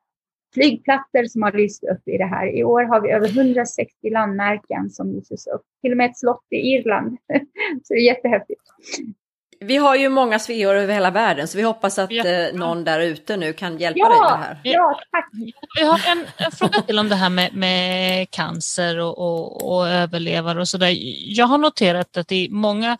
flygplatser 0.55 1.25
som 1.25 1.43
har 1.43 1.53
lyst 1.53 1.85
upp 1.85 2.09
i 2.09 2.19
det 2.19 2.27
här. 2.27 2.57
I 2.59 2.65
år 2.65 2.83
har 2.83 3.01
vi 3.01 3.11
över 3.11 3.29
160 3.29 4.11
landmärken 4.13 4.91
som 4.91 5.13
lyses 5.13 5.47
upp. 5.47 5.63
Till 5.83 5.91
och 5.91 5.97
med 5.97 6.11
ett 6.11 6.19
slott 6.19 6.47
i 6.51 6.57
Irland. 6.57 7.19
så 7.83 7.95
det 7.95 8.01
är 8.01 8.07
jättehäftigt. 8.07 8.61
Vi 9.61 9.77
har 9.77 9.97
ju 9.97 10.09
många 10.09 10.39
sveor 10.39 10.75
över 10.75 10.95
hela 10.95 11.11
världen 11.11 11.49
så 11.49 11.59
vi 11.59 11.63
hoppas 11.63 11.99
att 11.99 12.11
ja. 12.11 12.27
eh, 12.27 12.55
någon 12.55 12.85
där 12.85 13.01
ute 13.01 13.37
nu 13.37 13.53
kan 13.53 13.79
hjälpa 13.79 13.99
ja, 13.99 14.09
dig 14.09 14.21
med 14.21 14.31
det 14.31 14.45
här. 14.45 14.61
Ja, 14.63 15.01
tack. 15.11 15.31
Vi 15.79 15.85
har 15.85 16.01
en, 16.11 16.27
en 16.37 16.53
fråga 16.53 16.83
till 16.83 16.99
om 16.99 17.09
det 17.09 17.15
här 17.15 17.31
med, 17.31 17.55
med 17.55 18.31
cancer 18.31 18.99
och, 19.01 19.19
och, 19.19 19.73
och 19.73 19.89
överlevare 19.89 20.61
och 20.61 20.69
sådär. 20.69 20.97
Jag 21.37 21.47
har 21.47 21.59
noterat 21.59 22.17
att 22.17 22.33
i 22.33 22.49
många 22.51 22.99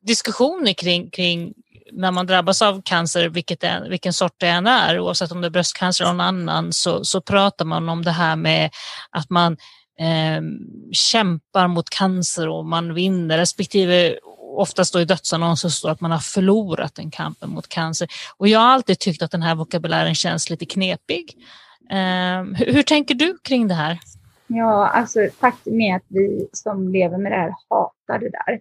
diskussioner 0.00 0.72
kring, 0.72 1.10
kring 1.10 1.54
när 1.94 2.10
man 2.10 2.26
drabbas 2.26 2.62
av 2.62 2.82
cancer, 2.84 3.28
vilket 3.28 3.64
är, 3.64 3.88
vilken 3.88 4.12
sort 4.12 4.34
det 4.36 4.48
än 4.48 4.66
är, 4.66 5.00
oavsett 5.00 5.32
om 5.32 5.40
det 5.40 5.48
är 5.48 5.50
bröstcancer 5.50 6.04
eller 6.04 6.12
någon 6.12 6.26
annan, 6.26 6.72
så, 6.72 7.04
så 7.04 7.20
pratar 7.20 7.64
man 7.64 7.88
om 7.88 8.04
det 8.04 8.10
här 8.10 8.36
med 8.36 8.70
att 9.10 9.30
man 9.30 9.52
eh, 9.98 10.42
kämpar 10.92 11.68
mot 11.68 11.90
cancer 11.90 12.48
och 12.48 12.64
man 12.64 12.94
vinner, 12.94 13.38
respektive 13.38 14.18
oftast 14.56 14.92
då 14.92 15.00
i 15.00 15.04
dödsannonser 15.04 15.68
står 15.68 15.90
att 15.90 16.00
man 16.00 16.10
har 16.10 16.18
förlorat 16.18 16.94
den 16.94 17.10
kampen 17.10 17.50
mot 17.50 17.68
cancer. 17.68 18.08
Och 18.36 18.48
jag 18.48 18.60
har 18.60 18.66
alltid 18.66 18.98
tyckt 18.98 19.22
att 19.22 19.30
den 19.30 19.42
här 19.42 19.54
vokabulären 19.54 20.14
känns 20.14 20.50
lite 20.50 20.66
knepig. 20.66 21.36
Eh, 21.90 22.42
hur, 22.56 22.72
hur 22.72 22.82
tänker 22.82 23.14
du 23.14 23.38
kring 23.42 23.68
det 23.68 23.74
här? 23.74 23.98
Ja, 24.46 24.88
alltså 24.88 25.28
faktum 25.40 25.80
är 25.80 25.96
att 25.96 26.06
vi 26.08 26.48
som 26.52 26.88
lever 26.88 27.18
med 27.18 27.32
det 27.32 27.36
här 27.36 27.54
hatar 27.70 28.18
det 28.18 28.30
där. 28.30 28.60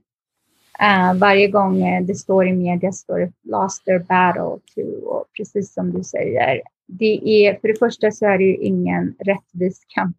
Uh, 0.83 1.19
varje 1.19 1.47
gång 1.47 1.81
eh, 1.81 2.03
det 2.03 2.15
står 2.15 2.47
i 2.47 2.53
media 2.53 2.91
står 2.91 3.19
det 3.19 3.31
lost 3.43 3.85
their 3.85 3.99
battle 3.99 4.59
to 4.75 5.05
och 5.05 5.25
precis 5.37 5.73
som 5.73 5.91
du 5.91 6.03
säger. 6.03 6.61
Det 6.87 7.45
är, 7.45 7.59
för 7.59 7.67
det 7.67 7.79
första 7.79 8.11
så 8.11 8.25
är 8.25 8.37
det 8.37 8.43
ju 8.43 8.55
ingen 8.55 9.15
rättvis 9.19 9.81
kamp 9.87 10.17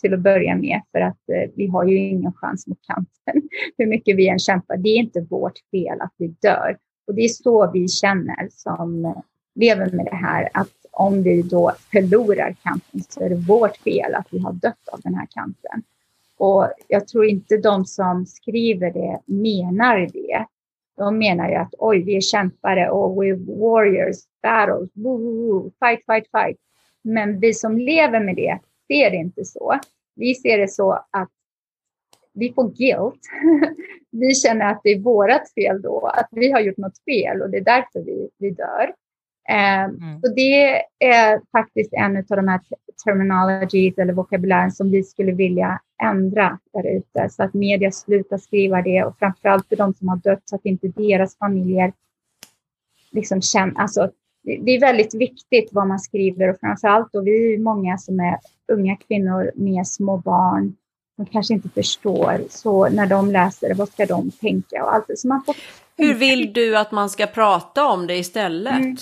till 0.00 0.14
att 0.14 0.20
börja 0.20 0.56
med 0.56 0.80
för 0.92 1.00
att 1.00 1.18
uh, 1.32 1.50
vi 1.54 1.66
har 1.66 1.84
ju 1.84 1.96
ingen 1.96 2.32
chans 2.32 2.66
mot 2.66 2.78
cancern. 2.82 3.48
Hur 3.78 3.86
mycket 3.86 4.16
vi 4.16 4.28
än 4.28 4.38
kämpar, 4.38 4.76
det 4.76 4.88
är 4.88 4.96
inte 4.96 5.20
vårt 5.20 5.58
fel 5.70 6.00
att 6.00 6.14
vi 6.16 6.26
dör. 6.26 6.76
Och 7.06 7.14
det 7.14 7.24
är 7.24 7.28
så 7.28 7.70
vi 7.70 7.88
känner 7.88 8.48
som 8.50 9.14
lever 9.54 9.90
med 9.92 10.06
det 10.06 10.16
här 10.16 10.48
att 10.54 10.80
om 10.90 11.22
vi 11.22 11.42
då 11.42 11.72
förlorar 11.92 12.56
kampen 12.62 13.00
så 13.08 13.24
är 13.24 13.28
det 13.28 13.36
vårt 13.36 13.76
fel 13.76 14.14
att 14.14 14.26
vi 14.30 14.38
har 14.38 14.52
dött 14.52 14.88
av 14.92 15.00
den 15.00 15.14
här 15.14 15.26
cancern. 15.30 15.82
Och 16.40 16.72
jag 16.88 17.08
tror 17.08 17.24
inte 17.26 17.56
de 17.56 17.84
som 17.84 18.26
skriver 18.26 18.90
det 18.90 19.20
menar 19.26 19.98
det. 20.12 20.46
De 20.96 21.18
menar 21.18 21.48
ju 21.48 21.54
att 21.54 21.74
oj, 21.78 22.02
vi 22.02 22.16
är 22.16 22.20
kämpare 22.20 22.90
och 22.90 23.22
we're 23.22 23.58
warriors, 23.60 24.16
battles, 24.42 24.90
woo, 24.94 25.70
fight, 25.78 26.04
fight, 26.06 26.30
fight. 26.30 26.56
Men 27.02 27.40
vi 27.40 27.54
som 27.54 27.78
lever 27.78 28.20
med 28.20 28.36
det 28.36 28.58
ser 28.88 29.10
det 29.10 29.16
inte 29.16 29.44
så. 29.44 29.78
Vi 30.16 30.34
ser 30.34 30.58
det 30.58 30.68
så 30.68 30.92
att 31.10 31.30
vi 32.32 32.52
får 32.52 32.68
guilt. 32.68 33.20
vi 34.10 34.34
känner 34.34 34.70
att 34.70 34.80
det 34.84 34.90
är 34.90 35.00
vårt 35.00 35.52
fel 35.54 35.82
då, 35.82 36.06
att 36.06 36.28
vi 36.30 36.52
har 36.52 36.60
gjort 36.60 36.76
något 36.76 37.04
fel 37.04 37.42
och 37.42 37.50
det 37.50 37.56
är 37.56 37.64
därför 37.64 38.00
vi, 38.00 38.30
vi 38.38 38.50
dör. 38.50 38.94
Eh, 39.50 39.84
mm. 39.84 40.20
Så 40.20 40.28
det 40.34 40.82
är 40.98 41.40
faktiskt 41.52 41.92
en 41.92 42.16
av 42.16 42.36
de 42.36 42.48
här 42.48 42.60
terminologies 43.04 43.98
eller 43.98 44.12
vokabulären 44.12 44.72
som 44.72 44.90
vi 44.90 45.02
skulle 45.02 45.32
vilja 45.32 45.80
ändra 46.02 46.58
där 46.72 46.96
ute 46.96 47.28
så 47.30 47.42
att 47.42 47.54
media 47.54 47.90
slutar 47.90 48.38
skriva 48.38 48.82
det 48.82 49.04
och 49.04 49.18
framförallt 49.18 49.68
för 49.68 49.76
de 49.76 49.94
som 49.94 50.08
har 50.08 50.16
dött 50.16 50.42
så 50.44 50.56
att 50.56 50.64
inte 50.64 50.88
deras 50.88 51.38
familjer 51.38 51.92
liksom 53.10 53.42
känner, 53.42 53.80
alltså 53.80 54.10
det 54.42 54.70
är 54.70 54.80
väldigt 54.80 55.14
viktigt 55.14 55.68
vad 55.72 55.86
man 55.86 56.00
skriver 56.00 56.50
och 56.50 56.60
framförallt 56.60 57.12
då 57.12 57.20
vi 57.20 57.54
är 57.54 57.58
många 57.58 57.98
som 57.98 58.20
är 58.20 58.38
unga 58.72 58.96
kvinnor 58.96 59.50
med 59.54 59.86
små 59.86 60.16
barn 60.16 60.76
som 61.16 61.26
kanske 61.26 61.54
inte 61.54 61.68
förstår. 61.68 62.40
Så 62.50 62.88
när 62.88 63.06
de 63.06 63.30
läser 63.30 63.68
det, 63.68 63.74
vad 63.74 63.88
ska 63.88 64.06
de 64.06 64.30
tänka 64.30 64.84
och 64.84 64.94
allt 64.94 65.04
så 65.14 65.28
man 65.28 65.44
får... 65.44 65.56
Hur 65.96 66.14
vill 66.14 66.52
du 66.52 66.78
att 66.78 66.92
man 66.92 67.10
ska 67.10 67.26
prata 67.26 67.86
om 67.86 68.06
det 68.06 68.16
istället? 68.16 68.72
Mm. 68.72 68.96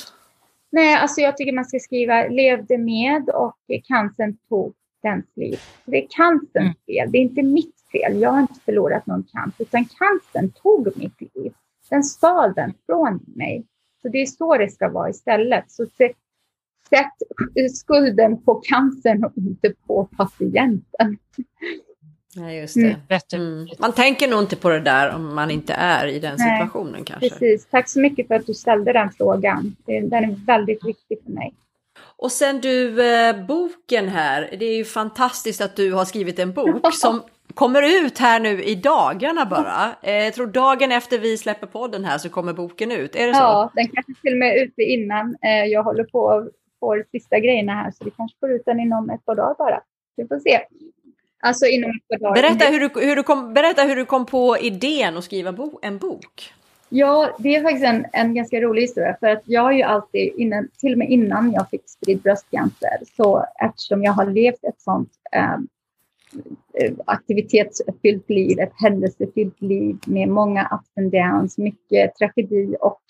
Nej, 0.70 0.94
alltså 0.94 1.20
jag 1.20 1.36
tycker 1.36 1.52
man 1.52 1.64
ska 1.64 1.78
skriva 1.78 2.28
levde 2.28 2.78
med 2.78 3.28
och 3.28 3.56
cancern 3.84 4.36
tog 4.48 4.74
dens 5.02 5.26
liv. 5.36 5.58
Det 5.84 6.04
är 6.04 6.06
cancerns 6.10 6.54
mm. 6.56 6.74
fel, 6.86 7.12
det 7.12 7.18
är 7.18 7.22
inte 7.22 7.42
mitt 7.42 7.74
fel. 7.92 8.20
Jag 8.20 8.30
har 8.30 8.40
inte 8.40 8.60
förlorat 8.64 9.06
någon 9.06 9.24
cancer, 9.32 9.62
utan 9.62 9.84
cancern 9.84 10.50
tog 10.50 10.96
mitt 10.96 11.20
liv. 11.34 11.52
Den 11.90 12.04
stal 12.04 12.52
den 12.54 12.74
från 12.86 13.20
mig. 13.26 13.66
Så 14.02 14.08
det 14.08 14.22
är 14.22 14.26
så 14.26 14.56
det 14.56 14.70
ska 14.70 14.88
vara 14.88 15.10
istället. 15.10 15.70
Så 15.70 15.86
sätt, 15.86 16.16
sätt 16.88 17.72
skulden 17.72 18.42
på 18.42 18.54
cancern 18.54 19.24
och 19.24 19.32
inte 19.36 19.74
på 19.86 20.08
patienten. 20.16 21.18
Nej, 22.36 22.60
just 22.60 22.74
det. 22.74 22.96
Mm. 23.36 23.52
Mm. 23.52 23.68
Man 23.78 23.92
tänker 23.92 24.28
nog 24.28 24.40
inte 24.40 24.56
på 24.56 24.68
det 24.68 24.80
där 24.80 25.14
om 25.14 25.34
man 25.34 25.50
inte 25.50 25.72
är 25.72 26.06
i 26.06 26.18
den 26.18 26.36
Nej, 26.38 26.60
situationen 26.60 27.04
kanske. 27.04 27.28
Precis. 27.28 27.66
Tack 27.66 27.88
så 27.88 28.00
mycket 28.00 28.28
för 28.28 28.34
att 28.34 28.46
du 28.46 28.54
ställde 28.54 28.92
den 28.92 29.10
frågan. 29.10 29.76
Den 29.86 30.12
är 30.12 30.46
väldigt 30.46 30.84
viktig 30.84 31.18
för 31.24 31.32
mig. 31.32 31.54
Och 32.16 32.32
sen 32.32 32.60
du, 32.60 33.06
eh, 33.12 33.46
boken 33.46 34.08
här. 34.08 34.56
Det 34.58 34.64
är 34.64 34.76
ju 34.76 34.84
fantastiskt 34.84 35.60
att 35.60 35.76
du 35.76 35.92
har 35.92 36.04
skrivit 36.04 36.38
en 36.38 36.52
bok 36.52 36.94
som 36.94 37.22
kommer 37.54 38.06
ut 38.06 38.18
här 38.18 38.40
nu 38.40 38.62
i 38.62 38.74
dagarna 38.74 39.46
bara. 39.46 39.96
Eh, 40.02 40.24
jag 40.24 40.34
tror 40.34 40.46
dagen 40.46 40.92
efter 40.92 41.18
vi 41.18 41.36
släpper 41.36 41.66
podden 41.66 42.04
här 42.04 42.18
så 42.18 42.28
kommer 42.28 42.52
boken 42.52 42.92
ut. 42.92 43.16
Är 43.16 43.26
det 43.26 43.34
så? 43.34 43.40
Ja, 43.40 43.70
den 43.74 43.88
kanske 43.88 44.12
till 44.22 44.32
och 44.32 44.38
med 44.38 44.56
är 44.56 44.64
ute 44.64 44.82
innan. 44.82 45.36
Eh, 45.42 45.64
jag 45.64 45.82
håller 45.82 46.04
på 46.04 46.30
att 46.30 46.48
få 46.80 47.02
sista 47.10 47.38
grejerna 47.38 47.74
här 47.74 47.90
så 47.90 48.04
vi 48.04 48.10
kanske 48.10 48.38
får 48.40 48.50
ut 48.50 48.62
den 48.66 48.80
inom 48.80 49.10
ett 49.10 49.24
par 49.24 49.34
dagar 49.34 49.54
bara. 49.58 49.80
Vi 50.16 50.26
får 50.26 50.38
se. 50.38 50.60
Alltså 51.40 51.66
inom. 51.66 51.92
Berätta 52.34 52.64
hur 52.64 52.80
du, 52.80 53.06
hur 53.06 53.16
du, 53.16 53.22
kom, 53.22 53.54
berätta 53.54 53.82
hur 53.82 53.96
du 53.96 54.04
kom 54.04 54.26
på 54.26 54.58
idén 54.58 55.16
att 55.16 55.24
skriva 55.24 55.52
bo, 55.52 55.78
en 55.82 55.98
bok. 55.98 56.52
Ja, 56.88 57.36
det 57.38 57.56
är 57.56 57.62
faktiskt 57.62 57.84
en, 57.84 58.06
en 58.12 58.34
ganska 58.34 58.60
rolig 58.60 58.82
historia 58.82 59.16
för 59.20 59.26
att 59.26 59.42
jag 59.44 59.62
har 59.62 59.72
ju 59.72 59.82
alltid, 59.82 60.32
innan, 60.36 60.68
till 60.78 60.92
och 60.92 60.98
med 60.98 61.10
innan 61.10 61.52
jag 61.52 61.70
fick 61.70 61.88
spridd 61.88 62.22
bröstcancer, 62.22 62.98
så 63.16 63.46
eftersom 63.64 64.02
jag 64.02 64.12
har 64.12 64.26
levt 64.26 64.64
ett 64.64 64.80
sånt 64.80 65.10
ehm, 65.32 65.68
eh, 66.74 66.92
aktivitetsfyllt 67.04 68.30
liv, 68.30 68.58
ett 68.60 68.72
händelsefyllt 68.74 69.62
liv 69.62 69.96
med 70.06 70.28
många 70.28 70.62
ups 70.62 70.98
and 70.98 71.12
downs, 71.12 71.58
mycket 71.58 72.14
tragedi 72.14 72.76
och 72.80 73.00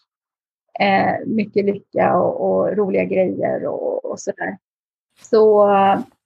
eh, 0.81 1.27
mycket 1.27 1.65
lycka 1.65 2.17
och, 2.17 2.51
och 2.51 2.77
roliga 2.77 3.05
grejer 3.05 3.67
och, 3.67 4.05
och 4.05 4.21
sådär. 4.21 4.59
Så 5.21 5.69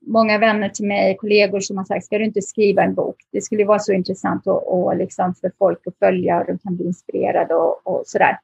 många 0.06 0.38
vänner 0.38 0.68
till 0.68 0.86
mig, 0.86 1.16
kollegor 1.16 1.60
som 1.60 1.76
har 1.76 1.84
sagt, 1.84 2.04
ska 2.04 2.18
du 2.18 2.24
inte 2.24 2.42
skriva 2.42 2.82
en 2.82 2.94
bok? 2.94 3.16
Det 3.32 3.40
skulle 3.40 3.64
vara 3.64 3.78
så 3.78 3.92
intressant 3.92 4.46
och, 4.46 4.82
och 4.82 4.96
liksom 4.96 5.34
för 5.34 5.52
folk 5.58 5.86
att 5.86 5.98
följa 5.98 6.40
och 6.40 6.46
de 6.46 6.58
kan 6.58 6.76
bli 6.76 6.86
inspirerade 6.86 7.54
och, 7.54 7.86
och 7.86 8.02
sådär. 8.06 8.38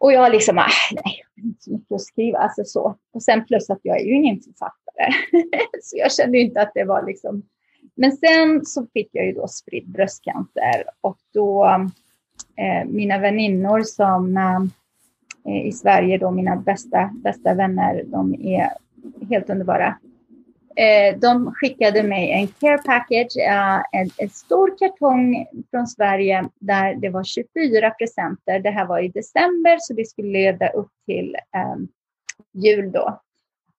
Och 0.00 0.12
jag 0.12 0.32
liksom, 0.32 0.58
ah, 0.58 0.66
nej, 0.92 1.22
inte 1.44 1.62
så 1.62 1.72
mycket 1.72 1.92
att 1.92 2.00
skriva, 2.00 2.38
alltså 2.38 2.64
så. 2.64 2.96
Och 3.12 3.22
sen 3.22 3.44
plus 3.44 3.70
att 3.70 3.80
jag 3.82 4.00
är 4.00 4.04
ju 4.04 4.14
ingen 4.14 4.40
författare. 4.40 5.12
så 5.82 5.96
jag 5.96 6.12
kände 6.12 6.38
inte 6.38 6.62
att 6.62 6.72
det 6.74 6.84
var 6.84 7.06
liksom... 7.06 7.42
Men 7.94 8.12
sen 8.12 8.64
så 8.64 8.86
fick 8.92 9.08
jag 9.12 9.26
ju 9.26 9.32
då 9.32 9.48
spridd 9.48 9.88
bröstcancer 9.88 10.84
och 11.00 11.18
då 11.34 11.66
eh, 12.56 12.88
mina 12.88 13.18
väninnor 13.18 13.82
som 13.82 14.36
eh, 15.46 15.66
i 15.66 15.72
Sverige 15.72 16.18
då, 16.18 16.30
mina 16.30 16.56
bästa, 16.56 17.10
bästa 17.14 17.54
vänner, 17.54 18.04
de 18.06 18.34
är 18.34 18.68
helt 19.28 19.50
underbara. 19.50 19.98
Eh, 20.76 21.18
de 21.18 21.52
skickade 21.54 22.02
mig 22.02 22.30
en 22.30 22.46
care 22.46 22.78
package, 22.78 23.36
eh, 23.36 24.00
en, 24.00 24.10
en, 24.18 24.28
stor 24.28 24.78
kartong 24.78 25.46
från 25.70 25.86
Sverige 25.86 26.48
där 26.60 26.94
det 26.94 27.08
var 27.08 27.24
24 27.24 27.90
presenter. 27.90 28.58
Det 28.58 28.70
här 28.70 28.86
var 28.86 29.00
i 29.00 29.08
december 29.08 29.78
så 29.80 29.94
det 29.94 30.08
skulle 30.08 30.28
leda 30.28 30.68
upp 30.68 30.90
till 31.06 31.34
eh, 31.34 31.76
jul 32.52 32.92
då. 32.92 33.20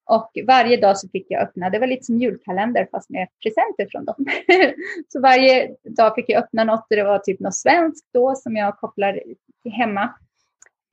Och 0.06 0.32
varje 0.48 0.78
dag 0.78 0.98
så 0.98 1.10
fick 1.10 1.26
jag 1.30 1.42
öppna, 1.42 1.70
det 1.70 1.80
var 1.80 1.88
lite 1.88 2.04
som 2.04 2.18
julkalender 2.18 2.88
fast 2.92 3.10
med 3.10 3.28
presenter 3.44 3.88
från 3.92 4.06
dem. 4.06 4.26
så 5.08 5.22
varje 5.22 5.76
dag 5.84 6.16
fick 6.16 6.30
jag 6.30 6.44
öppna 6.44 6.64
något 6.64 6.88
och 6.90 6.96
det 6.96 7.04
var 7.04 7.20
typ 7.20 7.40
något 7.40 7.56
svenskt 7.56 8.08
då 8.14 8.36
som 8.36 8.56
jag 8.56 8.78
kopplar 8.78 9.22
till 9.64 9.72
hemma. 9.72 10.14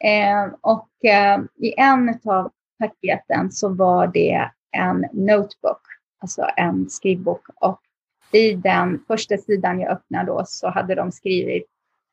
Eh, 0.04 0.54
och 0.60 1.04
eh, 1.04 1.40
i 1.56 1.74
en 1.76 2.18
av 2.24 2.50
paketen 2.78 3.52
så 3.52 3.68
var 3.68 4.06
det 4.06 4.50
en 4.72 5.06
notebook, 5.12 5.80
alltså 6.18 6.50
en 6.56 6.90
skrivbok. 6.90 7.46
Och 7.54 7.80
i 8.32 8.52
den 8.52 9.04
första 9.06 9.36
sidan 9.36 9.80
jag 9.80 9.90
öppnade 9.90 10.26
då 10.26 10.44
så 10.46 10.68
hade 10.68 10.94
de 10.94 11.12
skrivit 11.12 11.66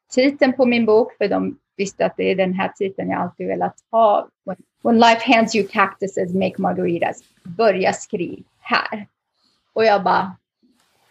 titeln 0.09 0.53
på 0.53 0.65
min 0.65 0.85
bok, 0.85 1.13
för 1.17 1.27
de 1.27 1.57
visste 1.77 2.05
att 2.05 2.17
det 2.17 2.31
är 2.31 2.35
den 2.35 2.53
här 2.53 2.71
titeln 2.75 3.09
jag 3.09 3.21
alltid 3.21 3.47
velat 3.47 3.75
ha. 3.91 4.29
When 4.84 4.99
life 4.99 5.34
hands 5.34 5.55
you 5.55 5.67
cactuses, 5.67 6.34
make 6.34 6.55
margaritas. 6.57 7.23
Börja 7.43 7.93
skriv 7.93 8.43
här. 8.59 9.07
Och 9.73 9.85
jag 9.85 10.03
bara, 10.03 10.38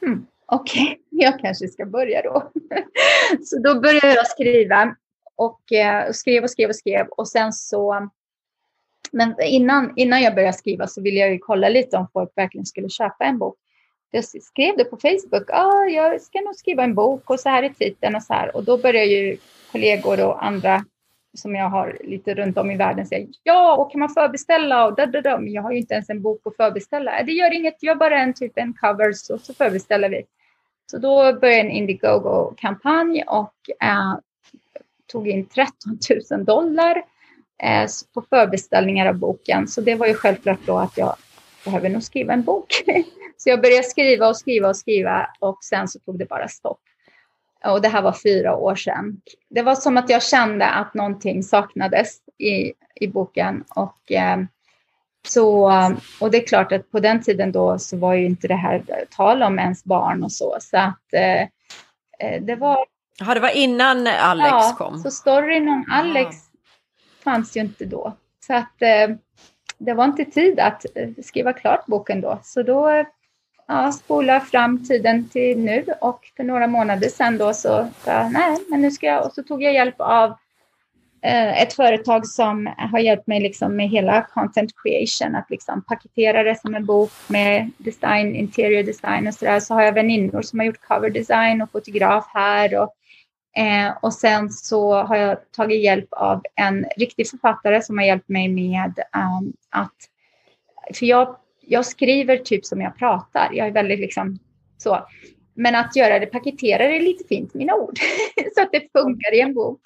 hmm, 0.01 0.27
okej, 0.47 0.83
okay, 0.83 0.97
jag 1.11 1.41
kanske 1.41 1.69
ska 1.69 1.87
börja 1.87 2.23
då. 2.23 2.51
så 3.45 3.59
då 3.59 3.81
började 3.81 4.15
jag 4.15 4.27
skriva 4.27 4.97
och 5.37 5.73
eh, 5.73 6.13
skrev 6.13 6.43
och 6.43 6.51
skrev 6.51 6.69
och 6.69 6.77
skrev 6.77 7.07
och 7.07 7.29
sen 7.29 7.53
så 7.53 8.11
men 9.13 9.35
innan, 9.43 9.93
innan 9.97 10.23
jag 10.23 10.35
började 10.35 10.57
skriva 10.57 10.87
så 10.87 11.03
ville 11.03 11.21
jag 11.21 11.31
ju 11.31 11.39
kolla 11.39 11.69
lite 11.69 11.97
om 11.97 12.07
folk 12.13 12.31
verkligen 12.37 12.67
skulle 12.67 12.89
köpa 12.89 13.25
en 13.25 13.39
bok. 13.39 13.57
Jag 14.11 14.25
skrev 14.25 14.77
det 14.77 14.85
på 14.85 14.97
Facebook. 14.97 15.51
Ah, 15.51 15.85
jag 15.85 16.21
ska 16.21 16.41
nog 16.41 16.57
skriva 16.57 16.85
en 16.85 16.95
bok 16.95 17.31
och 17.31 17.41
så 17.41 17.49
här 17.49 17.63
är 17.63 17.69
titeln 17.69 18.17
och 18.17 18.23
så 18.23 18.35
här. 18.35 18.57
Och 18.57 18.65
då 18.65 18.79
började 18.79 19.07
ju 19.07 19.37
kollegor 19.73 20.25
och 20.25 20.45
andra 20.45 20.85
som 21.35 21.55
jag 21.55 21.69
har 21.69 21.99
lite 22.05 22.35
runt 22.35 22.59
om 22.59 22.71
i 22.71 22.77
världen 22.77 23.07
säga 23.07 23.27
ja, 23.43 23.77
och 23.77 23.93
kan 23.93 23.99
man 23.99 24.09
förbeställa 24.09 24.87
och 24.87 24.97
da, 24.97 25.07
da, 25.07 25.21
da. 25.21 25.39
Men 25.39 25.53
jag 25.53 25.63
har 25.63 25.73
ju 25.73 25.79
inte 25.79 25.95
ens 25.95 26.11
en 26.11 26.23
bok 26.23 26.41
att 26.45 26.57
förbeställa. 26.57 27.23
Det 27.23 27.33
gör 27.33 27.55
inget, 27.55 27.83
gör 27.83 27.95
bara 27.95 28.19
en 28.19 28.35
typ 28.35 28.53
en 28.55 28.75
covers 28.75 29.31
och 29.31 29.41
så 29.41 29.55
förbeställer 29.55 30.09
vi. 30.09 30.25
Så 30.91 30.99
då 30.99 31.33
började 31.33 31.61
en 31.61 31.71
Indiegogo-kampanj 31.71 33.25
och 33.27 33.55
eh, 33.83 34.15
tog 35.07 35.29
in 35.29 35.47
13 35.47 35.73
000 36.31 36.45
dollar 36.45 37.03
eh, 37.63 37.89
på 38.15 38.23
förbeställningar 38.23 39.07
av 39.07 39.15
boken. 39.15 39.69
Så 39.69 39.81
det 39.81 39.95
var 39.95 40.07
ju 40.07 40.15
självklart 40.15 40.61
då 40.67 40.79
att 40.79 40.97
jag 40.97 41.17
behöver 41.65 41.89
nog 41.89 42.03
skriva 42.03 42.33
en 42.33 42.43
bok. 42.43 42.83
så 43.37 43.51
jag 43.51 43.63
började 43.63 43.83
skriva 43.83 44.29
och 44.29 44.37
skriva 44.37 44.69
och 44.69 44.77
skriva 44.77 45.31
och 45.41 45.59
sen 45.65 45.89
så 45.89 45.99
tog 45.99 46.19
det 46.19 46.29
bara 46.29 46.49
stopp. 46.49 46.81
Och 47.65 47.83
det 47.83 47.89
här 47.89 48.03
var 48.03 48.13
fyra 48.13 48.57
år 48.57 48.75
sedan. 48.75 49.21
Det 49.51 49.63
var 49.63 49.75
som 49.75 49.97
att 49.97 50.11
jag 50.11 50.23
kände 50.23 50.67
att 50.67 50.95
någonting 50.95 51.43
saknades 51.43 52.17
i, 52.39 52.73
i 52.95 53.09
boken. 53.09 53.65
Och, 53.69 54.13
eh, 54.13 54.39
så, 55.29 55.73
och 56.21 56.31
det 56.31 56.43
är 56.43 56.47
klart 56.47 56.73
att 56.73 56.91
på 56.91 57.01
den 57.01 57.23
tiden 57.23 57.53
då 57.53 57.79
så 57.79 57.97
var 57.97 58.15
ju 58.15 58.27
inte 58.27 58.49
det 58.49 58.55
här 58.55 58.83
tal 59.11 59.43
om 59.43 59.59
ens 59.59 59.85
barn 59.85 60.25
och 60.25 60.33
så. 60.33 60.57
Så 60.61 60.77
att 60.77 61.13
eh, 61.13 61.43
eh 62.21 62.43
det 62.43 62.57
var... 62.57 62.79
Ja, 63.19 63.35
det 63.35 63.41
var 63.41 63.57
innan 63.57 64.07
Alex 64.07 64.51
ja, 64.51 64.75
kom? 64.79 64.99
så 64.99 65.11
storyn 65.11 65.69
om 65.69 65.85
Alex 65.91 66.37
fanns 67.27 67.57
ju 67.57 67.61
inte 67.61 67.85
då. 67.85 68.13
Så 68.47 68.55
att 68.55 68.83
eh, 68.83 69.17
det 69.79 69.95
var 69.95 70.05
inte 70.05 70.25
tid 70.25 70.61
att 70.61 70.87
eh, 70.95 71.09
skriva 71.23 71.53
klart 71.53 71.87
boken 71.87 72.21
då. 72.21 72.39
Så 72.43 72.63
då 72.63 72.89
eh, 72.89 73.07
ja, 73.69 73.93
spola 73.93 74.41
fram 74.41 74.85
tiden 74.85 75.29
till 75.29 75.59
nu 75.59 75.85
och 76.01 76.21
för 76.37 76.45
några 76.45 76.67
månader 76.67 77.09
sedan 77.09 77.39
då 77.39 77.53
så 77.53 77.89
sa 78.05 78.29
nej, 78.29 78.59
men 78.69 78.81
nu 78.81 78.91
ska 78.91 79.07
jag, 79.07 79.27
och 79.27 79.33
så 79.33 79.43
tog 79.43 79.63
jag 79.63 79.75
hjälp 79.75 79.95
av 79.99 80.31
eh, 81.23 81.63
ett 81.63 81.73
företag 81.73 82.27
som 82.27 82.75
har 82.77 82.99
hjälpt 82.99 83.27
mig 83.27 83.41
liksom 83.41 83.77
med 83.77 83.89
hela 83.89 84.23
content 84.23 84.71
creation, 84.83 85.37
att 85.37 85.51
liksom 85.51 85.83
paketera 85.83 86.43
det 86.43 86.61
som 86.61 86.75
en 86.75 86.87
bok 86.87 87.11
med 87.29 87.71
design, 87.79 88.37
interior 88.37 88.83
design 88.83 89.27
och 89.27 89.35
så 89.35 89.45
där. 89.45 89.61
Så 89.61 89.75
har 89.75 89.83
jag 89.83 89.93
väninnor 89.93 90.43
som 90.43 90.59
har 90.59 90.67
gjort 90.67 90.81
cover 90.89 91.11
design 91.11 91.63
och 91.63 91.71
fotograf 91.71 92.31
här 92.35 92.83
och 92.83 92.95
Eh, 93.57 93.97
och 94.03 94.13
sen 94.13 94.51
så 94.51 94.95
har 94.95 95.17
jag 95.17 95.53
tagit 95.53 95.83
hjälp 95.83 96.09
av 96.11 96.43
en 96.55 96.87
riktig 96.97 97.31
författare 97.31 97.83
som 97.83 97.99
har 97.99 98.05
hjälpt 98.05 98.29
mig 98.29 98.49
med 98.49 98.99
um, 99.17 99.53
att... 99.71 99.95
För 100.95 101.07
jag, 101.07 101.37
jag 101.61 101.87
skriver 101.87 102.37
typ 102.37 102.67
som 102.67 102.81
jag 102.81 102.97
pratar. 102.97 103.49
Jag 103.53 103.67
är 103.67 103.73
väldigt 103.73 103.99
liksom 103.99 104.39
så. 104.79 105.07
Men 105.57 105.75
att 105.75 105.97
göra 105.97 106.19
det, 106.19 106.27
paketera 106.27 106.87
det 106.87 106.99
lite 106.99 107.25
fint, 107.29 107.55
mina 107.55 107.75
ord, 107.75 107.99
så 108.55 108.63
att 108.63 108.73
det 108.73 108.93
funkar 108.93 109.35
i 109.35 109.41
en 109.41 109.55
bok. 109.55 109.81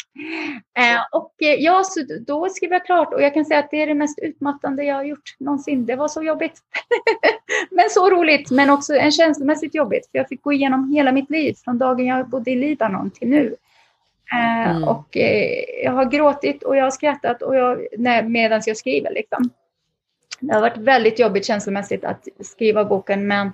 Eh, 0.78 1.18
och 1.18 1.34
eh, 1.42 1.54
ja, 1.54 1.82
så 1.84 2.00
då 2.26 2.48
skrev 2.48 2.72
jag 2.72 2.86
klart 2.86 3.14
och 3.14 3.22
jag 3.22 3.34
kan 3.34 3.44
säga 3.44 3.60
att 3.60 3.70
det 3.70 3.82
är 3.82 3.86
det 3.86 3.94
mest 3.94 4.18
utmattande 4.18 4.84
jag 4.84 4.94
har 4.94 5.04
gjort 5.04 5.36
någonsin. 5.38 5.86
Det 5.86 5.96
var 5.96 6.08
så 6.08 6.22
jobbigt. 6.22 6.60
men 7.70 7.90
så 7.90 8.10
roligt, 8.10 8.50
men 8.50 8.70
också 8.70 8.94
en 8.94 9.12
känslomässigt 9.12 9.74
jobbigt. 9.74 10.10
För 10.10 10.18
jag 10.18 10.28
fick 10.28 10.42
gå 10.42 10.52
igenom 10.52 10.92
hela 10.92 11.12
mitt 11.12 11.30
liv 11.30 11.54
från 11.64 11.78
dagen 11.78 12.06
jag 12.06 12.28
bodde 12.28 12.50
i 12.50 12.56
Libanon 12.56 13.10
till 13.10 13.28
nu. 13.28 13.56
Eh, 14.32 14.70
mm. 14.70 14.84
Och 14.84 15.16
eh, 15.16 15.64
jag 15.84 15.92
har 15.92 16.04
gråtit 16.04 16.62
och 16.62 16.76
jag 16.76 16.84
har 16.84 16.90
skrattat 16.90 17.42
och 17.42 17.56
jag, 17.56 17.86
medan 18.30 18.62
jag 18.66 18.76
skriver. 18.76 19.10
Liksom. 19.10 19.50
Det 20.40 20.54
har 20.54 20.60
varit 20.60 20.76
väldigt 20.76 21.18
jobbigt 21.18 21.46
känslomässigt 21.46 22.04
att 22.04 22.28
skriva 22.40 22.84
boken 22.84 23.26
men, 23.26 23.50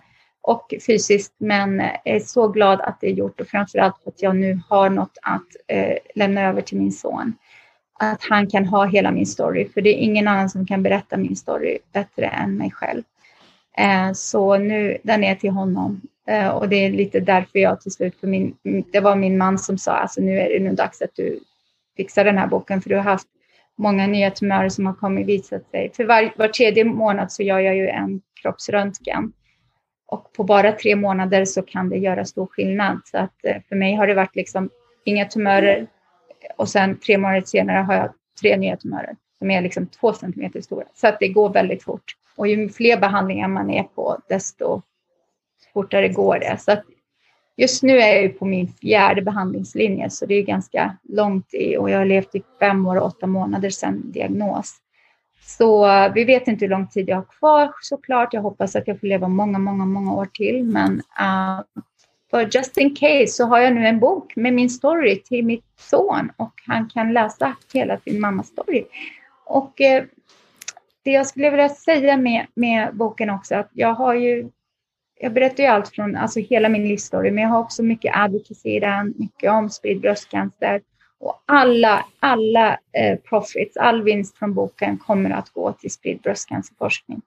och 0.47 0.74
fysiskt, 0.86 1.35
men 1.39 1.81
är 2.05 2.20
så 2.20 2.48
glad 2.48 2.81
att 2.81 3.01
det 3.01 3.06
är 3.06 3.12
gjort 3.12 3.40
och 3.40 3.47
framförallt 3.47 4.06
att 4.06 4.23
jag 4.23 4.36
nu 4.36 4.60
har 4.68 4.90
något 4.90 5.18
att 5.23 5.47
eh, 5.68 5.97
lämna 6.14 6.43
över 6.43 6.62
till 6.62 6.78
min 6.78 6.93
son. 6.93 7.35
Att 7.98 8.23
han 8.23 8.47
kan 8.47 8.64
ha 8.66 8.85
hela 8.85 9.10
min 9.10 9.27
story, 9.27 9.68
för 9.68 9.81
det 9.81 9.90
är 9.90 9.98
ingen 9.98 10.28
annan 10.28 10.51
som 10.51 10.66
kan 10.66 10.82
berätta 10.82 11.16
min 11.16 11.36
story 11.36 11.78
bättre 11.93 12.27
än 12.27 12.56
mig 12.56 12.70
själv. 12.70 13.02
Eh, 13.78 14.12
så 14.12 14.59
nu, 14.59 14.98
den 15.02 15.24
är 15.24 15.35
till 15.35 15.51
honom 15.51 16.01
Eh, 16.28 16.48
och 16.48 16.68
det 16.68 16.77
är 16.77 16.90
lite 16.90 17.20
därför 17.20 17.59
jag 17.59 17.81
till 17.81 17.93
slut, 17.93 18.20
för 18.20 18.27
min, 18.27 18.55
det 18.93 19.01
var 19.01 19.16
min 19.16 19.39
man 19.39 19.59
som 19.59 19.78
sa, 19.78 19.93
alltså 19.93 20.20
nu 20.20 20.39
är 20.39 20.48
det 20.48 20.64
nu 20.64 20.73
dags 20.73 21.02
att 21.02 21.14
du 21.14 21.40
fixar 21.97 22.24
den 22.24 22.39
här 22.39 22.47
boken, 22.47 22.82
för 22.82 22.90
du 22.90 22.97
har 22.97 23.02
haft 23.02 23.28
många 23.78 24.06
nya 24.06 24.31
tumörer 24.31 24.68
som 24.68 24.86
har 24.86 24.94
kommit 24.94 25.27
visat 25.27 25.70
sig. 25.70 25.90
För 25.94 26.05
var, 26.05 26.32
var 26.36 26.48
tredje 26.48 26.85
månad 26.85 27.32
så 27.32 27.43
gör 27.43 27.59
jag 27.59 27.77
ju 27.77 27.89
en 27.89 28.20
kroppsröntgen. 28.43 29.32
Och 30.06 30.32
på 30.32 30.44
bara 30.44 30.72
tre 30.72 30.96
månader 30.96 31.44
så 31.44 31.62
kan 31.62 31.88
det 31.88 31.96
göra 31.96 32.24
stor 32.24 32.46
skillnad. 32.46 33.00
Så 33.04 33.18
att 33.18 33.44
eh, 33.44 33.56
för 33.68 33.76
mig 33.76 33.94
har 33.94 34.06
det 34.06 34.14
varit 34.14 34.36
liksom 34.36 34.70
inga 35.04 35.24
tumörer 35.24 35.86
och 36.56 36.68
sen 36.68 36.98
tre 36.98 37.18
månader 37.18 37.42
senare 37.46 37.78
har 37.78 37.94
jag 37.94 38.12
tre 38.40 38.56
nya 38.56 38.76
tumörer 38.76 39.16
som 39.38 39.50
är 39.50 39.62
liksom 39.62 39.86
två 39.86 40.12
centimeter 40.12 40.60
stora. 40.60 40.84
Så 40.94 41.06
att 41.06 41.18
det 41.20 41.28
går 41.28 41.52
väldigt 41.52 41.82
fort. 41.82 42.16
Och 42.36 42.48
ju 42.48 42.68
fler 42.68 42.96
behandlingar 42.96 43.48
man 43.48 43.70
är 43.70 43.82
på, 43.82 44.18
desto 44.28 44.82
fortare 45.72 46.08
går 46.08 46.38
det. 46.38 46.56
Så 46.60 46.76
just 47.56 47.82
nu 47.82 47.98
är 47.98 48.22
jag 48.22 48.38
på 48.38 48.44
min 48.44 48.68
fjärde 48.68 49.22
behandlingslinje 49.22 50.10
så 50.10 50.26
det 50.26 50.34
är 50.34 50.42
ganska 50.42 50.96
långt 51.02 51.54
i 51.54 51.76
och 51.76 51.90
jag 51.90 51.98
har 51.98 52.04
levt 52.04 52.34
i 52.34 52.42
fem 52.60 52.86
år 52.86 52.96
och 52.96 53.06
åtta 53.06 53.26
månader 53.26 53.70
sedan 53.70 54.12
diagnos. 54.12 54.76
Så 55.47 55.86
vi 56.14 56.24
vet 56.24 56.48
inte 56.48 56.64
hur 56.64 56.70
lång 56.70 56.86
tid 56.86 57.09
jag 57.09 57.16
har 57.16 57.39
kvar 57.39 57.73
såklart. 57.81 58.35
Jag 58.35 58.43
hoppas 58.43 58.77
att 58.77 58.89
jag 58.89 59.01
får 59.01 59.06
leva 59.06 59.28
många, 59.28 59.59
många, 59.59 59.85
många 59.85 60.14
år 60.14 60.27
till. 60.27 60.64
Men 60.64 60.93
uh, 60.97 61.62
för 62.31 62.48
just 62.52 62.77
in 62.77 62.94
case 62.94 63.27
så 63.27 63.44
har 63.44 63.59
jag 63.59 63.74
nu 63.74 63.86
en 63.86 64.01
bok 64.01 64.36
med 64.36 64.52
min 64.55 64.70
story 64.70 65.23
till 65.23 65.44
mitt 65.44 65.64
son 65.77 66.32
och 66.36 66.52
han 66.66 66.89
kan 66.89 67.12
läsa 67.12 67.56
hela 67.73 67.98
sin 67.98 68.20
mammas 68.20 68.47
story. 68.47 68.85
Och 69.44 69.81
uh, 69.81 70.05
det 71.05 71.10
jag 71.10 71.27
skulle 71.27 71.51
vilja 71.51 71.68
säga 71.68 72.16
med, 72.16 72.47
med 72.55 72.97
boken 72.97 73.31
också 73.31 73.55
att 73.55 73.70
jag 73.73 73.94
har 73.94 74.14
ju 74.14 74.51
jag 75.20 75.32
berättar 75.32 75.62
ju 75.62 75.68
allt 75.68 75.89
från 75.89 76.16
alltså 76.16 76.40
hela 76.40 76.68
min 76.68 76.89
livsstory, 76.89 77.31
men 77.31 77.43
jag 77.44 77.51
har 77.51 77.60
också 77.60 77.82
mycket 77.82 78.16
advocacy 78.16 78.68
i 78.68 78.81
den, 78.81 79.14
mycket 79.16 79.51
om 79.51 79.70
spridd 79.70 80.01
bröstcancer. 80.01 80.81
Och 81.27 81.43
alla, 81.47 82.07
alla 82.20 82.78
eh, 82.93 83.19
profits, 83.28 83.77
all 83.77 84.03
vinst 84.03 84.39
från 84.39 84.55
boken 84.55 84.98
kommer 84.98 85.31
att 85.31 85.51
gå 85.51 85.73
till 85.73 85.90
spridd 85.90 86.20
bröstcancerforskning. 86.20 87.23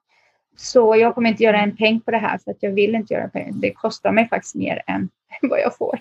Så 0.58 0.96
jag 0.96 1.16
kommer 1.16 1.30
inte 1.30 1.44
göra 1.44 1.62
en 1.62 1.76
peng 1.76 2.00
på 2.02 2.12
det 2.12 2.18
här 2.18 2.38
för 2.38 2.52
att 2.52 2.58
jag 2.60 2.72
vill 2.72 2.96
inte 2.96 3.14
göra 3.14 3.28
pengar. 3.28 3.52
Det 3.54 3.74
kostar 3.74 4.12
mig 4.12 4.30
faktiskt 4.30 4.56
mer 4.56 4.82
än 4.88 5.10
vad 5.42 5.60
jag 5.60 5.78
får 5.78 6.00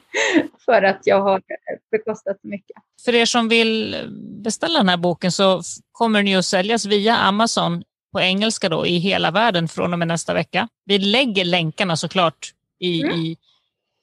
för 0.65 0.83
att 0.83 1.01
jag 1.05 1.23
har 1.23 1.43
bekostat 1.91 2.41
så 2.41 2.49
mycket. 2.49 2.77
För 3.05 3.15
er 3.15 3.25
som 3.25 3.49
vill 3.49 3.97
beställa 4.45 4.79
den 4.79 4.89
här 4.89 4.97
boken 4.97 5.33
så 5.33 5.63
kommer 5.93 6.19
den 6.19 6.27
ju 6.27 6.37
att 6.37 6.45
säljas 6.45 6.87
via 6.87 7.17
Amazon 7.17 7.83
på 8.13 8.21
engelska 8.21 8.69
då 8.69 8.87
i 8.87 8.99
hela 8.99 9.31
världen 9.31 9.69
från 9.69 9.93
och 9.93 9.99
med 9.99 10.09
nästa 10.09 10.35
vecka. 10.35 10.69
Vi 10.85 10.99
lägger 10.99 11.45
länkarna 11.45 11.97
såklart 11.97 12.53
i, 12.81 13.03
mm. 13.03 13.15
i 13.19 13.37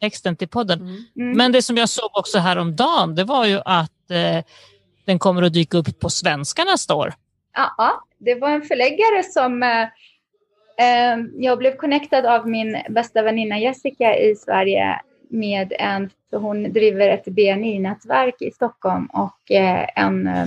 texten 0.06 0.36
till 0.36 0.48
podden. 0.48 0.80
Mm. 0.82 0.96
Mm. 1.16 1.38
Men 1.38 1.52
det 1.52 1.62
som 1.62 1.78
jag 1.78 1.90
såg 1.90 2.10
också 2.14 2.38
häromdagen, 2.38 3.16
det 3.16 3.24
var 3.24 3.46
ju 3.46 3.60
att 3.66 4.12
eh, 4.12 4.44
den 5.06 5.20
kommer 5.20 5.42
att 5.44 5.54
dyka 5.54 5.78
upp 5.78 6.00
på 6.00 6.10
svenska 6.10 6.64
nästa 6.64 6.96
år. 6.96 7.14
Ja, 7.54 8.04
det 8.18 8.36
var 8.36 8.50
en 8.50 8.62
förläggare 8.62 9.24
som 9.24 9.64
eh, 9.64 9.84
eh, 10.86 11.18
jag 11.34 11.58
blev 11.58 11.76
connectad 11.76 12.26
av 12.26 12.50
min 12.50 12.78
bästa 12.90 13.22
väninna 13.22 13.60
Jessica 13.60 14.18
i 14.18 14.36
Sverige 14.36 15.02
med 15.30 15.74
en, 15.80 16.10
för 16.30 16.38
hon 16.38 16.74
driver 16.74 17.10
ett 17.10 17.26
BNI-nätverk 17.26 18.42
i 18.42 18.52
Stockholm 18.52 19.06
och 19.06 19.52
eh, 19.52 19.86
en 19.96 20.28
eh, 20.28 20.46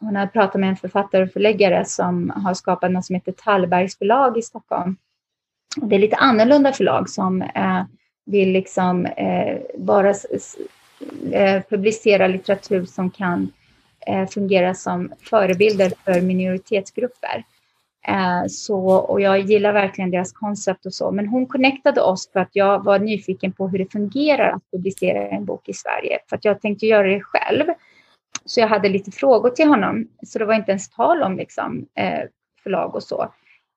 hon 0.00 0.16
har 0.16 0.26
pratat 0.26 0.60
med 0.60 0.68
en 0.68 0.76
författare 0.76 1.22
och 1.22 1.32
förläggare 1.32 1.84
som 1.84 2.32
har 2.44 2.54
skapat 2.54 2.90
något 2.90 3.04
som 3.04 3.14
heter 3.14 3.32
Tallbergs 3.32 3.98
förlag 3.98 4.38
i 4.38 4.42
Stockholm. 4.42 4.96
Det 5.76 5.94
är 5.94 5.98
lite 5.98 6.16
annorlunda 6.16 6.72
förlag 6.72 7.10
som 7.10 7.42
eh, 7.42 7.82
vill 8.30 8.52
liksom 8.52 9.06
eh, 9.06 9.58
bara 9.78 10.14
eh, 11.32 11.62
publicera 11.68 12.26
litteratur 12.26 12.84
som 12.84 13.10
kan 13.10 13.52
eh, 14.06 14.28
fungera 14.28 14.74
som 14.74 15.12
förebilder 15.20 15.92
för 16.04 16.20
minoritetsgrupper. 16.20 17.44
Eh, 18.08 18.46
så, 18.48 18.78
och 18.94 19.20
jag 19.20 19.40
gillar 19.40 19.72
verkligen 19.72 20.10
deras 20.10 20.32
koncept 20.32 20.86
och 20.86 20.94
så. 20.94 21.10
Men 21.10 21.28
hon 21.28 21.46
connectade 21.46 22.00
oss 22.00 22.30
för 22.32 22.40
att 22.40 22.50
jag 22.52 22.84
var 22.84 22.98
nyfiken 22.98 23.52
på 23.52 23.68
hur 23.68 23.78
det 23.78 23.92
fungerar 23.92 24.52
att 24.52 24.70
publicera 24.70 25.28
en 25.28 25.44
bok 25.44 25.68
i 25.68 25.74
Sverige. 25.74 26.18
För 26.28 26.36
att 26.36 26.44
jag 26.44 26.60
tänkte 26.60 26.86
göra 26.86 27.06
det 27.06 27.20
själv. 27.20 27.64
Så 28.44 28.60
jag 28.60 28.68
hade 28.68 28.88
lite 28.88 29.10
frågor 29.10 29.50
till 29.50 29.68
honom. 29.68 30.08
Så 30.22 30.38
det 30.38 30.44
var 30.44 30.54
inte 30.54 30.70
ens 30.70 30.90
tal 30.90 31.22
om 31.22 31.36
liksom, 31.36 31.86
eh, 31.94 32.20
förlag 32.62 32.94
och 32.94 33.02
så. 33.02 33.32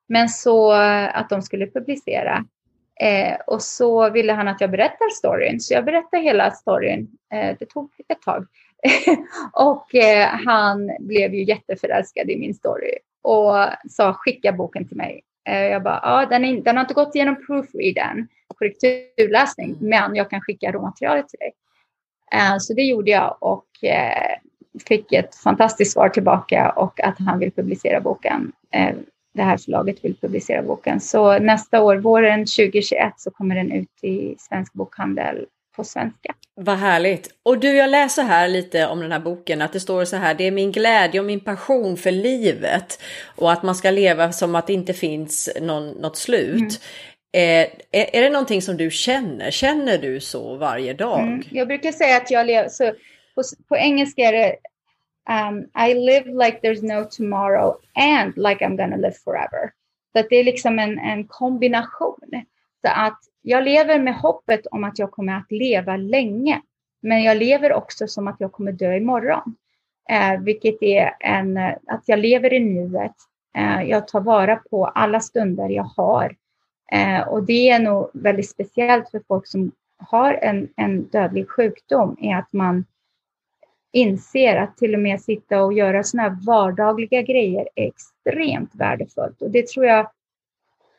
Men 0.07 0.29
så 0.29 0.73
eh, 0.73 1.17
att 1.17 1.29
de 1.29 1.41
skulle 1.41 1.67
publicera. 1.67 2.45
Eh, 3.01 3.35
och 3.47 3.61
så 3.61 4.09
ville 4.09 4.33
han 4.33 4.47
att 4.47 4.61
jag 4.61 4.71
berättar 4.71 5.09
storyn. 5.09 5.59
Så 5.59 5.73
jag 5.73 5.85
berättade 5.85 6.23
hela 6.23 6.51
storyn. 6.51 7.07
Eh, 7.33 7.55
det 7.59 7.65
tog 7.65 7.91
ett 8.07 8.21
tag. 8.21 8.47
och 9.53 9.95
eh, 9.95 10.27
han 10.27 10.91
blev 10.99 11.33
ju 11.33 11.43
jätteförälskad 11.43 12.29
i 12.29 12.39
min 12.39 12.53
story 12.53 12.97
och 13.21 13.55
sa 13.89 14.13
skicka 14.13 14.51
boken 14.51 14.87
till 14.87 14.97
mig. 14.97 15.21
Eh, 15.49 15.63
jag 15.63 15.83
bara, 15.83 15.99
ja 16.03 16.25
den, 16.25 16.45
är, 16.45 16.61
den 16.61 16.77
har 16.77 16.81
inte 16.81 16.93
gått 16.93 17.15
igenom 17.15 17.45
proofread 17.45 17.97
än, 17.97 18.27
korrekturläsning, 18.55 19.69
mm. 19.69 19.89
men 19.89 20.15
jag 20.15 20.29
kan 20.29 20.41
skicka 20.41 20.71
råmaterialet 20.71 21.29
till 21.29 21.39
dig. 21.39 21.53
Eh, 22.33 22.57
så 22.59 22.73
det 22.73 22.83
gjorde 22.83 23.11
jag 23.11 23.37
och 23.39 23.83
eh, 23.83 24.37
fick 24.87 25.13
ett 25.13 25.35
fantastiskt 25.35 25.93
svar 25.93 26.09
tillbaka 26.09 26.69
och 26.69 27.03
att 27.03 27.15
han 27.19 27.39
vill 27.39 27.51
publicera 27.51 27.99
boken. 27.99 28.51
Det 29.33 29.41
här 29.41 29.57
förlaget 29.57 30.05
vill 30.05 30.15
publicera 30.15 30.61
boken. 30.61 30.99
Så 30.99 31.39
nästa 31.39 31.81
år, 31.81 31.95
våren 31.95 32.39
2021, 32.39 33.13
så 33.17 33.31
kommer 33.31 33.55
den 33.55 33.71
ut 33.71 34.03
i 34.03 34.35
Svensk 34.39 34.73
Bokhandel 34.73 35.45
på 35.75 35.83
svenska. 35.83 36.35
Vad 36.55 36.77
härligt! 36.77 37.29
Och 37.43 37.59
du, 37.59 37.77
jag 37.77 37.89
läser 37.89 38.23
här 38.23 38.47
lite 38.47 38.87
om 38.87 38.99
den 38.99 39.11
här 39.11 39.19
boken 39.19 39.61
att 39.61 39.73
det 39.73 39.79
står 39.79 40.05
så 40.05 40.15
här, 40.15 40.33
det 40.33 40.43
är 40.43 40.51
min 40.51 40.71
glädje 40.71 41.19
och 41.19 41.25
min 41.25 41.39
passion 41.39 41.97
för 41.97 42.11
livet 42.11 42.99
och 43.35 43.51
att 43.51 43.63
man 43.63 43.75
ska 43.75 43.91
leva 43.91 44.31
som 44.31 44.55
att 44.55 44.67
det 44.67 44.73
inte 44.73 44.93
finns 44.93 45.49
någon, 45.61 45.89
något 45.89 46.17
slut. 46.17 46.81
Mm. 47.33 47.65
Eh, 47.67 47.69
är, 47.91 48.15
är 48.15 48.21
det 48.21 48.29
någonting 48.29 48.61
som 48.61 48.77
du 48.77 48.91
känner? 48.91 49.51
Känner 49.51 49.97
du 49.97 50.19
så 50.19 50.55
varje 50.55 50.93
dag? 50.93 51.21
Mm. 51.21 51.43
Jag 51.51 51.67
brukar 51.67 51.91
säga 51.91 52.17
att 52.17 52.31
jag 52.31 52.47
lever, 52.47 52.69
så 52.69 52.93
på, 53.35 53.43
på 53.67 53.77
engelska 53.77 54.21
är 54.21 54.31
det 54.31 54.55
um, 55.29 55.69
I 55.75 55.93
live 55.93 56.25
like 56.45 56.59
there's 56.61 56.83
no 56.83 57.05
tomorrow 57.11 57.77
and 57.95 58.33
like 58.37 58.65
I'm 58.65 58.77
gonna 58.77 58.97
live 58.97 59.15
forever. 59.23 59.73
Så 60.13 60.19
att 60.19 60.29
det 60.29 60.35
är 60.35 60.43
liksom 60.43 60.79
en, 60.79 60.99
en 60.99 61.27
kombination. 61.27 62.19
Så 62.85 62.91
att 62.95 63.19
jag 63.41 63.63
lever 63.63 63.99
med 63.99 64.15
hoppet 64.15 64.67
om 64.67 64.83
att 64.83 64.99
jag 64.99 65.11
kommer 65.11 65.37
att 65.37 65.51
leva 65.51 65.97
länge. 65.97 66.61
Men 67.01 67.23
jag 67.23 67.37
lever 67.37 67.73
också 67.73 68.07
som 68.07 68.27
att 68.27 68.35
jag 68.39 68.51
kommer 68.51 68.71
dö 68.71 68.95
imorgon. 68.95 69.55
Eh, 70.09 70.41
vilket 70.41 70.83
är 70.83 71.15
en, 71.19 71.57
eh, 71.57 71.73
att 71.87 72.03
jag 72.05 72.19
lever 72.19 72.53
i 72.53 72.59
nuet. 72.59 73.15
Eh, 73.57 73.81
jag 73.83 74.07
tar 74.07 74.21
vara 74.21 74.55
på 74.55 74.85
alla 74.85 75.19
stunder 75.19 75.69
jag 75.69 75.83
har. 75.83 76.35
Eh, 76.91 77.27
och 77.27 77.43
det 77.43 77.69
är 77.69 77.79
nog 77.79 78.09
väldigt 78.13 78.49
speciellt 78.49 79.11
för 79.11 79.21
folk 79.27 79.47
som 79.47 79.71
har 79.97 80.33
en, 80.33 80.69
en 80.75 81.03
dödlig 81.03 81.49
sjukdom, 81.49 82.17
är 82.21 82.35
att 82.35 82.53
man 82.53 82.85
inser 83.91 84.55
att 84.55 84.77
till 84.77 84.93
och 84.93 84.99
med 84.99 85.21
sitta 85.21 85.63
och 85.63 85.73
göra 85.73 86.03
sådana 86.03 86.29
här 86.29 86.37
vardagliga 86.45 87.21
grejer 87.21 87.67
är 87.75 87.87
extremt 87.87 88.75
värdefullt. 88.75 89.41
Och 89.41 89.51
det 89.51 89.67
tror 89.67 89.85
jag 89.85 90.11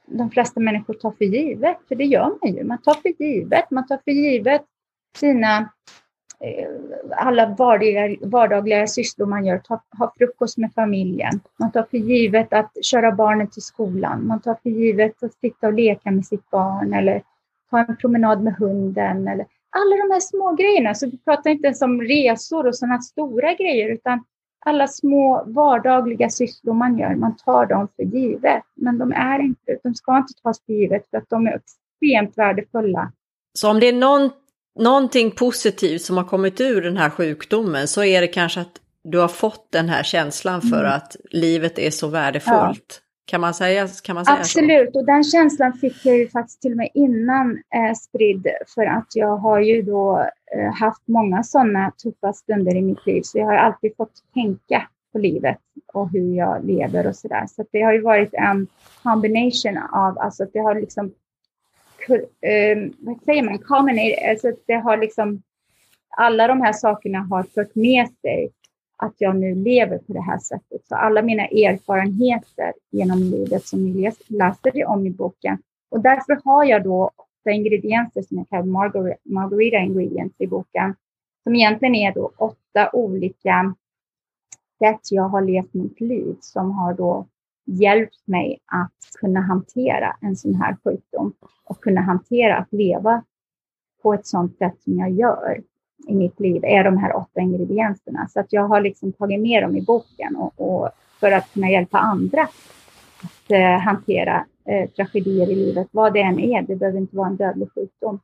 de 0.07 0.31
flesta 0.31 0.61
människor 0.61 0.95
tar 0.95 1.11
för 1.11 1.25
givet, 1.25 1.77
för 1.89 1.95
det 1.95 2.05
gör 2.05 2.39
man 2.43 2.55
ju. 2.55 2.65
Man 2.65 2.79
tar 2.79 2.95
för 2.95 3.23
givet, 3.23 3.71
man 3.71 3.87
tar 3.87 3.99
för 4.05 4.11
givet 4.11 4.63
sina 5.17 5.59
eh, 6.41 6.69
alla 7.11 7.47
vardagliga, 7.47 8.17
vardagliga 8.21 8.87
sysslor 8.87 9.27
man 9.27 9.47
gör, 9.47 9.59
ta, 9.59 9.83
ha 9.99 10.13
frukost 10.19 10.59
med 10.59 10.75
familjen. 10.75 11.41
Man 11.57 11.73
tar 11.73 11.83
för 11.91 11.99
givet 11.99 12.53
att 12.53 12.85
köra 12.85 13.13
barnen 13.13 13.47
till 13.47 13.63
skolan. 13.63 14.27
Man 14.27 14.41
tar 14.41 14.57
för 14.63 14.71
givet 14.71 15.23
att 15.23 15.35
sitta 15.35 15.67
och 15.67 15.73
leka 15.73 16.11
med 16.11 16.27
sitt 16.27 16.51
barn 16.51 16.93
eller 16.93 17.23
ta 17.71 17.79
en 17.79 17.97
promenad 17.97 18.43
med 18.43 18.55
hunden. 18.55 19.29
Eller 19.29 19.47
alla 19.77 19.97
de 19.97 20.11
här 20.13 20.21
små 20.21 20.53
grejerna. 20.53 20.95
Så 20.95 21.07
vi 21.07 21.19
pratar 21.19 21.51
inte 21.51 21.67
ens 21.67 21.83
om 21.83 22.03
resor 22.03 22.67
och 22.67 22.77
sådana 22.77 23.01
stora 23.01 23.55
grejer, 23.55 23.89
utan 23.89 24.25
alla 24.67 24.89
små 24.89 25.45
vardagliga 25.47 26.31
sysslor 26.31 26.75
man 26.75 26.99
gör, 26.99 27.15
man 27.15 27.37
tar 27.37 27.67
dem 27.67 27.89
för 27.97 28.03
givet. 28.03 28.63
Men 28.75 28.99
de 28.99 29.13
är 29.13 29.39
inte, 29.39 29.79
de 29.83 29.95
ska 29.95 30.17
inte 30.17 30.33
tas 30.43 30.65
för 30.67 30.73
givet 30.73 31.11
för 31.11 31.19
att 31.19 31.29
de 31.29 31.47
är 31.47 31.57
extremt 31.57 32.39
värdefulla. 32.39 33.13
Så 33.55 33.71
om 33.71 33.81
det 33.81 33.87
är 33.87 33.93
någon, 33.93 34.31
någonting 34.79 35.31
positivt 35.31 36.03
som 36.03 36.17
har 36.17 36.25
kommit 36.25 36.61
ur 36.61 36.83
den 36.83 36.97
här 36.97 37.11
sjukdomen 37.11 37.89
så 37.89 38.05
är 38.05 38.21
det 38.21 38.29
kanske 38.29 38.61
att 38.61 38.81
du 39.05 39.19
har 39.19 39.29
fått 39.29 39.73
den 39.73 39.89
här 39.89 40.03
känslan 40.03 40.63
för 40.63 40.81
mm. 40.81 40.93
att 40.93 41.17
livet 41.31 41.79
är 41.79 41.91
så 41.91 42.09
värdefullt. 42.09 43.03
Kan 43.33 43.41
man 43.41 43.55
säga, 43.55 43.89
kan 44.03 44.15
man 44.15 44.25
säga 44.25 44.37
Absolut, 44.37 44.93
så? 44.93 44.99
och 44.99 45.07
den 45.07 45.25
känslan 45.25 45.73
fick 45.73 46.07
jag 46.07 46.19
ju 46.19 46.29
faktiskt 46.29 46.63
till 46.63 46.71
och 46.71 46.77
med 46.77 46.89
innan 46.95 47.51
eh, 47.51 47.95
spridd 47.95 48.47
för 48.75 48.87
att 48.87 49.07
jag 49.15 49.37
har 49.37 49.61
ju 49.61 49.83
då 49.83 50.27
eh, 50.57 50.75
haft 50.75 51.03
många 51.09 51.43
sådana 51.43 51.91
tuffa 52.03 52.33
stunder 52.33 52.75
i 52.75 52.83
mitt 52.83 53.07
liv 53.07 53.23
så 53.23 53.39
jag 53.39 53.47
har 53.47 53.55
alltid 53.55 53.97
fått 53.97 54.13
tänka 54.35 54.89
på 55.13 55.19
livet 55.19 55.59
och 55.93 56.11
hur 56.11 56.37
jag 56.37 56.65
lever 56.67 57.07
och 57.07 57.17
sådär. 57.17 57.47
Så, 57.47 57.55
så 57.55 57.65
det 57.73 57.83
har 57.83 57.93
ju 57.93 58.01
varit 58.01 58.35
en 58.35 58.67
combination 59.03 59.79
av, 59.93 60.19
alltså 60.19 60.47
det 60.53 60.59
har 60.59 60.75
liksom, 60.75 61.07
eh, 62.41 62.79
vad 62.99 63.23
säger 63.25 63.43
man, 63.43 63.59
combinate, 63.59 64.31
alltså 64.31 64.53
det 64.67 64.75
har 64.75 64.97
liksom, 64.97 65.43
alla 66.17 66.47
de 66.47 66.61
här 66.61 66.73
sakerna 66.73 67.19
har 67.19 67.43
fört 67.43 67.75
med 67.75 68.09
sig 68.23 68.51
att 69.03 69.15
jag 69.19 69.37
nu 69.37 69.55
lever 69.55 69.99
på 69.99 70.13
det 70.13 70.21
här 70.21 70.39
sättet. 70.39 70.87
Så 70.89 70.95
alla 70.95 71.23
mina 71.23 71.47
erfarenheter 71.47 72.73
genom 72.91 73.19
livet 73.19 73.67
som 73.67 73.85
ni 73.85 74.13
läser 74.29 74.87
om 74.87 75.07
i 75.07 75.11
boken. 75.11 75.59
Och 75.91 76.01
därför 76.01 76.41
har 76.45 76.65
jag 76.65 76.85
då 76.85 77.11
åtta 77.17 77.51
ingredienser 77.51 78.23
som 78.23 78.37
jag 78.37 78.49
kallar 78.49 78.65
margarita, 78.65 79.21
margarita 79.25 79.79
ingredients 79.79 80.35
i 80.39 80.47
boken. 80.47 80.95
Som 81.43 81.55
egentligen 81.55 81.95
är 81.95 82.13
då 82.13 82.33
åtta 82.37 82.91
olika 82.93 83.75
sätt 84.79 85.01
jag 85.11 85.29
har 85.29 85.43
levt 85.43 85.75
mitt 85.75 86.01
liv 86.01 86.37
som 86.41 86.71
har 86.71 86.95
då 86.95 87.27
hjälpt 87.65 88.27
mig 88.27 88.59
att 88.67 89.21
kunna 89.21 89.41
hantera 89.41 90.17
en 90.21 90.37
sån 90.37 90.55
här 90.55 90.77
sjukdom 90.85 91.33
och 91.65 91.81
kunna 91.81 92.01
hantera 92.01 92.57
att 92.57 92.73
leva 92.73 93.25
på 94.03 94.15
ett 94.15 94.27
sånt 94.27 94.59
sätt 94.59 94.83
som 94.83 94.99
jag 94.99 95.11
gör 95.11 95.63
i 96.07 96.15
mitt 96.15 96.41
liv 96.41 96.65
är 96.65 96.85
de 96.85 96.97
här 96.97 97.17
åtta 97.17 97.41
ingredienserna. 97.41 98.29
Så 98.29 98.41
att 98.41 98.53
jag 98.53 98.69
har 98.69 98.81
liksom 98.81 99.13
tagit 99.13 99.41
med 99.41 99.63
dem 99.63 99.77
i 99.77 99.83
boken 99.83 100.37
och, 100.37 100.53
och 100.57 100.91
för 101.21 101.33
att 101.33 101.53
kunna 101.53 101.71
hjälpa 101.71 101.99
andra 101.99 102.43
att 103.23 103.51
eh, 103.51 103.79
hantera 103.79 104.47
eh, 104.65 104.91
tragedier 104.91 105.51
i 105.51 105.55
livet, 105.55 105.89
vad 105.91 106.13
det 106.13 106.21
än 106.21 106.41
är. 106.41 106.63
Det 106.63 106.77
behöver 106.77 106.99
inte 106.99 107.17
vara 107.17 107.29
en 107.29 107.37
dödlig 107.37 107.69
sjukdom. 107.75 108.21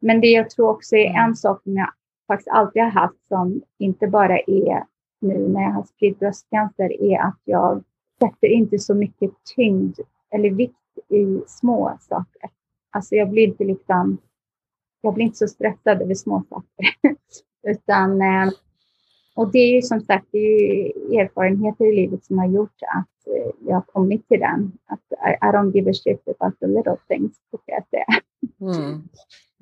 Men 0.00 0.20
det 0.20 0.26
jag 0.26 0.50
tror 0.50 0.68
också 0.70 0.96
är 0.96 1.14
en 1.14 1.36
sak 1.36 1.62
som 1.62 1.76
jag 1.76 1.90
faktiskt 2.26 2.48
alltid 2.48 2.82
har 2.82 2.90
haft 2.90 3.26
som 3.28 3.60
inte 3.78 4.06
bara 4.06 4.38
är 4.38 4.84
nu 5.20 5.48
när 5.48 5.62
jag 5.62 5.70
har 5.70 5.82
spridd 5.82 6.18
bröstcancer 6.18 7.02
är 7.02 7.18
att 7.18 7.40
jag 7.44 7.84
sätter 8.20 8.48
inte 8.48 8.78
så 8.78 8.94
mycket 8.94 9.30
tyngd 9.56 9.98
eller 10.30 10.50
vikt 10.50 10.74
i 11.08 11.42
små 11.46 11.98
saker. 12.00 12.50
Alltså 12.90 13.14
jag 13.14 13.30
blir 13.30 13.46
inte 13.46 13.64
liksom 13.64 14.18
jag 15.00 15.14
blir 15.14 15.24
inte 15.24 15.38
så 15.38 15.48
stressad 15.48 16.02
över 16.02 16.14
små 16.14 16.42
saker. 16.48 16.94
Utan, 17.68 18.22
eh, 18.22 18.50
och 19.34 19.52
det 19.52 19.58
är 19.58 19.74
ju 19.74 19.82
som 19.82 20.00
sagt 20.00 20.26
det 20.30 20.38
är 20.38 21.20
erfarenheter 21.20 21.84
i 21.84 21.96
livet 21.96 22.24
som 22.24 22.38
har 22.38 22.46
gjort 22.46 22.82
att 22.82 23.34
eh, 23.34 23.50
jag 23.66 23.74
har 23.74 23.82
kommit 23.82 24.28
till 24.28 24.40
den. 24.40 24.72
Att 24.86 25.12
I, 25.28 25.46
I 25.46 25.48
don't 25.52 25.72
give 25.74 25.90
a 25.90 25.94
shit 25.94 26.28
about 26.28 26.60
the 26.60 26.66
little 26.66 26.96
things, 27.08 27.32
brukar 27.50 27.72
jag 27.72 27.88
säga. 27.88 28.20
Mm. 28.60 29.08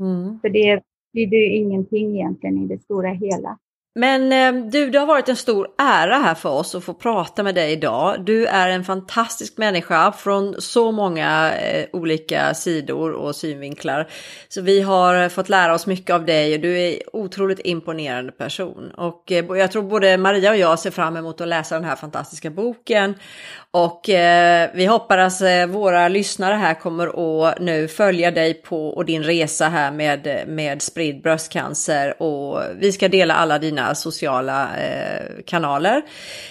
Mm. 0.01 0.41
För 0.41 0.49
det 0.49 0.83
betyder 1.13 1.37
ju 1.37 1.57
ingenting 1.57 2.17
egentligen 2.17 2.59
i 2.59 2.67
det 2.67 2.83
stora 2.83 3.09
hela. 3.09 3.59
Men 3.99 4.33
eh, 4.33 4.71
du, 4.71 4.91
det 4.91 4.99
har 4.99 5.07
varit 5.07 5.29
en 5.29 5.37
stor 5.37 5.69
ära 5.79 6.15
här 6.15 6.35
för 6.35 6.49
oss 6.49 6.75
att 6.75 6.85
få 6.85 6.95
prata 6.95 7.43
med 7.43 7.55
dig 7.55 7.73
idag. 7.73 8.25
Du 8.25 8.47
är 8.47 8.69
en 8.69 8.85
fantastisk 8.85 9.59
människa 9.59 10.13
från 10.13 10.55
så 10.59 10.93
många 10.93 11.53
eh, 11.55 11.87
olika 11.93 12.55
sidor 12.55 13.13
och 13.13 13.37
synvinklar. 13.37 14.09
Så 14.49 14.63
vi 14.63 14.81
har 14.81 15.29
fått 15.29 15.49
lära 15.49 15.75
oss 15.75 15.87
mycket 15.87 16.15
av 16.15 16.25
dig 16.25 16.55
och 16.55 16.61
du 16.61 16.79
är 16.79 16.93
en 16.93 16.99
otroligt 17.13 17.61
imponerande 17.65 18.33
person. 18.33 18.91
Och 18.97 19.33
eh, 19.33 19.45
jag 19.59 19.73
tror 19.73 19.83
både 19.83 20.17
Maria 20.17 20.51
och 20.51 20.57
jag 20.57 20.79
ser 20.79 20.91
fram 20.91 21.17
emot 21.17 21.41
att 21.41 21.49
läsa 21.49 21.75
den 21.75 21.85
här 21.85 21.97
fantastiska 21.97 22.51
boken. 22.51 23.15
Och 23.71 24.01
vi 24.75 24.87
hoppas 24.87 25.43
att 25.43 25.69
våra 25.69 26.09
lyssnare 26.09 26.55
här 26.55 26.75
kommer 26.75 27.07
att 27.49 27.61
nu 27.61 27.89
följa 27.89 28.31
dig 28.31 28.55
på 28.55 28.89
och 28.89 29.05
din 29.05 29.23
resa 29.23 29.69
här 29.69 29.91
med, 29.91 30.45
med 30.47 30.83
spridd 30.83 31.23
bröstcancer. 31.23 32.23
Och 32.23 32.63
vi 32.79 32.93
ska 32.93 33.09
dela 33.09 33.35
alla 33.35 33.59
dina 33.59 33.88
sociala 33.95 34.77
eh, 34.77 35.43
kanaler. 35.47 36.03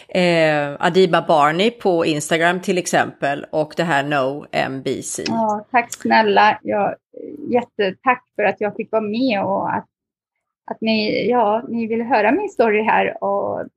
Eh, 0.07 0.75
Adiba 0.79 1.21
Barney 1.27 1.71
på 1.71 2.05
Instagram 2.05 2.59
till 2.59 2.77
exempel 2.77 3.45
och 3.51 3.73
det 3.77 3.83
här 3.83 4.03
No 4.03 4.45
MBC. 4.51 5.19
Ja, 5.27 5.65
tack 5.71 5.93
snälla. 5.93 6.59
Ja, 6.63 6.95
jättetack 7.49 8.23
för 8.35 8.43
att 8.43 8.61
jag 8.61 8.75
fick 8.75 8.91
vara 8.91 9.01
med 9.01 9.43
och 9.43 9.75
att, 9.75 9.85
att 10.71 10.81
ni, 10.81 11.29
ja, 11.29 11.63
ni 11.67 11.87
vill 11.87 12.01
höra 12.01 12.31
min 12.31 12.49
story 12.49 12.81
här. 12.81 13.23
Och 13.23 13.67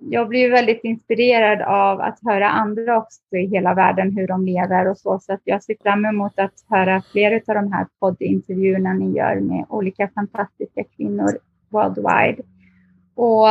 jag 0.00 0.28
blir 0.28 0.50
väldigt 0.50 0.84
inspirerad 0.84 1.62
av 1.62 2.00
att 2.00 2.18
höra 2.22 2.48
andra 2.48 2.98
också 2.98 3.36
i 3.36 3.46
hela 3.46 3.74
världen 3.74 4.16
hur 4.16 4.26
de 4.26 4.44
lever 4.44 4.90
och 4.90 4.98
så. 4.98 5.18
Så 5.18 5.32
att 5.32 5.40
jag 5.44 5.62
ser 5.62 5.76
fram 5.82 6.04
emot 6.04 6.38
att 6.38 6.52
höra 6.68 7.02
fler 7.12 7.42
av 7.46 7.54
de 7.54 7.72
här 7.72 7.86
poddintervjuerna 8.00 8.92
ni 8.92 9.16
gör 9.16 9.40
med 9.40 9.64
olika 9.68 10.08
fantastiska 10.14 10.84
kvinnor 10.96 11.38
worldwide. 11.68 12.42
Och 13.18 13.48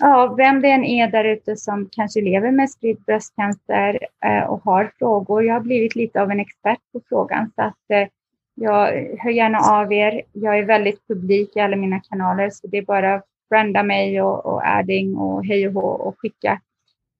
ja, 0.00 0.34
vem 0.36 0.62
det 0.62 0.70
än 0.70 0.84
är 0.84 1.08
där 1.08 1.24
ute 1.24 1.56
som 1.56 1.88
kanske 1.92 2.20
lever 2.20 2.50
med 2.50 2.70
spridd 2.70 3.00
bröstcancer 3.06 3.98
eh, 4.24 4.42
och 4.42 4.64
har 4.64 4.92
frågor. 4.98 5.44
Jag 5.44 5.54
har 5.54 5.60
blivit 5.60 5.94
lite 5.94 6.22
av 6.22 6.30
en 6.30 6.40
expert 6.40 6.78
på 6.92 7.00
frågan 7.08 7.50
så 7.54 7.62
att 7.62 7.90
eh, 7.92 8.08
jag 8.54 8.86
hör 9.18 9.30
gärna 9.30 9.58
av 9.58 9.92
er. 9.92 10.22
Jag 10.32 10.58
är 10.58 10.62
väldigt 10.62 11.06
publik 11.08 11.56
i 11.56 11.60
alla 11.60 11.76
mina 11.76 12.00
kanaler 12.00 12.50
så 12.50 12.66
det 12.66 12.78
är 12.78 12.82
bara 12.82 13.14
att 13.14 13.24
branda 13.50 13.82
mig 13.82 14.22
och, 14.22 14.46
och 14.46 14.66
adding 14.66 15.16
och 15.16 15.46
hej 15.46 15.68
och 15.68 15.74
hå 15.74 15.88
och 15.88 16.18
skicka 16.18 16.60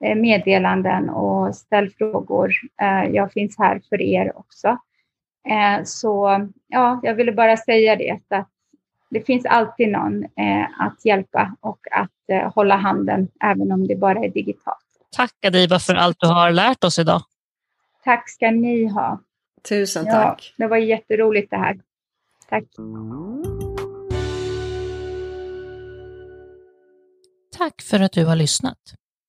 eh, 0.04 0.16
meddelanden 0.16 1.10
och 1.10 1.56
ställ 1.56 1.90
frågor. 1.90 2.52
Eh, 2.82 3.10
jag 3.10 3.32
finns 3.32 3.58
här 3.58 3.80
för 3.88 4.00
er 4.00 4.32
också. 4.38 4.78
Eh, 5.48 5.84
så 5.84 6.46
ja, 6.68 7.00
jag 7.02 7.14
ville 7.14 7.32
bara 7.32 7.56
säga 7.56 7.96
det, 7.96 8.10
att 8.30 8.48
det 9.10 9.20
finns 9.26 9.46
alltid 9.46 9.88
någon 9.88 10.24
att 10.78 11.04
hjälpa 11.04 11.56
och 11.60 11.86
att 11.90 12.54
hålla 12.54 12.76
handen, 12.76 13.28
även 13.40 13.72
om 13.72 13.86
det 13.86 13.96
bara 13.96 14.18
är 14.18 14.28
digitalt. 14.28 14.78
Tack 15.10 15.44
Adiba 15.44 15.78
för 15.78 15.94
allt 15.94 16.16
du 16.20 16.26
har 16.26 16.50
lärt 16.50 16.84
oss 16.84 16.98
idag. 16.98 17.22
Tack 18.04 18.30
ska 18.30 18.50
ni 18.50 18.86
ha. 18.86 19.20
Tusen 19.68 20.04
tack. 20.04 20.54
Ja, 20.56 20.64
det 20.64 20.70
var 20.70 20.76
jätteroligt 20.76 21.50
det 21.50 21.56
här. 21.56 21.80
Tack. 22.48 22.64
Tack 27.58 27.82
för 27.82 28.00
att 28.00 28.12
du 28.12 28.24
har 28.24 28.36
lyssnat. 28.36 28.78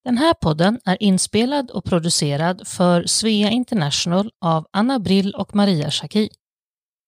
Den 0.03 0.17
här 0.17 0.33
podden 0.33 0.79
är 0.85 1.03
inspelad 1.03 1.71
och 1.71 1.85
producerad 1.85 2.67
för 2.67 3.03
Svea 3.03 3.49
International 3.49 4.31
av 4.41 4.67
Anna 4.71 4.99
Brill 4.99 5.35
och 5.35 5.55
Maria 5.55 5.91
Schacki. 5.91 6.29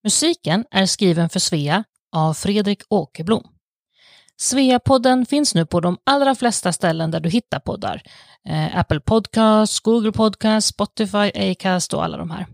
Musiken 0.03 0.65
är 0.71 0.85
skriven 0.85 1.29
för 1.29 1.39
Svea 1.39 1.83
av 2.11 2.33
Fredrik 2.33 2.81
Åkerblom. 2.89 3.43
Sveapodden 4.41 5.25
finns 5.25 5.55
nu 5.55 5.65
på 5.65 5.79
de 5.79 5.97
allra 6.03 6.35
flesta 6.35 6.73
ställen 6.73 7.11
där 7.11 7.19
du 7.19 7.29
hittar 7.29 7.59
poddar. 7.59 8.03
Eh, 8.49 8.77
Apple 8.77 8.99
Podcasts, 8.99 9.79
Google 9.79 10.11
Podcasts, 10.11 10.69
Spotify, 10.69 11.51
Acast 11.51 11.93
och 11.93 12.03
alla 12.03 12.17
de 12.17 12.31
här. 12.31 12.47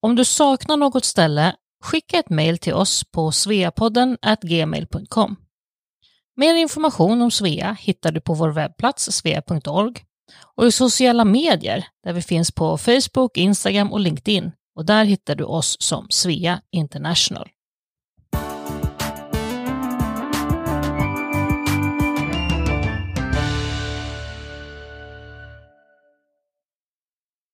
Om 0.00 0.16
du 0.16 0.24
saknar 0.24 0.76
något 0.76 1.04
ställe, 1.04 1.54
skicka 1.84 2.18
ett 2.18 2.30
mejl 2.30 2.58
till 2.58 2.74
oss 2.74 3.04
på 3.04 3.32
sveapodden 3.32 4.18
gmail.com. 4.42 5.36
Mer 6.36 6.54
information 6.54 7.22
om 7.22 7.30
Svea 7.30 7.76
hittar 7.80 8.12
du 8.12 8.20
på 8.20 8.34
vår 8.34 8.48
webbplats 8.48 9.12
svea.org 9.12 9.94
och 10.56 10.66
i 10.66 10.72
sociala 10.72 11.24
medier 11.24 11.86
där 12.04 12.12
vi 12.12 12.22
finns 12.22 12.50
på 12.50 12.78
Facebook, 12.78 13.36
Instagram 13.36 13.92
och 13.92 14.00
LinkedIn 14.00 14.52
och 14.76 14.86
där 14.86 15.04
hittar 15.04 15.34
du 15.34 15.44
oss 15.44 15.76
som 15.80 16.06
Svea 16.10 16.60
International. 16.70 17.48